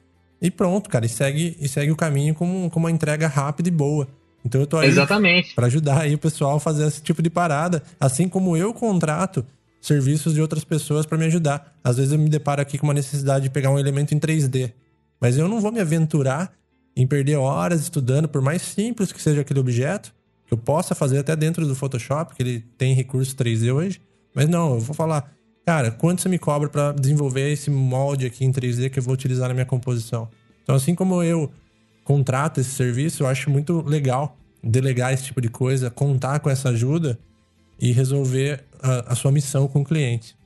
e 0.43 0.51
pronto, 0.51 0.89
cara, 0.89 1.07
e 1.07 1.09
segue, 1.09 1.57
e 1.61 1.69
segue 1.69 1.91
o 1.91 1.97
caminho 1.97 2.35
com, 2.35 2.69
com 2.69 2.79
uma 2.79 2.91
entrega 2.91 3.27
rápida 3.27 3.69
e 3.69 3.73
boa. 3.73 4.09
Então 4.45 4.61
eu 4.61 4.67
tô 4.67 4.79
aí 4.79 4.89
Exatamente. 4.89 5.55
para 5.55 5.67
ajudar 5.67 6.01
aí 6.01 6.15
o 6.15 6.19
pessoal 6.19 6.57
a 6.57 6.61
fazer 6.61 6.87
esse 6.87 7.03
tipo 7.03 7.23
de 7.23 7.29
parada, 7.29 7.83
assim 7.99 8.29
como 8.29 8.57
eu 8.57 8.73
contrato 8.73 9.45
serviços 9.81 10.35
de 10.35 10.41
outras 10.41 10.65
pessoas 10.65 11.07
para 11.07 11.17
me 11.19 11.25
ajudar. 11.27 11.75
Às 11.83 11.97
vezes 11.97 12.13
eu 12.13 12.19
me 12.19 12.29
deparo 12.29 12.61
aqui 12.61 12.79
com 12.79 12.87
uma 12.87 12.95
necessidade 12.95 13.45
de 13.45 13.51
pegar 13.51 13.71
um 13.71 13.79
elemento 13.79 14.15
em 14.15 14.19
3D. 14.19 14.73
Mas 15.21 15.37
eu 15.37 15.49
não 15.49 15.61
vou 15.61 15.73
me 15.73 15.81
aventurar 15.81 16.53
em 16.97 17.07
perder 17.07 17.37
horas 17.37 17.83
estudando, 17.83 18.29
por 18.29 18.43
mais 18.43 18.63
simples 18.63 19.13
que 19.13 19.23
seja 19.23 19.41
aquele 19.41 19.61
objeto, 19.61 20.13
que 20.47 20.53
eu 20.53 20.59
possa 20.59 20.95
fazer 20.95 21.19
até 21.19 21.37
dentro 21.37 21.67
do 21.67 21.75
Photoshop, 21.75 22.35
que 22.35 22.43
ele 22.43 22.65
tem 22.77 22.95
recurso 22.95 23.35
3D 23.37 23.73
hoje. 23.73 24.01
Mas 24.35 24.49
não, 24.49 24.75
eu 24.75 24.81
vou 24.81 24.95
falar, 24.95 25.33
cara, 25.65 25.91
quanto 25.91 26.23
você 26.23 26.29
me 26.29 26.39
cobra 26.39 26.69
para 26.69 26.93
desenvolver 26.93 27.51
esse 27.53 27.71
molde 27.71 28.27
aqui 28.27 28.45
em 28.45 28.53
3D 28.53 28.91
que 28.91 28.99
eu 28.99 29.03
vou 29.03 29.15
utilizar 29.15 29.49
na 29.49 29.55
minha 29.55 29.67
composição? 29.67 30.29
Então, 30.63 30.75
assim 30.75 30.95
como 30.95 31.23
eu 31.23 31.51
contrato 32.05 32.61
esse 32.61 32.71
serviço, 32.71 33.23
eu 33.23 33.27
acho 33.27 33.51
muito 33.51 33.83
legal 33.83 34.37
delegar 34.63 35.13
esse 35.13 35.25
tipo 35.25 35.41
de 35.41 35.49
coisa, 35.49 35.91
contar 35.91 36.41
com 36.41 36.51
essa 36.51 36.71
ajuda 36.71 37.19
e 37.81 37.93
resolver 37.93 38.65
a, 38.83 39.13
a 39.13 39.15
sua 39.15 39.33
missão 39.33 39.67
com 39.67 39.81
o 39.81 39.85
cliente. 39.85 40.37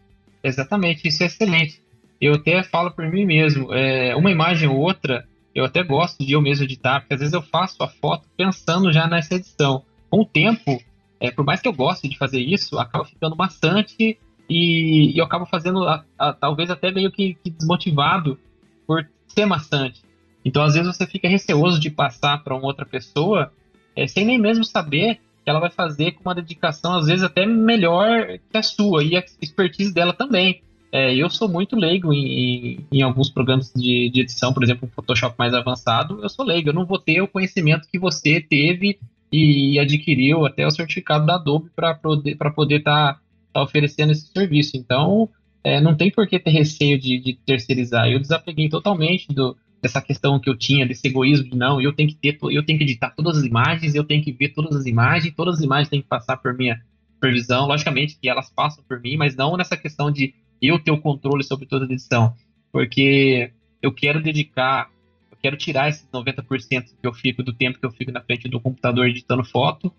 Exatamente, 0.42 1.08
isso 1.08 1.22
é 1.22 1.26
excelente 1.26 1.84
eu 2.24 2.34
até 2.34 2.62
falo 2.62 2.90
por 2.90 3.06
mim 3.06 3.24
mesmo, 3.24 3.72
é, 3.72 4.16
uma 4.16 4.30
imagem 4.30 4.68
ou 4.68 4.76
outra, 4.76 5.26
eu 5.54 5.64
até 5.64 5.82
gosto 5.82 6.24
de 6.24 6.32
eu 6.32 6.40
mesmo 6.40 6.64
editar, 6.64 7.00
porque 7.00 7.14
às 7.14 7.20
vezes 7.20 7.34
eu 7.34 7.42
faço 7.42 7.82
a 7.82 7.88
foto 7.88 8.26
pensando 8.36 8.92
já 8.92 9.06
nessa 9.06 9.34
edição. 9.34 9.84
Com 10.08 10.22
o 10.22 10.24
tempo, 10.24 10.82
é, 11.20 11.30
por 11.30 11.44
mais 11.44 11.60
que 11.60 11.68
eu 11.68 11.72
goste 11.72 12.08
de 12.08 12.16
fazer 12.16 12.40
isso, 12.40 12.78
acaba 12.78 13.04
ficando 13.04 13.36
bastante 13.36 14.18
e, 14.48 15.12
e 15.14 15.18
eu 15.18 15.24
acabo 15.24 15.44
fazendo, 15.46 15.86
a, 15.86 16.02
a, 16.18 16.32
talvez 16.32 16.70
até 16.70 16.90
meio 16.90 17.10
que, 17.12 17.34
que, 17.34 17.50
desmotivado 17.50 18.38
por 18.86 19.06
ser 19.28 19.44
maçante. 19.44 20.02
Então, 20.44 20.62
às 20.62 20.74
vezes, 20.74 20.94
você 20.94 21.06
fica 21.06 21.28
receoso 21.28 21.80
de 21.80 21.90
passar 21.90 22.42
para 22.42 22.54
uma 22.54 22.66
outra 22.66 22.84
pessoa 22.84 23.52
é, 23.96 24.06
sem 24.06 24.24
nem 24.24 24.38
mesmo 24.38 24.64
saber 24.64 25.20
que 25.44 25.50
ela 25.50 25.60
vai 25.60 25.70
fazer 25.70 26.12
com 26.12 26.22
uma 26.28 26.34
dedicação, 26.34 26.94
às 26.94 27.06
vezes, 27.06 27.22
até 27.22 27.46
melhor 27.46 28.38
que 28.50 28.56
a 28.56 28.62
sua 28.62 29.04
e 29.04 29.16
a 29.16 29.24
expertise 29.40 29.92
dela 29.92 30.12
também. 30.12 30.62
é, 30.90 31.14
eu 31.14 31.28
sou 31.28 31.48
muito 31.48 31.76
leigo 31.76 32.12
em, 32.12 32.26
em, 32.26 32.86
em 32.92 33.02
alguns 33.02 33.28
programas 33.28 33.72
de, 33.74 34.10
de, 34.10 34.20
edição, 34.20 34.52
por 34.52 34.62
exemplo, 34.62 34.88
um 34.88 34.90
Photoshop 34.90 35.34
mais 35.38 35.52
avançado, 35.52 36.20
eu 36.22 36.28
sou 36.28 36.44
leigo, 36.44 36.68
eu 36.70 36.72
não 36.72 36.86
vou 36.86 36.98
ter 36.98 37.20
o 37.20 37.28
conhecimento 37.28 37.88
que 37.90 37.98
você 37.98 38.40
teve 38.40 38.98
e 39.36 39.78
adquiriu 39.80 40.46
até 40.46 40.64
o 40.64 40.70
certificado 40.70 41.26
da 41.26 41.34
Adobe 41.34 41.68
para 41.74 41.94
poder 41.94 42.78
estar 42.78 43.14
tá, 43.14 43.20
tá 43.52 43.62
oferecendo 43.62 44.12
esse 44.12 44.28
serviço. 44.28 44.76
Então, 44.76 45.28
é, 45.64 45.80
não 45.80 45.96
tem 45.96 46.10
por 46.10 46.28
que 46.28 46.38
ter 46.38 46.50
receio 46.50 46.98
de, 46.98 47.18
de, 47.18 47.34
terceirizar. 47.44 48.08
Eu 48.08 48.20
desapeguei 48.20 48.68
totalmente 48.68 49.26
do, 49.28 49.56
dessa 49.84 50.00
questão 50.00 50.40
que 50.40 50.48
eu 50.48 50.56
tinha, 50.56 50.86
desse 50.86 51.06
egoísmo 51.06 51.50
de 51.50 51.54
não, 51.54 51.78
eu 51.78 51.92
tenho 51.92 52.08
que 52.08 52.14
ter, 52.14 52.38
eu 52.40 52.64
tenho 52.64 52.78
que 52.78 52.84
editar 52.84 53.10
todas 53.10 53.36
as 53.36 53.44
imagens, 53.44 53.94
eu 53.94 54.02
tenho 54.02 54.24
que 54.24 54.32
ver 54.32 54.48
todas 54.48 54.74
as 54.74 54.86
imagens, 54.86 55.34
todas 55.36 55.56
as 55.58 55.60
imagens 55.60 55.90
têm 55.90 56.00
que 56.00 56.08
passar 56.08 56.38
por 56.38 56.54
minha 56.54 56.80
supervisão. 57.12 57.66
Logicamente 57.66 58.16
que 58.18 58.26
elas 58.26 58.48
passam 58.48 58.82
por 58.88 58.98
mim, 58.98 59.18
mas 59.18 59.36
não 59.36 59.58
nessa 59.58 59.76
questão 59.76 60.10
de 60.10 60.32
eu 60.62 60.78
ter 60.78 60.90
o 60.90 60.98
controle 60.98 61.44
sobre 61.44 61.66
toda 61.66 61.84
a 61.84 61.86
edição, 61.86 62.34
porque 62.72 63.50
eu 63.82 63.92
quero 63.92 64.22
dedicar, 64.22 64.88
eu 65.30 65.36
quero 65.36 65.56
tirar 65.58 65.90
esses 65.90 66.08
90% 66.10 66.84
que 66.98 67.06
eu 67.06 67.12
fico 67.12 67.42
do 67.42 67.52
tempo 67.52 67.78
que 67.78 67.84
eu 67.84 67.90
fico 67.90 68.10
na 68.10 68.22
frente 68.22 68.48
do 68.48 68.58
computador 68.58 69.06
editando 69.06 69.44
foto, 69.44 69.92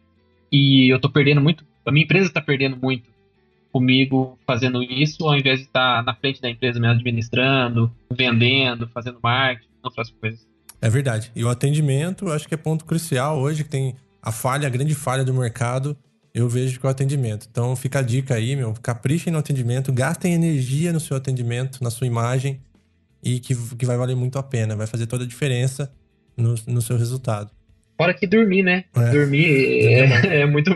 e 0.51 0.91
eu 0.91 0.99
tô 0.99 1.11
perdendo 1.11 1.41
muito, 1.41 1.63
a 1.86 1.91
minha 1.91 2.05
empresa 2.05 2.25
está 2.25 2.41
perdendo 2.41 2.75
muito 2.75 3.07
comigo 3.71 4.39
fazendo 4.47 4.81
isso, 4.81 5.27
ao 5.27 5.38
invés 5.38 5.59
de 5.59 5.65
estar 5.65 6.03
na 6.03 6.15
frente 6.15 6.41
da 6.41 6.49
empresa 6.49 6.79
mesmo 6.79 6.95
administrando, 6.95 7.91
vendendo, 8.09 8.88
fazendo 8.88 9.19
marketing, 9.21 9.74
outras 9.86 10.11
coisas. 10.11 10.45
É 10.81 10.89
verdade. 10.89 11.31
E 11.36 11.43
o 11.43 11.49
atendimento, 11.49 12.31
acho 12.31 12.47
que 12.47 12.53
é 12.53 12.57
ponto 12.57 12.86
crucial 12.86 13.39
hoje, 13.39 13.63
que 13.63 13.69
tem 13.69 13.95
a 14.21 14.31
falha, 14.31 14.67
a 14.67 14.69
grande 14.69 14.95
falha 14.95 15.23
do 15.23 15.33
mercado 15.33 15.97
eu 16.36 16.49
vejo 16.49 16.81
com 16.81 16.88
o 16.88 16.89
atendimento. 16.89 17.47
Então 17.49 17.73
fica 17.77 17.99
a 17.99 18.01
dica 18.01 18.36
aí, 18.36 18.57
meu, 18.57 18.73
caprichem 18.83 19.31
no 19.31 19.39
atendimento, 19.39 19.93
gastem 19.93 20.33
energia 20.33 20.91
no 20.91 20.99
seu 20.99 21.15
atendimento, 21.15 21.81
na 21.81 21.89
sua 21.89 22.05
imagem 22.05 22.59
e 23.23 23.39
que, 23.39 23.55
que 23.55 23.86
vai 23.86 23.95
valer 23.95 24.17
muito 24.17 24.38
a 24.38 24.43
pena, 24.43 24.75
vai 24.75 24.86
fazer 24.86 25.07
toda 25.07 25.23
a 25.23 25.27
diferença 25.27 25.89
no, 26.36 26.53
no 26.67 26.81
seu 26.81 26.97
resultado. 26.97 27.49
Fora 27.97 28.13
que 28.13 28.27
dormir, 28.27 28.63
né? 28.63 28.83
É. 28.93 29.11
Dormir 29.11 29.45
é, 29.45 29.99
é, 30.01 30.41
é, 30.41 30.45
muito 30.45 30.75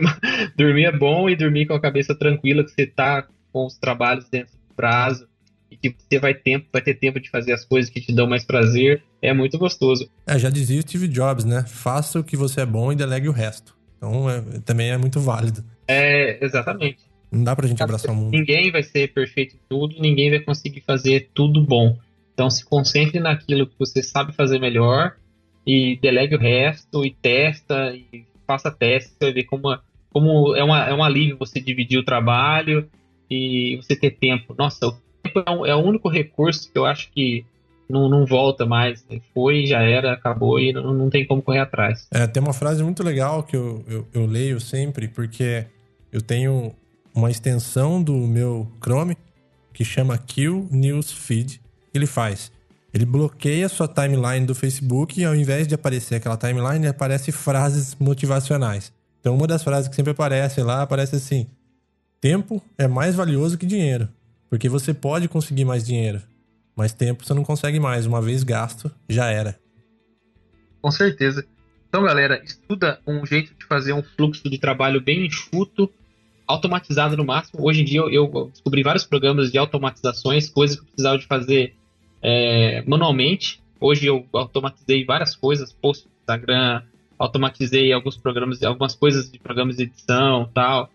dormir 0.56 0.86
é 0.86 0.92
bom 0.96 1.28
e 1.28 1.36
dormir 1.36 1.66
com 1.66 1.74
a 1.74 1.80
cabeça 1.80 2.14
tranquila 2.14 2.64
que 2.64 2.70
você 2.70 2.86
tá 2.86 3.28
com 3.52 3.66
os 3.66 3.76
trabalhos 3.76 4.30
dentro 4.30 4.54
do 4.54 4.74
prazo 4.74 5.28
e 5.70 5.76
que 5.76 5.94
você 5.96 6.18
vai 6.18 6.34
tempo, 6.34 6.66
vai 6.72 6.82
ter 6.82 6.94
tempo 6.94 7.20
de 7.20 7.30
fazer 7.30 7.52
as 7.52 7.64
coisas 7.64 7.90
que 7.90 8.00
te 8.00 8.12
dão 8.12 8.26
mais 8.26 8.44
prazer, 8.44 9.02
é 9.22 9.32
muito 9.32 9.58
gostoso. 9.58 10.08
É, 10.26 10.38
já 10.38 10.50
dizia 10.50 10.78
o 10.78 10.82
Steve 10.82 11.08
Jobs, 11.08 11.44
né? 11.44 11.64
Faça 11.66 12.18
o 12.18 12.24
que 12.24 12.36
você 12.36 12.62
é 12.62 12.66
bom 12.66 12.92
e 12.92 12.96
delegue 12.96 13.28
o 13.28 13.32
resto. 13.32 13.76
Então 13.96 14.28
é, 14.28 14.40
também 14.64 14.90
é 14.90 14.96
muito 14.96 15.20
válido. 15.20 15.62
É, 15.86 16.44
exatamente. 16.44 16.98
Não 17.30 17.44
dá 17.44 17.54
pra 17.54 17.68
gente 17.68 17.82
abraçar 17.82 18.10
o 18.10 18.14
mundo. 18.14 18.32
Ninguém 18.32 18.72
vai 18.72 18.82
ser 18.82 19.12
perfeito 19.12 19.54
em 19.54 19.60
tudo, 19.68 20.00
ninguém 20.00 20.30
vai 20.30 20.40
conseguir 20.40 20.80
fazer 20.80 21.30
tudo 21.32 21.62
bom. 21.62 21.96
Então 22.34 22.50
se 22.50 22.64
concentre 22.64 23.20
naquilo 23.20 23.66
que 23.66 23.74
você 23.78 24.02
sabe 24.02 24.32
fazer 24.32 24.58
melhor 24.58 25.14
e 25.66 25.98
delegue 26.00 26.34
o 26.34 26.38
resto 26.38 27.04
e 27.04 27.10
testa 27.10 27.94
e 27.94 28.24
faça 28.46 28.70
testes, 28.70 29.12
você 29.12 29.26
vai 29.26 29.32
ver 29.32 29.44
como, 29.44 29.78
como 30.10 30.56
é, 30.56 30.64
uma, 30.64 30.84
é 30.86 30.94
um 30.94 31.04
alívio 31.04 31.36
você 31.38 31.60
dividir 31.60 31.98
o 31.98 32.04
trabalho 32.04 32.88
e 33.30 33.76
você 33.76 33.94
ter 33.94 34.10
tempo. 34.10 34.54
Nossa, 34.58 34.92
é, 35.24 35.70
é 35.70 35.74
o 35.74 35.80
único 35.80 36.08
recurso 36.08 36.70
que 36.70 36.78
eu 36.78 36.86
acho 36.86 37.10
que 37.12 37.44
não, 37.88 38.08
não 38.08 38.24
volta 38.24 38.64
mais. 38.64 39.04
Né? 39.10 39.20
Foi, 39.34 39.66
já 39.66 39.82
era, 39.82 40.12
acabou 40.12 40.58
e 40.58 40.72
não, 40.72 40.94
não 40.94 41.10
tem 41.10 41.26
como 41.26 41.42
correr 41.42 41.60
atrás. 41.60 42.06
É, 42.10 42.26
tem 42.26 42.42
uma 42.42 42.52
frase 42.52 42.82
muito 42.82 43.02
legal 43.02 43.42
que 43.42 43.56
eu, 43.56 43.84
eu, 43.88 44.08
eu 44.12 44.26
leio 44.26 44.60
sempre, 44.60 45.08
porque 45.08 45.66
eu 46.12 46.22
tenho 46.22 46.72
uma 47.14 47.30
extensão 47.30 48.02
do 48.02 48.14
meu 48.14 48.70
Chrome 48.82 49.16
que 49.72 49.84
chama 49.84 50.16
Kill 50.18 50.68
News 50.70 51.12
Feed. 51.12 51.60
Ele 51.92 52.06
faz. 52.06 52.52
Ele 52.92 53.04
bloqueia 53.04 53.68
sua 53.68 53.86
timeline 53.86 54.44
do 54.44 54.54
Facebook 54.54 55.20
e 55.20 55.24
ao 55.24 55.34
invés 55.34 55.66
de 55.66 55.74
aparecer 55.74 56.16
aquela 56.16 56.36
timeline, 56.36 56.86
aparece 56.88 57.30
frases 57.30 57.96
motivacionais. 57.98 58.92
Então, 59.20 59.34
uma 59.34 59.46
das 59.46 59.62
frases 59.62 59.88
que 59.88 59.94
sempre 59.94 60.10
aparece 60.10 60.62
lá, 60.62 60.82
aparece 60.82 61.16
assim: 61.16 61.46
Tempo 62.20 62.60
é 62.76 62.88
mais 62.88 63.14
valioso 63.14 63.56
que 63.56 63.66
dinheiro, 63.66 64.08
porque 64.50 64.68
você 64.68 64.92
pode 64.92 65.28
conseguir 65.28 65.64
mais 65.64 65.86
dinheiro. 65.86 66.20
Mas 66.76 66.92
tempo 66.92 67.24
você 67.24 67.32
não 67.32 67.44
consegue 67.44 67.78
mais. 67.78 68.04
Uma 68.04 68.20
vez 68.20 68.42
gasto, 68.42 68.90
já 69.08 69.26
era. 69.30 69.58
Com 70.82 70.90
certeza. 70.90 71.46
Então, 71.88 72.02
galera, 72.02 72.42
estuda 72.44 73.00
um 73.06 73.24
jeito 73.24 73.54
de 73.54 73.64
fazer 73.66 73.92
um 73.92 74.02
fluxo 74.02 74.48
de 74.48 74.58
trabalho 74.58 75.00
bem 75.00 75.26
enxuto, 75.26 75.90
automatizado 76.46 77.16
no 77.16 77.24
máximo. 77.24 77.64
Hoje 77.64 77.82
em 77.82 77.84
dia 77.84 78.00
eu, 78.00 78.50
descobri 78.52 78.82
vários 78.82 79.04
programas 79.04 79.52
de 79.52 79.58
automatizações, 79.58 80.48
coisas 80.48 80.76
que 80.76 80.82
eu 80.82 80.86
precisava 80.86 81.18
de 81.18 81.26
fazer 81.26 81.74
é, 82.22 82.82
manualmente. 82.86 83.62
Hoje 83.80 84.06
eu 84.06 84.26
automatizei 84.32 85.04
várias 85.04 85.34
coisas, 85.36 85.72
post 85.72 86.06
no 86.06 86.12
Instagram, 86.20 86.82
automatizei 87.18 87.92
alguns 87.92 88.16
programas, 88.16 88.62
algumas 88.62 88.94
coisas 88.94 89.30
de 89.30 89.38
programas 89.38 89.76
de 89.76 89.84
edição 89.84 90.50
tal. 90.52 90.90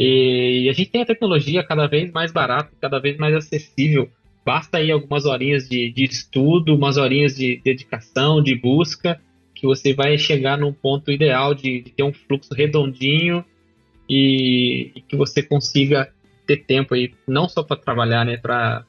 E 0.00 0.68
a 0.70 0.72
gente 0.72 0.90
tem 0.90 1.02
a 1.02 1.06
tecnologia 1.06 1.64
cada 1.64 1.86
vez 1.86 2.12
mais 2.12 2.30
barata, 2.30 2.70
cada 2.80 2.98
vez 3.00 3.18
mais 3.18 3.34
acessível 3.34 4.08
Basta 4.48 4.78
aí 4.78 4.90
algumas 4.90 5.26
horinhas 5.26 5.68
de, 5.68 5.90
de 5.90 6.04
estudo, 6.04 6.74
umas 6.74 6.96
horinhas 6.96 7.36
de 7.36 7.60
dedicação, 7.62 8.42
de 8.42 8.54
busca, 8.54 9.20
que 9.54 9.66
você 9.66 9.92
vai 9.92 10.16
chegar 10.16 10.56
num 10.56 10.72
ponto 10.72 11.12
ideal 11.12 11.54
de, 11.54 11.82
de 11.82 11.90
ter 11.90 12.02
um 12.02 12.14
fluxo 12.14 12.54
redondinho 12.54 13.44
e, 14.08 14.90
e, 14.94 15.02
que 15.02 15.16
você 15.16 15.42
consiga 15.42 16.10
ter 16.46 16.64
tempo 16.64 16.94
aí, 16.94 17.12
não 17.26 17.46
só 17.46 17.62
para 17.62 17.76
trabalhar, 17.76 18.24
né, 18.24 18.38
para 18.38 18.86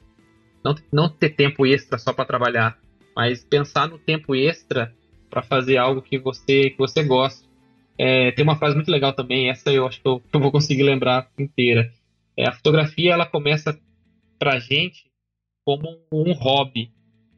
não, 0.64 0.74
não 0.90 1.10
ter 1.10 1.28
tempo 1.28 1.66
extra 1.66 1.98
só 1.98 2.14
para 2.14 2.24
trabalhar, 2.24 2.78
mas 3.14 3.44
pensar 3.44 3.86
no 3.86 3.98
tempo 3.98 4.34
extra 4.34 4.90
para 5.28 5.42
fazer 5.42 5.76
algo 5.76 6.00
que 6.00 6.18
você 6.18 6.70
que 6.70 6.78
você 6.78 7.02
gosta. 7.02 7.46
É, 8.02 8.32
tem 8.32 8.42
uma 8.42 8.56
frase 8.56 8.74
muito 8.74 8.90
legal 8.90 9.12
também, 9.12 9.50
essa 9.50 9.70
eu 9.70 9.86
acho 9.86 10.00
que 10.00 10.08
eu, 10.08 10.22
eu 10.32 10.40
vou 10.40 10.50
conseguir 10.50 10.84
lembrar 10.84 11.28
inteira. 11.38 11.92
É, 12.34 12.48
a 12.48 12.52
fotografia 12.52 13.12
ela 13.12 13.26
começa 13.26 13.78
para 14.38 14.58
gente 14.58 15.10
como 15.66 15.98
um 16.10 16.32
hobby. 16.32 16.90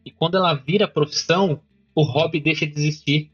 E 0.04 0.10
quando 0.12 0.36
ela 0.36 0.54
vira 0.54 0.86
profissão, 0.86 1.60
o 1.96 2.04
hobby 2.04 2.38
deixa 2.38 2.64
de 2.64 2.74
existir. 2.78 3.32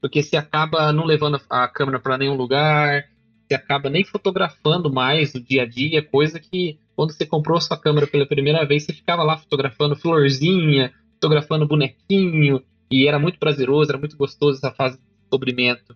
Porque 0.00 0.22
você 0.22 0.38
acaba 0.38 0.90
não 0.90 1.04
levando 1.04 1.38
a 1.50 1.68
câmera 1.68 2.00
para 2.00 2.16
nenhum 2.16 2.34
lugar, 2.34 3.10
você 3.46 3.54
acaba 3.54 3.90
nem 3.90 4.02
fotografando 4.02 4.90
mais 4.90 5.34
o 5.34 5.40
dia 5.40 5.64
a 5.64 5.66
dia, 5.66 6.02
coisa 6.02 6.40
que 6.40 6.78
quando 6.96 7.12
você 7.12 7.26
comprou 7.26 7.60
sua 7.60 7.76
câmera 7.76 8.06
pela 8.06 8.24
primeira 8.24 8.64
vez, 8.64 8.84
você 8.84 8.94
ficava 8.94 9.22
lá 9.22 9.36
fotografando 9.36 9.94
florzinha, 9.96 10.94
fotografando 11.12 11.68
bonequinho, 11.68 12.62
e 12.90 13.06
era 13.06 13.18
muito 13.18 13.38
prazeroso, 13.38 13.90
era 13.90 13.98
muito 13.98 14.16
gostoso 14.16 14.56
essa 14.56 14.72
fase 14.72 14.96
de 14.96 15.04
descobrimento. 15.20 15.94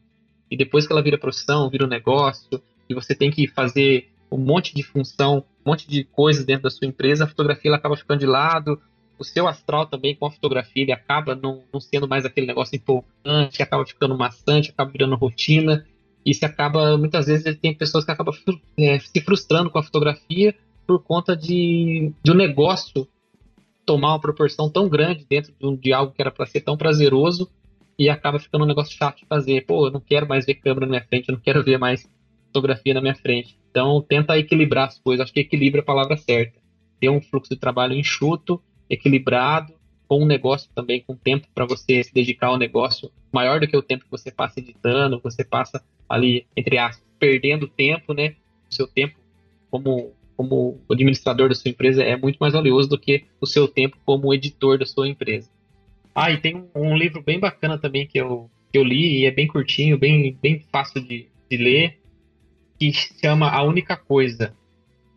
E 0.54 0.56
depois 0.56 0.86
que 0.86 0.92
ela 0.92 1.02
vira 1.02 1.18
profissão, 1.18 1.68
vira 1.68 1.84
um 1.84 1.88
negócio, 1.88 2.62
e 2.88 2.94
você 2.94 3.12
tem 3.12 3.28
que 3.28 3.48
fazer 3.48 4.08
um 4.30 4.38
monte 4.38 4.72
de 4.72 4.84
função, 4.84 5.44
um 5.66 5.70
monte 5.70 5.88
de 5.88 6.04
coisas 6.04 6.44
dentro 6.44 6.62
da 6.62 6.70
sua 6.70 6.86
empresa, 6.86 7.24
a 7.24 7.26
fotografia 7.26 7.68
ela 7.68 7.76
acaba 7.76 7.96
ficando 7.96 8.20
de 8.20 8.26
lado, 8.26 8.80
o 9.18 9.24
seu 9.24 9.48
astral 9.48 9.86
também 9.86 10.14
com 10.14 10.26
a 10.26 10.30
fotografia 10.30 10.84
ele 10.84 10.92
acaba 10.92 11.34
não, 11.34 11.64
não 11.72 11.80
sendo 11.80 12.06
mais 12.06 12.24
aquele 12.24 12.46
negócio 12.46 12.76
empolgante, 12.76 13.64
acaba 13.64 13.84
ficando 13.84 14.16
maçante, 14.16 14.70
acaba 14.70 14.92
virando 14.92 15.16
rotina, 15.16 15.84
e 16.24 16.32
se 16.32 16.44
acaba, 16.44 16.96
muitas 16.96 17.26
vezes 17.26 17.58
tem 17.58 17.74
pessoas 17.74 18.04
que 18.04 18.12
acabam 18.12 18.32
é, 18.78 19.00
se 19.00 19.20
frustrando 19.22 19.70
com 19.70 19.80
a 19.80 19.82
fotografia 19.82 20.54
por 20.86 21.02
conta 21.02 21.36
de, 21.36 22.12
de 22.22 22.30
um 22.30 22.36
negócio 22.36 23.08
tomar 23.84 24.10
uma 24.10 24.20
proporção 24.20 24.70
tão 24.70 24.88
grande 24.88 25.26
dentro 25.28 25.52
de, 25.58 25.66
um, 25.66 25.74
de 25.74 25.92
algo 25.92 26.12
que 26.12 26.22
era 26.22 26.30
para 26.30 26.46
ser 26.46 26.60
tão 26.60 26.76
prazeroso 26.76 27.50
e 27.98 28.08
acaba 28.08 28.38
ficando 28.38 28.64
um 28.64 28.68
negócio 28.68 28.96
chato 28.96 29.18
de 29.18 29.26
fazer. 29.26 29.64
Pô, 29.66 29.86
eu 29.86 29.90
não 29.90 30.00
quero 30.00 30.28
mais 30.28 30.44
ver 30.44 30.54
câmera 30.54 30.86
na 30.86 30.90
minha 30.90 31.04
frente, 31.04 31.28
eu 31.28 31.34
não 31.34 31.40
quero 31.40 31.62
ver 31.62 31.78
mais 31.78 32.08
fotografia 32.46 32.94
na 32.94 33.00
minha 33.00 33.14
frente. 33.14 33.58
Então, 33.70 34.00
tenta 34.00 34.38
equilibrar 34.38 34.88
as 34.88 34.98
coisas. 34.98 35.24
Acho 35.24 35.32
que 35.32 35.40
equilíbrio 35.40 35.80
é 35.80 35.82
a 35.82 35.86
palavra 35.86 36.16
certa. 36.16 36.58
Ter 37.00 37.08
um 37.08 37.20
fluxo 37.20 37.52
de 37.52 37.60
trabalho 37.60 37.94
enxuto, 37.94 38.62
equilibrado, 38.88 39.74
com 40.06 40.22
um 40.22 40.26
negócio 40.26 40.70
também, 40.74 41.02
com 41.02 41.16
tempo 41.16 41.48
para 41.54 41.64
você 41.64 42.02
se 42.02 42.12
dedicar 42.12 42.48
ao 42.48 42.58
negócio 42.58 43.10
maior 43.32 43.58
do 43.58 43.66
que 43.66 43.76
o 43.76 43.82
tempo 43.82 44.04
que 44.04 44.10
você 44.10 44.30
passa 44.30 44.60
editando, 44.60 45.20
você 45.20 45.44
passa 45.44 45.82
ali, 46.08 46.46
entre 46.56 46.78
aspas, 46.78 47.04
perdendo 47.18 47.66
tempo, 47.66 48.12
né? 48.12 48.36
O 48.70 48.74
seu 48.74 48.86
tempo 48.86 49.16
como, 49.70 50.12
como 50.36 50.78
administrador 50.90 51.48
da 51.48 51.54
sua 51.54 51.70
empresa 51.70 52.02
é 52.02 52.16
muito 52.16 52.36
mais 52.36 52.52
valioso 52.52 52.88
do 52.88 52.98
que 52.98 53.24
o 53.40 53.46
seu 53.46 53.66
tempo 53.66 53.96
como 54.04 54.32
editor 54.32 54.78
da 54.78 54.86
sua 54.86 55.08
empresa. 55.08 55.50
Ah, 56.14 56.30
e 56.30 56.38
tem 56.38 56.64
um, 56.74 56.96
livro 56.96 57.20
bem 57.20 57.40
bacana 57.40 57.76
também 57.76 58.06
que 58.06 58.18
eu, 58.18 58.48
que 58.72 58.78
eu 58.78 58.84
li 58.84 59.20
e 59.20 59.26
é 59.26 59.30
bem 59.30 59.48
curtinho, 59.48 59.98
bem, 59.98 60.38
bem 60.40 60.64
fácil 60.70 61.00
de, 61.00 61.26
de 61.50 61.56
ler, 61.56 61.98
que 62.78 62.92
chama 62.92 63.50
A 63.50 63.62
Única 63.62 63.96
Coisa. 63.96 64.54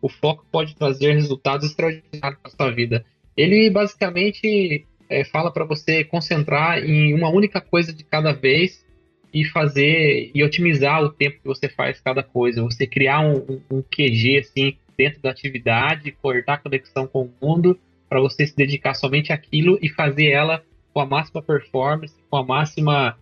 O 0.02 0.08
foco 0.08 0.44
pode 0.50 0.74
trazer 0.74 1.12
resultados 1.12 1.70
extraordinários 1.70 2.40
para 2.40 2.50
sua 2.50 2.70
vida. 2.70 3.04
Ele 3.36 3.70
basicamente 3.70 4.84
é, 5.08 5.24
fala 5.24 5.52
para 5.52 5.64
você 5.64 6.02
concentrar 6.02 6.78
em 6.84 7.14
uma 7.14 7.28
única 7.28 7.60
coisa 7.60 7.92
de 7.92 8.02
cada 8.02 8.32
vez 8.32 8.84
e 9.32 9.44
fazer 9.44 10.30
e 10.34 10.42
otimizar 10.42 11.02
o 11.02 11.10
tempo 11.10 11.38
que 11.40 11.46
você 11.46 11.68
faz 11.68 12.00
cada 12.00 12.22
coisa. 12.22 12.62
Você 12.62 12.86
criar 12.86 13.20
um, 13.20 13.36
um, 13.38 13.78
um 13.78 13.82
QG 13.82 14.38
assim 14.38 14.76
dentro 14.96 15.22
da 15.22 15.30
atividade, 15.30 16.10
cortar 16.10 16.54
a 16.54 16.58
conexão 16.58 17.06
com 17.06 17.22
o 17.22 17.32
mundo, 17.40 17.78
para 18.08 18.20
você 18.20 18.46
se 18.46 18.56
dedicar 18.56 18.94
somente 18.94 19.32
àquilo 19.32 19.78
e 19.80 19.88
fazer 19.88 20.30
ela 20.30 20.62
com 20.98 21.02
a 21.02 21.06
máxima 21.06 21.40
performance, 21.40 22.12
com 22.28 22.36
a 22.38 22.44
máxima 22.44 23.16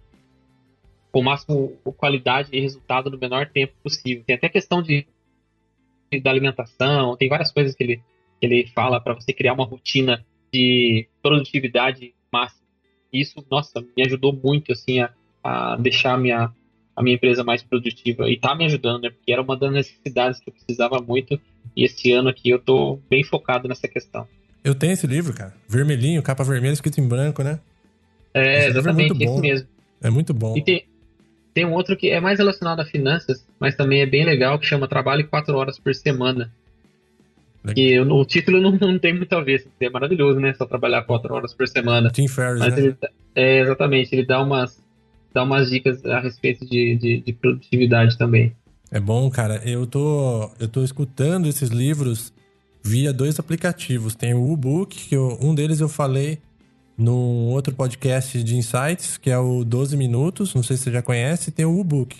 com 1.13 1.21
a 1.21 1.25
máxima 1.25 1.69
qualidade 1.95 2.49
e 2.51 2.59
resultado 2.59 3.11
no 3.11 3.19
menor 3.19 3.51
tempo 3.51 3.75
possível. 3.83 4.25
Tem 4.27 4.35
até 4.35 4.49
questão 4.49 4.81
de 4.81 5.07
da 6.23 6.31
alimentação, 6.31 7.17
tem 7.19 7.29
várias 7.29 7.53
coisas 7.53 7.75
que 7.75 7.85
ele, 7.85 7.97
que 8.41 8.47
ele 8.47 8.67
fala 8.69 8.99
para 8.99 9.13
você 9.13 9.31
criar 9.31 9.53
uma 9.53 9.67
rotina 9.67 10.25
de 10.51 11.07
produtividade 11.21 12.15
máxima. 12.33 12.67
Isso, 13.13 13.45
nossa, 13.51 13.85
me 13.95 14.03
ajudou 14.07 14.33
muito 14.33 14.73
assim 14.73 15.01
a, 15.01 15.13
a 15.45 15.77
deixar 15.77 16.15
a 16.15 16.19
minha, 16.19 16.51
a 16.95 17.03
minha 17.03 17.17
empresa 17.17 17.45
mais 17.45 17.63
produtiva 17.63 18.31
e 18.31 18.39
tá 18.39 18.55
me 18.55 18.65
ajudando, 18.65 19.03
né? 19.03 19.11
Porque 19.11 19.33
era 19.33 19.43
uma 19.43 19.57
das 19.57 19.71
necessidades 19.71 20.41
que 20.41 20.49
eu 20.49 20.55
precisava 20.55 20.99
muito 21.03 21.39
e 21.77 21.85
esse 21.85 22.11
ano 22.11 22.31
aqui 22.31 22.49
eu 22.49 22.59
tô 22.59 22.99
bem 23.11 23.23
focado 23.23 23.69
nessa 23.69 23.87
questão. 23.87 24.27
Eu 24.67 24.75
tenho 24.75 24.95
esse 24.95 25.07
livro, 25.07 25.33
cara. 25.33 25.55
Vermelhinho, 25.69 26.21
capa 26.25 26.43
vermelha, 26.43 26.73
escrito 26.73 27.01
em 27.01 27.07
branco, 27.07 27.41
né? 27.41 27.61
É, 28.35 28.59
esse 28.59 28.71
exatamente, 28.71 29.23
é 29.23 29.25
esse 29.25 29.41
mesmo. 29.41 29.69
É 30.03 30.11
muito 30.11 30.35
bom. 30.35 30.57
E 30.57 30.61
tem, 30.61 30.85
tem 31.55 31.65
um 31.65 31.73
outro 31.73 31.97
que 31.97 32.11
é 32.11 32.21
mais 32.21 32.41
relacionado 32.41 32.81
a 32.81 32.85
finanças, 32.85 33.47
mas 33.61 33.77
também 33.77 34.01
é 34.01 34.07
bem 34.07 34.25
legal, 34.25 34.59
que 34.59 34.67
chama 34.67 34.89
Trabalhe 34.89 35.23
4 35.23 35.57
horas 35.57 35.79
por 35.79 35.95
semana. 35.95 36.53
Que 37.73 38.01
o, 38.01 38.25
título 38.25 38.61
não, 38.61 38.73
não, 38.73 38.99
tem 38.99 39.15
muito 39.15 39.33
a 39.37 39.41
ver, 39.41 39.57
assim, 39.57 39.69
é 39.81 39.89
maravilhoso, 39.89 40.41
né? 40.41 40.53
Só 40.55 40.67
trabalhar 40.67 41.03
4 41.03 41.33
horas 41.33 41.55
por 41.55 41.69
semana. 41.69 42.11
Tim 42.11 42.27
Ferriss, 42.27 42.59
mas 42.59 42.75
né? 42.75 42.81
Ele, 42.81 42.97
é, 43.37 43.61
exatamente, 43.61 44.13
ele 44.13 44.27
dá 44.27 44.43
umas, 44.43 44.83
dá 45.33 45.45
umas 45.45 45.71
dicas 45.71 46.05
a 46.05 46.19
respeito 46.19 46.67
de, 46.67 46.97
de, 46.97 47.21
de 47.21 47.33
produtividade 47.33 48.19
também. 48.19 48.53
É 48.91 48.99
bom, 48.99 49.31
cara. 49.31 49.63
Eu 49.65 49.87
tô, 49.87 50.51
eu 50.59 50.67
tô 50.67 50.83
escutando 50.83 51.47
esses 51.47 51.69
livros 51.69 52.33
via 52.87 53.13
dois 53.13 53.39
aplicativos. 53.39 54.15
Tem 54.15 54.33
o 54.33 54.51
U-Book, 54.51 55.09
que 55.09 55.17
eu, 55.17 55.37
um 55.41 55.55
deles 55.55 55.81
eu 55.81 55.89
falei 55.89 56.39
num 56.97 57.49
outro 57.49 57.75
podcast 57.75 58.43
de 58.43 58.57
insights, 58.57 59.19
que 59.19 59.29
é 59.29 59.39
o 59.39 59.65
12 59.65 59.97
Minutos, 59.97 60.55
não 60.55 60.63
sei 60.63 60.77
se 60.77 60.85
você 60.85 60.93
já 60.93 61.03
conhece, 61.03 61.51
tem 61.51 61.65
o 61.65 61.79
U-Book. 61.79 62.17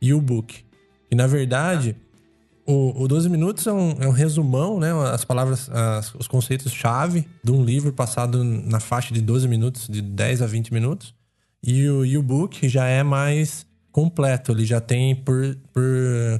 E 0.00 0.12
o 0.14 0.20
Book. 0.20 0.64
E 1.10 1.14
na 1.14 1.26
verdade, 1.26 1.94
o, 2.66 3.02
o 3.02 3.06
12 3.06 3.28
Minutos 3.28 3.66
é 3.66 3.72
um, 3.72 3.96
é 4.00 4.08
um 4.08 4.12
resumão, 4.12 4.80
né? 4.80 4.90
As 5.12 5.24
palavras, 5.24 5.70
as, 5.70 6.14
os 6.14 6.26
conceitos-chave 6.26 7.28
de 7.44 7.52
um 7.52 7.62
livro 7.62 7.92
passado 7.92 8.42
na 8.42 8.80
faixa 8.80 9.12
de 9.12 9.20
12 9.20 9.46
minutos, 9.46 9.88
de 9.88 10.00
10 10.00 10.42
a 10.42 10.46
20 10.46 10.72
minutos. 10.72 11.14
E 11.62 11.88
o 11.88 12.18
U-Book 12.18 12.68
já 12.68 12.86
é 12.86 13.02
mais 13.02 13.64
completo, 13.92 14.52
ele 14.52 14.64
já 14.64 14.80
tem 14.80 15.14
por, 15.14 15.56
por 15.72 15.84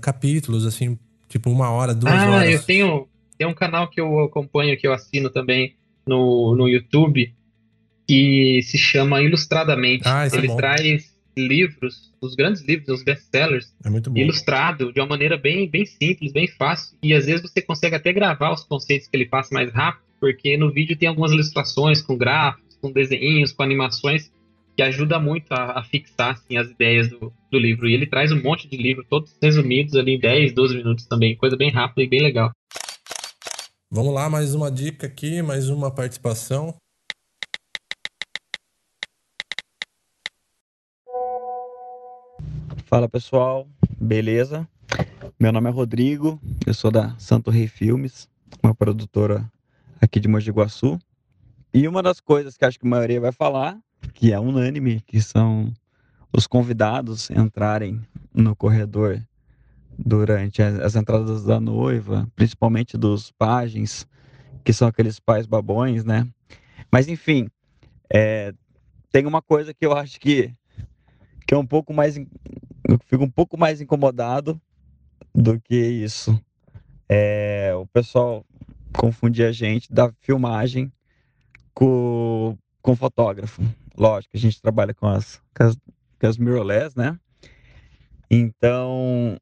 capítulos, 0.01 0.67
assim, 0.67 0.99
tipo 1.29 1.51
uma 1.51 1.71
hora, 1.71 1.95
duas 1.95 2.13
ah, 2.13 2.31
horas. 2.31 2.49
Ah, 2.49 2.51
eu 2.51 2.63
tenho, 2.63 3.07
tem 3.43 3.47
um 3.47 3.55
canal 3.55 3.89
que 3.89 4.01
eu 4.01 4.21
acompanho, 4.21 4.79
que 4.79 4.87
eu 4.87 4.93
assino 4.93 5.29
também 5.29 5.75
no, 6.07 6.55
no 6.55 6.69
YouTube, 6.69 7.35
que 8.07 8.61
se 8.63 8.79
chama 8.79 9.21
Ilustradamente. 9.21 10.05
Ah, 10.07 10.29
Ele 10.33 10.49
é 10.51 10.57
traz 10.57 11.13
livros, 11.37 12.13
os 12.21 12.37
grandes 12.37 12.63
livros, 12.63 12.89
os 12.89 13.03
best-sellers, 13.03 13.75
é 13.85 14.21
ilustrado 14.21 14.93
de 14.93 15.01
uma 15.01 15.09
maneira 15.09 15.37
bem, 15.37 15.69
bem 15.69 15.85
simples, 15.85 16.33
bem 16.33 16.47
fácil. 16.47 16.97
E 17.03 17.13
às 17.13 17.27
vezes 17.27 17.43
você 17.43 17.61
consegue 17.61 17.97
até 17.97 18.13
gravar 18.13 18.53
os 18.53 18.63
conceitos 18.63 19.09
que 19.09 19.17
ele 19.17 19.27
passa 19.27 19.53
mais 19.53 19.73
rápido, 19.73 20.05
porque 20.21 20.57
no 20.57 20.71
vídeo 20.71 20.97
tem 20.97 21.09
algumas 21.09 21.33
ilustrações 21.33 22.01
com 22.01 22.17
gráficos, 22.17 22.77
com 22.81 22.93
desenhos, 22.93 23.51
com 23.51 23.65
animações, 23.65 24.31
que 24.77 24.83
ajuda 24.83 25.19
muito 25.19 25.51
a, 25.51 25.81
a 25.81 25.83
fixar 25.83 26.35
assim, 26.35 26.57
as 26.57 26.71
ideias 26.71 27.09
do, 27.09 27.33
do 27.51 27.59
livro. 27.59 27.89
E 27.89 27.95
ele 27.95 28.07
traz 28.07 28.31
um 28.31 28.41
monte 28.41 28.69
de 28.69 28.77
livros, 28.77 29.07
todos 29.11 29.37
resumidos 29.43 29.97
ali 29.97 30.13
em 30.15 30.21
10, 30.21 30.53
12 30.53 30.77
minutos 30.77 31.07
também, 31.07 31.35
coisa 31.35 31.57
bem 31.57 31.71
rápida 31.71 32.03
e 32.05 32.09
bem 32.09 32.23
legal. 32.23 32.53
Vamos 33.95 34.15
lá, 34.15 34.31
mais 34.31 34.55
uma 34.55 34.71
dica 34.71 35.07
aqui, 35.07 35.43
mais 35.43 35.69
uma 35.69 35.91
participação. 35.91 36.75
Fala 42.87 43.07
pessoal, 43.07 43.69
beleza? 44.01 44.67
Meu 45.39 45.53
nome 45.53 45.69
é 45.69 45.71
Rodrigo, 45.71 46.41
eu 46.67 46.73
sou 46.73 46.91
da 46.91 47.15
Santo 47.19 47.51
Rei 47.51 47.69
Filmes, 47.69 48.31
uma 48.63 48.75
produtora 48.75 49.45
aqui 50.01 50.19
de 50.19 50.27
Mogi 50.27 50.51
Guaçu. 50.51 50.99
E 51.75 51.87
uma 51.87 52.03
das 52.03 52.19
coisas 52.19 52.57
que 52.57 52.65
acho 52.65 52.81
que 52.81 52.87
a 52.87 52.91
maioria 52.91 53.21
vai 53.21 53.31
falar, 53.31 53.79
que 54.15 54.33
é 54.33 54.41
unânime, 54.41 55.03
que 55.03 55.21
são 55.21 55.71
os 56.33 56.47
convidados 56.47 57.29
entrarem 57.29 58.01
no 58.33 58.57
corredor 58.57 59.23
durante 59.99 60.63
as 60.63 60.97
entradas 60.97 61.45
da 61.45 61.61
noiva, 61.61 62.29
principalmente 62.35 62.97
dos 62.97 63.31
pajens, 63.31 64.07
que 64.65 64.73
são 64.73 64.89
aqueles 64.89 65.19
pais 65.21 65.47
babões, 65.47 66.05
né? 66.05 66.27
Mas 66.91 67.09
enfim, 67.09 67.49
é, 68.13 68.53
tem 69.11 69.27
uma 69.27 69.43
coisa 69.43 69.73
que 69.75 69.85
eu 69.85 69.93
acho 69.93 70.19
que, 70.21 70.55
que 71.47 71.55
é 71.55 71.57
um 71.57 71.67
pouco 71.67 71.93
mais. 71.93 72.17
Eu 72.17 72.99
fico 73.07 73.25
um 73.25 73.31
pouco 73.31 73.59
mais 73.59 73.81
incomodado 73.81 74.61
do 75.35 75.61
que 75.61 75.77
isso. 75.77 76.39
É, 77.09 77.75
o 77.75 77.87
pessoal 77.87 78.45
confunde 78.93 79.43
a 79.43 79.53
gente 79.53 79.93
da 79.93 80.13
filmagem 80.21 80.93
com, 81.75 82.57
com 82.81 82.97
fotógrafo. 82.97 83.63
Lógico, 83.97 84.37
a 84.37 84.41
gente 84.41 84.61
trabalha 84.61 84.95
com 84.95 85.07
as, 85.07 85.41
com 85.55 85.65
as, 85.65 85.77
com 86.21 86.27
as 86.27 86.39
mirrorless, 86.39 86.97
né? 86.97 87.19
Então, 88.31 89.39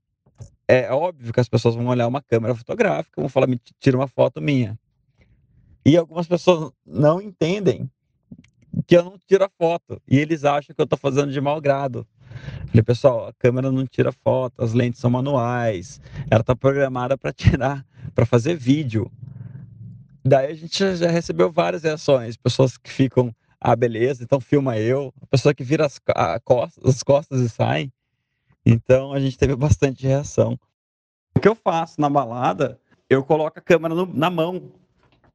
é 0.70 0.92
óbvio 0.92 1.32
que 1.32 1.40
as 1.40 1.48
pessoas 1.48 1.74
vão 1.74 1.86
olhar 1.86 2.06
uma 2.06 2.22
câmera 2.22 2.54
fotográfica, 2.54 3.20
vão 3.20 3.28
falar, 3.28 3.46
me 3.46 3.60
tira 3.78 3.96
uma 3.96 4.08
foto 4.08 4.40
minha. 4.40 4.78
E 5.84 5.96
algumas 5.96 6.26
pessoas 6.26 6.72
não 6.86 7.20
entendem 7.20 7.90
que 8.86 8.96
eu 8.96 9.04
não 9.04 9.18
tiro 9.26 9.44
a 9.44 9.48
foto. 9.48 10.00
E 10.08 10.18
eles 10.18 10.44
acham 10.44 10.74
que 10.74 10.80
eu 10.80 10.84
estou 10.84 10.98
fazendo 10.98 11.32
de 11.32 11.40
mau 11.40 11.60
grado. 11.60 12.06
Falei, 12.68 12.82
pessoal, 12.82 13.28
a 13.28 13.32
câmera 13.32 13.72
não 13.72 13.86
tira 13.86 14.12
foto, 14.12 14.62
as 14.62 14.72
lentes 14.72 15.00
são 15.00 15.10
manuais, 15.10 16.00
ela 16.30 16.40
está 16.40 16.54
programada 16.54 17.18
para 17.18 17.32
tirar, 17.32 17.84
para 18.14 18.24
fazer 18.24 18.54
vídeo. 18.54 19.10
Daí 20.24 20.52
a 20.52 20.54
gente 20.54 20.96
já 20.96 21.10
recebeu 21.10 21.50
várias 21.50 21.82
reações, 21.82 22.36
pessoas 22.36 22.76
que 22.76 22.90
ficam, 22.90 23.34
ah, 23.60 23.74
beleza, 23.74 24.22
então 24.22 24.38
filma 24.40 24.78
eu, 24.78 25.12
a 25.20 25.26
pessoa 25.26 25.54
que 25.54 25.64
vira 25.64 25.86
as, 25.86 25.98
costas, 26.44 26.84
as 26.84 27.02
costas 27.02 27.40
e 27.40 27.48
sai. 27.48 27.90
Então 28.64 29.12
a 29.12 29.20
gente 29.20 29.38
teve 29.38 29.56
bastante 29.56 30.06
reação. 30.06 30.58
O 31.34 31.40
que 31.40 31.48
eu 31.48 31.54
faço 31.54 32.00
na 32.00 32.08
balada, 32.08 32.78
eu 33.08 33.24
coloco 33.24 33.58
a 33.58 33.62
câmera 33.62 33.94
no, 33.94 34.06
na 34.06 34.28
mão 34.28 34.70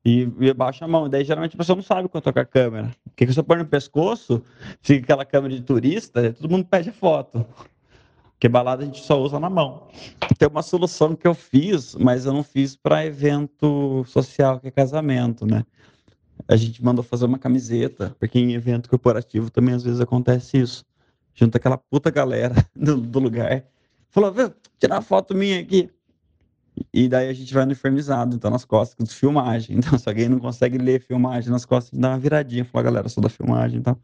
e, 0.04 0.30
e 0.40 0.54
baixo 0.54 0.84
a 0.84 0.88
mão. 0.88 1.10
Daí 1.10 1.24
geralmente 1.24 1.56
a 1.56 1.58
pessoa 1.58 1.76
não 1.76 1.84
sabe 1.84 2.08
quando 2.08 2.24
toca 2.24 2.42
a 2.42 2.46
câmera. 2.46 2.96
Porque 3.06 3.32
se 3.32 3.40
eu 3.40 3.44
pôr 3.44 3.58
no 3.58 3.66
pescoço, 3.66 4.44
fica 4.82 5.04
aquela 5.04 5.26
câmera 5.26 5.56
de 5.56 5.62
turista, 5.62 6.34
todo 6.34 6.52
mundo 6.52 6.66
pede 6.66 6.92
foto. 6.92 7.46
Porque 8.34 8.50
balada 8.50 8.84
a 8.84 8.86
gente 8.86 9.02
só 9.02 9.20
usa 9.20 9.40
na 9.40 9.50
mão. 9.50 9.88
Tem 10.38 10.48
uma 10.48 10.62
solução 10.62 11.16
que 11.16 11.28
eu 11.28 11.34
fiz, 11.34 11.96
mas 11.96 12.26
eu 12.26 12.34
não 12.34 12.44
fiz 12.44 12.76
para 12.76 13.06
evento 13.06 14.04
social, 14.06 14.60
que 14.60 14.68
é 14.68 14.72
casamento, 14.72 15.46
né? 15.46 15.64
A 16.48 16.56
gente 16.58 16.84
mandou 16.84 17.04
fazer 17.04 17.26
uma 17.26 17.40
camiseta, 17.40 18.16
porque 18.20 18.38
em 18.38 18.54
evento 18.54 18.90
corporativo 18.90 19.50
também 19.50 19.74
às 19.74 19.84
vezes 19.84 20.02
acontece 20.02 20.58
isso 20.58 20.86
junto 21.36 21.56
aquela 21.58 21.78
puta 21.78 22.10
galera 22.10 22.56
do, 22.76 22.98
do 22.98 23.20
lugar. 23.20 23.64
Falou, 24.10 24.32
viu, 24.32 24.54
tirar 24.80 25.02
foto 25.02 25.36
minha 25.36 25.60
aqui. 25.60 25.92
E 26.94 27.08
daí 27.08 27.30
a 27.30 27.34
gente 27.34 27.54
vai 27.54 27.64
uniformizado, 27.64 28.36
então 28.36 28.50
nas 28.50 28.66
costas, 28.66 29.08
de 29.08 29.14
filmagem. 29.14 29.78
Então, 29.78 29.98
se 30.00 30.10
alguém 30.10 30.28
não 30.28 30.40
consegue 30.40 30.78
ler 30.78 31.02
filmagem 31.02 31.52
nas 31.52 31.66
costas, 31.66 31.92
a 31.92 31.96
gente 31.96 32.02
dá 32.02 32.10
uma 32.10 32.20
viradinha, 32.20 32.66
fala, 32.66 32.84
galera, 32.84 33.10
sou 33.10 33.22
da 33.22 33.30
filmagem 33.30 33.78
e 33.78 33.80
então. 33.80 33.94
tal. 33.94 34.04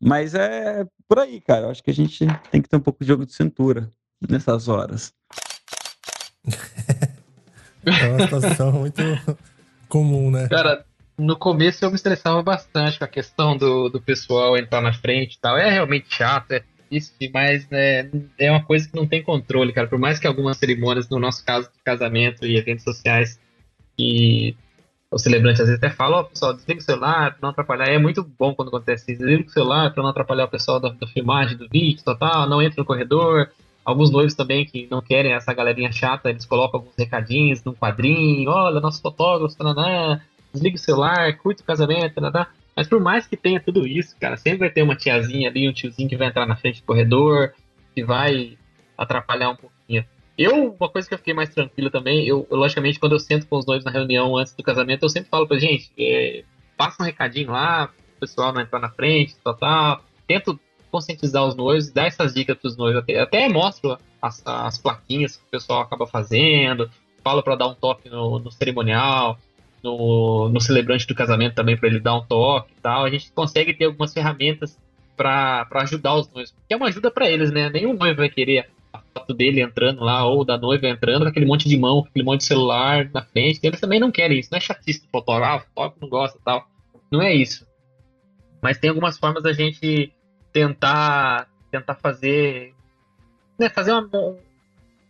Mas 0.00 0.34
é 0.34 0.86
por 1.08 1.18
aí, 1.18 1.40
cara. 1.40 1.66
Eu 1.66 1.70
acho 1.70 1.82
que 1.82 1.90
a 1.90 1.94
gente 1.94 2.26
tem 2.50 2.62
que 2.62 2.68
ter 2.68 2.76
um 2.76 2.80
pouco 2.80 3.02
de 3.02 3.08
jogo 3.08 3.26
de 3.26 3.32
cintura 3.32 3.90
nessas 4.28 4.68
horas. 4.68 5.12
é 7.84 8.08
uma 8.08 8.20
situação 8.20 8.72
muito 8.72 9.02
comum, 9.88 10.30
né? 10.30 10.48
Cara, 10.48 10.84
no 11.18 11.36
começo 11.36 11.84
eu 11.84 11.90
me 11.90 11.96
estressava 11.96 12.42
bastante 12.42 12.98
com 12.98 13.04
a 13.04 13.08
questão 13.08 13.56
do, 13.56 13.88
do 13.88 14.00
pessoal 14.00 14.56
entrar 14.56 14.80
na 14.80 14.92
frente 14.92 15.34
e 15.34 15.38
tal. 15.38 15.58
É 15.58 15.68
realmente 15.68 16.14
chato, 16.14 16.52
é 16.52 16.62
difícil, 16.90 17.30
mas 17.34 17.68
né, 17.68 18.08
é 18.38 18.50
uma 18.50 18.62
coisa 18.62 18.88
que 18.88 18.96
não 18.96 19.06
tem 19.06 19.22
controle, 19.22 19.72
cara. 19.72 19.88
Por 19.88 19.98
mais 19.98 20.18
que 20.18 20.26
algumas 20.26 20.56
cerimônias, 20.56 21.08
no 21.08 21.18
nosso 21.18 21.44
caso 21.44 21.68
de 21.68 21.82
casamento 21.82 22.46
e 22.46 22.56
eventos 22.56 22.84
sociais, 22.84 23.40
que 23.96 24.56
o 25.10 25.18
celebrante 25.18 25.60
às 25.60 25.68
vezes 25.68 25.82
até 25.82 25.90
fala, 25.90 26.18
ó, 26.18 26.20
oh, 26.20 26.24
pessoal, 26.26 26.54
desliga 26.54 26.80
o 26.80 26.84
celular 26.84 27.30
pra 27.32 27.38
não 27.42 27.50
atrapalhar. 27.50 27.88
É 27.88 27.98
muito 27.98 28.22
bom 28.22 28.54
quando 28.54 28.68
acontece 28.68 29.12
isso. 29.12 29.20
Desliga 29.20 29.48
o 29.48 29.52
celular 29.52 29.92
pra 29.92 30.02
não 30.02 30.10
atrapalhar 30.10 30.44
o 30.44 30.48
pessoal 30.48 30.78
da, 30.78 30.90
da 30.90 31.06
filmagem, 31.08 31.56
do 31.56 31.68
vídeo, 31.68 32.04
tal, 32.04 32.16
tal, 32.16 32.48
não 32.48 32.62
entra 32.62 32.80
no 32.80 32.86
corredor. 32.86 33.50
Alguns 33.84 34.10
noivos 34.10 34.34
também 34.34 34.66
que 34.66 34.86
não 34.90 35.00
querem 35.00 35.32
essa 35.32 35.52
galerinha 35.52 35.90
chata, 35.90 36.28
eles 36.28 36.44
colocam 36.44 36.80
alguns 36.80 36.94
recadinhos 36.96 37.64
num 37.64 37.72
quadrinho, 37.72 38.50
olha, 38.50 38.80
nosso 38.80 39.00
fotógrafo, 39.00 39.56
tananá, 39.56 40.20
desliga 40.58 40.76
o 40.76 40.78
celular, 40.78 41.36
curte 41.38 41.62
o 41.62 41.64
casamento, 41.64 42.20
nada. 42.20 42.48
Mas 42.76 42.86
por 42.86 43.00
mais 43.00 43.26
que 43.26 43.36
tenha 43.36 43.60
tudo 43.60 43.86
isso, 43.86 44.16
cara, 44.20 44.36
sempre 44.36 44.60
vai 44.60 44.70
ter 44.70 44.82
uma 44.82 44.94
tiazinha 44.94 45.48
ali, 45.48 45.68
um 45.68 45.72
tiozinho 45.72 46.08
que 46.08 46.16
vai 46.16 46.28
entrar 46.28 46.46
na 46.46 46.56
frente 46.56 46.80
do 46.80 46.86
corredor, 46.86 47.52
que 47.94 48.04
vai 48.04 48.56
atrapalhar 48.96 49.50
um 49.50 49.56
pouquinho. 49.56 50.04
Eu, 50.36 50.76
uma 50.78 50.88
coisa 50.88 51.08
que 51.08 51.14
eu 51.14 51.18
fiquei 51.18 51.34
mais 51.34 51.52
tranquilo 51.52 51.90
também, 51.90 52.26
eu, 52.26 52.46
logicamente, 52.50 53.00
quando 53.00 53.12
eu 53.12 53.18
sento 53.18 53.46
com 53.48 53.56
os 53.56 53.66
noivos 53.66 53.84
na 53.84 53.90
reunião 53.90 54.36
antes 54.36 54.54
do 54.54 54.62
casamento, 54.62 55.02
eu 55.02 55.08
sempre 55.08 55.28
falo 55.28 55.48
pra 55.48 55.58
gente, 55.58 55.90
é, 55.98 56.44
passa 56.76 57.02
um 57.02 57.06
recadinho 57.06 57.50
lá, 57.50 57.90
o 58.16 58.20
pessoal 58.20 58.52
não 58.52 58.60
entrar 58.60 58.78
na 58.78 58.90
frente, 58.90 59.34
tal, 59.42 59.54
tal. 59.54 60.04
Tento 60.28 60.60
conscientizar 60.90 61.44
os 61.44 61.56
noivos, 61.56 61.90
dar 61.90 62.06
essas 62.06 62.32
dicas 62.32 62.56
pros 62.56 62.76
noivos. 62.76 63.02
Até, 63.02 63.18
até 63.18 63.48
mostro 63.48 63.98
as, 64.22 64.40
as 64.46 64.78
plaquinhas 64.78 65.36
que 65.36 65.42
o 65.42 65.50
pessoal 65.50 65.80
acaba 65.80 66.06
fazendo, 66.06 66.88
falo 67.22 67.42
para 67.42 67.56
dar 67.56 67.66
um 67.66 67.74
toque 67.74 68.08
no, 68.08 68.38
no 68.38 68.50
cerimonial, 68.50 69.38
no, 69.82 70.48
no, 70.48 70.60
celebrante 70.60 71.06
do 71.06 71.14
casamento 71.14 71.54
também 71.54 71.76
para 71.76 71.88
ele 71.88 72.00
dar 72.00 72.16
um 72.16 72.24
toque 72.24 72.72
e 72.76 72.80
tal. 72.80 73.04
A 73.04 73.10
gente 73.10 73.30
consegue 73.32 73.74
ter 73.74 73.86
algumas 73.86 74.12
ferramentas 74.12 74.78
para 75.16 75.66
ajudar 75.74 76.14
os 76.14 76.30
noivos, 76.30 76.54
que 76.66 76.74
é 76.74 76.76
uma 76.76 76.86
ajuda 76.86 77.10
para 77.10 77.28
eles, 77.28 77.50
né? 77.50 77.68
Nenhum 77.70 77.94
noivo 77.94 78.18
vai 78.18 78.28
querer 78.28 78.68
a 78.92 79.00
foto 79.00 79.34
dele 79.34 79.60
entrando 79.60 80.02
lá 80.04 80.24
ou 80.24 80.44
da 80.44 80.56
noiva 80.56 80.86
entrando 80.88 81.22
com 81.22 81.28
aquele 81.28 81.46
monte 81.46 81.68
de 81.68 81.76
mão, 81.76 82.06
aquele 82.08 82.24
monte 82.24 82.40
de 82.40 82.46
celular 82.46 83.10
na 83.12 83.22
frente. 83.22 83.60
Eles 83.62 83.80
também 83.80 83.98
não 83.98 84.10
querem 84.10 84.38
isso, 84.38 84.50
não 84.50 84.58
é 84.58 84.60
chatice 84.60 85.02
do 85.02 85.08
fotógrafo, 85.10 85.66
ah, 85.66 85.68
fotógrafo 85.68 85.98
não 86.00 86.08
gosta 86.08 86.38
tal. 86.44 86.68
Não 87.10 87.22
é 87.22 87.34
isso. 87.34 87.66
Mas 88.62 88.78
tem 88.78 88.90
algumas 88.90 89.18
formas 89.18 89.42
da 89.42 89.52
gente 89.52 90.12
tentar 90.52 91.48
tentar 91.70 91.94
fazer 91.96 92.74
né, 93.58 93.68
fazer 93.68 93.92
uma, 93.92 94.08
um, 94.14 94.38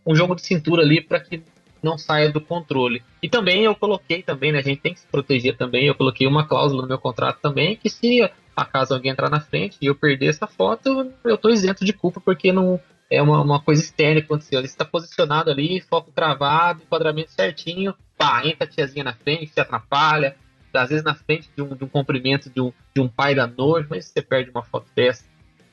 um 0.05 0.15
jogo 0.15 0.35
de 0.35 0.41
cintura 0.41 0.81
ali 0.81 1.01
para 1.01 1.19
que 1.19 1.41
não 1.81 1.97
saia 1.97 2.31
do 2.31 2.41
controle. 2.41 3.03
E 3.21 3.29
também 3.29 3.63
eu 3.63 3.75
coloquei 3.75 4.21
também, 4.21 4.51
né, 4.51 4.59
a 4.59 4.63
gente 4.63 4.81
tem 4.81 4.93
que 4.93 4.99
se 4.99 5.07
proteger 5.07 5.57
também, 5.57 5.85
eu 5.85 5.95
coloquei 5.95 6.27
uma 6.27 6.47
cláusula 6.47 6.83
no 6.83 6.87
meu 6.87 6.97
contrato 6.97 7.39
também 7.41 7.75
que 7.75 7.89
se 7.89 8.29
acaso 8.55 8.93
alguém 8.93 9.11
entrar 9.11 9.29
na 9.29 9.39
frente 9.39 9.77
e 9.81 9.85
eu 9.85 9.95
perder 9.95 10.27
essa 10.27 10.47
foto, 10.47 11.11
eu 11.23 11.37
tô 11.37 11.49
isento 11.49 11.85
de 11.85 11.93
culpa 11.93 12.19
porque 12.19 12.51
não 12.51 12.79
é 13.09 13.21
uma, 13.21 13.41
uma 13.41 13.59
coisa 13.59 13.81
externa 13.81 14.21
que 14.21 14.25
aconteceu. 14.25 14.59
Ele 14.59 14.67
está 14.67 14.85
posicionado 14.85 15.49
ali, 15.49 15.81
foco 15.81 16.11
travado, 16.11 16.83
enquadramento 16.83 17.31
certinho, 17.31 17.95
pá, 18.17 18.45
entra 18.45 18.65
a 18.65 18.67
tiazinha 18.67 19.03
na 19.03 19.13
frente, 19.13 19.47
se 19.47 19.59
atrapalha, 19.59 20.35
às 20.73 20.89
vezes 20.89 21.03
na 21.03 21.15
frente 21.15 21.49
de 21.55 21.61
um, 21.61 21.75
de 21.75 21.83
um 21.83 21.89
de 21.89 22.61
um, 22.61 22.73
de 22.93 23.01
um 23.01 23.07
pai 23.07 23.33
da 23.33 23.47
noiva, 23.47 23.87
mas 23.89 24.05
você 24.05 24.21
perde 24.21 24.51
uma 24.51 24.63
foto 24.63 24.87
dessa 24.95 25.23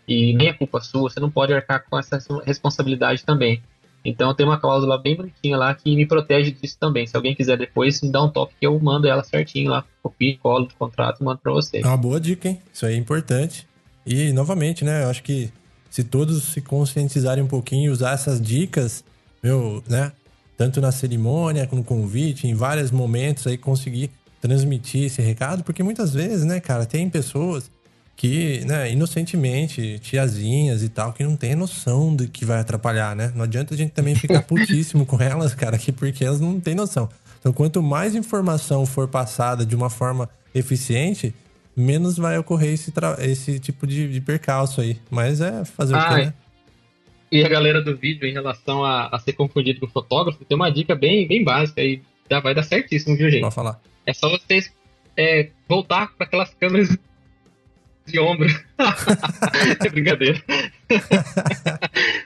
e 0.09 0.33
nem 0.35 0.49
é 0.49 0.53
culpa 0.53 0.81
sua, 0.81 1.11
você 1.11 1.19
não 1.19 1.31
pode 1.31 1.53
arcar 1.53 1.85
com 1.89 1.99
essa 1.99 2.19
responsabilidade 2.45 3.25
também. 3.25 3.63
Então 4.09 4.33
tem 4.35 4.47
uma 4.47 4.59
cláusula 4.59 4.97
bem 4.97 5.17
bonitinha 5.17 5.57
lá 5.57 5.75
que 5.75 5.95
me 5.97 6.07
protege 6.07 6.53
disso 6.53 6.77
também. 6.79 7.07
Se 7.07 7.17
alguém 7.17 7.35
quiser 7.35 7.59
depois, 7.59 8.01
me 8.01 8.11
dá 8.11 8.23
um 8.23 8.29
toque 8.29 8.55
que 8.59 8.67
eu 8.67 8.79
mando 8.79 9.09
ela 9.09 9.25
certinho 9.25 9.71
lá, 9.71 9.85
copio, 10.03 10.39
colo 10.39 10.67
do 10.67 10.75
contrato 10.75 11.21
e 11.21 11.25
mando 11.25 11.41
para 11.43 11.53
você. 11.53 11.79
É 11.79 11.87
uma 11.87 11.97
boa 11.97 12.21
dica, 12.21 12.49
hein? 12.49 12.61
Isso 12.73 12.87
aí 12.87 12.95
é 12.95 12.97
importante. 12.97 13.67
E 14.07 14.33
novamente, 14.33 14.85
né? 14.85 15.05
Eu 15.05 15.11
acho 15.11 15.23
que 15.23 15.51
se 15.91 16.05
todos 16.05 16.45
se 16.45 16.61
conscientizarem 16.61 17.43
um 17.43 17.49
pouquinho 17.49 17.87
e 17.87 17.91
usar 17.91 18.13
essas 18.13 18.41
dicas, 18.41 19.03
meu, 19.43 19.83
né? 19.89 20.13
Tanto 20.57 20.81
na 20.81 20.93
cerimônia, 20.93 21.69
no 21.73 21.83
convite, 21.85 22.47
em 22.47 22.55
vários 22.55 22.91
momentos 22.91 23.47
aí 23.47 23.59
conseguir 23.59 24.11
transmitir 24.41 25.05
esse 25.05 25.21
recado, 25.21 25.65
porque 25.65 25.83
muitas 25.83 26.15
vezes, 26.15 26.45
né, 26.45 26.61
cara, 26.61 26.87
tem 26.87 27.11
pessoas 27.11 27.71
que, 28.17 28.65
né, 28.65 28.91
inocentemente, 28.91 29.99
tiazinhas 29.99 30.83
e 30.83 30.89
tal, 30.89 31.13
que 31.13 31.23
não 31.23 31.37
tem 31.37 31.55
noção 31.55 32.17
do 32.17 32.27
que 32.27 32.47
vai 32.47 32.59
atrapalhar, 32.59 33.15
né? 33.15 33.31
Não 33.35 33.45
adianta 33.45 33.75
a 33.75 33.77
gente 33.77 33.93
também 33.93 34.15
ficar 34.15 34.41
putíssimo 34.49 35.05
com 35.05 35.21
elas, 35.21 35.55
cara, 35.55 35.77
aqui 35.77 35.93
porque 35.93 36.25
elas 36.25 36.41
não 36.41 36.59
têm 36.59 36.75
noção. 36.75 37.11
Então, 37.39 37.53
quanto 37.53 37.83
mais 37.83 38.15
informação 38.15 38.87
for 38.87 39.07
passada 39.07 39.67
de 39.67 39.77
uma 39.77 39.91
forma 39.91 40.29
eficiente, 40.55 41.35
menos 41.77 42.17
vai 42.17 42.39
ocorrer 42.39 42.73
esse, 42.73 42.91
esse 43.21 43.61
tipo 43.61 43.87
de, 43.87 44.11
de 44.11 44.21
percalço 44.23 44.81
aí. 44.81 44.99
Mas 45.11 45.43
é 45.43 45.65
fazer 45.67 45.95
ah, 45.95 45.99
o 45.99 46.09
quê, 46.09 46.25
né? 46.25 46.35
E 47.31 47.45
a 47.45 47.49
galera 47.49 47.83
do 47.83 47.95
vídeo, 47.95 48.27
em 48.27 48.33
relação 48.33 48.83
a, 48.83 49.09
a 49.09 49.19
ser 49.19 49.35
confundido 49.35 49.81
com 49.81 49.89
fotógrafo, 49.89 50.43
tem 50.45 50.57
uma 50.57 50.71
dica 50.71 50.95
bem, 50.95 51.29
bem 51.29 51.45
básica 51.45 51.83
aí. 51.83 52.01
Já 52.31 52.41
vai 52.41 52.55
dar 52.55 52.63
certíssimo, 52.63 53.15
viu, 53.15 53.31
gente? 53.31 53.43
Pode 53.43 53.55
falar. 53.55 53.79
É 54.07 54.15
só 54.15 54.31
vocês 54.31 54.73
é, 55.17 55.51
voltar 55.69 56.13
para 56.17 56.27
aquelas 56.27 56.55
câmeras 56.55 56.97
de 58.07 58.19
ombro. 58.19 58.49
é 59.85 59.89
brincadeira. 59.89 60.43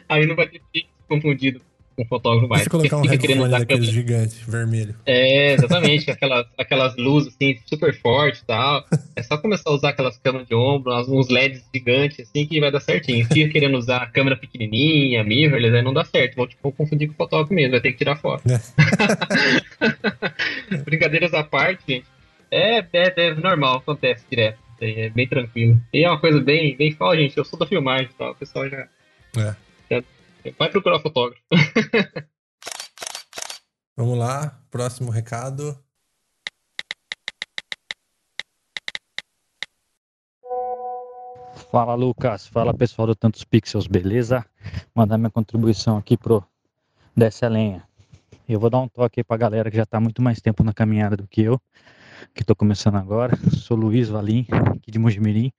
Aí 0.09 0.27
não 0.27 0.37
vai 0.37 0.49
ter 0.49 0.61
que 0.73 0.87
confundido 1.09 1.61
com 1.97 2.05
fotógrafo 2.05 2.49
mais. 2.49 2.65
Eu 2.65 2.71
colocar 2.71 2.97
um 2.97 3.03
headphone 3.03 3.51
daqueles 3.51 3.89
gigante, 3.89 4.37
vermelho. 4.47 4.95
É, 5.05 5.55
exatamente. 5.55 6.11
aquelas, 6.11 6.47
aquelas 6.57 6.97
luzes 6.97 7.35
assim, 7.35 7.59
super 7.67 7.95
fortes 8.01 8.41
e 8.41 8.47
tal. 8.47 8.85
É 9.15 9.23
só 9.23 9.37
começar 9.37 9.69
a 9.71 9.75
usar 9.75 9.91
aquelas 9.91 10.17
câmeras 10.19 10.49
de 10.49 10.55
ombro, 10.55 10.93
uns 11.09 11.29
LEDs 11.29 11.63
gigantes 11.75 12.21
assim, 12.21 12.47
que 12.47 12.61
vai 12.61 12.71
dar 12.71 12.81
certinho. 12.81 13.27
Se 13.27 13.49
querendo 13.49 13.77
usar 13.77 14.11
câmera 14.13 14.37
pequenininha, 14.37 15.23
mirrorless, 15.25 15.77
aí 15.77 15.83
não 15.83 15.93
dá 15.93 16.05
certo. 16.05 16.37
Vou 16.37 16.47
tipo, 16.47 16.73
confundir 16.73 17.09
com 17.09 17.15
o 17.15 17.17
fotógrafo 17.17 17.53
mesmo, 17.53 17.73
vai 17.73 17.81
ter 17.81 17.93
que 17.93 17.99
tirar 17.99 18.17
foto. 18.17 18.43
É. 18.49 18.61
Brincadeiras 20.85 21.35
à 21.35 21.45
parte, 21.45 21.83
gente. 21.87 22.07
É, 22.51 22.79
é, 22.79 23.15
é 23.17 23.35
normal, 23.35 23.77
acontece 23.77 24.25
direto 24.29 24.70
é 24.81 25.11
bem 25.11 25.29
tranquilo. 25.29 25.81
E 25.93 26.05
é 26.05 26.09
uma 26.09 26.21
coisa 26.21 26.41
bem, 26.41 26.77
bem 26.77 26.93
fala, 26.93 27.17
gente, 27.17 27.37
eu 27.37 27.45
sou 27.45 27.59
da 27.59 27.67
filmagem 27.67 28.09
e 28.11 28.15
tal, 28.15 28.33
o 28.33 28.35
pessoal 28.35 28.69
já, 28.69 28.89
é. 29.37 29.55
já 29.91 30.03
vai 30.59 30.71
procurar 30.71 31.01
fotógrafo. 31.01 31.43
Vamos 33.97 34.19
lá, 34.19 34.59
próximo 34.71 35.11
recado. 35.11 35.79
Fala 41.71 41.95
Lucas, 41.95 42.47
fala 42.49 42.75
pessoal 42.75 43.07
do 43.07 43.15
Tantos 43.15 43.45
Pixels, 43.45 43.87
beleza? 43.87 44.45
Mandar 44.93 45.19
minha 45.19 45.31
contribuição 45.31 45.97
aqui 45.97 46.17
pro 46.17 46.43
Desce 47.15 47.45
a 47.45 47.49
Lenha. 47.49 47.87
Eu 48.49 48.59
vou 48.59 48.71
dar 48.71 48.81
um 48.81 48.89
toque 48.89 49.21
aí 49.21 49.25
pra 49.25 49.37
galera 49.37 49.71
que 49.71 49.77
já 49.77 49.87
tá 49.87 50.01
muito 50.01 50.21
mais 50.21 50.41
tempo 50.41 50.65
na 50.65 50.73
caminhada 50.73 51.17
do 51.17 51.29
que 51.29 51.43
eu 51.43 51.61
que 52.35 52.43
estou 52.43 52.57
começando 52.57 52.97
agora. 52.97 53.37
Sou 53.51 53.77
Luiz 53.77 54.09
Valim, 54.09 54.47
aqui 54.51 54.91
de 54.91 54.99
Mojimirim. 54.99 55.53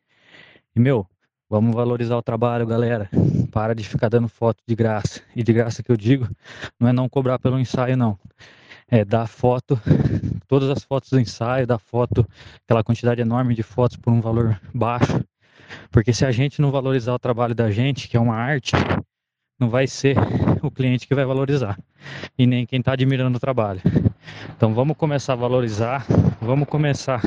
E, 0.75 0.79
meu, 0.79 1.07
vamos 1.49 1.75
valorizar 1.75 2.17
o 2.17 2.21
trabalho, 2.21 2.65
galera. 2.65 3.09
Para 3.51 3.75
de 3.75 3.87
ficar 3.87 4.09
dando 4.09 4.27
foto 4.27 4.63
de 4.67 4.75
graça. 4.75 5.21
E 5.35 5.43
de 5.43 5.53
graça 5.53 5.83
que 5.83 5.91
eu 5.91 5.97
digo, 5.97 6.27
não 6.79 6.87
é 6.87 6.93
não 6.93 7.09
cobrar 7.09 7.39
pelo 7.39 7.59
ensaio, 7.59 7.97
não. 7.97 8.17
É 8.87 9.05
dar 9.05 9.27
foto, 9.27 9.79
todas 10.47 10.69
as 10.69 10.83
fotos 10.83 11.09
do 11.09 11.19
ensaio, 11.19 11.65
dar 11.65 11.79
foto, 11.79 12.27
aquela 12.65 12.83
quantidade 12.83 13.21
enorme 13.21 13.55
de 13.55 13.63
fotos 13.63 13.97
por 13.97 14.11
um 14.11 14.19
valor 14.21 14.59
baixo. 14.73 15.23
Porque 15.89 16.13
se 16.13 16.25
a 16.25 16.31
gente 16.31 16.61
não 16.61 16.71
valorizar 16.71 17.13
o 17.13 17.19
trabalho 17.19 17.55
da 17.55 17.71
gente, 17.71 18.07
que 18.07 18.17
é 18.17 18.19
uma 18.19 18.35
arte, 18.35 18.73
não 19.61 19.69
vai 19.69 19.85
ser 19.85 20.17
o 20.63 20.71
cliente 20.71 21.07
que 21.07 21.13
vai 21.13 21.23
valorizar 21.23 21.77
e 22.35 22.47
nem 22.47 22.65
quem 22.65 22.79
está 22.79 22.93
admirando 22.93 23.37
o 23.37 23.39
trabalho. 23.39 23.79
Então 24.57 24.73
vamos 24.73 24.97
começar 24.97 25.33
a 25.33 25.35
valorizar, 25.35 26.05
vamos 26.41 26.67
começar 26.67 27.21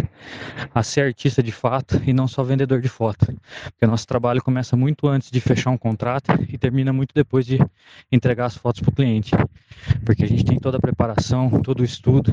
a 0.75 0.83
ser 0.83 1.03
artista 1.03 1.41
de 1.41 1.53
fato 1.53 2.03
e 2.05 2.13
não 2.13 2.27
só 2.27 2.43
vendedor 2.43 2.81
de 2.81 2.89
foto. 2.89 3.27
Porque 3.27 3.87
nosso 3.87 4.07
trabalho 4.07 4.43
começa 4.43 4.77
muito 4.77 5.07
antes 5.07 5.31
de 5.31 5.41
fechar 5.41 5.71
um 5.71 5.79
contrato 5.79 6.33
e 6.49 6.59
termina 6.59 6.93
muito 6.93 7.15
depois 7.15 7.47
de 7.47 7.59
entregar 8.11 8.47
as 8.47 8.57
fotos 8.57 8.81
para 8.81 8.91
o 8.91 8.95
cliente. 8.95 9.31
Porque 10.05 10.25
a 10.25 10.29
gente 10.29 10.45
tem 10.45 10.59
toda 10.59 10.79
a 10.79 10.81
preparação, 10.81 11.63
todo 11.63 11.81
o 11.81 11.85
estudo, 11.85 12.33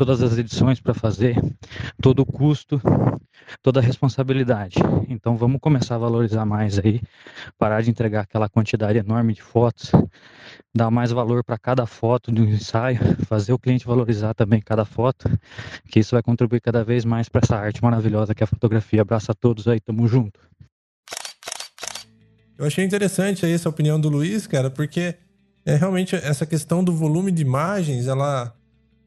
todas 0.00 0.22
as 0.22 0.38
edições 0.38 0.80
para 0.80 0.94
fazer, 0.94 1.36
todo 2.00 2.20
o 2.20 2.24
custo, 2.24 2.80
toda 3.60 3.80
a 3.80 3.82
responsabilidade. 3.82 4.76
Então 5.10 5.36
vamos 5.36 5.60
começar 5.60 5.96
a 5.96 5.98
valorizar 5.98 6.46
mais 6.46 6.78
aí, 6.78 7.02
parar 7.58 7.82
de 7.82 7.90
entregar 7.90 8.22
aquela 8.22 8.48
quantidade 8.48 8.98
enorme 8.98 9.34
de 9.34 9.42
fotos, 9.42 9.92
dar 10.74 10.90
mais 10.90 11.10
valor 11.10 11.44
para 11.44 11.58
cada 11.58 11.84
foto 11.84 12.32
do 12.32 12.42
ensaio, 12.42 12.98
fazer 13.26 13.52
o 13.52 13.58
cliente 13.58 13.86
valorizar 13.86 14.32
também 14.32 14.62
cada 14.62 14.86
foto, 14.86 15.28
que 15.90 16.00
isso 16.00 16.16
vai 16.16 16.22
contribuir 16.22 16.62
cada 16.62 16.82
vez 16.82 17.04
mais 17.04 17.28
para 17.28 17.42
essa 17.44 17.56
arte 17.56 17.82
maravilhosa 17.82 18.34
que 18.34 18.42
é 18.42 18.44
a 18.44 18.46
fotografia. 18.46 19.02
Abraço 19.02 19.30
a 19.30 19.34
todos 19.34 19.68
aí, 19.68 19.80
tamo 19.80 20.08
junto. 20.08 20.40
Eu 22.56 22.64
achei 22.64 22.86
interessante 22.86 23.44
aí 23.44 23.52
essa 23.52 23.68
opinião 23.68 24.00
do 24.00 24.08
Luiz, 24.08 24.46
cara, 24.46 24.70
porque 24.70 25.16
é 25.66 25.76
realmente 25.76 26.16
essa 26.16 26.46
questão 26.46 26.82
do 26.82 26.90
volume 26.90 27.30
de 27.30 27.42
imagens, 27.42 28.06
ela 28.06 28.58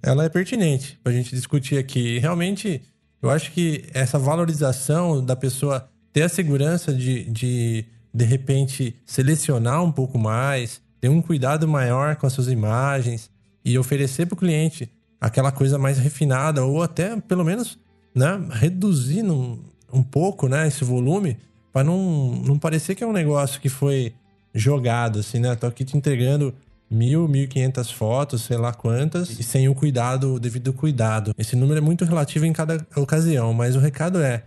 ela 0.04 0.26
é 0.26 0.30
pertinente 0.30 1.00
para 1.02 1.14
a 1.14 1.16
gente 1.16 1.34
discutir 1.34 1.78
aqui. 1.78 2.20
Realmente, 2.20 2.82
eu 3.22 3.30
acho 3.30 3.52
que 3.54 3.86
essa 3.94 4.20
valorização 4.20 5.24
da 5.24 5.36
pessoa 5.36 5.90
ter 6.12 6.24
a 6.24 6.30
segurança 6.30 6.94
de, 6.94 7.24
de, 7.24 7.86
de 8.14 8.26
repente, 8.26 8.96
selecionar 9.06 9.82
um 9.82 9.92
pouco 9.92 10.20
mais, 10.20 10.82
ter 11.00 11.08
um 11.08 11.22
cuidado 11.22 11.68
maior 11.68 12.18
com 12.18 12.28
as 12.28 12.34
suas 12.34 12.50
imagens 12.50 13.32
e 13.64 13.78
oferecer 13.80 14.26
para 14.26 14.36
o 14.36 14.38
cliente 14.38 14.92
aquela 15.20 15.52
coisa 15.52 15.80
mais 15.80 15.98
refinada 15.98 16.66
ou 16.66 16.84
até, 16.84 17.16
pelo 17.22 17.46
menos, 17.46 17.80
né, 18.14 18.46
reduzir 18.52 19.24
um, 19.24 19.58
um 19.92 20.04
pouco 20.04 20.50
né, 20.50 20.68
esse 20.68 20.84
volume 20.84 21.38
para 21.72 21.84
não, 21.84 22.36
não 22.46 22.60
parecer 22.60 22.94
que 22.94 23.04
é 23.04 23.08
um 23.08 23.14
negócio 23.14 23.60
que 23.62 23.70
foi 23.70 24.14
jogado, 24.54 25.20
assim, 25.20 25.40
né? 25.40 25.56
Tô 25.56 25.66
aqui 25.66 25.84
te 25.84 25.98
entregando 25.98 26.54
mil, 26.94 27.28
mil 27.28 27.44
e 27.44 27.48
quinhentas 27.48 27.92
fotos, 27.92 28.44
sei 28.44 28.58
lá 28.58 28.74
quantas, 28.74 29.40
e 29.40 29.44
sem 29.44 29.68
o 29.68 29.76
cuidado, 29.76 30.36
o 30.36 30.40
devido 30.40 30.72
cuidado. 30.72 31.34
Esse 31.38 31.56
número 31.56 31.80
é 31.80 31.82
muito 31.82 32.06
relativo 32.06 32.46
em 32.46 32.54
cada 32.54 32.86
ocasião, 32.96 33.54
mas 33.54 33.76
o 33.76 33.80
recado 33.80 34.22
é: 34.22 34.44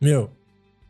meu, 0.00 0.30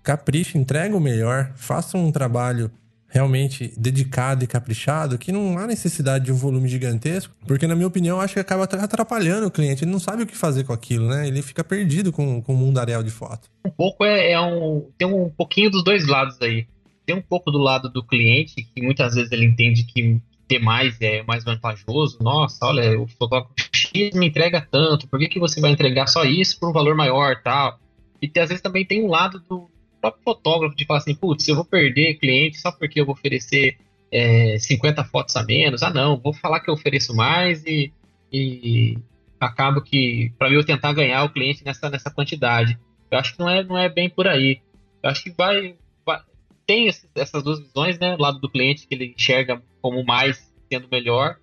capricha, 0.03 0.59
entrega 0.59 0.97
o 0.97 1.01
melhor, 1.01 1.53
faça 1.57 1.97
um 1.97 2.13
trabalho 2.13 2.71
realmente 3.11 3.73
dedicado 3.77 4.45
e 4.45 4.47
caprichado, 4.47 5.19
que 5.19 5.33
não 5.33 5.59
há 5.59 5.67
necessidade 5.67 6.27
de 6.27 6.33
um 6.33 6.37
volume 6.37 6.69
gigantesco, 6.69 7.35
porque 7.45 7.67
na 7.67 7.75
minha 7.75 7.89
opinião 7.89 8.21
acho 8.21 8.35
que 8.35 8.41
acaba 8.41 8.65
atrapalhando 8.65 9.49
o 9.49 9.51
cliente, 9.51 9.85
ele 9.85 9.91
não 9.91 9.99
sabe 9.99 10.23
o 10.23 10.27
que 10.27 10.37
fazer 10.37 10.65
com 10.65 10.73
aquilo, 10.73 11.09
né? 11.09 11.27
Ele 11.27 11.43
fica 11.43 11.65
perdido 11.65 12.13
com, 12.13 12.41
com 12.41 12.55
o 12.55 12.57
mundaréu 12.57 13.03
de 13.03 13.11
foto. 13.11 13.51
Um 13.67 13.71
pouco 13.71 14.05
é, 14.05 14.31
é 14.33 14.41
um 14.41 14.87
tem 14.97 15.09
um 15.09 15.29
pouquinho 15.29 15.71
dos 15.71 15.83
dois 15.83 16.07
lados 16.07 16.41
aí. 16.41 16.67
Tem 17.05 17.17
um 17.17 17.23
pouco 17.23 17.51
do 17.51 17.59
lado 17.59 17.91
do 17.91 18.05
cliente, 18.05 18.63
que 18.63 18.81
muitas 18.81 19.17
vezes 19.17 19.33
ele 19.33 19.45
entende 19.45 19.83
que 19.83 20.21
ter 20.51 20.59
mais 20.59 21.01
é 21.01 21.23
mais 21.23 21.45
vantajoso. 21.45 22.19
Nossa, 22.21 22.67
olha, 22.67 23.01
o 23.01 23.07
fotógrafo 23.07 23.55
X 23.73 24.13
me 24.15 24.27
entrega 24.27 24.67
tanto, 24.69 25.07
por 25.07 25.21
que, 25.21 25.29
que 25.29 25.39
você 25.39 25.61
vai 25.61 25.71
entregar 25.71 26.09
só 26.09 26.25
isso 26.25 26.59
por 26.59 26.71
um 26.71 26.73
valor 26.73 26.97
maior 26.97 27.41
tal? 27.41 27.79
E 28.21 28.27
às 28.39 28.49
vezes 28.49 28.61
também 28.61 28.85
tem 28.85 29.05
um 29.05 29.09
lado 29.09 29.39
do, 29.49 29.71
próprio 30.01 30.23
fotógrafo 30.25 30.75
de 30.75 30.85
falar 30.85 30.99
assim, 30.99 31.15
putz, 31.15 31.47
eu 31.47 31.55
vou 31.55 31.65
perder 31.65 32.15
cliente 32.15 32.59
só 32.59 32.73
porque 32.73 33.01
eu 33.01 33.07
vou 33.07 33.15
oferecer 33.15 33.77
é, 34.11 34.59
50 34.59 35.05
fotos 35.05 35.37
a 35.37 35.45
menos. 35.45 35.83
Ah, 35.83 35.91
não, 35.91 36.19
vou 36.19 36.33
falar 36.33 36.61
que 36.61 36.71
eu 36.71 36.75
ofereço 36.75 37.15
mais 37.15 37.65
e, 37.65 37.93
e 38.33 38.99
acabo 39.39 39.81
que, 39.81 40.33
para 40.39 40.51
eu 40.51 40.65
tentar 40.65 40.93
ganhar 40.93 41.23
o 41.25 41.31
cliente 41.31 41.65
nessa, 41.65 41.89
nessa 41.89 42.11
quantidade. 42.11 42.79
Eu 43.11 43.19
acho 43.19 43.35
que 43.35 43.39
não 43.39 43.49
é, 43.49 43.63
não 43.63 43.79
é 43.79 43.89
bem 43.89 44.09
por 44.09 44.27
aí. 44.27 44.61
Eu 45.03 45.11
acho 45.11 45.23
que 45.23 45.31
vai. 45.31 45.77
vai 46.05 46.21
tem 46.67 46.89
essas 47.15 47.43
duas 47.43 47.61
visões, 47.61 47.99
né? 47.99 48.15
O 48.15 48.23
lado 48.23 48.39
do 48.39 48.49
cliente, 48.49 48.87
que 48.87 48.95
ele 48.95 49.15
enxerga 49.17 49.63
como 49.81 50.05
mais 50.05 50.53
sendo 50.71 50.89
melhor, 50.91 51.37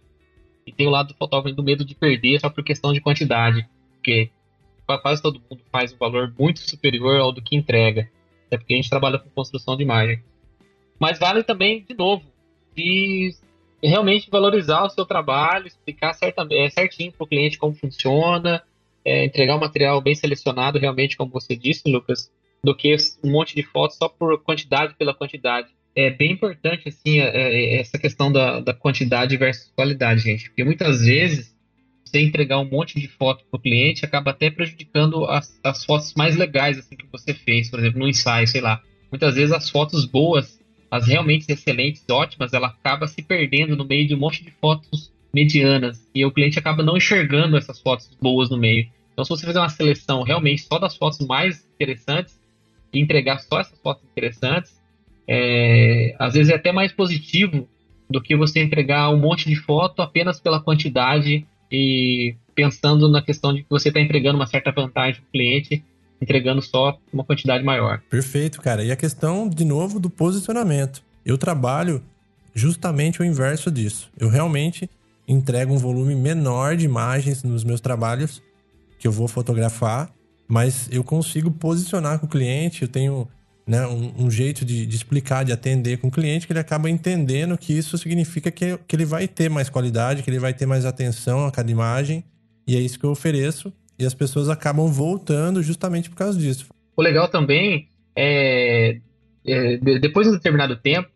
e 0.65 0.71
tem 0.71 0.87
o 0.87 0.91
lado 0.91 1.09
do 1.09 1.15
fotógrafo 1.15 1.55
do 1.55 1.63
medo 1.63 1.83
de 1.85 1.95
perder 1.95 2.39
só 2.39 2.49
por 2.49 2.63
questão 2.63 2.93
de 2.93 3.01
quantidade. 3.01 3.67
Porque 3.93 4.29
quase 4.85 5.21
todo 5.21 5.41
mundo 5.49 5.61
faz 5.71 5.93
um 5.93 5.97
valor 5.97 6.33
muito 6.37 6.59
superior 6.59 7.19
ao 7.19 7.31
do 7.31 7.41
que 7.41 7.55
entrega 7.55 8.09
até 8.47 8.57
porque 8.57 8.73
a 8.73 8.77
gente 8.77 8.89
trabalha 8.89 9.19
com 9.19 9.29
construção 9.29 9.75
de 9.75 9.83
imagem. 9.83 10.23
Mas 10.99 11.19
vale 11.19 11.43
também, 11.43 11.83
de 11.83 11.93
novo, 11.93 12.23
de 12.75 13.35
realmente 13.83 14.29
valorizar 14.29 14.83
o 14.83 14.89
seu 14.89 15.05
trabalho, 15.05 15.67
explicar 15.67 16.17
é, 16.51 16.69
certinho 16.69 17.11
para 17.11 17.23
o 17.23 17.27
cliente 17.27 17.57
como 17.57 17.75
funciona, 17.75 18.63
é, 19.05 19.25
entregar 19.25 19.55
um 19.55 19.59
material 19.59 20.01
bem 20.01 20.15
selecionado, 20.15 20.79
realmente, 20.79 21.15
como 21.15 21.31
você 21.31 21.55
disse, 21.55 21.89
Lucas, 21.89 22.31
do 22.63 22.75
que 22.75 22.95
um 23.23 23.31
monte 23.31 23.53
de 23.53 23.63
fotos 23.63 23.97
só 23.97 24.09
por 24.09 24.41
quantidade 24.41 24.95
pela 24.95 25.13
quantidade. 25.13 25.69
É 25.99 26.11
bem 26.11 26.33
importante, 26.33 26.87
assim, 26.87 27.19
é, 27.19 27.25
é, 27.25 27.79
essa 27.79 27.97
questão 27.97 28.31
da, 28.31 28.59
da 28.59 28.71
quantidade 28.71 29.35
versus 29.35 29.71
qualidade, 29.75 30.21
gente, 30.21 30.43
porque 30.49 30.63
muitas 30.63 31.01
vezes 31.01 31.57
você 32.05 32.19
entregar 32.19 32.59
um 32.59 32.69
monte 32.69 32.99
de 32.99 33.07
foto 33.07 33.43
para 33.49 33.57
o 33.57 33.59
cliente 33.59 34.05
acaba 34.05 34.29
até 34.29 34.51
prejudicando 34.51 35.25
as, 35.25 35.59
as 35.63 35.83
fotos 35.83 36.13
mais 36.13 36.35
legais 36.35 36.77
assim, 36.77 36.95
que 36.95 37.07
você 37.11 37.33
fez, 37.33 37.71
por 37.71 37.79
exemplo, 37.79 37.97
no 37.97 38.07
ensaio, 38.07 38.47
sei 38.47 38.61
lá. 38.61 38.79
Muitas 39.11 39.33
vezes 39.33 39.51
as 39.51 39.71
fotos 39.71 40.05
boas, 40.05 40.59
as 40.91 41.07
realmente 41.07 41.51
excelentes, 41.51 42.05
ótimas, 42.07 42.53
ela 42.53 42.67
acaba 42.67 43.07
se 43.07 43.23
perdendo 43.23 43.75
no 43.75 43.83
meio 43.83 44.07
de 44.07 44.13
um 44.13 44.19
monte 44.19 44.43
de 44.43 44.51
fotos 44.51 45.11
medianas 45.33 46.07
e 46.13 46.23
o 46.23 46.31
cliente 46.31 46.59
acaba 46.59 46.83
não 46.83 46.95
enxergando 46.95 47.57
essas 47.57 47.81
fotos 47.81 48.15
boas 48.21 48.51
no 48.51 48.57
meio. 48.57 48.87
Então, 49.13 49.25
se 49.25 49.29
você 49.29 49.47
fizer 49.47 49.59
uma 49.59 49.69
seleção 49.69 50.21
realmente 50.21 50.61
só 50.61 50.77
das 50.77 50.95
fotos 50.95 51.25
mais 51.25 51.67
interessantes 51.73 52.39
e 52.93 52.99
entregar 52.99 53.39
só 53.39 53.59
essas 53.59 53.79
fotos 53.81 54.03
interessantes, 54.11 54.76
é, 55.27 56.15
às 56.17 56.33
vezes 56.33 56.51
é 56.51 56.55
até 56.55 56.71
mais 56.71 56.91
positivo 56.91 57.67
do 58.09 58.21
que 58.21 58.35
você 58.35 58.61
entregar 58.61 59.09
um 59.09 59.19
monte 59.19 59.49
de 59.49 59.55
foto 59.55 60.01
apenas 60.01 60.39
pela 60.39 60.61
quantidade 60.61 61.45
e 61.71 62.35
pensando 62.55 63.09
na 63.09 63.21
questão 63.21 63.53
de 63.53 63.61
que 63.63 63.69
você 63.69 63.89
está 63.89 63.99
entregando 63.99 64.37
uma 64.37 64.47
certa 64.47 64.71
vantagem 64.71 65.21
para 65.21 65.27
o 65.27 65.31
cliente, 65.31 65.83
entregando 66.21 66.61
só 66.61 66.97
uma 67.11 67.23
quantidade 67.23 67.63
maior. 67.63 68.01
Perfeito, 68.09 68.61
cara. 68.61 68.83
E 68.83 68.91
a 68.91 68.95
questão, 68.95 69.49
de 69.49 69.65
novo, 69.65 69.99
do 69.99 70.09
posicionamento. 70.09 71.03
Eu 71.25 71.37
trabalho 71.37 72.01
justamente 72.55 73.21
o 73.21 73.25
inverso 73.25 73.69
disso. 73.69 74.09
Eu 74.17 74.29
realmente 74.29 74.89
entrego 75.27 75.73
um 75.73 75.77
volume 75.77 76.15
menor 76.15 76.77
de 76.77 76.85
imagens 76.85 77.43
nos 77.43 77.63
meus 77.63 77.81
trabalhos 77.81 78.41
que 78.97 79.07
eu 79.07 79.11
vou 79.11 79.27
fotografar, 79.27 80.09
mas 80.47 80.89
eu 80.91 81.03
consigo 81.03 81.51
posicionar 81.51 82.17
com 82.17 82.25
o 82.25 82.29
cliente, 82.29 82.81
eu 82.81 82.87
tenho 82.87 83.27
né, 83.67 83.85
um, 83.85 84.25
um 84.25 84.31
jeito 84.31 84.63
de, 84.63 84.85
de, 84.85 84.95
explicar, 84.95 85.43
de 85.43 85.51
atender 85.51 85.97
com 85.97 86.07
o 86.07 86.11
cliente, 86.11 86.47
que 86.47 86.53
ele 86.53 86.59
acaba 86.59 86.89
entendendo 86.89 87.57
que 87.57 87.77
isso 87.77 87.97
significa 87.97 88.49
que, 88.49 88.77
que 88.87 88.95
ele 88.95 89.03
vai 89.03 89.27
ter 89.27 89.49
mais 89.49 89.69
qualidade, 89.69 90.23
que 90.23 90.29
ele 90.29 90.39
vai 90.39 90.53
ter 90.53 90.65
mais 90.65 90.85
atenção 90.85 91.45
a 91.45 91.51
cada 91.51 91.69
imagem, 91.69 92.23
e 92.65 92.75
é 92.75 92.79
isso 92.79 92.97
que 92.97 93.05
eu 93.05 93.11
ofereço, 93.11 93.73
e 93.99 94.05
as 94.05 94.13
pessoas 94.13 94.47
acabam 94.47 94.87
voltando 94.87 95.61
justamente 95.61 96.09
por 96.09 96.15
causa 96.15 96.39
disso. 96.39 96.67
O 96.95 97.01
legal 97.01 97.27
também 97.27 97.89
é, 98.15 98.99
é 99.45 99.77
depois 99.99 100.25
de 100.25 100.33
um 100.33 100.37
determinado 100.37 100.77
tempo, 100.77 101.09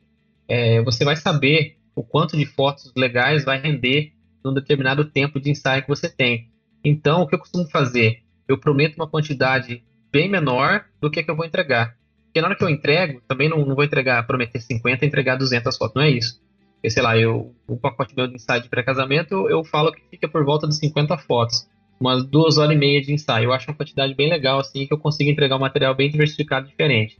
é, 0.47 0.81
você 0.81 1.05
vai 1.05 1.15
saber 1.15 1.77
o 1.95 2.03
quanto 2.03 2.35
de 2.35 2.45
fotos 2.45 2.91
legais 2.95 3.45
vai 3.45 3.61
render 3.61 4.11
num 4.43 4.53
determinado 4.53 5.05
tempo 5.05 5.39
de 5.39 5.51
ensaio 5.51 5.83
que 5.83 5.87
você 5.87 6.09
tem. 6.09 6.49
Então, 6.83 7.21
o 7.21 7.27
que 7.27 7.35
eu 7.35 7.39
costumo 7.39 7.69
fazer? 7.69 8.23
Eu 8.47 8.57
prometo 8.57 8.95
uma 8.95 9.07
quantidade 9.07 9.83
bem 10.11 10.29
menor 10.29 10.83
do 10.99 11.09
que, 11.09 11.23
que 11.23 11.31
eu 11.31 11.35
vou 11.35 11.45
entregar. 11.45 11.95
Porque 12.31 12.39
na 12.39 12.47
hora 12.47 12.55
que 12.55 12.63
eu 12.63 12.69
entrego, 12.69 13.21
também 13.27 13.49
não, 13.49 13.65
não 13.65 13.75
vou 13.75 13.83
entregar, 13.83 14.25
prometer 14.25 14.61
50 14.61 15.03
e 15.03 15.07
entregar 15.07 15.35
200 15.35 15.77
fotos, 15.77 15.93
não 15.93 16.01
é 16.01 16.09
isso. 16.09 16.41
Porque, 16.75 16.89
sei 16.89 17.03
lá, 17.03 17.17
eu, 17.17 17.53
o 17.67 17.75
pacote 17.75 18.15
meu 18.15 18.25
de 18.25 18.35
ensaio 18.35 18.63
de 18.63 18.69
pré-casamento, 18.69 19.33
eu, 19.33 19.49
eu 19.49 19.63
falo 19.65 19.91
que 19.91 20.01
fica 20.09 20.29
por 20.29 20.45
volta 20.45 20.65
de 20.65 20.75
50 20.77 21.17
fotos. 21.17 21.67
Umas 21.99 22.23
duas 22.23 22.57
horas 22.57 22.73
e 22.73 22.79
meia 22.79 23.01
de 23.01 23.13
ensaio. 23.13 23.45
Eu 23.45 23.53
acho 23.53 23.69
uma 23.69 23.75
quantidade 23.75 24.15
bem 24.15 24.29
legal, 24.29 24.59
assim, 24.59 24.87
que 24.87 24.93
eu 24.93 24.97
consigo 24.97 25.29
entregar 25.29 25.57
um 25.57 25.59
material 25.59 25.93
bem 25.93 26.09
diversificado 26.09 26.69
diferente. 26.69 27.19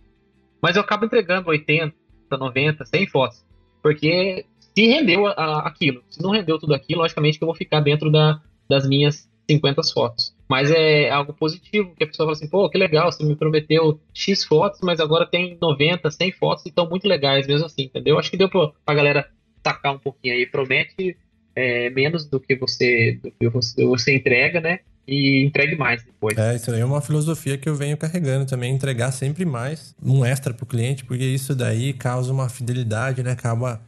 Mas 0.61 0.77
eu 0.77 0.81
acabo 0.81 1.05
entregando 1.05 1.49
80, 1.49 1.93
90, 2.31 2.85
100 2.85 3.07
fotos. 3.07 3.45
Porque 3.83 4.45
se 4.73 4.87
rendeu 4.87 5.27
a, 5.27 5.31
a, 5.31 5.67
aquilo. 5.67 6.01
Se 6.09 6.21
não 6.21 6.31
rendeu 6.31 6.57
tudo 6.57 6.73
aquilo, 6.73 7.01
logicamente 7.01 7.37
que 7.37 7.43
eu 7.43 7.47
vou 7.47 7.55
ficar 7.55 7.81
dentro 7.81 8.09
da, 8.09 8.41
das 8.69 8.87
minhas 8.87 9.29
50 9.49 9.83
fotos. 9.93 10.33
Mas 10.51 10.69
é 10.69 11.09
algo 11.09 11.31
positivo, 11.31 11.95
que 11.95 12.03
a 12.03 12.07
pessoa 12.07 12.25
fala 12.25 12.33
assim, 12.33 12.49
pô, 12.49 12.69
que 12.69 12.77
legal, 12.77 13.09
você 13.09 13.23
me 13.23 13.37
prometeu 13.37 14.01
X 14.13 14.43
fotos, 14.43 14.81
mas 14.83 14.99
agora 14.99 15.25
tem 15.25 15.57
90, 15.61 16.11
100 16.11 16.31
fotos 16.33 16.65
e 16.65 16.67
estão 16.67 16.89
muito 16.89 17.07
legais 17.07 17.47
mesmo 17.47 17.67
assim, 17.67 17.83
entendeu? 17.83 18.19
Acho 18.19 18.29
que 18.29 18.35
deu 18.35 18.49
pra, 18.49 18.69
pra 18.85 18.93
galera 18.93 19.29
tacar 19.63 19.95
um 19.95 19.97
pouquinho 19.97 20.33
aí. 20.33 20.45
Promete 20.45 21.15
é, 21.55 21.89
menos 21.91 22.25
do 22.25 22.37
que 22.37 22.53
você 22.57 23.17
do 23.23 23.31
que 23.31 23.47
você, 23.47 23.85
você 23.85 24.13
entrega, 24.13 24.59
né? 24.59 24.79
E 25.07 25.41
entregue 25.41 25.77
mais 25.77 26.03
depois. 26.03 26.37
É, 26.37 26.53
isso 26.53 26.69
aí 26.69 26.81
é 26.81 26.85
uma 26.85 26.99
filosofia 26.99 27.57
que 27.57 27.69
eu 27.69 27.75
venho 27.75 27.95
carregando 27.95 28.45
também, 28.45 28.75
entregar 28.75 29.13
sempre 29.13 29.45
mais, 29.45 29.95
um 30.03 30.25
extra 30.25 30.53
pro 30.53 30.65
cliente, 30.65 31.05
porque 31.05 31.23
isso 31.23 31.55
daí 31.55 31.93
causa 31.93 32.29
uma 32.29 32.49
fidelidade, 32.49 33.23
né? 33.23 33.31
Acaba 33.31 33.81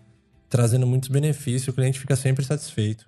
trazendo 0.47 0.87
muitos 0.87 1.09
benefícios, 1.09 1.67
o 1.67 1.73
cliente 1.73 1.99
fica 1.99 2.15
sempre 2.15 2.45
satisfeito. 2.45 3.05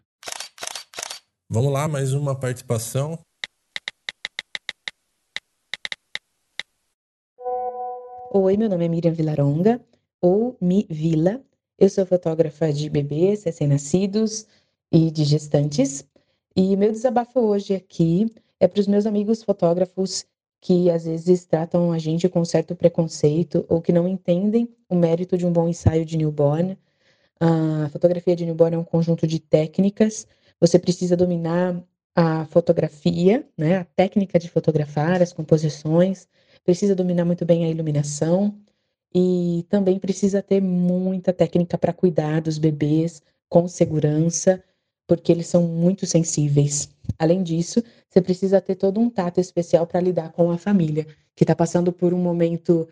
Vamos 1.49 1.72
lá, 1.72 1.88
mais 1.88 2.12
uma 2.12 2.36
participação. 2.36 3.18
Oi, 8.38 8.57
meu 8.57 8.67
nome 8.67 8.83
é 8.83 8.89
Miriam 8.89 9.13
Vilaronga, 9.13 9.79
ou 10.19 10.57
Mi 10.59 10.86
Vila. 10.89 11.41
Eu 11.79 11.88
sou 11.89 12.05
fotógrafa 12.05 12.69
de 12.73 12.89
bebês, 12.89 13.45
recém-nascidos 13.45 14.45
e 14.91 15.09
de 15.09 15.23
gestantes. 15.23 16.05
E 16.53 16.75
meu 16.75 16.91
desabafo 16.91 17.39
hoje 17.39 17.73
aqui 17.73 18.29
é 18.59 18.67
para 18.67 18.81
os 18.81 18.88
meus 18.88 19.05
amigos 19.05 19.41
fotógrafos 19.41 20.25
que 20.59 20.89
às 20.89 21.05
vezes 21.05 21.45
tratam 21.45 21.93
a 21.93 21.97
gente 21.97 22.27
com 22.27 22.43
certo 22.43 22.75
preconceito 22.75 23.65
ou 23.69 23.81
que 23.81 23.93
não 23.93 24.05
entendem 24.05 24.67
o 24.89 24.95
mérito 24.95 25.38
de 25.38 25.45
um 25.45 25.53
bom 25.53 25.69
ensaio 25.69 26.03
de 26.03 26.17
newborn. 26.17 26.77
A 27.39 27.88
fotografia 27.88 28.36
de 28.36 28.45
newborn 28.45 28.75
é 28.75 28.79
um 28.79 28.83
conjunto 28.83 29.25
de 29.25 29.39
técnicas. 29.39 30.27
Você 30.59 30.77
precisa 30.77 31.15
dominar 31.15 31.81
a 32.13 32.43
fotografia, 32.47 33.47
né, 33.57 33.77
a 33.77 33.86
técnica 33.86 34.38
de 34.38 34.49
fotografar, 34.49 35.21
as 35.21 35.31
composições, 35.31 36.27
precisa 36.66 36.95
dominar 36.95 37.24
muito 37.24 37.45
bem 37.45 37.63
a 37.63 37.70
iluminação 37.70 38.53
e 39.13 39.66
também 39.70 39.97
precisa 39.97 40.41
ter 40.41 40.59
muita 40.61 41.32
técnica 41.32 41.78
para 41.78 41.93
cuidar 41.93 42.41
dos 42.41 42.57
bebês 42.57 43.22
com 43.47 43.68
segurança, 43.68 44.61
porque 45.07 45.32
eles 45.32 45.47
são 45.47 45.63
muito 45.63 46.05
sensíveis. 46.05 46.89
Além 47.18 47.43
disso, 47.43 47.82
você 48.09 48.20
precisa 48.20 48.59
ter 48.59 48.76
todo 48.76 48.99
um 48.99 49.09
tato 49.09 49.39
especial 49.39 49.86
para 49.86 50.01
lidar 50.01 50.32
com 50.32 50.51
a 50.51 50.57
família, 50.57 51.07
que 51.36 51.43
está 51.43 51.55
passando 51.55 51.93
por 51.93 52.13
um 52.13 52.18
momento 52.18 52.89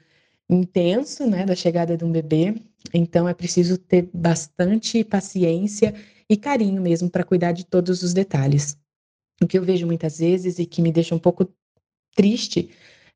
intenso, 0.49 1.27
né, 1.27 1.45
da 1.45 1.55
chegada 1.55 1.97
de 1.97 2.05
um 2.05 2.11
bebê. 2.11 2.55
Então 2.93 3.27
é 3.27 3.33
preciso 3.33 3.77
ter 3.77 4.07
bastante 4.13 5.03
paciência 5.03 5.93
e 6.29 6.37
carinho 6.37 6.81
mesmo 6.81 7.09
para 7.09 7.23
cuidar 7.23 7.51
de 7.51 7.65
todos 7.65 8.03
os 8.03 8.13
detalhes. 8.13 8.77
O 9.41 9.47
que 9.47 9.57
eu 9.57 9.63
vejo 9.63 9.87
muitas 9.87 10.19
vezes 10.19 10.59
e 10.59 10.65
que 10.65 10.81
me 10.81 10.91
deixa 10.91 11.15
um 11.15 11.19
pouco 11.19 11.49
triste 12.15 12.69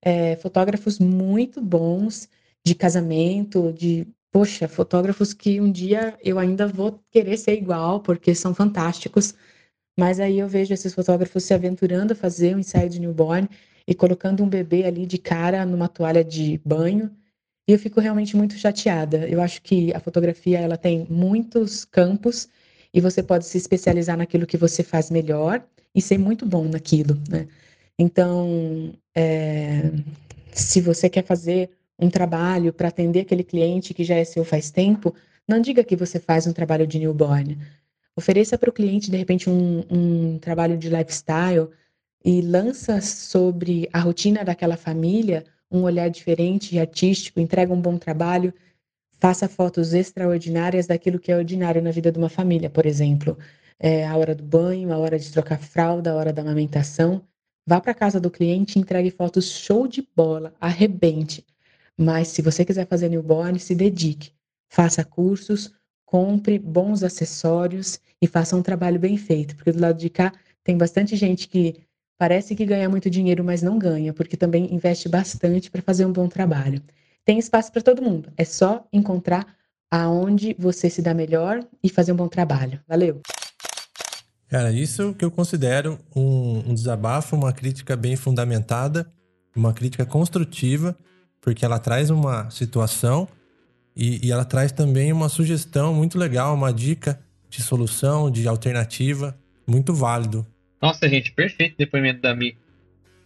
é, 0.08 0.36
fotógrafos 0.38 1.00
muito 1.00 1.62
bons 1.62 2.30
de 2.66 2.74
casamento, 2.76 3.74
de 3.74 4.08
poxa, 4.32 4.68
fotógrafos 4.68 5.34
que 5.34 5.60
um 5.62 5.72
dia 5.72 6.18
eu 6.24 6.40
ainda 6.40 6.68
vou 6.68 7.02
querer 7.12 7.38
ser 7.38 7.56
igual, 7.58 8.00
porque 8.02 8.34
são 8.36 8.54
fantásticos. 8.56 9.36
Mas 10.00 10.20
aí 10.20 10.40
eu 10.40 10.48
vejo 10.48 10.74
esses 10.74 10.94
fotógrafos 10.94 11.44
se 11.44 11.54
aventurando 11.54 12.14
a 12.14 12.16
fazer 12.16 12.56
um 12.56 12.60
ensaio 12.60 12.90
de 12.90 13.00
newborn 13.02 13.50
e 13.88 13.96
colocando 13.96 14.44
um 14.44 14.50
bebê 14.50 14.86
ali 14.86 15.06
de 15.06 15.18
cara 15.18 15.66
numa 15.66 15.88
toalha 15.90 16.24
de 16.24 16.60
banho 16.66 17.12
E 17.68 17.74
eu 17.74 17.80
fico 17.80 18.00
realmente 18.00 18.36
muito 18.38 18.56
chateada. 18.58 19.28
Eu 19.28 19.42
acho 19.42 19.62
que 19.62 19.94
a 19.94 20.00
fotografia 20.00 20.60
ela 20.60 20.78
tem 20.78 21.06
muitos 21.10 21.86
campos 21.86 22.48
e 22.94 23.02
você 23.02 23.22
pode 23.24 23.46
se 23.46 23.58
especializar 23.58 24.18
naquilo 24.18 24.48
que 24.48 24.58
você 24.58 24.84
faz 24.84 25.12
melhor 25.12 25.66
e 25.94 26.02
ser 26.02 26.18
muito 26.18 26.46
bom 26.46 26.66
naquilo, 26.66 27.16
né? 27.30 27.48
Então, 28.00 28.94
é, 29.18 29.92
se 30.52 30.80
você 30.80 31.10
quer 31.10 31.24
fazer 31.24 31.72
um 31.98 32.10
trabalho 32.10 32.72
para 32.72 32.90
atender 32.90 33.22
aquele 33.22 33.44
cliente 33.44 33.94
que 33.94 34.04
já 34.04 34.16
é 34.16 34.24
seu 34.24 34.46
faz 34.46 34.70
tempo, 34.70 35.14
não 35.48 35.60
diga 35.60 35.84
que 35.84 35.96
você 35.96 36.20
faz 36.20 36.46
um 36.46 36.54
trabalho 36.54 36.86
de 36.86 37.00
newborn. 37.00 37.58
Ofereça 38.16 38.58
para 38.58 38.70
o 38.70 38.74
cliente, 38.74 39.10
de 39.10 39.18
repente, 39.18 39.50
um, 39.50 39.84
um 39.90 40.38
trabalho 40.38 40.78
de 40.78 40.90
lifestyle 40.90 41.70
e 42.24 42.42
lança 42.42 43.02
sobre 43.02 43.90
a 43.92 44.00
rotina 44.00 44.44
daquela 44.44 44.78
família 44.78 45.44
um 45.72 45.84
olhar 45.84 46.10
diferente 46.10 46.76
e 46.76 46.80
artístico, 46.80 47.40
entrega 47.40 47.74
um 47.74 47.82
bom 47.82 47.98
trabalho, 47.98 48.54
faça 49.20 49.48
fotos 49.48 49.94
extraordinárias 49.94 50.88
daquilo 50.88 51.20
que 51.20 51.32
é 51.32 51.38
ordinário 51.38 51.82
na 51.82 51.92
vida 51.92 52.12
de 52.12 52.18
uma 52.18 52.30
família, 52.30 52.70
por 52.70 52.86
exemplo, 52.86 53.38
é, 53.80 54.06
a 54.06 54.16
hora 54.16 54.34
do 54.34 54.44
banho, 54.44 54.94
a 54.94 54.98
hora 54.98 55.20
de 55.20 55.32
trocar 55.32 55.60
fralda, 55.60 56.12
a 56.12 56.16
hora 56.16 56.34
da 56.34 56.42
amamentação. 56.42 57.22
Vá 57.68 57.82
para 57.82 57.94
casa 57.94 58.18
do 58.18 58.32
cliente 58.32 58.80
e 58.80 58.82
entregue 58.82 59.12
fotos 59.12 59.52
show 59.52 59.90
de 59.90 60.08
bola, 60.16 60.54
arrebente. 60.58 61.46
Mas 61.98 62.30
se 62.30 62.42
você 62.42 62.64
quiser 62.64 62.88
fazer 62.88 63.10
newborn, 63.10 63.60
se 63.60 63.76
dedique. 63.76 64.32
Faça 64.70 65.04
cursos, 65.04 65.74
compre 66.06 66.58
bons 66.58 67.04
acessórios 67.04 68.00
e 68.22 68.26
faça 68.26 68.56
um 68.56 68.62
trabalho 68.62 68.98
bem 68.98 69.18
feito, 69.18 69.54
porque 69.58 69.74
do 69.74 69.82
lado 69.82 70.00
de 70.00 70.10
cá 70.10 70.32
tem 70.64 70.78
bastante 70.78 71.18
gente 71.18 71.50
que 71.50 71.76
parece 72.18 72.56
que 72.56 72.66
ganha 72.66 72.88
muito 72.88 73.10
dinheiro, 73.10 73.44
mas 73.44 73.62
não 73.62 73.78
ganha, 73.78 74.14
porque 74.14 74.38
também 74.38 74.74
investe 74.74 75.10
bastante 75.10 75.70
para 75.70 75.82
fazer 75.82 76.06
um 76.06 76.14
bom 76.14 76.30
trabalho. 76.30 76.82
Tem 77.26 77.38
espaço 77.38 77.70
para 77.70 77.82
todo 77.82 78.02
mundo, 78.02 78.32
é 78.38 78.46
só 78.46 78.88
encontrar 78.94 79.58
aonde 79.92 80.56
você 80.58 80.90
se 80.90 81.02
dá 81.02 81.14
melhor 81.14 81.68
e 81.84 81.90
fazer 81.90 82.14
um 82.14 82.16
bom 82.16 82.30
trabalho. 82.30 82.82
Valeu! 82.88 83.22
Cara, 84.50 84.72
isso 84.72 85.14
que 85.14 85.26
eu 85.26 85.32
considero 85.32 86.00
um, 86.16 86.64
um 86.70 86.74
desabafo, 86.74 87.36
uma 87.36 87.52
crítica 87.52 87.96
bem 87.96 88.16
fundamentada, 88.16 89.12
uma 89.56 89.74
crítica 89.74 90.06
construtiva, 90.06 90.98
porque 91.42 91.66
ela 91.66 91.80
traz 91.80 92.10
uma 92.10 92.50
situação 92.50 93.28
e, 93.96 94.26
e 94.26 94.32
ela 94.32 94.46
traz 94.46 94.72
também 94.72 95.12
uma 95.12 95.28
sugestão 95.28 95.94
muito 95.94 96.18
legal, 96.18 96.54
uma 96.54 96.72
dica 96.72 97.20
de 97.50 97.62
solução, 97.62 98.32
de 98.32 98.48
alternativa, 98.48 99.38
muito 99.68 99.94
válido. 99.94 100.46
Nossa, 100.82 101.10
gente, 101.10 101.32
perfeito 101.34 101.76
depoimento 101.78 102.22
da 102.22 102.36
Mi. 102.36 102.56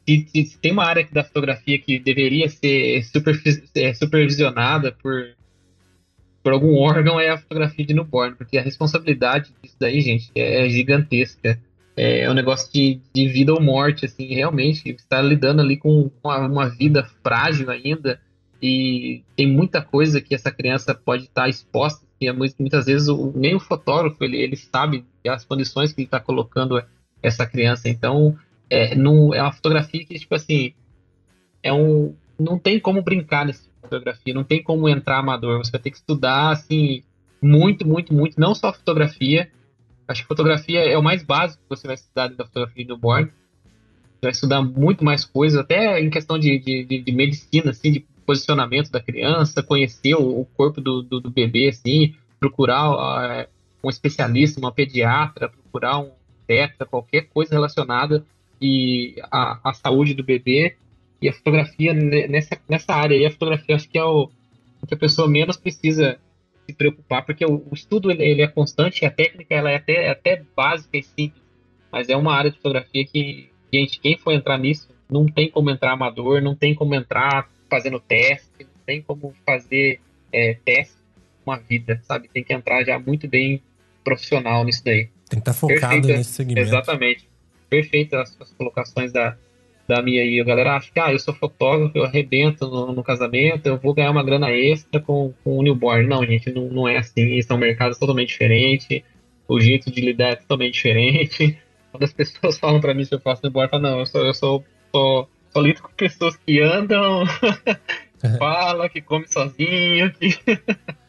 Se, 0.08 0.28
se, 0.32 0.46
se, 0.46 0.58
tem 0.58 0.72
uma 0.72 0.86
área 0.86 1.08
da 1.12 1.24
fotografia 1.24 1.78
que 1.78 2.00
deveria 2.00 2.50
ser 2.50 3.04
super, 3.04 3.40
é, 3.76 3.94
supervisionada 3.94 4.92
por, 4.92 5.36
por 6.44 6.54
algum 6.54 6.78
órgão 6.78 7.20
é 7.20 7.30
a 7.30 7.38
fotografia 7.38 7.86
de 7.86 7.94
newborn, 7.94 8.36
porque 8.36 8.58
a 8.58 8.62
responsabilidade 8.62 9.52
disso 9.62 9.76
daí, 9.80 10.02
gente, 10.02 10.32
é 10.36 10.68
gigantesca. 10.70 11.60
É 11.96 12.30
um 12.30 12.34
negócio 12.34 12.72
de, 12.72 13.00
de 13.14 13.28
vida 13.28 13.54
ou 13.54 13.62
morte, 13.62 14.06
assim, 14.06 14.34
realmente. 14.34 14.84
Você 14.84 14.92
está 14.92 15.22
lidando 15.22 15.62
ali 15.62 15.78
com 15.78 16.10
uma, 16.24 16.48
uma, 16.48 16.70
vida 16.70 17.04
frágil 17.22 17.70
ainda 17.70 18.20
e 18.62 19.22
tem 19.36 19.46
muita 19.46 19.82
coisa 19.82 20.22
que 20.22 20.34
essa 20.34 20.52
criança 20.52 20.96
pode 20.96 21.24
estar 21.24 21.44
tá 21.44 21.50
exposta 21.50 22.06
e 22.20 22.28
é 22.28 22.34
muitas 22.34 22.86
vezes 22.86 23.08
o, 23.08 23.34
nem 23.36 23.56
o 23.56 23.60
fotógrafo 23.60 24.24
ele, 24.24 24.38
ele 24.38 24.56
sabe 24.56 25.04
as 25.28 25.44
condições 25.44 25.92
que 25.92 26.02
ele 26.02 26.06
está 26.08 26.20
colocando 26.20 26.82
essa 27.22 27.46
criança. 27.46 27.90
Então, 27.90 28.38
é, 28.70 28.96
não, 28.96 29.34
é 29.34 29.42
uma 29.42 29.52
fotografia 29.52 30.06
que, 30.06 30.18
tipo 30.18 30.36
assim, 30.36 30.74
é 31.64 31.74
um, 31.74 32.14
não 32.40 32.58
tem 32.60 32.80
como 32.80 33.02
brincar 33.02 33.46
nessa 33.46 33.71
fotografia, 33.82 34.34
não 34.34 34.44
tem 34.44 34.64
como 34.64 34.88
entrar 34.88 35.20
amador. 35.20 35.58
Você 35.58 35.72
vai 35.72 35.82
ter 35.82 35.92
que 35.92 35.98
estudar, 35.98 36.52
assim, 36.52 37.04
muito, 37.42 37.88
muito, 37.88 38.14
muito. 38.14 38.40
Não 38.40 38.54
só 38.54 38.72
fotografia. 38.72 39.52
Acho 40.08 40.22
que 40.22 40.28
fotografia 40.28 40.80
é 40.80 40.98
o 40.98 41.04
mais 41.04 41.24
básico 41.24 41.64
que 41.64 41.70
você 41.70 41.88
vai 41.88 41.96
estudar 41.96 42.28
da 42.30 42.46
fotografia 42.46 42.86
do 42.86 42.94
newborn. 42.94 43.26
Você 43.26 44.22
vai 44.22 44.32
estudar 44.32 44.62
muito 44.62 45.04
mais 45.04 45.26
coisas, 45.26 45.60
até 45.60 46.00
em 46.00 46.10
questão 46.10 46.38
de, 46.38 46.60
de, 46.60 46.84
de, 46.84 47.02
de 47.02 47.12
medicina, 47.12 47.72
assim, 47.72 47.92
de 47.92 48.06
posicionamento 48.26 48.92
da 48.92 49.02
criança, 49.02 49.64
conhecer 49.64 50.16
o, 50.16 50.42
o 50.42 50.46
corpo 50.46 50.80
do, 50.80 51.02
do, 51.02 51.20
do, 51.20 51.30
bebê, 51.30 51.70
assim, 51.70 52.14
procurar 52.40 52.92
uh, 52.92 53.48
um 53.84 53.90
especialista, 53.90 54.60
uma 54.60 54.72
pediatra, 54.72 55.50
procurar 55.50 55.98
um 55.98 56.12
tetra, 56.46 56.86
qualquer 56.86 57.30
coisa 57.34 57.56
relacionada 57.56 58.24
e 58.62 59.16
a, 59.32 59.60
a 59.70 59.74
saúde 59.74 60.14
do 60.14 60.24
bebê 60.24 60.76
e 61.22 61.30
a 61.30 61.34
fotografia 61.34 61.94
nessa, 61.94 62.58
nessa 62.68 62.94
área 62.94 63.16
aí, 63.16 63.26
a 63.26 63.32
fotografia 63.32 63.76
acho 63.76 63.88
que 63.88 63.98
é 63.98 64.04
o, 64.04 64.30
o 64.82 64.88
que 64.88 64.94
a 64.94 64.98
pessoa 64.98 65.28
menos 65.28 65.56
precisa 65.56 66.18
se 66.66 66.74
preocupar, 66.74 67.24
porque 67.24 67.46
o, 67.46 67.64
o 67.70 67.74
estudo 67.74 68.10
ele, 68.10 68.24
ele, 68.24 68.42
é 68.42 68.48
constante, 68.48 69.06
a 69.06 69.12
técnica 69.12 69.54
ela 69.54 69.70
é 69.70 69.76
até, 69.76 70.06
é 70.06 70.10
até 70.10 70.42
básica 70.56 70.98
e 70.98 71.04
simples, 71.04 71.42
mas 71.92 72.10
é 72.10 72.18
uma 72.18 72.34
área 72.34 72.50
de 72.50 72.58
fotografia 72.58 73.06
que, 73.06 73.50
gente, 73.72 74.00
quem 74.00 74.18
for 74.18 74.32
entrar 74.32 74.58
nisso, 74.58 74.90
não 75.10 75.26
tem 75.26 75.52
como 75.52 75.70
entrar 75.70 75.92
amador, 75.92 76.42
não 76.42 76.56
tem 76.56 76.74
como 76.74 76.96
entrar 76.96 77.50
fazendo 77.70 78.00
teste, 78.00 78.64
não 78.64 78.84
tem 78.86 79.02
como 79.02 79.36
fazer 79.46 80.00
é, 80.32 80.58
teste 80.66 80.96
uma 81.46 81.58
vida, 81.58 82.00
sabe? 82.04 82.30
Tem 82.30 82.44
que 82.44 82.54
entrar 82.54 82.84
já 82.84 82.98
muito 82.98 83.28
bem 83.28 83.62
profissional 84.04 84.64
nisso 84.64 84.84
daí. 84.84 85.06
Tem 85.06 85.12
que 85.30 85.36
estar 85.38 85.54
tá 85.54 85.54
focado 85.54 85.80
Perfeita, 85.80 86.18
nesse 86.18 86.32
segmento. 86.32 86.68
Exatamente. 86.68 87.30
Perfeito 87.70 88.16
as, 88.16 88.40
as 88.40 88.52
colocações 88.54 89.12
da, 89.12 89.38
da 89.88 90.02
minha 90.02 90.22
aí. 90.22 90.40
A 90.40 90.44
galera 90.44 90.76
acha 90.76 90.92
que, 90.92 91.00
ah, 91.00 91.12
eu 91.12 91.20
sou 91.20 91.34
fotógrafo, 91.34 91.98
eu 91.98 92.04
arrebento 92.04 92.68
no, 92.68 92.94
no 92.94 93.04
casamento, 93.04 93.66
eu 93.66 93.78
vou 93.78 93.94
ganhar 93.94 94.12
uma 94.12 94.24
grana 94.24 94.52
extra 94.52 95.00
com, 95.00 95.34
com 95.44 95.58
o 95.58 95.64
newborn. 95.64 96.08
Não, 96.08 96.26
gente, 96.26 96.52
não, 96.52 96.68
não 96.70 96.88
é 96.88 96.98
assim. 96.98 97.42
São 97.42 97.58
mercados 97.58 97.98
totalmente 97.98 98.30
diferentes. 98.30 99.04
O 99.48 99.60
jeito 99.60 99.92
de 99.92 100.02
lidar 100.02 100.30
é 100.30 100.36
totalmente 100.36 100.74
diferente. 100.74 101.58
Quando 101.92 102.04
as 102.04 102.14
pessoas 102.14 102.58
falam 102.60 102.80
para 102.80 102.94
mim 102.94 103.06
se 103.06 103.14
eu 103.14 103.20
faço 103.20 103.42
newborn, 103.44 103.66
eu 103.66 103.70
falo, 103.70 103.84
não, 103.84 104.00
eu 104.00 104.06
sou, 104.06 104.26
eu 104.26 104.34
sou, 104.34 104.64
sou, 104.92 105.30
sou 105.52 105.62
lido 105.62 105.82
com 105.82 105.90
pessoas 105.94 106.38
que 106.38 106.62
andam, 106.62 107.26
fala, 108.40 108.90
que 108.90 109.02
come 109.02 109.28
sozinho. 109.28 110.12
Que... 110.14 110.40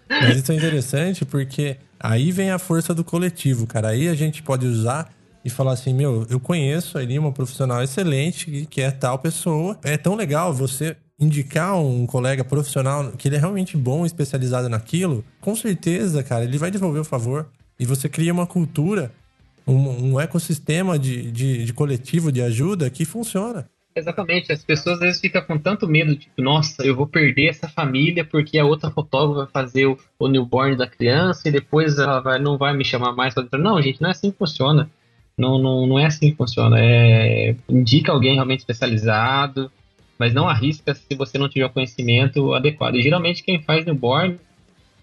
Mas 0.09 0.39
isso 0.39 0.53
é 0.53 0.57
interessante 0.57 1.25
porque 1.25 1.77
aí 1.99 2.33
vem 2.33 2.51
a 2.51 2.59
força 2.59 2.95
do 2.95 3.05
coletivo, 3.05 3.67
cara. 3.67 3.89
Aí 3.89 4.09
a 4.09 4.15
gente 4.15 4.43
pode 4.43 4.67
usar 4.67 5.09
e 5.45 5.51
falar 5.51 5.73
assim: 5.73 5.93
meu, 5.95 6.27
eu 6.31 6.41
conheço 6.41 6.99
ali 6.99 7.19
uma 7.19 7.33
profissional 7.33 7.83
excelente 7.83 8.67
que 8.71 8.81
é 8.81 8.91
tal 8.91 9.19
pessoa. 9.19 9.79
É 9.83 9.97
tão 9.97 10.15
legal 10.15 10.53
você 10.53 10.97
indicar 11.19 11.77
um 11.79 12.07
colega 12.07 12.43
profissional 12.43 13.13
que 13.13 13.29
ele 13.29 13.37
é 13.37 13.39
realmente 13.39 13.77
bom, 13.77 14.05
especializado 14.05 14.69
naquilo. 14.69 15.25
Com 15.41 15.55
certeza, 15.55 16.23
cara, 16.23 16.45
ele 16.45 16.59
vai 16.59 16.71
devolver 16.71 17.01
o 17.01 17.05
favor. 17.05 17.49
E 17.79 17.87
você 17.87 18.09
cria 18.09 18.33
uma 18.33 18.47
cultura, 18.47 19.13
um, 19.67 20.13
um 20.13 20.21
ecossistema 20.21 20.99
de, 20.99 21.31
de, 21.31 21.65
de 21.65 21.73
coletivo 21.73 22.31
de 22.31 22.43
ajuda 22.43 22.91
que 22.91 23.05
funciona. 23.05 23.67
Exatamente, 23.95 24.51
as 24.51 24.65
pessoas 24.65 24.95
às 24.97 25.01
vezes 25.01 25.21
ficam 25.21 25.43
com 25.43 25.59
tanto 25.59 25.87
medo, 25.87 26.17
tipo, 26.17 26.41
nossa, 26.41 26.83
eu 26.83 26.97
vou 26.97 27.07
perder 27.07 27.49
essa 27.49 27.69
família 27.69 28.25
porque 28.25 28.59
a 28.59 28.65
outra 28.65 28.91
fotógrafa 28.91 29.45
vai 29.45 29.65
fazer 29.65 29.87
o, 29.87 29.99
o 30.19 30.29
newborn 30.29 30.77
da 30.77 30.87
criança 30.87 31.47
e 31.47 31.53
depois 31.53 31.99
ela 31.99 32.21
vai, 32.21 32.39
não 32.39 32.57
vai 32.57 32.75
me 32.75 32.85
chamar 32.85 33.13
mais 33.13 33.35
Não, 33.53 33.83
gente, 33.83 34.01
não 34.01 34.09
é 34.09 34.13
assim 34.13 34.31
que 34.31 34.39
funciona. 34.39 34.91
Não, 35.43 35.59
não, 35.59 35.87
não 35.87 35.99
é 35.99 36.07
assim 36.07 36.31
que 36.31 36.37
funciona. 36.37 36.77
É, 36.79 37.57
indica 37.69 38.13
alguém 38.13 38.35
realmente 38.35 38.61
especializado, 38.61 39.71
mas 40.17 40.33
não 40.33 40.49
arrisca 40.49 40.95
se 40.95 41.15
você 41.17 41.37
não 41.37 41.49
tiver 41.49 41.67
o 41.67 41.71
conhecimento 41.71 42.55
adequado. 42.55 42.95
E 42.95 43.03
geralmente 43.03 43.43
quem 43.43 43.61
faz 43.61 43.85
newborn 43.85 44.39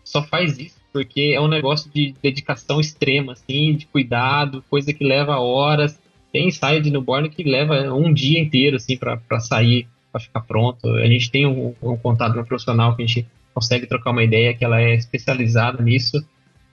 só 0.03 0.23
faz 0.23 0.57
isso 0.57 0.79
porque 0.91 1.33
é 1.35 1.41
um 1.41 1.47
negócio 1.47 1.91
de 1.91 2.15
dedicação 2.21 2.79
extrema, 2.79 3.33
assim, 3.33 3.75
de 3.75 3.85
cuidado, 3.85 4.63
coisa 4.69 4.93
que 4.93 5.03
leva 5.03 5.39
horas. 5.39 5.99
Tem 6.31 6.47
ensaio 6.47 6.81
de 6.81 6.89
newborn 6.89 7.29
que 7.29 7.43
leva 7.43 7.93
um 7.93 8.13
dia 8.13 8.39
inteiro, 8.39 8.77
assim, 8.77 8.97
para 8.97 9.39
sair, 9.39 9.87
para 10.11 10.21
ficar 10.21 10.41
pronto. 10.41 10.89
A 10.95 11.05
gente 11.07 11.29
tem 11.29 11.45
um, 11.45 11.75
um 11.81 11.97
contato 11.97 12.39
um 12.39 12.43
profissional 12.43 12.95
que 12.95 13.03
a 13.03 13.05
gente 13.05 13.27
consegue 13.53 13.85
trocar 13.87 14.11
uma 14.11 14.23
ideia, 14.23 14.53
que 14.53 14.63
ela 14.63 14.81
é 14.81 14.95
especializada 14.95 15.83
nisso, 15.83 16.25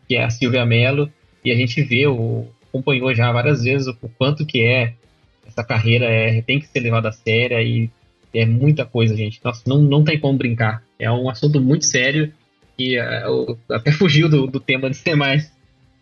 que 0.08 0.14
é 0.14 0.24
a 0.24 0.30
Silvia 0.30 0.64
Mello, 0.64 1.10
e 1.44 1.50
a 1.50 1.56
gente 1.56 1.82
vê 1.82 2.06
o, 2.06 2.46
acompanhou 2.76 3.14
já 3.14 3.32
várias 3.32 3.62
vezes 3.62 3.86
o, 3.86 3.94
quanto 4.18 4.44
que 4.44 4.62
é 4.62 4.94
essa 5.46 5.64
carreira 5.64 6.04
é, 6.06 6.42
tem 6.42 6.60
que 6.60 6.66
ser 6.66 6.80
levada 6.80 7.08
a 7.08 7.12
sério 7.12 7.58
e 7.60 7.90
é 8.34 8.44
muita 8.44 8.84
coisa, 8.84 9.16
gente. 9.16 9.40
Nossa, 9.42 9.62
não, 9.66 9.80
não 9.80 10.04
tem 10.04 10.20
como 10.20 10.36
brincar. 10.36 10.82
É 10.98 11.10
um 11.10 11.30
assunto 11.30 11.60
muito 11.60 11.86
sério 11.86 12.32
e 12.78 12.98
uh, 12.98 13.58
até 13.70 13.90
fugiu 13.92 14.28
do, 14.28 14.46
do 14.46 14.60
tema 14.60 14.90
de 14.90 14.96
ser 14.96 15.14
mais, 15.14 15.50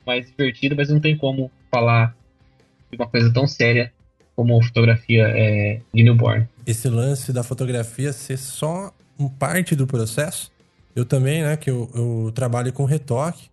mais 0.05 0.27
divertido, 0.27 0.75
mas 0.77 0.89
não 0.89 1.01
tem 1.01 1.16
como 1.16 1.51
falar 1.70 2.16
de 2.91 2.97
uma 2.97 3.07
coisa 3.07 3.33
tão 3.33 3.47
séria 3.47 3.93
como 4.35 4.61
fotografia 4.64 5.29
é, 5.29 5.81
de 5.93 6.03
newborn. 6.03 6.49
Esse 6.66 6.89
lance 6.89 7.33
da 7.33 7.45
fotografia 7.45 8.12
ser 8.12 8.37
só 8.37 8.93
um 9.18 9.29
parte 9.29 9.77
do 9.77 9.87
processo. 9.87 10.51
Eu 10.97 11.05
também, 11.05 11.43
né, 11.43 11.57
que 11.57 11.70
eu, 11.70 11.89
eu 11.95 12.33
trabalho 12.35 12.72
com 12.72 12.85
retoque, 12.85 13.49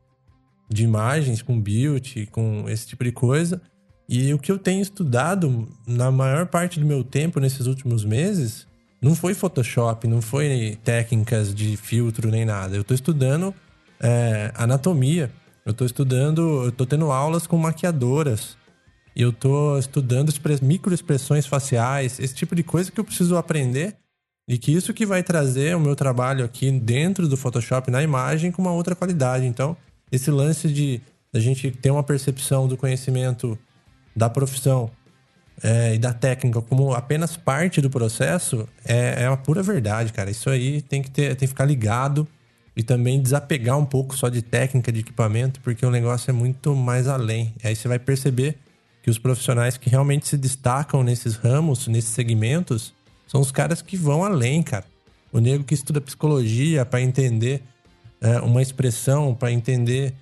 de 0.72 0.84
imagens, 0.84 1.42
com 1.42 1.60
build, 1.60 2.28
com 2.32 2.66
esse 2.68 2.88
tipo 2.88 3.04
de 3.04 3.12
coisa. 3.12 3.62
E 4.08 4.34
o 4.34 4.40
que 4.40 4.52
eu 4.52 4.58
tenho 4.58 4.82
estudado 4.82 5.68
na 5.88 6.12
maior 6.12 6.48
parte 6.48 6.80
do 6.80 6.86
meu 6.86 7.04
tempo 7.04 7.40
nesses 7.40 7.68
últimos 7.68 8.04
meses 8.04 8.68
não 9.02 9.16
foi 9.16 9.34
Photoshop, 9.34 10.08
não 10.08 10.22
foi 10.22 10.78
técnicas 10.84 11.54
de 11.54 11.76
filtro 11.76 12.30
nem 12.30 12.46
nada. 12.46 12.76
Eu 12.76 12.84
tô 12.84 12.94
estudando 12.94 13.54
é, 14.00 14.52
anatomia. 14.56 15.32
Eu 15.66 15.74
tô 15.74 15.86
estudando, 15.86 16.66
eu 16.66 16.72
tô 16.72 16.86
tendo 16.86 17.12
aulas 17.12 17.46
com 17.46 17.58
maquiadoras. 17.58 18.58
Eu 19.16 19.32
tô 19.34 19.78
estudando 19.78 20.32
microexpressões 20.62 21.46
faciais, 21.46 22.20
esse 22.20 22.34
tipo 22.34 22.56
de 22.56 22.64
coisa 22.64 22.92
que 22.92 23.00
eu 23.00 23.04
preciso 23.04 23.36
aprender. 23.36 23.96
E 24.48 24.58
que 24.58 24.74
isso 24.74 24.94
que 24.94 25.06
vai 25.06 25.24
trazer 25.24 25.76
o 25.76 25.80
meu 25.80 25.96
trabalho 25.96 26.44
aqui 26.44 26.72
dentro 26.72 27.28
do 27.28 27.38
Photoshop 27.38 27.90
na 27.92 28.02
imagem 28.02 28.52
com 28.52 28.62
uma 28.62 28.72
outra 28.72 28.96
qualidade. 28.96 29.46
Então, 29.46 29.78
esse 30.12 30.30
lance 30.30 30.68
de 30.68 31.02
a 31.34 31.40
gente 31.40 31.72
ter 31.72 31.92
uma 31.92 32.04
percepção 32.04 32.68
do 32.68 32.76
conhecimento 32.76 33.58
da 34.16 34.30
profissão 34.30 34.92
é, 35.64 35.96
e 35.96 35.98
da 35.98 36.14
técnica 36.14 36.62
como 36.62 36.94
apenas 36.94 37.38
parte 37.38 37.82
do 37.82 37.90
processo 37.90 38.68
é, 38.86 39.24
é 39.24 39.30
uma 39.30 39.38
pura 39.38 39.64
verdade, 39.64 40.12
cara. 40.12 40.30
Isso 40.30 40.50
aí 40.50 40.82
tem 40.82 41.02
que 41.02 41.10
ter, 41.10 41.36
tem 41.36 41.48
que 41.48 41.48
ficar 41.48 41.66
ligado 41.66 42.28
e 42.76 42.84
também 42.84 43.22
desapegar 43.22 43.78
um 43.78 43.86
pouco 43.86 44.16
só 44.16 44.30
de 44.30 44.42
técnica, 44.42 44.92
de 44.92 45.02
equipamento, 45.02 45.60
porque 45.62 45.86
o 45.86 45.92
negócio 45.92 46.30
é 46.30 46.34
muito 46.34 46.76
mais 46.76 47.08
além. 47.08 47.54
Aí 47.64 47.76
você 47.76 47.88
vai 47.88 48.00
perceber 48.00 48.58
que 49.04 49.10
os 49.10 49.18
profissionais 49.18 49.78
que 49.78 49.90
realmente 49.90 50.28
se 50.28 50.38
destacam 50.38 51.04
nesses 51.04 51.36
ramos, 51.36 51.88
nesses 51.88 52.12
segmentos, 52.12 52.94
são 53.28 53.42
os 53.42 53.52
caras 53.52 53.82
que 53.82 53.98
vão 53.98 54.24
além, 54.24 54.62
cara. 54.62 54.86
O 55.32 55.40
nego 55.40 55.64
que 55.64 55.74
estuda 55.74 56.02
psicologia 56.02 56.86
para 56.86 57.02
entender 57.02 57.64
uma 58.44 58.62
expressão, 58.62 59.34
para 59.34 59.52
entender 59.52 60.14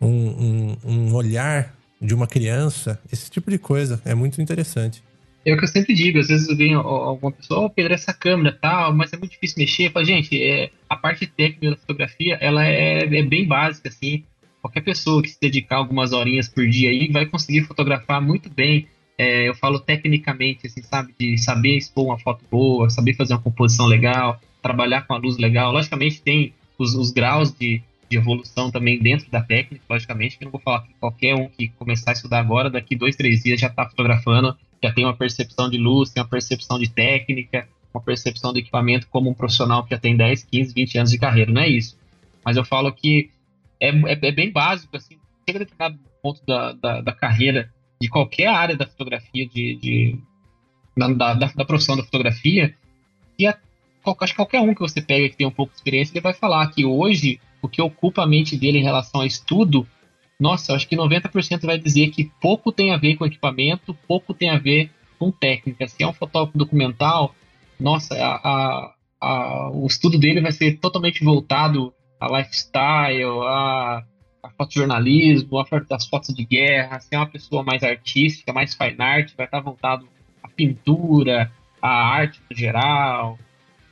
um, 0.00 0.08
um, 0.08 0.76
um 0.84 1.14
olhar 1.14 1.74
de 2.00 2.14
uma 2.14 2.26
criança, 2.26 3.00
esse 3.12 3.30
tipo 3.30 3.50
de 3.50 3.58
coisa. 3.58 4.00
É 4.04 4.14
muito 4.14 4.40
interessante. 4.40 5.02
É 5.44 5.54
o 5.54 5.56
que 5.56 5.64
eu 5.64 5.68
sempre 5.68 5.94
digo, 5.94 6.18
às 6.18 6.28
vezes 6.28 6.54
vem 6.56 6.74
alguma 6.74 7.32
pessoa, 7.32 7.66
oh, 7.66 7.70
Pedro, 7.70 7.94
essa 7.94 8.12
câmera 8.12 8.56
tal, 8.60 8.94
mas 8.94 9.12
é 9.12 9.16
muito 9.16 9.32
difícil 9.32 9.56
mexer. 9.58 9.90
Fala, 9.90 10.04
gente, 10.04 10.40
é, 10.40 10.70
a 10.88 10.96
parte 10.96 11.26
técnica 11.26 11.70
da 11.70 11.76
fotografia, 11.76 12.36
ela 12.40 12.64
é, 12.66 13.04
é, 13.04 13.22
bem 13.22 13.46
básica, 13.46 13.88
assim. 13.88 14.24
Qualquer 14.60 14.82
pessoa 14.82 15.22
que 15.22 15.28
se 15.28 15.38
dedicar 15.40 15.76
algumas 15.76 16.12
horinhas 16.12 16.48
por 16.48 16.66
dia 16.68 16.90
aí 16.90 17.08
vai 17.10 17.24
conseguir 17.24 17.62
fotografar 17.62 18.20
muito 18.20 18.50
bem. 18.50 18.88
É, 19.16 19.48
eu 19.48 19.54
falo 19.54 19.80
tecnicamente, 19.80 20.66
assim, 20.66 20.82
sabe? 20.82 21.14
De 21.18 21.38
saber 21.38 21.76
expor 21.76 22.06
uma 22.06 22.18
foto 22.18 22.44
boa, 22.50 22.90
saber 22.90 23.14
fazer 23.14 23.32
uma 23.32 23.40
composição 23.40 23.86
legal, 23.86 24.40
trabalhar 24.60 25.02
com 25.02 25.14
a 25.14 25.18
luz 25.18 25.38
legal. 25.38 25.72
Logicamente 25.72 26.20
tem 26.20 26.52
os, 26.78 26.94
os 26.94 27.10
graus 27.10 27.52
de, 27.52 27.82
de 28.08 28.16
evolução 28.16 28.70
também 28.70 28.98
dentro 28.98 29.30
da 29.30 29.42
técnica, 29.42 29.84
logicamente, 29.90 30.38
que 30.38 30.44
não 30.44 30.52
vou 30.52 30.60
falar 30.60 30.82
que 30.82 30.94
qualquer 30.94 31.34
um 31.34 31.48
que 31.48 31.68
começar 31.68 32.12
a 32.12 32.14
estudar 32.14 32.38
agora, 32.38 32.70
daqui 32.70 32.96
dois, 32.96 33.16
três 33.16 33.42
dias 33.42 33.60
já 33.60 33.66
está 33.66 33.88
fotografando, 33.88 34.56
já 34.82 34.92
tem 34.92 35.04
uma 35.04 35.16
percepção 35.16 35.68
de 35.68 35.76
luz, 35.76 36.10
tem 36.10 36.22
uma 36.22 36.28
percepção 36.28 36.78
de 36.78 36.88
técnica, 36.88 37.68
uma 37.92 38.02
percepção 38.02 38.52
de 38.52 38.60
equipamento 38.60 39.08
como 39.08 39.28
um 39.28 39.34
profissional 39.34 39.84
que 39.84 39.90
já 39.90 39.98
tem 39.98 40.16
10, 40.16 40.44
15, 40.44 40.74
20 40.74 40.98
anos 40.98 41.10
de 41.10 41.18
carreira, 41.18 41.50
não 41.50 41.62
é 41.62 41.68
isso. 41.68 41.98
Mas 42.44 42.56
eu 42.56 42.64
falo 42.64 42.92
que 42.92 43.30
é, 43.80 43.88
é, 43.88 44.18
é 44.22 44.32
bem 44.32 44.50
básico, 44.50 44.96
assim, 44.96 45.18
chega 45.46 45.58
a 45.58 45.64
determinado 45.64 45.98
ponto 46.22 46.44
da, 46.46 46.72
da, 46.72 47.00
da, 47.00 47.12
carreira 47.12 47.72
de 48.00 48.08
qualquer 48.08 48.48
área 48.48 48.76
da 48.76 48.86
fotografia, 48.86 49.48
de, 49.48 49.76
de 49.76 50.18
da, 50.96 51.34
da, 51.34 51.34
da, 51.34 51.64
profissão 51.64 51.96
da 51.96 52.02
fotografia, 52.02 52.74
e 53.38 53.46
a, 53.46 53.56
acho 54.04 54.32
que 54.32 54.36
qualquer 54.36 54.60
um 54.60 54.74
que 54.74 54.80
você 54.80 55.00
pega 55.00 55.28
que 55.28 55.36
tem 55.36 55.46
um 55.46 55.50
pouco 55.50 55.72
de 55.72 55.78
experiência, 55.78 56.12
ele 56.12 56.20
vai 56.20 56.34
falar 56.34 56.66
que 56.68 56.84
hoje 56.84 57.40
o 57.60 57.68
que 57.68 57.82
ocupa 57.82 58.22
a 58.22 58.26
mente 58.26 58.56
dele 58.56 58.78
em 58.78 58.82
relação 58.82 59.20
a 59.20 59.26
estudo, 59.26 59.86
nossa, 60.40 60.74
acho 60.74 60.88
que 60.88 60.96
90% 60.96 61.66
vai 61.66 61.78
dizer 61.78 62.10
que 62.10 62.30
pouco 62.40 62.70
tem 62.70 62.92
a 62.92 62.96
ver 62.96 63.16
com 63.16 63.26
equipamento, 63.26 63.96
pouco 64.06 64.32
tem 64.32 64.50
a 64.50 64.58
ver 64.58 64.90
com 65.18 65.32
técnica. 65.32 65.88
Se 65.88 66.02
é 66.02 66.06
um 66.06 66.12
fotógrafo 66.12 66.56
documental, 66.56 67.34
nossa, 67.78 68.14
a, 68.14 68.36
a, 68.36 68.94
a, 69.20 69.70
o 69.70 69.86
estudo 69.86 70.18
dele 70.18 70.40
vai 70.40 70.52
ser 70.52 70.78
totalmente 70.78 71.24
voltado 71.24 71.92
a 72.20 72.38
lifestyle, 72.38 73.40
a, 73.42 74.04
a 74.42 74.50
fotojornalismo, 74.56 75.58
as 75.90 76.06
fotos 76.06 76.34
de 76.34 76.44
guerra. 76.44 77.00
Se 77.00 77.14
é 77.14 77.18
uma 77.18 77.26
pessoa 77.26 77.64
mais 77.64 77.82
artística, 77.82 78.52
mais 78.52 78.74
fine 78.74 78.96
art, 78.98 79.32
vai 79.36 79.46
estar 79.46 79.60
voltado 79.60 80.08
à 80.42 80.48
pintura, 80.48 81.50
à 81.82 81.88
arte 81.88 82.40
no 82.48 82.56
geral. 82.56 83.38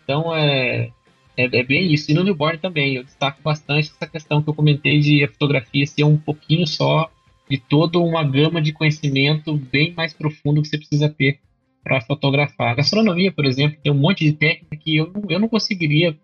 Então, 0.07 0.33
é, 0.35 0.93
é, 1.37 1.45
é, 1.45 1.63
bem 1.65 1.93
isso. 1.93 2.11
E 2.11 2.15
no 2.15 2.23
Newborn 2.23 2.59
também, 2.59 2.95
eu 2.95 3.03
destaco 3.03 3.43
bastante 3.43 3.91
essa 3.91 4.07
questão 4.07 4.41
que 4.41 4.49
eu 4.49 4.55
comentei 4.55 5.01
de 5.01 5.25
a 5.25 5.29
fotografia 5.29 5.85
ser 5.85 6.05
um 6.05 6.17
pouquinho 6.17 6.65
só 6.65 7.11
de 7.51 7.59
toda 7.59 7.99
uma 7.99 8.23
gama 8.23 8.63
de 8.63 8.73
conhecimento 8.73 9.57
bem 9.57 9.93
mais 9.95 10.13
profundo 10.13 10.63
que 10.63 10.69
você 10.69 10.79
precisa 10.79 11.09
ter 11.09 11.41
para 11.83 12.01
fotografar. 12.01 12.71
A 12.71 12.75
gastronomia, 12.77 13.33
por 13.33 13.45
exemplo, 13.45 13.79
tem 13.83 13.93
um 13.93 13.97
monte 13.97 14.25
de 14.25 14.33
técnica 14.33 14.77
que 14.77 14.97
eu, 14.97 15.13
eu 15.29 15.41
não 15.41 15.49
conseguiria, 15.49 16.17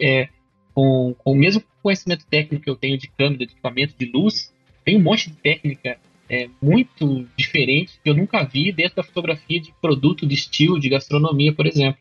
é, 0.00 0.28
com, 0.74 1.14
com 1.18 1.32
o 1.32 1.36
mesmo 1.36 1.62
conhecimento 1.82 2.26
técnico 2.26 2.64
que 2.64 2.70
eu 2.70 2.76
tenho 2.76 2.98
de 2.98 3.08
câmera, 3.08 3.46
de 3.46 3.52
equipamento, 3.52 3.94
de 3.98 4.06
luz, 4.06 4.52
tem 4.84 4.96
um 4.96 5.02
monte 5.02 5.30
de 5.30 5.36
técnica 5.36 5.98
é, 6.28 6.48
muito 6.62 7.26
diferente 7.36 7.98
que 8.02 8.08
eu 8.08 8.14
nunca 8.14 8.42
vi 8.44 8.72
dentro 8.72 8.96
da 8.96 9.02
fotografia 9.02 9.60
de 9.60 9.72
produto, 9.80 10.26
de 10.26 10.34
estilo, 10.34 10.80
de 10.80 10.88
gastronomia, 10.88 11.52
por 11.52 11.66
exemplo. 11.66 12.00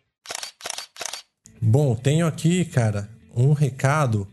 Bom, 1.63 1.95
tenho 1.95 2.25
aqui, 2.25 2.65
cara, 2.65 3.07
um 3.35 3.53
recado 3.53 4.27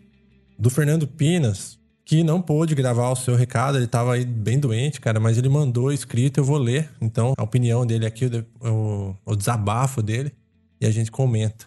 do 0.59 0.70
Fernando 0.70 1.07
Pinas, 1.07 1.79
que 2.03 2.24
não 2.24 2.41
pôde 2.41 2.74
gravar 2.74 3.11
o 3.11 3.16
seu 3.16 3.37
recado, 3.37 3.76
ele 3.76 3.87
tava 3.87 4.14
aí 4.14 4.24
bem 4.24 4.59
doente, 4.59 4.99
cara, 4.99 5.20
mas 5.20 5.37
ele 5.37 5.51
mandou 5.51 5.93
escrito, 5.93 6.41
eu 6.41 6.45
vou 6.45 6.57
ler. 6.57 6.91
Então, 7.03 7.35
a 7.37 7.43
opinião 7.43 7.85
dele 7.85 8.07
aqui, 8.07 8.24
o, 8.24 8.66
o, 8.66 9.16
o 9.26 9.37
desabafo 9.37 10.01
dele, 10.01 10.33
e 10.81 10.87
a 10.87 10.91
gente 10.91 11.11
comenta. 11.11 11.66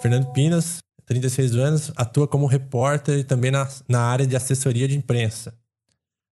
Fernando 0.00 0.32
Pinas, 0.32 0.78
36 1.04 1.54
anos, 1.54 1.92
atua 1.96 2.26
como 2.26 2.46
repórter 2.46 3.18
e 3.18 3.24
também 3.24 3.50
na, 3.50 3.68
na 3.86 4.00
área 4.00 4.26
de 4.26 4.34
assessoria 4.34 4.88
de 4.88 4.96
imprensa. 4.96 5.54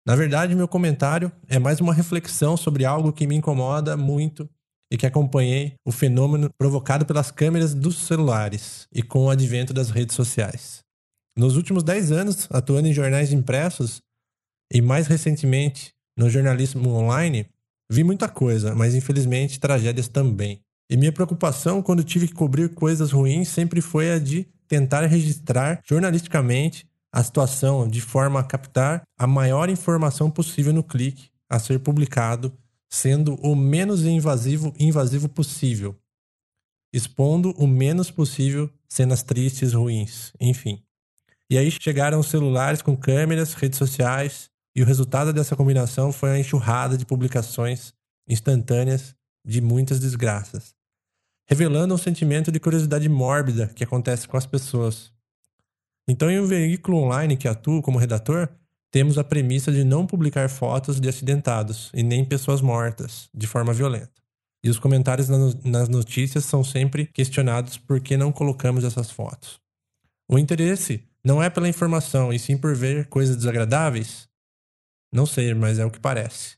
Na 0.07 0.16
verdade, 0.16 0.55
meu 0.55 0.66
comentário 0.66 1.30
é 1.46 1.59
mais 1.59 1.80
uma 1.80 1.92
reflexão 1.92 2.57
sobre 2.57 2.84
algo 2.84 3.12
que 3.12 3.26
me 3.26 3.36
incomoda 3.36 3.96
muito 3.96 4.48
e 4.90 4.96
que 4.96 5.07
acompanhei 5.07 5.74
o 5.86 5.92
fenômeno 5.92 6.51
provocado 6.59 7.05
pelas 7.05 7.30
câmeras 7.30 7.74
dos 7.74 7.98
celulares 7.98 8.86
e 8.92 9.03
com 9.03 9.26
o 9.26 9.30
advento 9.30 9.72
das 9.72 9.90
redes 9.90 10.16
sociais. 10.16 10.80
Nos 11.36 11.57
últimos 11.57 11.82
10 11.82 12.12
anos, 12.12 12.48
atuando 12.51 12.88
em 12.88 12.92
jornais 12.92 13.32
impressos 13.32 14.01
e 14.72 14.80
mais 14.80 15.07
recentemente 15.07 15.90
no 16.16 16.28
jornalismo 16.28 16.90
online, 16.90 17.46
vi 17.90 18.03
muita 18.03 18.28
coisa, 18.28 18.74
mas 18.74 18.94
infelizmente 18.94 19.61
tragédias 19.61 20.09
também. 20.09 20.61
E 20.90 20.96
minha 20.96 21.12
preocupação 21.12 21.82
quando 21.82 22.03
tive 22.03 22.26
que 22.26 22.34
cobrir 22.34 22.70
coisas 22.74 23.12
ruins 23.12 23.48
sempre 23.48 23.80
foi 23.80 24.11
a 24.11 24.18
de 24.18 24.48
tentar 24.66 25.07
registrar 25.07 25.80
jornalisticamente 25.84 26.86
a 27.12 27.22
situação 27.22 27.88
de 27.88 28.00
forma 28.00 28.40
a 28.40 28.44
captar 28.44 29.02
a 29.18 29.26
maior 29.26 29.68
informação 29.68 30.30
possível 30.30 30.72
no 30.72 30.84
clique 30.84 31.30
a 31.48 31.58
ser 31.58 31.80
publicado, 31.80 32.56
sendo 32.88 33.34
o 33.36 33.56
menos 33.56 34.04
invasivo 34.04 34.72
invasivo 34.78 35.28
possível, 35.28 35.96
expondo 36.92 37.50
o 37.52 37.66
menos 37.66 38.11
possível 38.11 38.70
cenas 38.88 39.22
tristes, 39.22 39.72
ruins, 39.72 40.32
enfim. 40.40 40.82
E 41.48 41.58
aí 41.58 41.70
chegaram 41.70 42.20
os 42.20 42.28
celulares 42.28 42.82
com 42.82 42.96
câmeras, 42.96 43.54
redes 43.54 43.78
sociais, 43.78 44.48
e 44.74 44.82
o 44.82 44.86
resultado 44.86 45.32
dessa 45.32 45.56
combinação 45.56 46.12
foi 46.12 46.30
a 46.30 46.38
enxurrada 46.38 46.96
de 46.96 47.04
publicações 47.04 47.92
instantâneas 48.28 49.14
de 49.44 49.61
muitas 49.61 49.98
desgraças, 49.98 50.74
revelando 51.48 51.94
um 51.94 51.98
sentimento 51.98 52.52
de 52.52 52.61
curiosidade 52.61 53.08
mórbida 53.08 53.66
que 53.68 53.82
acontece 53.82 54.28
com 54.28 54.36
as 54.36 54.46
pessoas, 54.46 55.12
então, 56.11 56.28
em 56.28 56.40
um 56.40 56.46
veículo 56.46 56.98
online 56.98 57.36
que 57.36 57.46
atuo 57.46 57.80
como 57.80 57.96
redator, 57.96 58.48
temos 58.90 59.16
a 59.16 59.22
premissa 59.22 59.70
de 59.70 59.84
não 59.84 60.04
publicar 60.04 60.50
fotos 60.50 61.00
de 61.00 61.08
acidentados 61.08 61.88
e 61.94 62.02
nem 62.02 62.24
pessoas 62.24 62.61
mortas 62.61 63.28
de 63.32 63.46
forma 63.46 63.72
violenta. 63.72 64.11
E 64.64 64.68
os 64.68 64.76
comentários 64.76 65.28
nas 65.28 65.88
notícias 65.88 66.44
são 66.44 66.64
sempre 66.64 67.06
questionados 67.06 67.78
por 67.78 68.00
que 68.00 68.16
não 68.16 68.32
colocamos 68.32 68.82
essas 68.82 69.08
fotos. 69.08 69.61
O 70.28 70.36
interesse 70.36 71.08
não 71.24 71.40
é 71.40 71.48
pela 71.48 71.68
informação, 71.68 72.32
e 72.32 72.38
sim 72.40 72.58
por 72.58 72.74
ver 72.74 73.06
coisas 73.06 73.36
desagradáveis? 73.36 74.28
Não 75.12 75.26
sei, 75.26 75.54
mas 75.54 75.78
é 75.78 75.84
o 75.84 75.90
que 75.92 76.00
parece. 76.00 76.56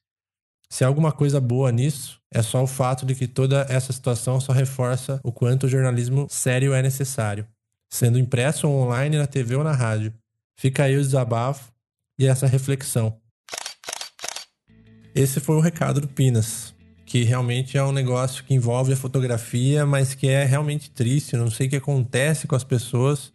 Se 0.70 0.82
há 0.82 0.86
alguma 0.86 1.12
coisa 1.12 1.38
boa 1.38 1.70
nisso, 1.70 2.18
é 2.32 2.40
só 2.40 2.62
o 2.62 2.66
fato 2.66 3.04
de 3.04 3.14
que 3.14 3.28
toda 3.28 3.66
essa 3.68 3.92
situação 3.92 4.40
só 4.40 4.52
reforça 4.52 5.20
o 5.22 5.30
quanto 5.30 5.64
o 5.64 5.68
jornalismo 5.68 6.26
sério 6.30 6.72
é 6.72 6.80
necessário 6.80 7.46
sendo 7.92 8.18
impresso 8.18 8.66
ou 8.66 8.86
online 8.86 9.18
na 9.18 9.26
TV 9.26 9.54
ou 9.54 9.62
na 9.62 9.72
rádio. 9.72 10.14
Fica 10.58 10.84
aí 10.84 10.96
o 10.96 11.02
desabafo 11.02 11.70
e 12.18 12.26
essa 12.26 12.46
reflexão. 12.46 13.14
Esse 15.14 15.40
foi 15.40 15.56
o 15.56 15.60
recado 15.60 16.00
do 16.00 16.08
Pinas, 16.08 16.74
que 17.04 17.22
realmente 17.22 17.76
é 17.76 17.84
um 17.84 17.92
negócio 17.92 18.44
que 18.44 18.54
envolve 18.54 18.94
a 18.94 18.96
fotografia, 18.96 19.84
mas 19.84 20.14
que 20.14 20.26
é 20.26 20.42
realmente 20.42 20.90
triste. 20.90 21.36
Não 21.36 21.50
sei 21.50 21.66
o 21.66 21.70
que 21.70 21.76
acontece 21.76 22.46
com 22.46 22.56
as 22.56 22.64
pessoas, 22.64 23.30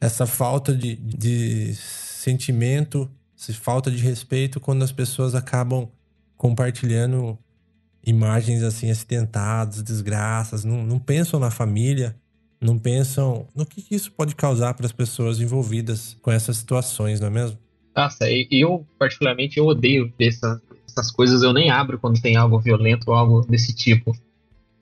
essa 0.00 0.26
falta 0.26 0.74
de, 0.74 0.96
de 0.96 1.72
sentimento, 1.76 3.08
essa 3.38 3.52
falta 3.54 3.88
de 3.88 3.98
respeito 3.98 4.58
quando 4.58 4.82
as 4.82 4.90
pessoas 4.90 5.32
acabam 5.36 5.88
compartilhando 6.36 7.38
imagens 8.04 8.64
assim 8.64 8.90
acidentadas, 8.90 9.80
desgraças, 9.80 10.64
não, 10.64 10.84
não 10.84 10.98
pensam 10.98 11.38
na 11.38 11.52
família, 11.52 12.16
não 12.60 12.78
pensam 12.78 13.46
no 13.54 13.66
que, 13.66 13.84
isso 13.90 14.10
pode 14.12 14.34
causar 14.34 14.74
para 14.74 14.86
as 14.86 14.92
pessoas 14.92 15.40
envolvidas 15.40 16.16
com 16.22 16.30
essas 16.30 16.56
situações, 16.56 17.20
não 17.20 17.28
é 17.28 17.30
mesmo? 17.30 17.58
Nossa, 17.94 18.26
eu 18.50 18.86
particularmente 18.98 19.58
eu 19.58 19.66
odeio 19.66 20.12
essa, 20.18 20.60
essas 20.86 21.10
coisas, 21.10 21.42
eu 21.42 21.52
nem 21.52 21.70
abro 21.70 21.98
quando 21.98 22.20
tem 22.20 22.36
algo 22.36 22.58
violento 22.58 23.08
ou 23.08 23.14
algo 23.14 23.40
desse 23.46 23.74
tipo. 23.74 24.12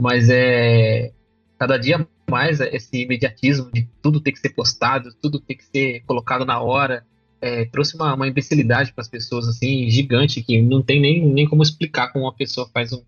Mas 0.00 0.28
é 0.28 1.12
cada 1.58 1.76
dia 1.76 2.06
mais 2.28 2.60
esse 2.60 3.02
imediatismo 3.02 3.70
de 3.72 3.88
tudo 4.02 4.20
ter 4.20 4.32
que 4.32 4.40
ser 4.40 4.50
postado, 4.50 5.14
tudo 5.20 5.38
ter 5.38 5.54
que 5.54 5.64
ser 5.64 6.02
colocado 6.06 6.44
na 6.44 6.60
hora, 6.60 7.06
é, 7.40 7.66
trouxe 7.66 7.94
uma, 7.94 8.14
uma 8.14 8.26
imbecilidade 8.26 8.92
para 8.92 9.02
as 9.02 9.08
pessoas 9.08 9.46
assim 9.46 9.88
gigante 9.90 10.42
que 10.42 10.60
não 10.60 10.82
tem 10.82 11.00
nem, 11.00 11.24
nem 11.26 11.46
como 11.46 11.62
explicar 11.62 12.12
como 12.12 12.24
uma 12.24 12.34
pessoa 12.34 12.68
faz 12.72 12.92
um, 12.92 13.02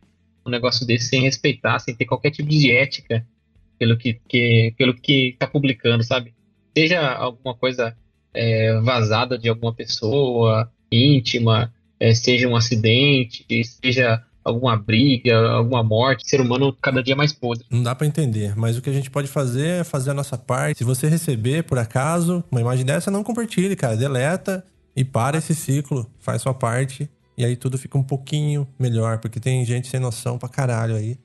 um 0.47 0.51
negócio 0.51 0.87
desse 0.87 1.09
sem 1.09 1.23
respeitar, 1.23 1.79
sem 1.79 1.95
ter 1.95 2.05
qualquer 2.05 2.31
tipo 2.31 2.49
de 2.49 2.71
ética 2.71 3.27
pelo 3.79 3.97
que, 3.97 4.21
que 4.29 4.75
pelo 4.77 4.95
que 4.95 5.31
está 5.31 5.47
publicando, 5.47 6.03
sabe? 6.03 6.35
Seja 6.77 7.01
alguma 7.13 7.55
coisa 7.55 7.97
é, 8.35 8.79
vazada 8.81 9.39
de 9.39 9.49
alguma 9.49 9.75
pessoa 9.75 10.71
íntima, 10.91 11.73
é, 11.99 12.15
seja 12.15 12.49
um 12.49 12.57
acidente, 12.57 13.47
seja 13.83 14.23
alguma 14.45 14.77
briga, 14.77 15.37
alguma 15.49 15.83
morte, 15.83 16.29
ser 16.29 16.41
humano 16.41 16.73
cada 16.81 17.03
dia 17.03 17.17
mais 17.17 17.33
podre. 17.33 17.65
Não 17.69 17.83
dá 17.83 17.95
para 17.95 18.07
entender, 18.07 18.55
mas 18.57 18.79
o 18.79 18.83
que 18.83 18.89
a 18.89 18.93
gente 18.93 19.11
pode 19.11 19.27
fazer 19.27 19.81
é 19.81 19.85
fazer 19.85 20.11
a 20.11 20.15
nossa 20.15 20.39
parte. 20.39 20.79
Se 20.79 20.85
você 20.85 21.09
receber, 21.09 21.65
por 21.65 21.79
acaso, 21.79 22.45
uma 22.51 22.61
imagem 22.61 22.85
dessa, 22.85 23.11
não 23.11 23.25
compartilhe, 23.25 23.75
cara. 23.75 23.97
Deleta 23.97 24.65
e 24.95 25.05
para 25.05 25.39
esse 25.39 25.55
ciclo, 25.55 26.09
faz 26.21 26.43
sua 26.43 26.55
parte. 26.55 27.11
E 27.37 27.45
aí 27.45 27.57
tudo 27.57 27.77
fica 27.77 27.99
um 27.99 28.03
pouquinho 28.03 28.67
melhor, 28.79 29.19
porque 29.19 29.41
tem 29.41 29.65
gente 29.65 29.89
sem 29.89 29.99
noção 29.99 30.39
pra 30.39 30.49
caralho 30.49 30.95
aí. 30.95 31.19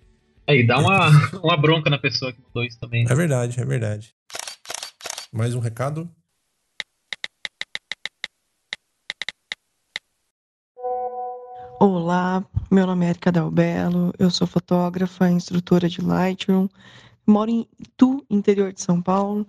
E 0.47 0.65
dá 0.65 0.79
uma, 0.79 1.09
uma 1.43 1.57
bronca 1.57 1.89
na 1.89 1.97
pessoa 1.97 2.33
que 2.33 2.41
mandou 2.41 2.63
isso 2.63 2.79
também. 2.79 3.05
É 3.09 3.15
verdade, 3.15 3.59
é 3.59 3.65
verdade. 3.65 4.13
Mais 5.31 5.55
um 5.55 5.59
recado? 5.59 6.09
Olá, 11.79 12.45
meu 12.69 12.85
nome 12.85 13.05
é 13.05 13.09
Erika 13.09 13.31
Dalbello, 13.31 14.13
eu 14.19 14.29
sou 14.29 14.45
fotógrafa, 14.45 15.31
instrutora 15.31 15.89
de 15.89 15.99
Lightroom, 15.99 16.67
moro 17.25 17.49
em 17.49 17.67
Itu, 17.79 18.23
interior 18.29 18.71
de 18.71 18.81
São 18.81 19.01
Paulo. 19.01 19.47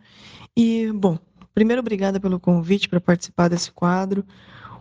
E, 0.56 0.90
bom, 0.92 1.18
primeiro, 1.52 1.80
obrigada 1.80 2.18
pelo 2.18 2.40
convite 2.40 2.88
para 2.88 3.00
participar 3.02 3.48
desse 3.48 3.70
quadro. 3.70 4.24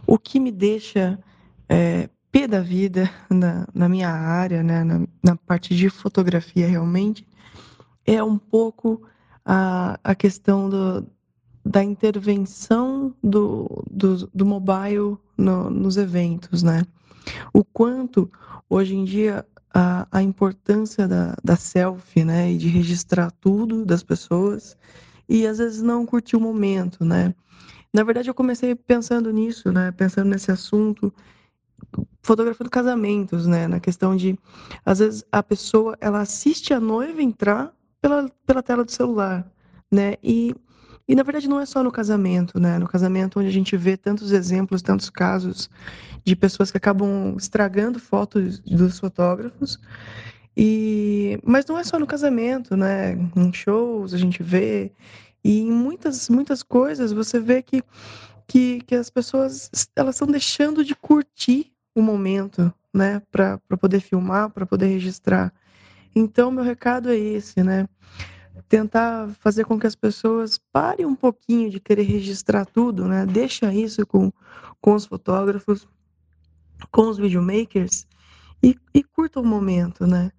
O 0.08 0.18
que 0.18 0.40
me 0.40 0.50
deixa 0.50 1.20
é, 1.68 2.10
pé 2.32 2.48
da 2.48 2.62
vida 2.62 3.10
na, 3.30 3.68
na 3.74 3.90
minha 3.90 4.10
área, 4.10 4.64
né, 4.64 4.84
na, 4.84 5.08
na, 5.24 5.36
parte 5.36 5.76
de 5.76 5.90
fotografia 5.90 6.68
realmente, 6.68 7.28
é 8.06 8.24
um 8.24 8.38
pouco 8.38 9.02
a, 9.46 10.00
a 10.04 10.16
questão 10.16 10.70
do, 10.70 11.08
da 11.66 11.84
intervenção 11.84 13.14
do, 13.24 13.84
do, 13.90 14.30
do 14.34 14.46
mobile 14.46 15.18
no, 15.38 15.70
nos 15.70 15.98
eventos, 15.98 16.64
né? 16.64 16.84
o 17.54 17.64
quanto 17.64 18.32
hoje 18.70 18.96
em 18.96 19.04
dia 19.04 19.46
a, 19.74 20.08
a 20.12 20.22
importância 20.22 21.08
da, 21.08 21.36
da 21.44 21.56
selfie, 21.56 22.24
né, 22.24 22.52
e 22.52 22.58
de 22.58 22.68
registrar 22.68 23.32
tudo 23.32 23.86
das 23.86 24.04
pessoas 24.04 24.78
e 25.30 25.48
às 25.48 25.60
vezes 25.60 25.82
não 25.82 26.06
curtir 26.06 26.36
o 26.36 26.42
momento, 26.42 27.06
né? 27.06 27.34
Na 27.94 28.04
verdade, 28.04 28.30
eu 28.30 28.34
comecei 28.34 28.74
pensando 28.76 29.32
nisso, 29.32 29.72
né, 29.72 29.92
pensando 29.92 30.30
nesse 30.30 30.52
assunto, 30.52 31.14
fotografando 32.22 32.70
casamentos, 32.70 33.48
né, 33.48 33.68
na 33.68 33.80
questão 33.80 34.16
de 34.16 34.38
às 34.86 35.00
vezes 35.00 35.24
a 35.32 35.42
pessoa 35.42 35.98
ela 36.00 36.22
assiste 36.22 36.74
a 36.74 36.80
noiva 36.80 37.22
entrar 37.22 37.74
pela, 38.02 38.30
pela 38.46 38.64
tela 38.64 38.84
do 38.84 38.92
celular, 38.92 39.50
né? 39.92 40.16
E 40.24 40.56
e 41.08 41.16
na 41.16 41.24
verdade 41.24 41.50
não 41.50 41.60
é 41.60 41.66
só 41.66 41.84
no 41.84 41.92
casamento, 41.92 42.60
né? 42.60 42.80
No 42.80 42.88
casamento 42.88 43.40
onde 43.40 43.50
a 43.50 43.52
gente 43.52 43.76
vê 43.76 43.98
tantos 43.98 44.32
exemplos, 44.32 44.82
tantos 44.82 45.10
casos 45.10 45.70
de 46.24 46.36
pessoas 46.36 46.72
que 46.72 46.78
acabam 46.78 47.36
estragando 47.38 48.00
fotos 48.00 48.60
dos 48.60 48.98
fotógrafos. 49.00 49.78
E 50.56 51.40
mas 51.44 51.66
não 51.66 51.78
é 51.78 51.84
só 51.84 52.00
no 52.00 52.08
casamento, 52.08 52.78
né? 52.78 53.14
Em 53.36 53.52
shows 53.54 54.14
a 54.14 54.18
gente 54.18 54.42
vê 54.44 54.92
e 55.44 55.62
em 55.62 55.72
muitas 55.72 56.30
muitas 56.30 56.64
coisas 56.64 57.12
você 57.12 57.40
vê 57.40 57.62
que 57.62 57.84
que, 58.52 58.82
que 58.82 58.96
as 58.96 59.10
pessoas 59.10 59.72
elas 59.96 60.16
estão 60.16 60.28
deixando 60.28 60.84
de 60.84 60.94
curtir 60.94 61.72
o 61.96 62.02
momento, 62.02 62.74
né, 62.94 63.22
para 63.32 63.58
poder 63.80 64.02
filmar, 64.02 64.50
para 64.50 64.66
poder 64.66 64.88
registrar. 64.88 65.54
Então 66.14 66.52
meu 66.52 66.62
recado 66.62 67.10
é 67.10 67.16
esse, 67.16 67.64
né? 67.64 67.88
tentar 68.68 69.30
fazer 69.40 69.64
com 69.64 69.80
que 69.80 69.88
as 69.88 69.96
pessoas 69.96 70.60
parem 70.72 71.06
um 71.06 71.16
pouquinho 71.16 71.70
de 71.70 71.80
querer 71.80 72.04
registrar 72.04 72.66
tudo, 72.66 73.08
né? 73.08 73.26
Deixa 73.26 73.74
isso 73.74 74.06
com, 74.06 74.32
com 74.82 74.96
os 74.96 75.06
fotógrafos, 75.06 75.88
com 76.92 77.08
os 77.08 77.18
videomakers 77.18 78.06
e, 78.62 78.78
e 78.94 79.02
curta 79.02 79.40
o 79.40 79.46
momento, 79.46 80.06
né? 80.06 80.30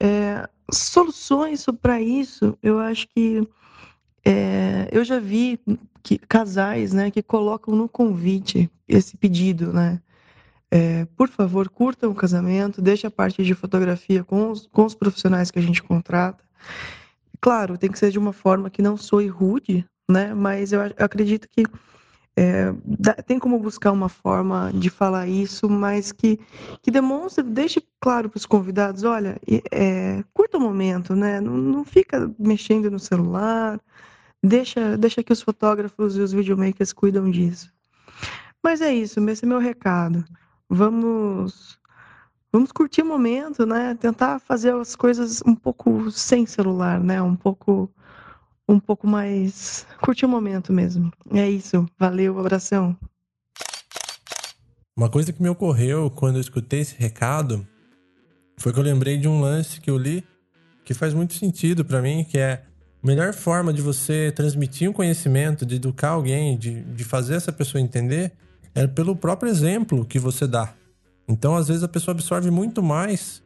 É, 0.00 0.48
soluções 0.72 1.64
para 1.80 2.00
isso, 2.00 2.58
eu 2.60 2.80
acho 2.80 3.06
que 3.08 3.46
é, 4.24 4.88
eu 4.92 5.04
já 5.04 5.18
vi 5.18 5.58
que, 6.02 6.18
casais, 6.18 6.92
né, 6.92 7.10
que 7.10 7.22
colocam 7.22 7.74
no 7.74 7.88
convite 7.88 8.70
esse 8.88 9.16
pedido, 9.16 9.72
né? 9.72 10.00
É, 10.70 11.04
por 11.16 11.28
favor, 11.28 11.68
curtam 11.68 12.10
o 12.10 12.14
casamento, 12.14 12.80
deixe 12.80 13.06
a 13.06 13.10
parte 13.10 13.44
de 13.44 13.54
fotografia 13.54 14.24
com 14.24 14.50
os, 14.50 14.66
com 14.68 14.86
os 14.86 14.94
profissionais 14.94 15.50
que 15.50 15.58
a 15.58 15.62
gente 15.62 15.82
contrata. 15.82 16.42
Claro, 17.40 17.76
tem 17.76 17.90
que 17.90 17.98
ser 17.98 18.10
de 18.10 18.18
uma 18.18 18.32
forma 18.32 18.70
que 18.70 18.80
não 18.80 18.96
soe 18.96 19.26
rude, 19.28 19.84
né? 20.10 20.32
Mas 20.32 20.72
eu, 20.72 20.80
eu 20.80 20.94
acredito 21.04 21.46
que 21.48 21.64
é, 22.34 22.72
dá, 22.84 23.12
tem 23.14 23.38
como 23.38 23.58
buscar 23.58 23.92
uma 23.92 24.08
forma 24.08 24.70
de 24.74 24.88
falar 24.88 25.26
isso, 25.26 25.68
mas 25.68 26.12
que, 26.12 26.40
que 26.80 26.90
demonstre, 26.90 27.44
deixe 27.44 27.82
claro 28.00 28.30
para 28.30 28.38
os 28.38 28.46
convidados, 28.46 29.02
olha, 29.02 29.38
é, 29.70 30.24
curta 30.32 30.56
o 30.56 30.60
momento, 30.60 31.14
né? 31.14 31.40
Não, 31.40 31.56
não 31.56 31.84
fica 31.84 32.32
mexendo 32.38 32.90
no 32.90 32.98
celular, 32.98 33.78
deixa, 34.42 34.96
deixa 34.96 35.22
que 35.22 35.32
os 35.32 35.40
fotógrafos 35.40 36.16
e 36.16 36.20
os 36.20 36.32
videomakers 36.32 36.92
cuidam 36.92 37.30
disso. 37.30 37.70
Mas 38.62 38.80
é 38.80 38.92
isso, 38.92 39.20
esse 39.28 39.44
é 39.44 39.48
meu 39.48 39.58
recado. 39.58 40.24
Vamos 40.68 41.78
vamos 42.52 42.70
curtir 42.70 43.02
o 43.02 43.06
momento, 43.06 43.64
né? 43.64 43.94
Tentar 43.94 44.38
fazer 44.38 44.74
as 44.74 44.94
coisas 44.94 45.42
um 45.46 45.54
pouco 45.54 46.10
sem 46.10 46.46
celular, 46.46 47.00
né? 47.00 47.20
Um 47.20 47.36
pouco 47.36 47.90
um 48.68 48.78
pouco 48.78 49.06
mais 49.06 49.86
curtir 50.00 50.24
o 50.24 50.28
momento 50.28 50.72
mesmo. 50.72 51.12
É 51.32 51.48
isso. 51.48 51.86
Valeu, 51.98 52.38
abração. 52.38 52.96
Uma 54.96 55.10
coisa 55.10 55.32
que 55.32 55.42
me 55.42 55.48
ocorreu 55.48 56.10
quando 56.10 56.36
eu 56.36 56.40
escutei 56.40 56.80
esse 56.80 56.94
recado 56.96 57.66
foi 58.58 58.72
que 58.72 58.78
eu 58.78 58.84
lembrei 58.84 59.16
de 59.18 59.26
um 59.26 59.40
lance 59.40 59.80
que 59.80 59.90
eu 59.90 59.98
li 59.98 60.24
que 60.84 60.94
faz 60.94 61.14
muito 61.14 61.34
sentido 61.34 61.84
para 61.84 62.02
mim, 62.02 62.24
que 62.24 62.38
é 62.38 62.64
melhor 63.06 63.32
forma 63.34 63.72
de 63.72 63.82
você 63.82 64.32
transmitir 64.34 64.88
um 64.88 64.92
conhecimento, 64.92 65.66
de 65.66 65.76
educar 65.76 66.10
alguém, 66.10 66.56
de, 66.56 66.82
de 66.82 67.04
fazer 67.04 67.34
essa 67.34 67.52
pessoa 67.52 67.80
entender, 67.80 68.32
é 68.74 68.86
pelo 68.86 69.16
próprio 69.16 69.50
exemplo 69.50 70.04
que 70.04 70.18
você 70.18 70.46
dá. 70.46 70.74
Então, 71.26 71.56
às 71.56 71.68
vezes, 71.68 71.82
a 71.82 71.88
pessoa 71.88 72.14
absorve 72.14 72.50
muito 72.50 72.82
mais 72.82 73.42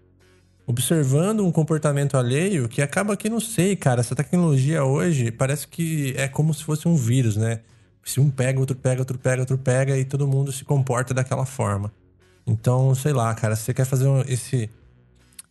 observando 0.66 1.46
um 1.46 1.52
comportamento 1.52 2.16
alheio 2.16 2.68
que 2.68 2.82
acaba 2.82 3.16
que 3.16 3.30
não 3.30 3.38
sei, 3.38 3.76
cara. 3.76 4.00
Essa 4.00 4.16
tecnologia 4.16 4.84
hoje 4.84 5.30
parece 5.30 5.68
que 5.68 6.12
é 6.16 6.26
como 6.26 6.52
se 6.52 6.64
fosse 6.64 6.88
um 6.88 6.96
vírus, 6.96 7.36
né? 7.36 7.60
Se 8.04 8.20
um 8.20 8.30
pega, 8.30 8.58
outro 8.58 8.76
pega, 8.76 9.00
outro 9.00 9.18
pega, 9.18 9.42
outro 9.42 9.58
pega 9.58 9.96
e 9.96 10.04
todo 10.04 10.26
mundo 10.26 10.52
se 10.52 10.64
comporta 10.64 11.14
daquela 11.14 11.46
forma. 11.46 11.92
Então, 12.46 12.94
sei 12.94 13.12
lá, 13.12 13.34
cara, 13.34 13.56
se 13.56 13.62
você 13.62 13.74
quer 13.74 13.84
fazer 13.84 14.08
esse, 14.28 14.70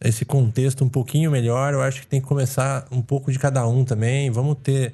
esse 0.02 0.26
contexto 0.26 0.84
um 0.84 0.90
pouquinho 0.90 1.32
melhor, 1.32 1.74
eu 1.74 1.82
acho 1.82 2.02
que 2.02 2.08
tem 2.08 2.22
que 2.22 2.28
começar 2.28 2.86
um 2.92 3.02
pouco 3.02 3.32
de 3.32 3.40
cada 3.40 3.66
um 3.68 3.84
também. 3.84 4.30
Vamos 4.30 4.58
ter 4.62 4.94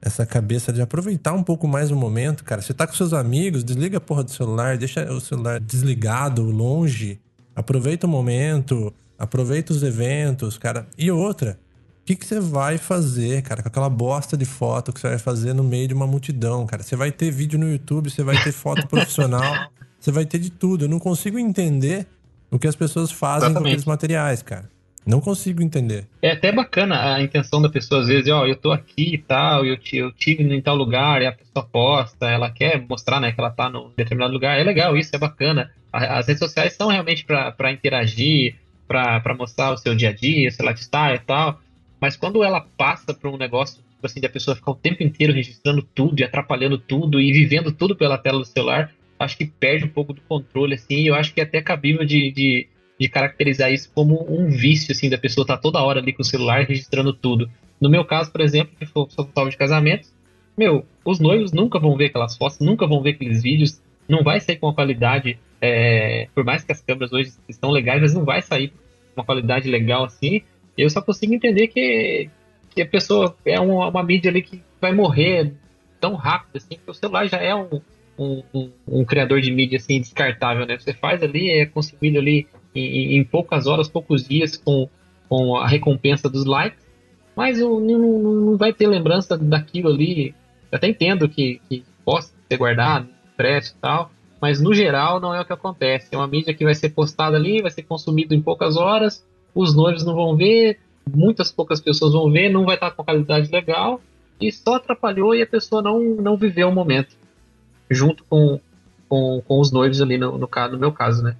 essa 0.00 0.26
cabeça 0.26 0.72
de 0.72 0.82
aproveitar 0.82 1.32
um 1.32 1.42
pouco 1.42 1.68
mais 1.68 1.90
o 1.90 1.96
momento, 1.96 2.42
cara. 2.44 2.60
Você 2.60 2.74
tá 2.74 2.86
com 2.86 2.94
seus 2.94 3.12
amigos, 3.12 3.62
desliga 3.62 3.98
a 3.98 4.00
porra 4.00 4.24
do 4.24 4.32
celular, 4.32 4.76
deixa 4.76 5.10
o 5.12 5.20
celular 5.20 5.60
desligado, 5.60 6.42
longe. 6.42 7.20
Aproveita 7.54 8.06
o 8.06 8.10
momento, 8.10 8.92
aproveita 9.18 9.72
os 9.72 9.82
eventos, 9.82 10.58
cara. 10.58 10.88
E 10.98 11.10
outra, 11.10 11.58
o 12.00 12.04
que, 12.04 12.16
que 12.16 12.26
você 12.26 12.40
vai 12.40 12.78
fazer, 12.78 13.42
cara, 13.42 13.62
com 13.62 13.68
aquela 13.68 13.88
bosta 13.88 14.36
de 14.36 14.44
foto 14.44 14.92
que 14.92 15.00
você 15.00 15.08
vai 15.10 15.18
fazer 15.18 15.54
no 15.54 15.62
meio 15.62 15.86
de 15.86 15.94
uma 15.94 16.06
multidão, 16.06 16.66
cara? 16.66 16.82
Você 16.82 16.96
vai 16.96 17.12
ter 17.12 17.30
vídeo 17.30 17.56
no 17.56 17.70
YouTube, 17.70 18.10
você 18.10 18.24
vai 18.24 18.42
ter 18.42 18.50
foto 18.50 18.88
profissional, 18.88 19.70
você 20.00 20.10
vai 20.10 20.26
ter 20.26 20.40
de 20.40 20.50
tudo. 20.50 20.86
Eu 20.86 20.88
não 20.88 20.98
consigo 20.98 21.38
entender 21.38 22.08
o 22.52 22.58
que 22.58 22.68
as 22.68 22.76
pessoas 22.76 23.10
fazem 23.10 23.48
Exatamente. 23.48 23.62
com 23.62 23.66
aqueles 23.68 23.84
materiais, 23.86 24.42
cara. 24.42 24.70
Não 25.04 25.20
consigo 25.20 25.62
entender. 25.62 26.06
É 26.20 26.30
até 26.30 26.52
bacana 26.52 27.14
a 27.14 27.20
intenção 27.20 27.60
da 27.60 27.68
pessoa, 27.68 28.02
às 28.02 28.06
vezes, 28.06 28.30
ó, 28.30 28.46
eu 28.46 28.54
tô 28.54 28.70
aqui 28.70 29.14
e 29.14 29.18
tal, 29.18 29.66
eu, 29.66 29.76
eu 29.92 30.12
tive 30.12 30.44
em 30.44 30.60
tal 30.60 30.76
lugar, 30.76 31.22
e 31.22 31.26
a 31.26 31.32
pessoa 31.32 31.66
posta, 31.66 32.30
ela 32.30 32.50
quer 32.50 32.80
mostrar, 32.88 33.18
né, 33.18 33.32
que 33.32 33.40
ela 33.40 33.50
tá 33.50 33.68
num 33.68 33.90
determinado 33.96 34.32
lugar. 34.32 34.60
É 34.60 34.62
legal 34.62 34.96
isso, 34.96 35.10
é 35.16 35.18
bacana. 35.18 35.72
As 35.92 36.26
redes 36.26 36.38
sociais 36.38 36.74
são 36.74 36.88
realmente 36.88 37.24
para 37.24 37.72
interagir, 37.72 38.54
para 38.86 39.34
mostrar 39.36 39.72
o 39.72 39.76
seu 39.76 39.94
dia 39.94 40.10
a 40.10 40.12
dia, 40.12 40.50
seu 40.50 40.66
lifestyle 40.68 41.16
e 41.16 41.20
tal. 41.20 41.60
Mas 42.00 42.16
quando 42.16 42.44
ela 42.44 42.60
passa 42.76 43.12
para 43.12 43.30
um 43.30 43.36
negócio 43.36 43.82
tipo 44.02 44.06
assim 44.06 44.20
da 44.20 44.28
pessoa 44.28 44.56
ficar 44.56 44.72
o 44.72 44.74
tempo 44.74 45.02
inteiro 45.02 45.32
registrando 45.32 45.82
tudo 45.82 46.20
e 46.20 46.24
atrapalhando 46.24 46.76
tudo 46.76 47.20
e 47.20 47.32
vivendo 47.32 47.70
tudo 47.70 47.94
pela 47.94 48.18
tela 48.18 48.40
do 48.40 48.44
celular, 48.44 48.92
acho 49.22 49.36
que 49.36 49.46
perde 49.46 49.84
um 49.84 49.88
pouco 49.88 50.12
do 50.12 50.20
controle 50.22 50.74
assim. 50.74 50.96
E 50.96 51.06
eu 51.06 51.14
acho 51.14 51.32
que 51.32 51.40
é 51.40 51.44
até 51.44 51.60
cabível 51.60 52.04
de, 52.04 52.30
de, 52.30 52.66
de 52.98 53.08
caracterizar 53.08 53.72
isso 53.72 53.90
como 53.94 54.26
um 54.28 54.48
vício 54.48 54.92
assim 54.92 55.08
da 55.08 55.18
pessoa 55.18 55.44
estar 55.44 55.56
tá 55.56 55.62
toda 55.62 55.82
hora 55.82 56.00
ali 56.00 56.12
com 56.12 56.22
o 56.22 56.24
celular 56.24 56.64
registrando 56.64 57.12
tudo. 57.12 57.50
No 57.80 57.88
meu 57.88 58.04
caso, 58.04 58.30
por 58.30 58.40
exemplo, 58.40 58.74
que 58.78 58.86
sou 58.86 59.08
fotógrafo 59.08 59.50
de 59.50 59.56
casamento, 59.56 60.08
meu, 60.56 60.84
os 61.04 61.18
noivos 61.18 61.52
nunca 61.52 61.78
vão 61.78 61.96
ver 61.96 62.06
aquelas 62.06 62.36
fotos, 62.36 62.60
nunca 62.60 62.86
vão 62.86 63.02
ver 63.02 63.10
aqueles 63.10 63.42
vídeos, 63.42 63.80
não 64.08 64.22
vai 64.22 64.40
sair 64.40 64.56
com 64.56 64.66
uma 64.66 64.74
qualidade, 64.74 65.38
é, 65.60 66.28
por 66.34 66.44
mais 66.44 66.62
que 66.62 66.72
as 66.72 66.80
câmeras 66.80 67.12
hoje 67.12 67.32
estão 67.48 67.70
legais, 67.70 68.00
mas 68.00 68.14
não 68.14 68.24
vai 68.24 68.42
sair 68.42 68.68
com 68.68 68.76
uma 69.20 69.24
qualidade 69.24 69.68
legal 69.68 70.04
assim. 70.04 70.42
Eu 70.76 70.88
só 70.90 71.00
consigo 71.00 71.34
entender 71.34 71.68
que, 71.68 72.28
que 72.70 72.82
a 72.82 72.86
pessoa 72.86 73.36
é 73.44 73.58
uma, 73.58 73.88
uma 73.88 74.02
mídia 74.02 74.30
ali 74.30 74.42
que 74.42 74.62
vai 74.80 74.92
morrer 74.92 75.52
tão 76.00 76.14
rápido 76.14 76.56
assim, 76.56 76.76
que 76.76 76.90
o 76.90 76.94
celular 76.94 77.26
já 77.26 77.38
é 77.38 77.54
um, 77.54 77.80
um, 78.18 78.42
um, 78.54 78.70
um, 78.86 79.04
criador 79.04 79.40
de 79.40 79.50
mídia 79.50 79.78
assim 79.78 80.00
descartável, 80.00 80.66
né? 80.66 80.78
Você 80.78 80.92
faz 80.92 81.22
ali, 81.22 81.50
é 81.50 81.66
conseguido 81.66 82.18
ali 82.18 82.46
em, 82.74 83.16
em 83.16 83.24
poucas 83.24 83.66
horas, 83.66 83.88
poucos 83.88 84.26
dias 84.26 84.56
com, 84.56 84.88
com 85.28 85.56
a 85.56 85.66
recompensa 85.66 86.28
dos 86.28 86.44
likes, 86.44 86.86
mas 87.36 87.58
não, 87.58 87.80
não, 87.80 87.98
não 87.98 88.56
vai 88.56 88.72
ter 88.72 88.86
lembrança 88.86 89.36
daquilo 89.38 89.88
ali 89.88 90.34
eu 90.72 90.76
até 90.76 90.88
entendo 90.88 91.28
que, 91.28 91.60
que 91.68 91.84
possa 92.02 92.32
ser 92.48 92.56
guardado, 92.56 93.06
impresso 93.34 93.74
e 93.76 93.80
tal, 93.80 94.10
mas 94.40 94.58
no 94.58 94.72
geral 94.72 95.20
não 95.20 95.34
é 95.34 95.40
o 95.42 95.44
que 95.44 95.52
acontece. 95.52 96.08
É 96.10 96.16
uma 96.16 96.26
mídia 96.26 96.54
que 96.54 96.64
vai 96.64 96.74
ser 96.74 96.88
postada 96.88 97.36
ali, 97.36 97.60
vai 97.60 97.70
ser 97.70 97.82
consumido 97.82 98.34
em 98.34 98.40
poucas 98.40 98.78
horas, 98.78 99.22
os 99.54 99.76
noivos 99.76 100.02
não 100.02 100.14
vão 100.14 100.34
ver, 100.34 100.80
muitas 101.14 101.52
poucas 101.52 101.78
pessoas 101.78 102.14
vão 102.14 102.32
ver, 102.32 102.48
não 102.48 102.64
vai 102.64 102.76
estar 102.76 102.90
com 102.90 103.04
qualidade 103.04 103.52
legal 103.52 104.00
e 104.40 104.50
só 104.50 104.76
atrapalhou 104.76 105.34
e 105.34 105.42
a 105.42 105.46
pessoa 105.46 105.82
não, 105.82 106.00
não 106.00 106.38
viveu 106.38 106.70
o 106.70 106.74
momento 106.74 107.14
junto 107.90 108.24
com, 108.24 108.60
com, 109.08 109.42
com 109.46 109.60
os 109.60 109.70
noivos 109.70 110.00
ali 110.00 110.18
no, 110.18 110.38
no, 110.38 110.48
no 110.48 110.78
meu 110.78 110.92
caso, 110.92 111.22
né? 111.22 111.36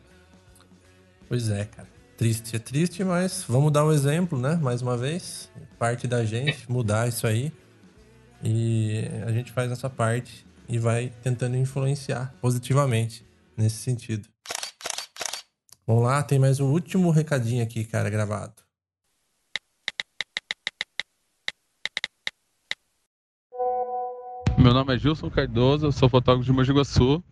Pois 1.29 1.49
é, 1.49 1.65
cara. 1.65 1.89
Triste 2.17 2.57
é 2.57 2.59
triste, 2.59 3.03
mas 3.03 3.45
vamos 3.49 3.73
dar 3.73 3.85
um 3.85 3.93
exemplo, 3.93 4.39
né? 4.39 4.57
Mais 4.57 4.83
uma 4.83 4.97
vez, 4.97 5.51
parte 5.79 6.07
da 6.07 6.25
gente 6.25 6.71
mudar 6.71 7.09
isso 7.09 7.27
aí. 7.27 7.53
E 8.45 9.05
a 9.27 9.33
gente 9.33 9.51
faz 9.51 9.71
essa 9.71 9.89
parte 9.89 10.47
e 10.69 10.79
vai 10.79 11.13
tentando 11.23 11.57
influenciar 11.57 12.35
positivamente 12.41 13.27
nesse 13.57 13.77
sentido. 13.77 14.29
Vamos 15.87 16.05
lá, 16.05 16.23
tem 16.23 16.39
mais 16.39 16.61
um 16.61 16.71
último 16.71 17.11
recadinho 17.11 17.63
aqui, 17.63 17.85
cara, 17.85 18.09
gravado. 18.09 18.55
Meu 24.73 24.79
nome 24.79 24.95
é 24.95 24.99
Gilson 24.99 25.29
Cardoso, 25.29 25.89
eu 25.89 25.93
sou 25.93 26.09
fotógrafo 26.09 26.47
de 26.47 26.51
Mogi 26.51 26.73
Guaçu. 26.73 27.23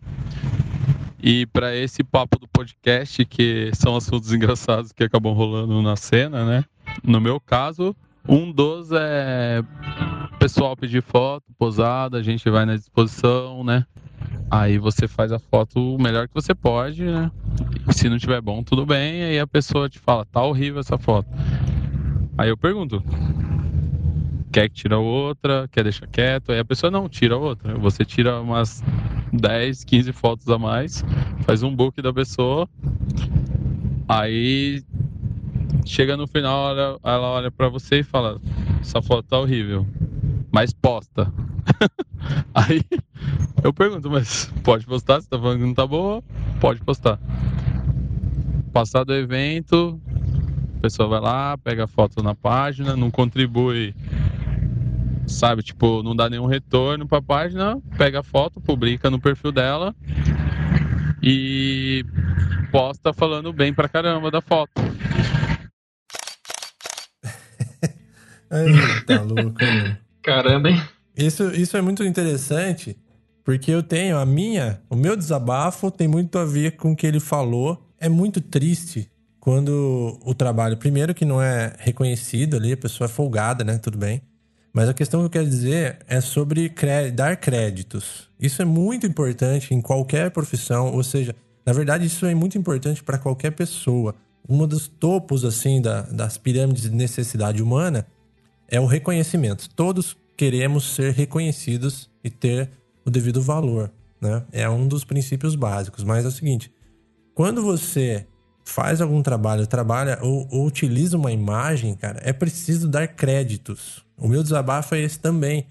E 1.19 1.47
para 1.47 1.75
esse 1.75 2.03
papo 2.03 2.37
do 2.37 2.47
podcast, 2.47 3.25
que 3.25 3.71
são 3.73 3.95
assuntos 3.95 4.29
engraçados 4.31 4.91
que 4.91 5.03
acabam 5.03 5.33
rolando 5.33 5.81
na 5.81 5.95
cena, 5.95 6.45
né? 6.45 6.63
No 7.03 7.19
meu 7.19 7.39
caso, 7.39 7.95
um 8.29 8.51
dos 8.51 8.91
é 8.91 9.63
pessoal 10.37 10.77
pedir 10.77 11.01
foto, 11.01 11.45
posada, 11.57 12.19
a 12.19 12.21
gente 12.21 12.47
vai 12.47 12.63
na 12.63 12.75
disposição, 12.75 13.63
né? 13.63 13.87
Aí 14.51 14.77
você 14.77 15.07
faz 15.07 15.31
a 15.31 15.39
foto 15.39 15.95
o 15.95 15.99
melhor 15.99 16.27
que 16.27 16.35
você 16.35 16.53
pode, 16.53 17.03
né? 17.03 17.31
E 17.89 17.91
se 17.91 18.07
não 18.07 18.19
tiver 18.19 18.39
bom, 18.39 18.61
tudo 18.61 18.85
bem. 18.85 19.23
Aí 19.23 19.39
a 19.39 19.47
pessoa 19.47 19.89
te 19.89 19.97
fala, 19.97 20.25
tá 20.25 20.43
horrível 20.43 20.79
essa 20.79 20.99
foto. 20.99 21.27
Aí 22.37 22.49
eu 22.49 22.57
pergunto, 22.57 23.03
quer 24.51 24.69
que 24.69 24.75
tira 24.75 24.97
outra? 24.97 25.67
Quer 25.71 25.83
deixar 25.83 26.07
quieto? 26.07 26.51
Aí 26.51 26.59
a 26.59 26.65
pessoa 26.65 26.91
não 26.91 27.07
tira 27.07 27.37
outra. 27.37 27.75
Você 27.75 28.03
tira 28.05 28.41
umas 28.41 28.83
10, 29.33 29.83
15 29.83 30.11
fotos 30.11 30.47
a 30.49 30.57
mais, 30.57 31.03
faz 31.45 31.63
um 31.63 31.75
book 31.75 32.01
da 32.01 32.13
pessoa. 32.13 32.67
Aí 34.07 34.83
chega 35.85 36.17
no 36.17 36.27
final, 36.27 36.71
ela, 36.71 36.99
ela 37.03 37.27
olha 37.29 37.51
para 37.51 37.69
você 37.69 37.99
e 37.99 38.03
fala: 38.03 38.39
essa 38.81 39.01
foto 39.01 39.27
tá 39.27 39.39
horrível 39.39 39.87
mas 40.51 40.73
posta. 40.73 41.31
Aí 42.53 42.83
eu 43.63 43.73
pergunto, 43.73 44.09
mas 44.09 44.51
pode 44.63 44.85
postar? 44.85 45.21
Você 45.21 45.29
tá 45.29 45.39
falando 45.39 45.59
que 45.59 45.65
não 45.65 45.73
tá 45.73 45.87
boa? 45.87 46.21
Pode 46.59 46.81
postar. 46.81 47.19
Passado 48.73 49.09
o 49.09 49.15
evento, 49.15 49.99
a 50.77 50.81
pessoa 50.81 51.07
vai 51.07 51.19
lá, 51.19 51.57
pega 51.57 51.85
a 51.85 51.87
foto 51.87 52.21
na 52.21 52.35
página, 52.35 52.95
não 52.95 53.09
contribui, 53.09 53.95
sabe? 55.31 55.63
Tipo, 55.63 56.03
não 56.03 56.15
dá 56.15 56.29
nenhum 56.29 56.45
retorno 56.45 57.07
pra 57.07 57.21
página, 57.21 57.81
pega 57.97 58.19
a 58.19 58.23
foto, 58.23 58.59
publica 58.61 59.09
no 59.09 59.19
perfil 59.19 59.51
dela 59.51 59.95
e 61.21 62.05
posta 62.71 63.13
falando 63.13 63.51
bem 63.53 63.73
pra 63.73 63.89
caramba 63.89 64.29
da 64.31 64.41
foto. 64.41 64.71
Ai, 68.49 68.65
tá 69.05 69.21
louco, 69.21 69.63
né? 69.63 69.97
Caramba, 70.21 70.69
hein? 70.69 70.81
Isso, 71.15 71.51
isso 71.51 71.75
é 71.77 71.81
muito 71.81 72.03
interessante, 72.03 72.97
porque 73.43 73.71
eu 73.71 73.83
tenho 73.83 74.17
a 74.17 74.25
minha, 74.25 74.81
o 74.89 74.95
meu 74.95 75.15
desabafo 75.15 75.91
tem 75.91 76.07
muito 76.07 76.37
a 76.37 76.45
ver 76.45 76.75
com 76.77 76.91
o 76.91 76.95
que 76.95 77.05
ele 77.05 77.19
falou. 77.19 77.87
É 77.99 78.09
muito 78.09 78.41
triste 78.41 79.11
quando 79.39 80.19
o 80.23 80.33
trabalho, 80.33 80.77
primeiro 80.77 81.13
que 81.13 81.25
não 81.25 81.41
é 81.41 81.73
reconhecido 81.79 82.55
ali, 82.55 82.73
a 82.73 82.77
pessoa 82.77 83.05
é 83.05 83.09
folgada, 83.09 83.63
né? 83.63 83.77
Tudo 83.77 83.97
bem. 83.97 84.21
Mas 84.73 84.87
a 84.87 84.93
questão 84.93 85.19
que 85.19 85.25
eu 85.25 85.29
quero 85.29 85.49
dizer 85.49 85.99
é 86.07 86.21
sobre 86.21 86.73
dar 87.13 87.35
créditos. 87.37 88.29
Isso 88.39 88.61
é 88.61 88.65
muito 88.65 89.05
importante 89.05 89.73
em 89.73 89.81
qualquer 89.81 90.31
profissão, 90.31 90.93
ou 90.93 91.03
seja, 91.03 91.35
na 91.65 91.73
verdade, 91.73 92.05
isso 92.05 92.25
é 92.25 92.33
muito 92.33 92.57
importante 92.57 93.03
para 93.03 93.17
qualquer 93.17 93.51
pessoa. 93.51 94.15
Um 94.47 94.65
dos 94.65 94.87
topos, 94.87 95.45
assim, 95.45 95.81
da, 95.81 96.01
das 96.03 96.37
pirâmides 96.37 96.83
de 96.83 96.91
necessidade 96.91 97.61
humana 97.61 98.07
é 98.67 98.79
o 98.79 98.85
reconhecimento. 98.85 99.69
Todos 99.69 100.17
queremos 100.35 100.95
ser 100.95 101.13
reconhecidos 101.13 102.09
e 102.23 102.29
ter 102.29 102.69
o 103.05 103.11
devido 103.11 103.41
valor, 103.41 103.91
né? 104.19 104.43
É 104.51 104.69
um 104.69 104.87
dos 104.87 105.03
princípios 105.03 105.55
básicos. 105.55 106.03
Mas 106.03 106.25
é 106.25 106.27
o 106.29 106.31
seguinte: 106.31 106.73
quando 107.35 107.61
você 107.61 108.25
faz 108.63 109.01
algum 109.01 109.21
trabalho, 109.21 109.67
trabalha 109.67 110.17
ou, 110.21 110.47
ou 110.49 110.65
utiliza 110.65 111.17
uma 111.17 111.31
imagem, 111.31 111.93
cara, 111.95 112.19
é 112.23 112.33
preciso 112.33 112.87
dar 112.87 113.07
créditos. 113.07 114.03
O 114.21 114.27
meu 114.27 114.43
desabafo 114.43 114.95
é 114.95 115.01
esse 115.01 115.19
também. 115.19 115.65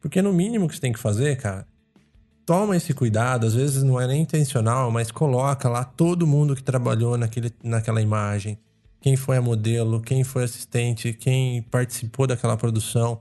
Porque 0.00 0.22
no 0.22 0.32
mínimo 0.32 0.68
que 0.68 0.74
você 0.74 0.80
tem 0.80 0.92
que 0.92 0.98
fazer, 0.98 1.36
cara, 1.36 1.66
toma 2.46 2.76
esse 2.76 2.94
cuidado, 2.94 3.44
às 3.44 3.54
vezes 3.54 3.82
não 3.82 4.00
é 4.00 4.06
nem 4.06 4.22
intencional, 4.22 4.90
mas 4.90 5.10
coloca 5.10 5.68
lá 5.68 5.84
todo 5.84 6.26
mundo 6.26 6.54
que 6.54 6.62
trabalhou 6.62 7.18
naquele, 7.18 7.52
naquela 7.62 8.00
imagem 8.00 8.56
quem 9.06 9.14
foi 9.14 9.36
a 9.36 9.42
modelo, 9.42 10.00
quem 10.00 10.24
foi 10.24 10.42
assistente, 10.42 11.12
quem 11.12 11.62
participou 11.62 12.26
daquela 12.26 12.56
produção. 12.56 13.20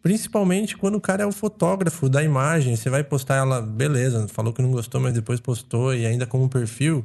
Principalmente 0.00 0.76
quando 0.76 0.94
o 0.94 1.00
cara 1.00 1.24
é 1.24 1.26
o 1.26 1.32
fotógrafo 1.32 2.08
da 2.08 2.22
imagem. 2.22 2.76
Você 2.76 2.88
vai 2.88 3.02
postar 3.02 3.36
ela, 3.36 3.60
beleza, 3.60 4.28
falou 4.28 4.52
que 4.52 4.62
não 4.62 4.70
gostou, 4.70 5.00
mas 5.00 5.12
depois 5.12 5.40
postou 5.40 5.92
e 5.92 6.06
ainda 6.06 6.24
como 6.24 6.48
perfil. 6.48 7.04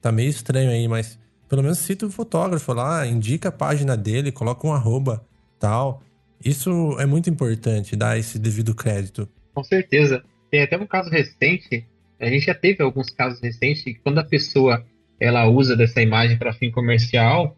Tá 0.00 0.10
meio 0.10 0.30
estranho 0.30 0.68
aí, 0.70 0.88
mas 0.88 1.16
pelo 1.48 1.62
menos 1.62 1.78
cita 1.78 2.06
o 2.06 2.10
fotógrafo 2.10 2.72
lá, 2.72 3.06
indica 3.06 3.50
a 3.50 3.52
página 3.52 3.96
dele, 3.96 4.32
coloca 4.32 4.66
um 4.66 4.72
arroba, 4.72 5.24
tal. 5.58 6.02
Isso 6.44 6.96
é 6.98 7.06
muito 7.06 7.28
importante, 7.28 7.96
dar 7.96 8.18
esse 8.18 8.38
devido 8.38 8.74
crédito. 8.74 9.28
Com 9.54 9.62
certeza. 9.62 10.24
Tem 10.50 10.62
até 10.62 10.76
um 10.76 10.86
caso 10.86 11.10
recente, 11.10 11.86
a 12.18 12.26
gente 12.26 12.46
já 12.46 12.54
teve 12.54 12.82
alguns 12.82 13.10
casos 13.10 13.40
recentes, 13.40 13.82
que 13.82 13.94
quando 13.94 14.18
a 14.18 14.24
pessoa 14.24 14.84
ela 15.20 15.46
usa 15.46 15.76
dessa 15.76 16.00
imagem 16.00 16.38
para 16.38 16.52
fim 16.52 16.70
comercial, 16.70 17.56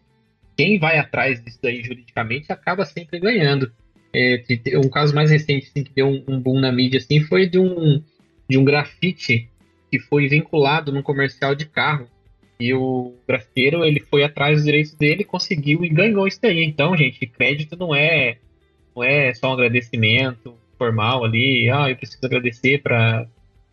quem 0.56 0.78
vai 0.78 0.98
atrás 0.98 1.42
disso 1.42 1.58
daí 1.62 1.82
juridicamente 1.82 2.52
acaba 2.52 2.84
sempre 2.84 3.18
ganhando. 3.18 3.72
É, 4.14 4.42
um 4.76 4.90
caso 4.90 5.14
mais 5.14 5.30
recente 5.30 5.68
assim, 5.70 5.82
que 5.82 5.92
deu 5.94 6.06
um, 6.06 6.22
um, 6.28 6.40
boom 6.40 6.60
na 6.60 6.70
mídia 6.70 6.98
assim, 6.98 7.20
foi 7.20 7.48
de 7.48 7.58
um, 7.58 8.02
de 8.48 8.58
um 8.58 8.64
grafite 8.64 9.48
que 9.90 9.98
foi 9.98 10.28
vinculado 10.28 10.92
num 10.92 11.02
comercial 11.02 11.54
de 11.54 11.66
carro. 11.66 12.06
E 12.60 12.74
o 12.74 13.14
grafiteiro 13.26 13.84
ele 13.84 14.00
foi 14.00 14.22
atrás 14.22 14.56
dos 14.56 14.64
direitos 14.64 14.94
dele, 14.94 15.24
conseguiu 15.24 15.84
e 15.84 15.88
ganhou 15.88 16.26
isso 16.26 16.38
daí. 16.40 16.62
Então, 16.62 16.96
gente, 16.96 17.26
crédito 17.26 17.76
não 17.76 17.94
é, 17.94 18.36
não 18.94 19.04
é 19.04 19.32
só 19.34 19.50
um 19.50 19.52
agradecimento 19.54 20.54
formal 20.78 21.24
ali, 21.24 21.70
ah, 21.70 21.90
eu 21.90 21.96
preciso 21.96 22.24
agradecer 22.24 22.82
para. 22.82 23.26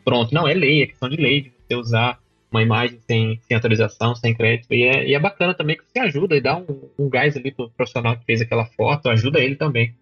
Pronto, 0.03 0.33
não, 0.33 0.47
é 0.47 0.53
lei, 0.53 0.83
é 0.83 0.87
questão 0.87 1.09
de 1.09 1.17
lei 1.17 1.41
de 1.41 1.51
você 1.51 1.75
usar 1.75 2.19
uma 2.51 2.63
imagem 2.63 2.99
sem, 3.07 3.39
sem 3.47 3.55
autorização, 3.55 4.15
sem 4.15 4.33
crédito. 4.33 4.73
E 4.73 4.83
é, 4.83 5.07
e 5.07 5.13
é 5.13 5.19
bacana 5.19 5.53
também 5.53 5.77
que 5.77 5.83
você 5.83 5.99
ajuda 5.99 6.35
e 6.35 6.41
dá 6.41 6.57
um, 6.57 6.89
um 6.97 7.09
gás 7.09 7.35
ali 7.37 7.51
pro 7.51 7.69
profissional 7.69 8.17
que 8.17 8.25
fez 8.25 8.41
aquela 8.41 8.65
foto, 8.65 9.09
ajuda 9.09 9.39
ele 9.39 9.55
também. 9.55 9.93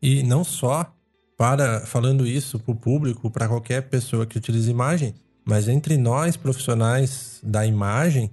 E 0.00 0.22
não 0.22 0.44
só 0.44 0.92
para 1.36 1.80
falando 1.86 2.26
isso 2.26 2.58
para 2.58 2.72
o 2.72 2.76
público, 2.76 3.30
para 3.30 3.48
qualquer 3.48 3.82
pessoa 3.88 4.26
que 4.26 4.38
utilize 4.38 4.70
imagem, 4.70 5.14
mas 5.44 5.68
entre 5.68 5.96
nós 5.96 6.36
profissionais 6.36 7.40
da 7.42 7.66
imagem, 7.66 8.30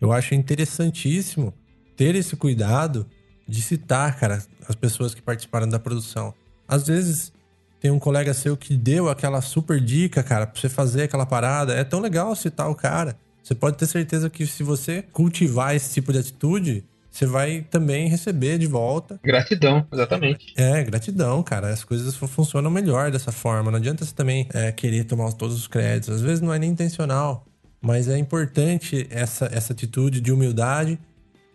eu 0.00 0.12
acho 0.12 0.34
interessantíssimo 0.34 1.52
ter 1.96 2.14
esse 2.14 2.36
cuidado 2.36 3.06
de 3.52 3.60
citar, 3.60 4.18
cara, 4.18 4.42
as 4.66 4.74
pessoas 4.74 5.14
que 5.14 5.20
participaram 5.20 5.68
da 5.68 5.78
produção. 5.78 6.32
Às 6.66 6.86
vezes 6.86 7.32
tem 7.78 7.90
um 7.90 7.98
colega 7.98 8.32
seu 8.32 8.56
que 8.56 8.74
deu 8.76 9.10
aquela 9.10 9.42
super 9.42 9.78
dica, 9.78 10.22
cara, 10.22 10.46
pra 10.46 10.58
você 10.58 10.70
fazer 10.70 11.02
aquela 11.02 11.26
parada. 11.26 11.74
É 11.74 11.84
tão 11.84 12.00
legal 12.00 12.34
citar 12.34 12.70
o 12.70 12.74
cara. 12.74 13.14
Você 13.42 13.54
pode 13.54 13.76
ter 13.76 13.86
certeza 13.86 14.30
que 14.30 14.46
se 14.46 14.62
você 14.62 15.02
cultivar 15.02 15.76
esse 15.76 15.92
tipo 15.92 16.12
de 16.12 16.18
atitude, 16.20 16.84
você 17.10 17.26
vai 17.26 17.66
também 17.70 18.08
receber 18.08 18.56
de 18.56 18.66
volta. 18.66 19.20
Gratidão, 19.22 19.86
exatamente. 19.92 20.54
É, 20.56 20.82
gratidão, 20.82 21.42
cara. 21.42 21.68
As 21.68 21.84
coisas 21.84 22.16
funcionam 22.16 22.70
melhor 22.70 23.10
dessa 23.10 23.32
forma. 23.32 23.70
Não 23.70 23.78
adianta 23.78 24.04
você 24.04 24.14
também 24.14 24.48
é, 24.54 24.72
querer 24.72 25.04
tomar 25.04 25.30
todos 25.32 25.56
os 25.56 25.66
créditos. 25.66 26.08
Às 26.08 26.22
vezes 26.22 26.40
não 26.40 26.54
é 26.54 26.58
nem 26.58 26.70
intencional. 26.70 27.44
Mas 27.82 28.08
é 28.08 28.16
importante 28.16 29.06
essa, 29.10 29.50
essa 29.52 29.74
atitude 29.74 30.20
de 30.20 30.32
humildade, 30.32 30.98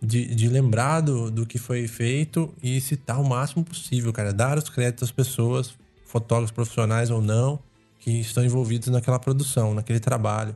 de, 0.08 0.34
de 0.34 0.48
lembrar 0.48 1.02
do, 1.02 1.30
do 1.30 1.46
que 1.46 1.58
foi 1.58 1.86
feito 1.86 2.54
e 2.64 2.80
citar 2.80 3.20
o 3.20 3.28
máximo 3.28 3.64
possível, 3.64 4.14
cara. 4.14 4.32
Dar 4.32 4.58
os 4.58 4.70
créditos 4.70 5.10
às 5.10 5.12
pessoas, 5.12 5.76
fotógrafos 6.06 6.52
profissionais 6.52 7.12
ou 7.12 7.22
não, 7.22 7.60
que 8.00 8.12
estão 8.22 8.44
envolvidos 8.44 8.88
naquela 8.88 9.20
produção, 9.20 9.74
naquele 9.74 10.00
trabalho. 10.00 10.56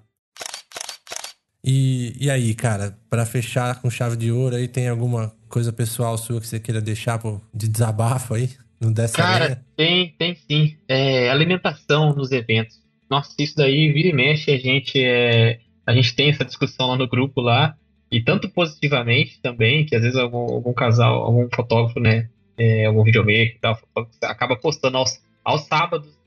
E, 1.64 2.16
e 2.20 2.32
aí, 2.32 2.56
cara, 2.56 2.98
para 3.10 3.26
fechar 3.26 3.82
com 3.82 3.90
chave 3.90 4.16
de 4.16 4.32
ouro 4.32 4.56
aí, 4.56 4.70
tem 4.70 4.88
alguma 4.88 5.34
coisa 5.50 5.74
pessoal 5.74 6.18
sua 6.18 6.40
que 6.40 6.48
você 6.48 6.60
queira 6.60 6.80
deixar 6.80 7.20
pô, 7.20 7.42
de 7.54 7.68
desabafo 7.68 8.34
aí? 8.34 8.50
No 8.80 8.92
dessa 8.92 9.18
Cara, 9.18 9.46
linha? 9.46 9.66
tem, 9.76 10.16
tem 10.18 10.36
sim. 10.36 10.78
É, 10.88 11.30
alimentação 11.30 12.16
nos 12.16 12.32
eventos. 12.32 12.80
Nossa, 13.10 13.36
isso 13.38 13.58
daí 13.58 13.92
vira 13.92 14.08
e 14.08 14.14
mexe, 14.14 14.50
a 14.50 14.58
gente, 14.58 14.98
é, 14.98 15.60
a 15.86 15.94
gente 15.94 16.16
tem 16.16 16.30
essa 16.30 16.46
discussão 16.46 16.88
lá 16.88 16.96
no 16.96 17.08
grupo 17.08 17.42
lá, 17.42 17.76
e 18.12 18.22
tanto 18.22 18.50
positivamente 18.50 19.40
também, 19.42 19.86
que 19.86 19.96
às 19.96 20.02
vezes 20.02 20.18
algum, 20.18 20.54
algum 20.54 20.74
casal, 20.74 21.24
algum 21.24 21.48
fotógrafo, 21.54 22.00
né, 22.00 22.30
é, 22.58 22.86
algum 22.86 23.04
videomaker 23.04 23.56
e 23.56 23.60
tal, 23.60 23.80
acaba 24.24 24.56
postando 24.56 24.98
aos, 24.98 25.24
aos 25.44 25.62
sábados 25.62 26.20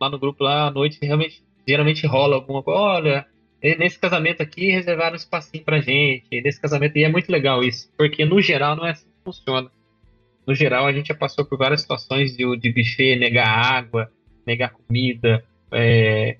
lá 0.00 0.10
no 0.10 0.18
grupo 0.18 0.42
lá 0.42 0.66
à 0.66 0.70
noite, 0.70 0.98
realmente, 1.00 1.42
geralmente 1.66 2.06
rola 2.06 2.36
alguma 2.36 2.62
coisa, 2.62 2.80
olha, 2.80 3.26
nesse 3.62 3.98
casamento 3.98 4.42
aqui 4.42 4.72
reservaram 4.72 5.12
um 5.12 5.16
espacinho 5.16 5.62
pra 5.62 5.80
gente, 5.80 6.24
nesse 6.30 6.60
casamento, 6.60 6.96
e 6.96 7.04
é 7.04 7.08
muito 7.08 7.30
legal 7.30 7.62
isso, 7.62 7.90
porque 7.96 8.24
no 8.24 8.40
geral 8.40 8.74
não 8.74 8.86
é 8.86 8.90
assim 8.90 9.06
que 9.06 9.24
funciona. 9.24 9.70
No 10.46 10.54
geral, 10.54 10.86
a 10.86 10.92
gente 10.92 11.08
já 11.08 11.14
passou 11.14 11.44
por 11.44 11.58
várias 11.58 11.82
situações 11.82 12.36
de, 12.36 12.56
de 12.56 12.72
buffet, 12.72 13.16
negar 13.16 13.46
água, 13.46 14.10
negar 14.46 14.70
comida. 14.70 15.44
É, 15.70 16.38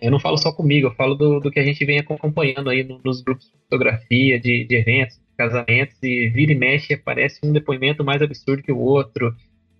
eu 0.00 0.10
não 0.10 0.20
falo 0.20 0.36
só 0.36 0.52
comigo, 0.52 0.88
eu 0.88 0.94
falo 0.94 1.14
do, 1.14 1.40
do 1.40 1.50
que 1.50 1.58
a 1.58 1.64
gente 1.64 1.84
vem 1.84 1.98
acompanhando 1.98 2.70
aí 2.70 2.82
nos 3.04 3.22
grupos 3.22 3.46
de 3.46 3.58
fotografia, 3.62 4.38
de, 4.38 4.64
de 4.64 4.74
eventos, 4.76 5.20
casamentos, 5.36 5.96
e 6.02 6.28
vira 6.28 6.52
e 6.52 6.54
mexe, 6.54 6.94
aparece 6.94 7.40
um 7.42 7.52
depoimento 7.52 8.04
mais 8.04 8.20
absurdo 8.20 8.62
que 8.62 8.72
o 8.72 8.78
outro, 8.78 9.34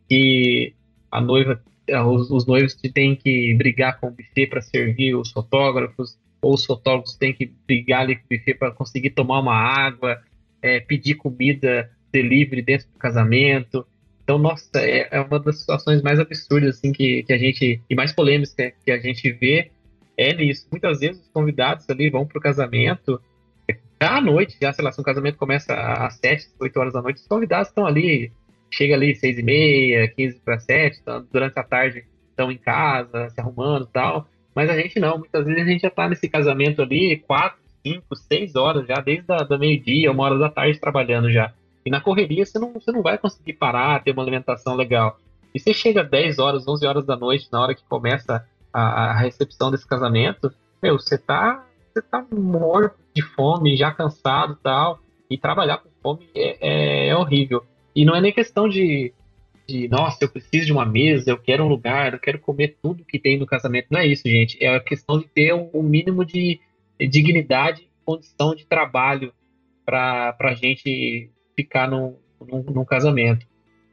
que 0.08 0.74
a 1.10 1.20
noiva, 1.20 1.60
os, 2.06 2.30
os 2.30 2.46
noivos 2.46 2.74
têm 2.74 3.14
que 3.16 3.54
brigar 3.54 3.98
com 4.00 4.08
o 4.08 4.10
buffet 4.10 4.46
para 4.46 4.62
servir 4.62 5.14
os 5.14 5.30
fotógrafos, 5.30 6.18
ou 6.40 6.54
os 6.54 6.64
fotógrafos 6.64 7.16
têm 7.16 7.32
que 7.32 7.50
brigar 7.66 8.02
ali 8.02 8.16
com 8.16 8.22
o 8.22 8.36
buffet 8.36 8.54
para 8.54 8.70
conseguir 8.70 9.10
tomar 9.10 9.40
uma 9.40 9.54
água, 9.54 10.18
é, 10.62 10.80
pedir 10.80 11.14
comida 11.14 11.90
delivery 12.12 12.62
dentro 12.62 12.88
do 12.88 12.98
casamento. 12.98 13.86
Então, 14.22 14.38
nossa, 14.38 14.68
é, 14.76 15.08
é, 15.10 15.20
uma 15.20 15.38
das 15.38 15.60
situações 15.60 16.02
mais 16.02 16.18
absurdas 16.18 16.76
assim 16.76 16.92
que, 16.92 17.22
que 17.22 17.32
a 17.32 17.38
gente 17.38 17.80
e 17.88 17.94
mais 17.94 18.12
polêmicas 18.12 18.54
que 18.84 18.90
a 18.90 18.98
gente 18.98 19.32
vê 19.32 19.70
é 20.18 20.34
nisso. 20.34 20.66
Muitas 20.70 20.98
vezes 20.98 21.22
os 21.22 21.28
convidados 21.28 21.88
ali 21.88 22.10
vão 22.10 22.26
para 22.26 22.38
o 22.38 22.42
casamento 22.42 23.20
já 24.00 24.16
à 24.16 24.20
noite, 24.20 24.56
já 24.60 24.72
sei 24.72 24.84
lá, 24.84 24.92
se 24.92 25.00
o 25.00 25.04
casamento 25.04 25.36
começa 25.36 25.74
às 25.74 26.14
7, 26.14 26.48
8 26.60 26.80
horas 26.80 26.92
da 26.92 27.02
noite, 27.02 27.20
os 27.20 27.26
convidados 27.26 27.68
estão 27.68 27.86
ali, 27.86 28.32
chega 28.70 28.94
ali 28.94 29.14
6 29.14 29.38
e 29.38 29.42
meia, 29.42 30.08
15 30.08 30.40
para 30.40 30.58
7, 30.58 30.98
então, 31.00 31.26
durante 31.32 31.58
a 31.58 31.64
tarde 31.64 32.04
estão 32.30 32.50
em 32.50 32.58
casa, 32.58 33.28
se 33.30 33.40
arrumando 33.40 33.84
e 33.84 33.92
tal. 33.92 34.28
Mas 34.54 34.70
a 34.70 34.76
gente 34.76 35.00
não, 35.00 35.18
muitas 35.18 35.44
vezes 35.44 35.62
a 35.62 35.70
gente 35.70 35.80
já 35.82 35.88
está 35.88 36.08
nesse 36.08 36.28
casamento 36.28 36.82
ali 36.82 37.18
4, 37.26 37.58
5, 37.84 38.16
6 38.16 38.56
horas 38.56 38.86
já, 38.86 39.00
desde 39.00 39.24
da 39.26 39.58
meio-dia, 39.58 40.12
uma 40.12 40.24
hora 40.24 40.38
da 40.38 40.48
tarde 40.48 40.78
trabalhando 40.78 41.30
já. 41.30 41.52
E 41.84 41.90
na 41.90 42.00
correria 42.00 42.44
você 42.44 42.58
não, 42.58 42.72
você 42.72 42.92
não 42.92 43.02
vai 43.02 43.18
conseguir 43.18 43.54
parar, 43.54 44.02
ter 44.02 44.12
uma 44.12 44.22
alimentação 44.22 44.74
legal. 44.74 45.18
E 45.54 45.58
você 45.58 45.72
chega 45.72 46.04
10 46.04 46.38
horas, 46.38 46.68
11 46.68 46.86
horas 46.86 47.06
da 47.06 47.16
noite, 47.16 47.48
na 47.50 47.60
hora 47.60 47.74
que 47.74 47.82
começa 47.88 48.46
a, 48.78 49.10
a 49.10 49.18
recepção 49.18 49.70
desse 49.70 49.86
casamento, 49.86 50.52
meu, 50.82 50.98
você 50.98 51.18
tá, 51.18 51.66
você 51.92 52.00
tá 52.02 52.24
morto 52.32 52.96
de 53.14 53.22
fome, 53.22 53.76
já 53.76 53.92
cansado 53.92 54.54
e 54.54 54.62
tal. 54.62 55.00
E 55.30 55.36
trabalhar 55.36 55.78
com 55.78 55.90
fome 56.02 56.28
é, 56.34 56.56
é, 56.60 57.08
é 57.08 57.16
horrível. 57.16 57.64
E 57.94 58.04
não 58.04 58.14
é 58.14 58.20
nem 58.20 58.32
questão 58.32 58.68
de, 58.68 59.12
de, 59.68 59.88
nossa, 59.88 60.24
eu 60.24 60.28
preciso 60.28 60.66
de 60.66 60.72
uma 60.72 60.86
mesa, 60.86 61.30
eu 61.30 61.38
quero 61.38 61.64
um 61.64 61.68
lugar, 61.68 62.12
eu 62.12 62.18
quero 62.18 62.38
comer 62.38 62.78
tudo 62.82 63.04
que 63.04 63.18
tem 63.18 63.38
no 63.38 63.44
casamento. 63.44 63.88
Não 63.90 64.00
é 64.00 64.06
isso, 64.06 64.26
gente. 64.26 64.56
É 64.64 64.76
a 64.76 64.80
questão 64.80 65.18
de 65.18 65.26
ter 65.26 65.52
um, 65.52 65.68
um 65.74 65.82
mínimo 65.82 66.24
de 66.24 66.60
dignidade 66.98 67.82
e 67.82 67.88
condição 68.04 68.54
de 68.54 68.64
trabalho 68.64 69.32
para 69.84 70.36
a 70.38 70.54
gente 70.54 71.30
ficar 71.56 71.90
num, 71.90 72.16
num, 72.40 72.62
num 72.62 72.84
casamento. 72.84 73.46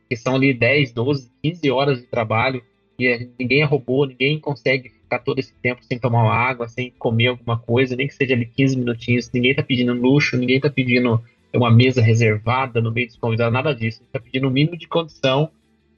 Que 0.07 0.15
são 0.15 0.35
ali 0.35 0.53
10, 0.53 0.93
12, 0.93 1.31
15 1.41 1.71
horas 1.71 1.99
de 1.99 2.05
trabalho 2.05 2.63
e 2.97 3.07
é, 3.07 3.27
ninguém 3.38 3.61
é 3.61 3.65
robô, 3.65 4.05
ninguém 4.05 4.39
consegue 4.39 4.89
ficar 4.89 5.19
todo 5.19 5.39
esse 5.39 5.53
tempo 5.61 5.84
sem 5.84 5.99
tomar 5.99 6.31
água, 6.31 6.67
sem 6.67 6.91
comer 6.91 7.27
alguma 7.27 7.57
coisa, 7.59 7.95
nem 7.95 8.07
que 8.07 8.13
seja 8.13 8.34
ali 8.34 8.45
15 8.45 8.77
minutinhos. 8.77 9.31
Ninguém 9.31 9.51
está 9.51 9.63
pedindo 9.63 9.93
luxo, 9.93 10.38
ninguém 10.38 10.57
está 10.57 10.69
pedindo 10.69 11.22
uma 11.53 11.72
mesa 11.72 12.01
reservada 12.01 12.81
no 12.81 12.91
meio 12.91 13.07
dos 13.07 13.17
convidados, 13.17 13.53
nada 13.53 13.73
disso. 13.73 14.01
Está 14.03 14.19
pedindo 14.19 14.47
o 14.47 14.51
mínimo 14.51 14.77
de 14.77 14.88
condição 14.88 15.49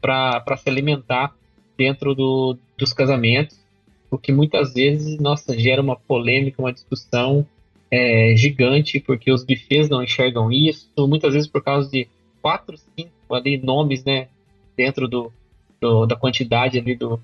para 0.02 0.58
se 0.58 0.70
alimentar 0.70 1.36
dentro 1.78 2.16
do, 2.16 2.58
dos 2.78 2.94
casamentos, 2.94 3.60
o 4.10 4.18
que 4.18 4.32
muitas 4.32 4.74
vezes, 4.74 5.20
nossa, 5.20 5.58
gera 5.58 5.82
uma 5.82 5.96
polêmica, 5.96 6.62
uma 6.62 6.74
discussão 6.74 7.46
é, 7.92 8.34
gigante, 8.36 9.00
porque 9.00 9.32
os 9.32 9.44
buffets 9.44 9.90
não 9.90 10.04
enxergam 10.04 10.52
isso, 10.52 10.90
muitas 10.98 11.34
vezes 11.34 11.48
por 11.48 11.64
causa 11.64 11.90
de 11.90 12.08
quatro, 12.42 12.78
cinco 12.78 13.12
ali 13.34 13.58
nomes, 13.58 14.04
né, 14.04 14.28
dentro 14.76 15.08
do, 15.08 15.32
do 15.82 16.06
da 16.06 16.16
quantidade 16.16 16.78
ali 16.78 16.96
do, 16.96 17.20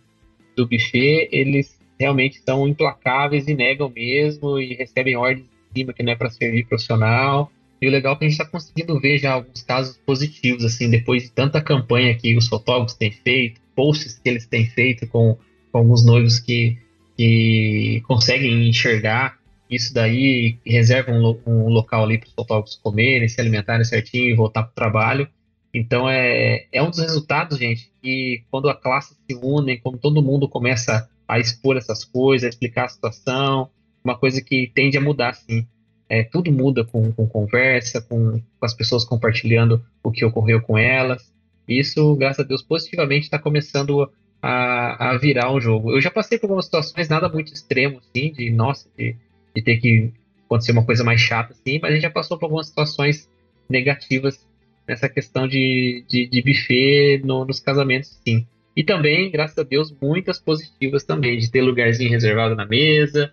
do 0.56 0.68
buffet, 0.68 1.30
eles 1.32 1.78
realmente 2.00 2.42
são 2.46 2.68
implacáveis 2.68 3.48
e 3.48 3.56
negam 3.56 3.90
mesmo 3.90 4.60
e 4.60 4.74
recebem 4.74 5.16
ordens 5.16 5.46
de 5.46 5.80
cima 5.80 5.94
que 5.94 6.04
não 6.04 6.14
é 6.14 6.16
para 6.16 6.30
servir 6.30 6.66
profissional. 6.66 7.52
E 7.82 7.88
o 7.88 7.92
legal 7.92 8.14
é 8.14 8.18
que 8.18 8.26
a 8.26 8.28
gente 8.30 8.40
está 8.40 8.50
conseguindo 8.50 9.00
ver 9.00 9.18
já 9.18 9.34
alguns 9.34 9.62
casos 9.62 9.98
positivos, 10.06 10.64
assim, 10.64 10.90
depois 10.90 11.24
de 11.24 11.32
tanta 11.32 11.62
campanha 11.62 12.16
que 12.16 12.36
os 12.36 12.48
fotógrafos 12.48 12.94
têm 12.96 13.12
feito, 13.12 13.60
posts 13.76 14.20
que 14.20 14.30
eles 14.30 14.46
têm 14.46 14.66
feito 14.66 15.06
com, 15.08 15.38
com 15.72 15.78
alguns 15.78 16.06
noivos 16.06 16.40
que, 16.40 16.78
que 17.18 18.02
conseguem 18.08 18.70
enxergar 18.70 19.38
isso 19.70 19.94
daí 19.94 20.58
reserva 20.66 21.12
um, 21.12 21.40
um 21.46 21.70
local 21.70 22.04
ali 22.04 22.18
para 22.18 22.28
os 22.28 22.34
fotógrafos 22.34 22.80
comerem, 22.82 23.28
se 23.28 23.40
alimentarem 23.42 23.84
certinho 23.84 24.30
e 24.30 24.36
voltar 24.36 24.64
para 24.64 24.72
o 24.72 24.76
trabalho. 24.76 25.28
Então 25.74 26.10
é, 26.10 26.68
é 26.72 26.84
um 26.84 26.90
dos 26.90 27.00
resultados, 27.00 27.58
gente, 27.58 27.92
que 28.02 28.44
quando 28.52 28.70
a 28.70 28.76
classe 28.76 29.16
se 29.16 29.36
une, 29.42 29.78
quando 29.78 29.98
todo 29.98 30.22
mundo 30.22 30.48
começa 30.48 31.10
a 31.28 31.40
expor 31.40 31.78
essas 31.78 32.04
coisas, 32.04 32.46
a 32.46 32.50
explicar 32.50 32.86
a 32.86 32.90
situação, 32.90 33.70
uma 34.04 34.18
coisa 34.18 34.42
que 34.42 34.72
tende 34.74 34.98
a 34.98 35.02
mudar, 35.02 35.34
sim. 35.34 35.66
É, 36.10 36.24
tudo 36.24 36.52
muda 36.52 36.84
com, 36.84 37.12
com 37.12 37.26
conversa, 37.26 38.02
com, 38.02 38.40
com 38.40 38.66
as 38.66 38.74
pessoas 38.74 39.04
compartilhando 39.04 39.84
o 40.04 40.12
que 40.12 40.24
ocorreu 40.24 40.62
com 40.62 40.78
elas. 40.78 41.34
Isso, 41.68 42.16
graças 42.16 42.46
a 42.46 42.48
Deus, 42.48 42.62
positivamente 42.62 43.24
está 43.24 43.40
começando 43.40 44.12
a, 44.42 45.12
a 45.12 45.18
virar 45.18 45.52
um 45.52 45.60
jogo. 45.60 45.92
Eu 45.92 46.02
já 46.02 46.12
passei 46.12 46.38
por 46.38 46.46
algumas 46.46 46.66
situações 46.66 47.10
nada 47.10 47.30
muito 47.30 47.54
extremo, 47.54 48.00
assim, 48.00 48.32
de 48.32 48.52
nossa, 48.52 48.88
de 48.96 49.16
de 49.56 49.62
ter 49.62 49.78
que 49.78 50.12
acontecer 50.46 50.72
uma 50.72 50.86
coisa 50.86 51.04
mais 51.04 51.22
chata, 51.22 51.54
assim, 51.54 51.80
mas 51.82 51.92
a 51.92 51.94
gente 51.94 52.04
já 52.04 52.10
passou 52.10 52.38
por 52.38 52.46
algumas 52.46 52.68
situações 52.68 53.30
negativas 53.70 54.46
nessa 54.88 55.08
questão 55.10 55.48
de, 55.48 56.04
de, 56.08 56.28
de 56.28 56.42
buffet 56.42 57.22
no, 57.24 57.46
nos 57.46 57.60
casamentos, 57.60 58.20
sim. 58.26 58.46
E 58.76 58.84
também, 58.84 59.30
graças 59.30 59.58
a 59.58 59.64
Deus, 59.64 59.96
muitas 60.02 60.40
positivas 60.40 61.04
também, 61.04 61.38
de 61.38 61.50
ter 61.52 61.62
lugarzinho 61.62 62.10
reservado 62.10 62.56
na 62.56 62.66
mesa, 62.66 63.32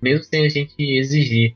mesmo 0.00 0.24
sem 0.24 0.46
a 0.46 0.48
gente 0.48 0.74
exigir. 0.78 1.54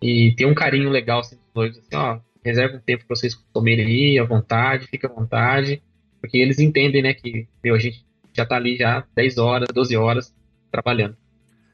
E 0.00 0.32
ter 0.36 0.46
um 0.46 0.54
carinho 0.54 0.90
legal 0.90 1.20
assim, 1.20 1.36
dos 1.54 1.78
assim, 1.78 1.94
ó, 1.94 2.20
reserva 2.44 2.76
um 2.76 2.80
tempo 2.80 3.04
para 3.06 3.16
vocês 3.16 3.34
comerem 3.52 3.86
aí, 3.86 4.18
à 4.18 4.24
vontade, 4.24 4.86
fica 4.86 5.08
à 5.08 5.12
vontade, 5.12 5.82
porque 6.20 6.38
eles 6.38 6.58
entendem, 6.58 7.02
né, 7.02 7.14
que, 7.14 7.46
meu, 7.62 7.74
a 7.74 7.78
gente 7.78 8.04
já 8.32 8.46
tá 8.46 8.56
ali 8.56 8.76
já 8.76 9.04
10 9.14 9.38
horas, 9.38 9.68
12 9.72 9.96
horas 9.96 10.34
trabalhando. 10.70 11.16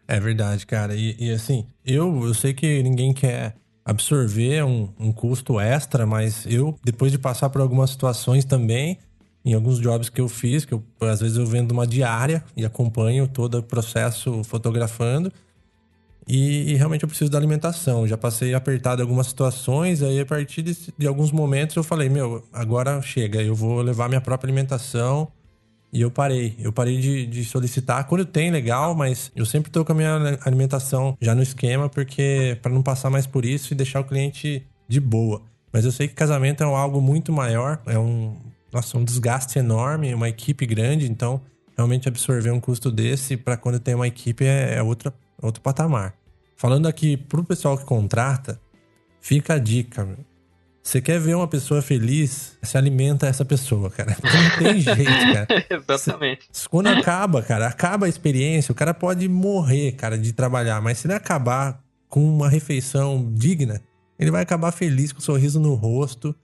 É 0.06 0.18
verdade, 0.18 0.66
cara. 0.66 0.94
E, 0.96 1.14
e, 1.18 1.30
assim, 1.30 1.66
eu, 1.84 2.24
eu 2.24 2.34
sei 2.34 2.54
que 2.54 2.82
ninguém 2.82 3.12
quer 3.12 3.54
absorver 3.88 4.62
um, 4.64 4.90
um 5.00 5.10
custo 5.10 5.58
extra, 5.58 6.04
mas 6.04 6.44
eu, 6.44 6.78
depois 6.84 7.10
de 7.10 7.18
passar 7.18 7.48
por 7.48 7.62
algumas 7.62 7.88
situações 7.88 8.44
também, 8.44 8.98
em 9.42 9.54
alguns 9.54 9.80
jobs 9.80 10.10
que 10.10 10.20
eu 10.20 10.28
fiz, 10.28 10.66
que 10.66 10.74
eu, 10.74 10.84
às 11.00 11.20
vezes 11.20 11.38
eu 11.38 11.46
vendo 11.46 11.72
uma 11.72 11.86
diária 11.86 12.44
e 12.54 12.66
acompanho 12.66 13.26
todo 13.26 13.56
o 13.56 13.62
processo 13.62 14.44
fotografando. 14.44 15.32
E, 16.26 16.72
e, 16.72 16.74
realmente 16.74 17.02
eu 17.02 17.08
preciso 17.08 17.30
da 17.30 17.38
alimentação. 17.38 18.06
Já 18.06 18.18
passei 18.18 18.52
apertado 18.52 19.00
algumas 19.00 19.28
situações, 19.28 20.02
aí 20.02 20.20
a 20.20 20.26
partir 20.26 20.60
de, 20.60 20.76
de, 20.98 21.06
alguns 21.06 21.32
momentos 21.32 21.74
eu 21.74 21.82
falei, 21.82 22.10
meu, 22.10 22.44
agora 22.52 23.00
chega, 23.00 23.42
eu 23.42 23.54
vou 23.54 23.80
levar 23.80 24.06
minha 24.10 24.20
própria 24.20 24.48
alimentação. 24.48 25.32
E 25.92 26.00
eu 26.00 26.10
parei. 26.10 26.54
Eu 26.58 26.72
parei 26.72 27.00
de, 27.00 27.26
de 27.26 27.44
solicitar. 27.44 28.04
Quando 28.06 28.24
tem, 28.24 28.50
legal, 28.50 28.94
mas 28.94 29.32
eu 29.34 29.46
sempre 29.46 29.70
tô 29.70 29.84
com 29.84 29.92
a 29.92 29.94
minha 29.94 30.38
alimentação 30.44 31.16
já 31.20 31.34
no 31.34 31.42
esquema, 31.42 31.88
porque 31.88 32.58
para 32.62 32.72
não 32.72 32.82
passar 32.82 33.10
mais 33.10 33.26
por 33.26 33.44
isso 33.44 33.72
e 33.72 33.76
deixar 33.76 34.00
o 34.00 34.04
cliente 34.04 34.66
de 34.86 35.00
boa. 35.00 35.42
Mas 35.72 35.84
eu 35.84 35.92
sei 35.92 36.08
que 36.08 36.14
casamento 36.14 36.62
é 36.62 36.66
algo 36.66 37.00
muito 37.00 37.32
maior, 37.32 37.80
é 37.86 37.98
um, 37.98 38.36
nossa, 38.72 38.96
um 38.96 39.04
desgaste 39.04 39.58
enorme, 39.58 40.14
uma 40.14 40.28
equipe 40.28 40.64
grande, 40.66 41.10
então 41.10 41.40
realmente 41.76 42.08
absorver 42.08 42.50
um 42.50 42.60
custo 42.60 42.90
desse 42.90 43.36
para 43.36 43.56
quando 43.56 43.78
tem 43.78 43.94
uma 43.94 44.08
equipe 44.08 44.44
é, 44.44 44.76
é 44.76 44.82
outra, 44.82 45.12
outro 45.40 45.62
patamar. 45.62 46.14
Falando 46.56 46.88
aqui 46.88 47.16
pro 47.16 47.44
pessoal 47.44 47.78
que 47.78 47.84
contrata, 47.84 48.60
fica 49.20 49.54
a 49.54 49.58
dica, 49.58 50.04
meu. 50.04 50.27
Você 50.88 51.02
quer 51.02 51.20
ver 51.20 51.34
uma 51.36 51.46
pessoa 51.46 51.82
feliz, 51.82 52.56
se 52.62 52.78
alimenta 52.78 53.26
essa 53.26 53.44
pessoa, 53.44 53.90
cara. 53.90 54.16
Não 54.24 54.58
tem 54.58 54.80
jeito, 54.80 55.04
cara. 55.04 55.46
Exatamente. 55.68 56.48
Quando 56.70 56.86
acaba, 56.86 57.42
cara, 57.42 57.66
acaba 57.66 58.06
a 58.06 58.08
experiência, 58.08 58.72
o 58.72 58.74
cara 58.74 58.94
pode 58.94 59.28
morrer, 59.28 59.92
cara, 59.92 60.16
de 60.16 60.32
trabalhar, 60.32 60.80
mas 60.80 60.96
se 60.96 61.06
ele 61.06 61.12
acabar 61.12 61.78
com 62.08 62.24
uma 62.24 62.48
refeição 62.48 63.30
digna, 63.34 63.82
ele 64.18 64.30
vai 64.30 64.42
acabar 64.42 64.72
feliz 64.72 65.12
com 65.12 65.18
um 65.18 65.20
sorriso 65.20 65.60
no 65.60 65.74
rosto. 65.74 66.34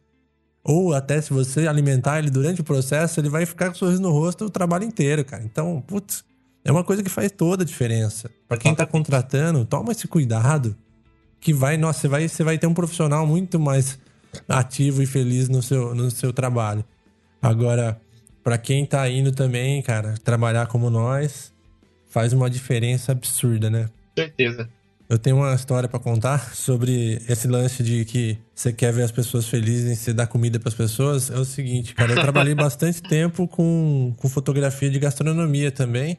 Ou 0.63 0.93
até 0.93 1.23
se 1.23 1.33
você 1.33 1.67
alimentar 1.67 2.19
ele 2.19 2.29
durante 2.29 2.61
o 2.61 2.65
processo, 2.65 3.19
ele 3.21 3.31
vai 3.31 3.47
ficar 3.47 3.69
com 3.69 3.73
um 3.73 3.79
sorriso 3.79 4.03
no 4.03 4.11
rosto 4.11 4.45
o 4.45 4.51
trabalho 4.51 4.85
inteiro, 4.85 5.25
cara. 5.25 5.43
Então, 5.43 5.83
putz, 5.87 6.23
é 6.63 6.71
uma 6.71 6.85
coisa 6.85 7.03
que 7.03 7.09
faz 7.09 7.33
toda 7.33 7.63
a 7.63 7.67
diferença. 7.67 8.31
Para 8.47 8.59
quem 8.59 8.75
tá 8.75 8.85
contratando, 8.85 9.65
toma 9.65 9.93
esse 9.93 10.07
cuidado 10.07 10.77
que 11.41 11.55
vai, 11.55 11.79
nossa, 11.79 12.01
você 12.01 12.09
vai, 12.09 12.29
você 12.29 12.45
vai 12.45 12.59
ter 12.59 12.67
um 12.67 12.75
profissional 12.75 13.27
muito 13.27 13.59
mais 13.59 13.99
ativo 14.49 15.03
e 15.03 15.07
feliz 15.07 15.49
no 15.49 15.63
seu, 15.63 15.95
no 15.95 16.11
seu 16.11 16.33
trabalho. 16.33 16.85
Agora, 17.41 18.01
para 18.43 18.59
quem 18.59 18.85
tá 18.85 19.09
indo 19.09 19.33
também, 19.33 19.81
cara, 19.83 20.15
trabalhar 20.23 20.67
como 20.67 20.91
nós, 20.91 21.53
faz 22.07 22.33
uma 22.33 22.49
diferença 22.49 23.13
absurda, 23.13 23.71
né? 23.71 23.89
Certeza. 24.17 24.69
Eu 25.09 25.19
tenho 25.19 25.37
uma 25.37 25.55
história 25.55 25.89
para 25.89 25.99
contar 25.99 26.55
sobre 26.55 27.21
esse 27.29 27.47
lance 27.47 27.83
de 27.83 28.05
que 28.05 28.39
você 28.55 28.73
quer 28.73 28.93
ver 28.93 29.03
as 29.03 29.13
pessoas 29.13 29.47
felizes 29.47 29.93
e 29.93 29.97
você 29.97 30.13
dá 30.15 30.27
comida 30.27 30.59
para 30.59 30.69
as 30.69 30.75
pessoas. 30.75 31.31
É 31.31 31.37
o 31.37 31.45
seguinte, 31.45 31.95
cara, 31.95 32.13
eu 32.13 32.21
trabalhei 32.21 32.55
bastante 32.57 33.03
tempo 33.03 33.47
com, 33.47 34.15
com 34.17 34.29
fotografia 34.29 34.89
de 34.89 34.99
gastronomia 34.99 35.71
também. 35.71 36.17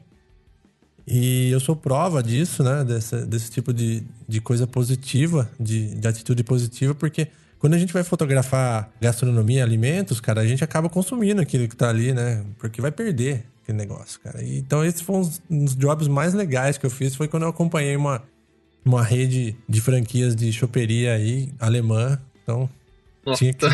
E 1.06 1.50
eu 1.50 1.60
sou 1.60 1.74
prova 1.74 2.22
disso, 2.22 2.62
né? 2.62 2.84
Desse, 2.84 3.26
desse 3.26 3.50
tipo 3.50 3.72
de, 3.72 4.02
de 4.28 4.40
coisa 4.40 4.66
positiva, 4.66 5.50
de, 5.58 5.94
de 5.94 6.06
atitude 6.08 6.44
positiva, 6.44 6.94
porque 6.94 7.28
quando 7.58 7.74
a 7.74 7.78
gente 7.78 7.92
vai 7.92 8.04
fotografar 8.04 8.90
gastronomia, 9.00 9.62
alimentos, 9.64 10.20
cara, 10.20 10.40
a 10.40 10.46
gente 10.46 10.62
acaba 10.62 10.88
consumindo 10.88 11.40
aquilo 11.40 11.66
que 11.68 11.76
tá 11.76 11.88
ali, 11.88 12.12
né? 12.12 12.44
Porque 12.58 12.80
vai 12.80 12.92
perder 12.92 13.44
aquele 13.62 13.78
negócio, 13.78 14.20
cara. 14.20 14.42
E, 14.42 14.58
então, 14.58 14.84
esses 14.84 15.00
foram 15.00 15.20
os, 15.20 15.42
os 15.50 15.74
jobs 15.74 16.06
mais 16.06 16.34
legais 16.34 16.78
que 16.78 16.86
eu 16.86 16.90
fiz. 16.90 17.14
Foi 17.16 17.28
quando 17.28 17.44
eu 17.44 17.48
acompanhei 17.48 17.96
uma, 17.96 18.22
uma 18.84 19.02
rede 19.02 19.56
de 19.68 19.80
franquias 19.80 20.36
de 20.36 20.52
choperia 20.52 21.14
aí, 21.14 21.50
alemã. 21.58 22.20
Então, 22.42 22.68
tinha 23.34 23.52
que, 23.52 23.66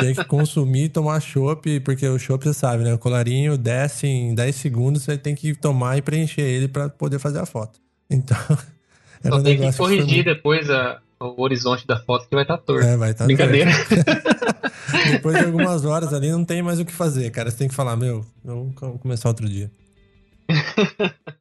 tinha 0.00 0.14
que 0.14 0.24
consumir 0.24 0.84
e 0.84 0.88
tomar 0.88 1.20
chopp, 1.20 1.80
porque 1.80 2.08
o 2.08 2.18
chopp, 2.18 2.42
você 2.42 2.54
sabe, 2.54 2.84
né? 2.84 2.94
O 2.94 2.98
colarinho 2.98 3.56
desce 3.56 4.06
em 4.06 4.34
10 4.34 4.56
segundos, 4.56 5.02
você 5.02 5.16
tem 5.16 5.34
que 5.34 5.54
tomar 5.54 5.98
e 5.98 6.02
preencher 6.02 6.42
ele 6.42 6.66
para 6.66 6.88
poder 6.88 7.18
fazer 7.18 7.38
a 7.38 7.46
foto. 7.46 7.78
Então. 8.10 8.36
Só 9.22 9.36
um 9.38 9.42
tem 9.42 9.58
que 9.58 9.76
corrigir 9.76 10.06
muito... 10.06 10.24
depois 10.24 10.68
a, 10.68 11.00
o 11.20 11.42
horizonte 11.42 11.86
da 11.86 11.98
foto 11.98 12.28
que 12.28 12.34
vai 12.34 12.44
estar 12.44 12.58
tá 12.58 12.62
torto. 12.62 12.86
É, 12.86 12.96
vai 12.96 13.10
estar 13.10 13.24
tá 13.24 13.26
Brincadeira. 13.26 13.70
depois 15.12 15.38
de 15.38 15.44
algumas 15.44 15.84
horas 15.84 16.12
ali, 16.12 16.30
não 16.30 16.44
tem 16.44 16.62
mais 16.62 16.80
o 16.80 16.84
que 16.84 16.92
fazer, 16.92 17.30
cara. 17.30 17.50
Você 17.50 17.58
tem 17.58 17.68
que 17.68 17.74
falar, 17.74 17.96
meu, 17.96 18.24
vamos 18.44 18.74
começar 19.00 19.28
outro 19.28 19.48
dia. 19.48 19.70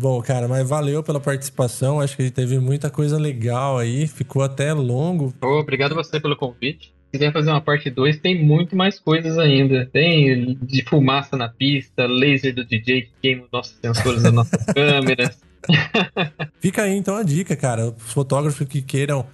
Bom, 0.00 0.22
cara, 0.22 0.46
mas 0.46 0.68
valeu 0.68 1.02
pela 1.02 1.18
participação. 1.18 2.00
Acho 2.00 2.16
que 2.16 2.30
teve 2.30 2.60
muita 2.60 2.88
coisa 2.88 3.18
legal 3.18 3.78
aí. 3.78 4.06
Ficou 4.06 4.42
até 4.42 4.72
longo. 4.72 5.34
Oh, 5.42 5.58
obrigado 5.58 5.92
você 5.92 6.20
pelo 6.20 6.36
convite. 6.36 6.94
Se 7.06 7.12
quiser 7.12 7.32
fazer 7.32 7.50
uma 7.50 7.60
parte 7.60 7.90
2, 7.90 8.18
tem 8.20 8.40
muito 8.40 8.76
mais 8.76 9.00
coisas 9.00 9.36
ainda. 9.38 9.86
Tem 9.92 10.56
de 10.62 10.84
fumaça 10.84 11.36
na 11.36 11.48
pista, 11.48 12.06
laser 12.06 12.54
do 12.54 12.64
DJ 12.64 13.02
que 13.02 13.12
queima 13.20 13.42
os 13.44 13.50
nossos 13.50 13.76
sensores 13.82 14.22
das 14.22 14.32
nossas 14.32 14.64
câmeras. 14.72 15.40
Fica 16.60 16.82
aí 16.82 16.96
então 16.96 17.16
a 17.16 17.22
dica, 17.22 17.56
cara. 17.56 17.88
Os 17.88 18.12
fotógrafos 18.12 18.66
que 18.66 18.82
queiram 18.82 19.26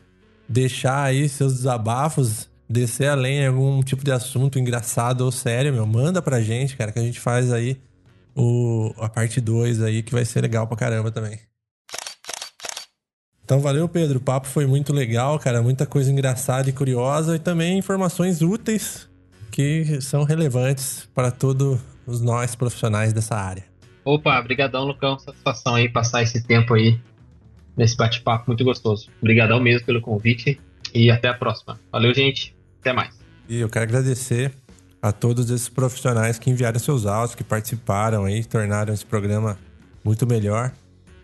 deixar 0.48 1.04
aí 1.04 1.28
seus 1.28 1.54
desabafos, 1.54 2.48
descer 2.68 3.08
além 3.08 3.38
em 3.38 3.46
algum 3.46 3.82
tipo 3.82 4.04
de 4.04 4.12
assunto 4.12 4.58
engraçado 4.58 5.22
ou 5.22 5.32
sério, 5.32 5.72
meu, 5.72 5.86
manda 5.86 6.20
pra 6.20 6.40
gente, 6.40 6.76
cara, 6.76 6.92
que 6.92 6.98
a 6.98 7.02
gente 7.02 7.20
faz 7.20 7.52
aí 7.52 7.80
o, 8.34 8.92
a 8.98 9.08
parte 9.08 9.40
2 9.40 9.82
aí, 9.82 10.02
que 10.02 10.12
vai 10.12 10.24
ser 10.24 10.40
legal 10.40 10.66
pra 10.66 10.76
caramba 10.76 11.10
também. 11.10 11.38
Então 13.44 13.60
valeu, 13.60 13.86
Pedro. 13.88 14.18
O 14.18 14.22
papo 14.22 14.46
foi 14.46 14.66
muito 14.66 14.92
legal, 14.92 15.38
cara. 15.38 15.62
Muita 15.62 15.84
coisa 15.84 16.10
engraçada 16.10 16.68
e 16.68 16.72
curiosa 16.72 17.36
e 17.36 17.38
também 17.38 17.78
informações 17.78 18.40
úteis 18.40 19.06
que 19.50 20.00
são 20.00 20.24
relevantes 20.24 21.06
para 21.14 21.30
todos 21.30 21.78
os 22.06 22.20
nós 22.20 22.54
profissionais 22.54 23.12
dessa 23.12 23.36
área. 23.36 23.73
Opa, 24.04 24.40
brigadão, 24.42 24.84
Lucão. 24.84 25.18
Satisfação 25.18 25.74
aí 25.74 25.88
passar 25.88 26.22
esse 26.22 26.42
tempo 26.42 26.74
aí 26.74 27.00
nesse 27.76 27.96
bate-papo 27.96 28.44
muito 28.48 28.64
gostoso. 28.64 29.08
Obrigadão 29.20 29.60
mesmo 29.60 29.86
pelo 29.86 30.00
convite 30.00 30.60
e 30.92 31.10
até 31.10 31.28
a 31.28 31.34
próxima. 31.34 31.78
Valeu, 31.90 32.14
gente. 32.14 32.54
Até 32.80 32.92
mais. 32.92 33.18
E 33.48 33.60
eu 33.60 33.68
quero 33.68 33.84
agradecer 33.84 34.52
a 35.00 35.12
todos 35.12 35.50
esses 35.50 35.68
profissionais 35.68 36.38
que 36.38 36.50
enviaram 36.50 36.78
seus 36.78 37.06
áudios, 37.06 37.34
que 37.34 37.44
participaram 37.44 38.24
aí, 38.24 38.44
tornaram 38.44 38.92
esse 38.92 39.04
programa 39.04 39.58
muito 40.02 40.26
melhor. 40.26 40.72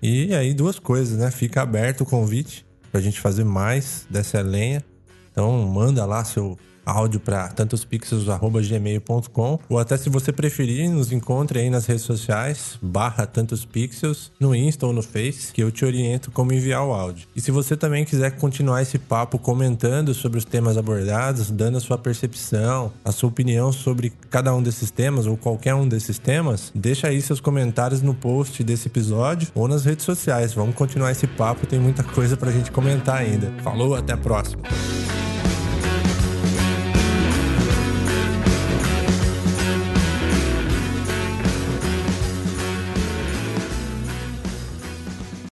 E 0.03 0.35
aí, 0.35 0.55
duas 0.55 0.79
coisas, 0.79 1.19
né? 1.19 1.31
Fica 1.31 1.63
aberto 1.63 2.03
o 2.03 2.07
convite 2.07 2.65
pra 2.91 3.01
gente 3.01 3.21
fazer 3.21 3.45
mais 3.45 4.07
dessa 4.11 4.41
lenha. 4.41 4.83
Então, 5.31 5.53
manda 5.67 6.05
lá 6.05 6.25
seu 6.25 6.59
áudio 6.85 7.21
para 7.21 7.49
tantospixels.gmail.com 7.49 9.59
ou 9.69 9.79
até 9.79 9.97
se 9.97 10.09
você 10.09 10.33
preferir, 10.33 10.91
nos 10.91 11.13
encontre 11.13 11.61
aí 11.61 11.71
nas 11.71 11.87
redes 11.87 12.05
sociais, 12.05 12.79
barra 12.83 13.27
tantospixels, 13.27 14.33
no 14.39 14.55
Insta 14.55 14.87
ou 14.87 14.93
no 14.93 15.03
Face, 15.03 15.53
que 15.53 15.63
eu 15.63 15.71
te 15.71 15.85
oriento 15.85 16.31
como 16.31 16.53
enviar 16.53 16.85
o 16.85 16.93
áudio. 16.93 17.27
E 17.35 17.41
se 17.41 17.51
você 17.51 17.77
também 17.77 18.05
quiser 18.05 18.37
continuar 18.37 18.83
esse 18.83 18.99
papo 18.99 19.39
comentando 19.39 20.15
sobre 20.15 20.39
os 20.39 20.45
temas 20.45 20.77
abordados, 20.77 21.51
dando 21.51 21.79
a 21.79 21.81
sua 21.81 21.99
percepção, 21.99 22.93
a 23.05 23.13
sua 23.13 23.29
opinião 23.29 23.73
sobre 23.73 24.13
cada 24.31 24.55
um 24.55 24.63
desses 24.63 24.91
temas 24.91 25.27
ou 25.27 25.37
qualquer 25.37 25.75
um 25.75 25.89
desses 25.89 26.19
temas, 26.19 26.73
deixa 26.75 27.09
aí 27.09 27.21
seus 27.21 27.41
comentários 27.41 28.03
no 28.03 28.15
post 28.15 28.63
desse 28.63 28.89
episódio 28.89 29.49
ou 29.55 29.69
nas 29.69 29.85
redes 29.85 30.05
sociais. 30.05 30.55
Vamos 30.55 30.75
continuar 30.75 31.13
esse 31.13 31.27
papo, 31.27 31.67
tem 31.67 31.79
muita 31.79 32.03
coisa 32.03 32.37
pra 32.37 32.51
gente 32.51 32.71
comentar 32.71 33.17
ainda. 33.17 33.53
Falou, 33.63 33.95
até 33.95 34.13
a 34.13 34.17
próxima. 34.17 34.63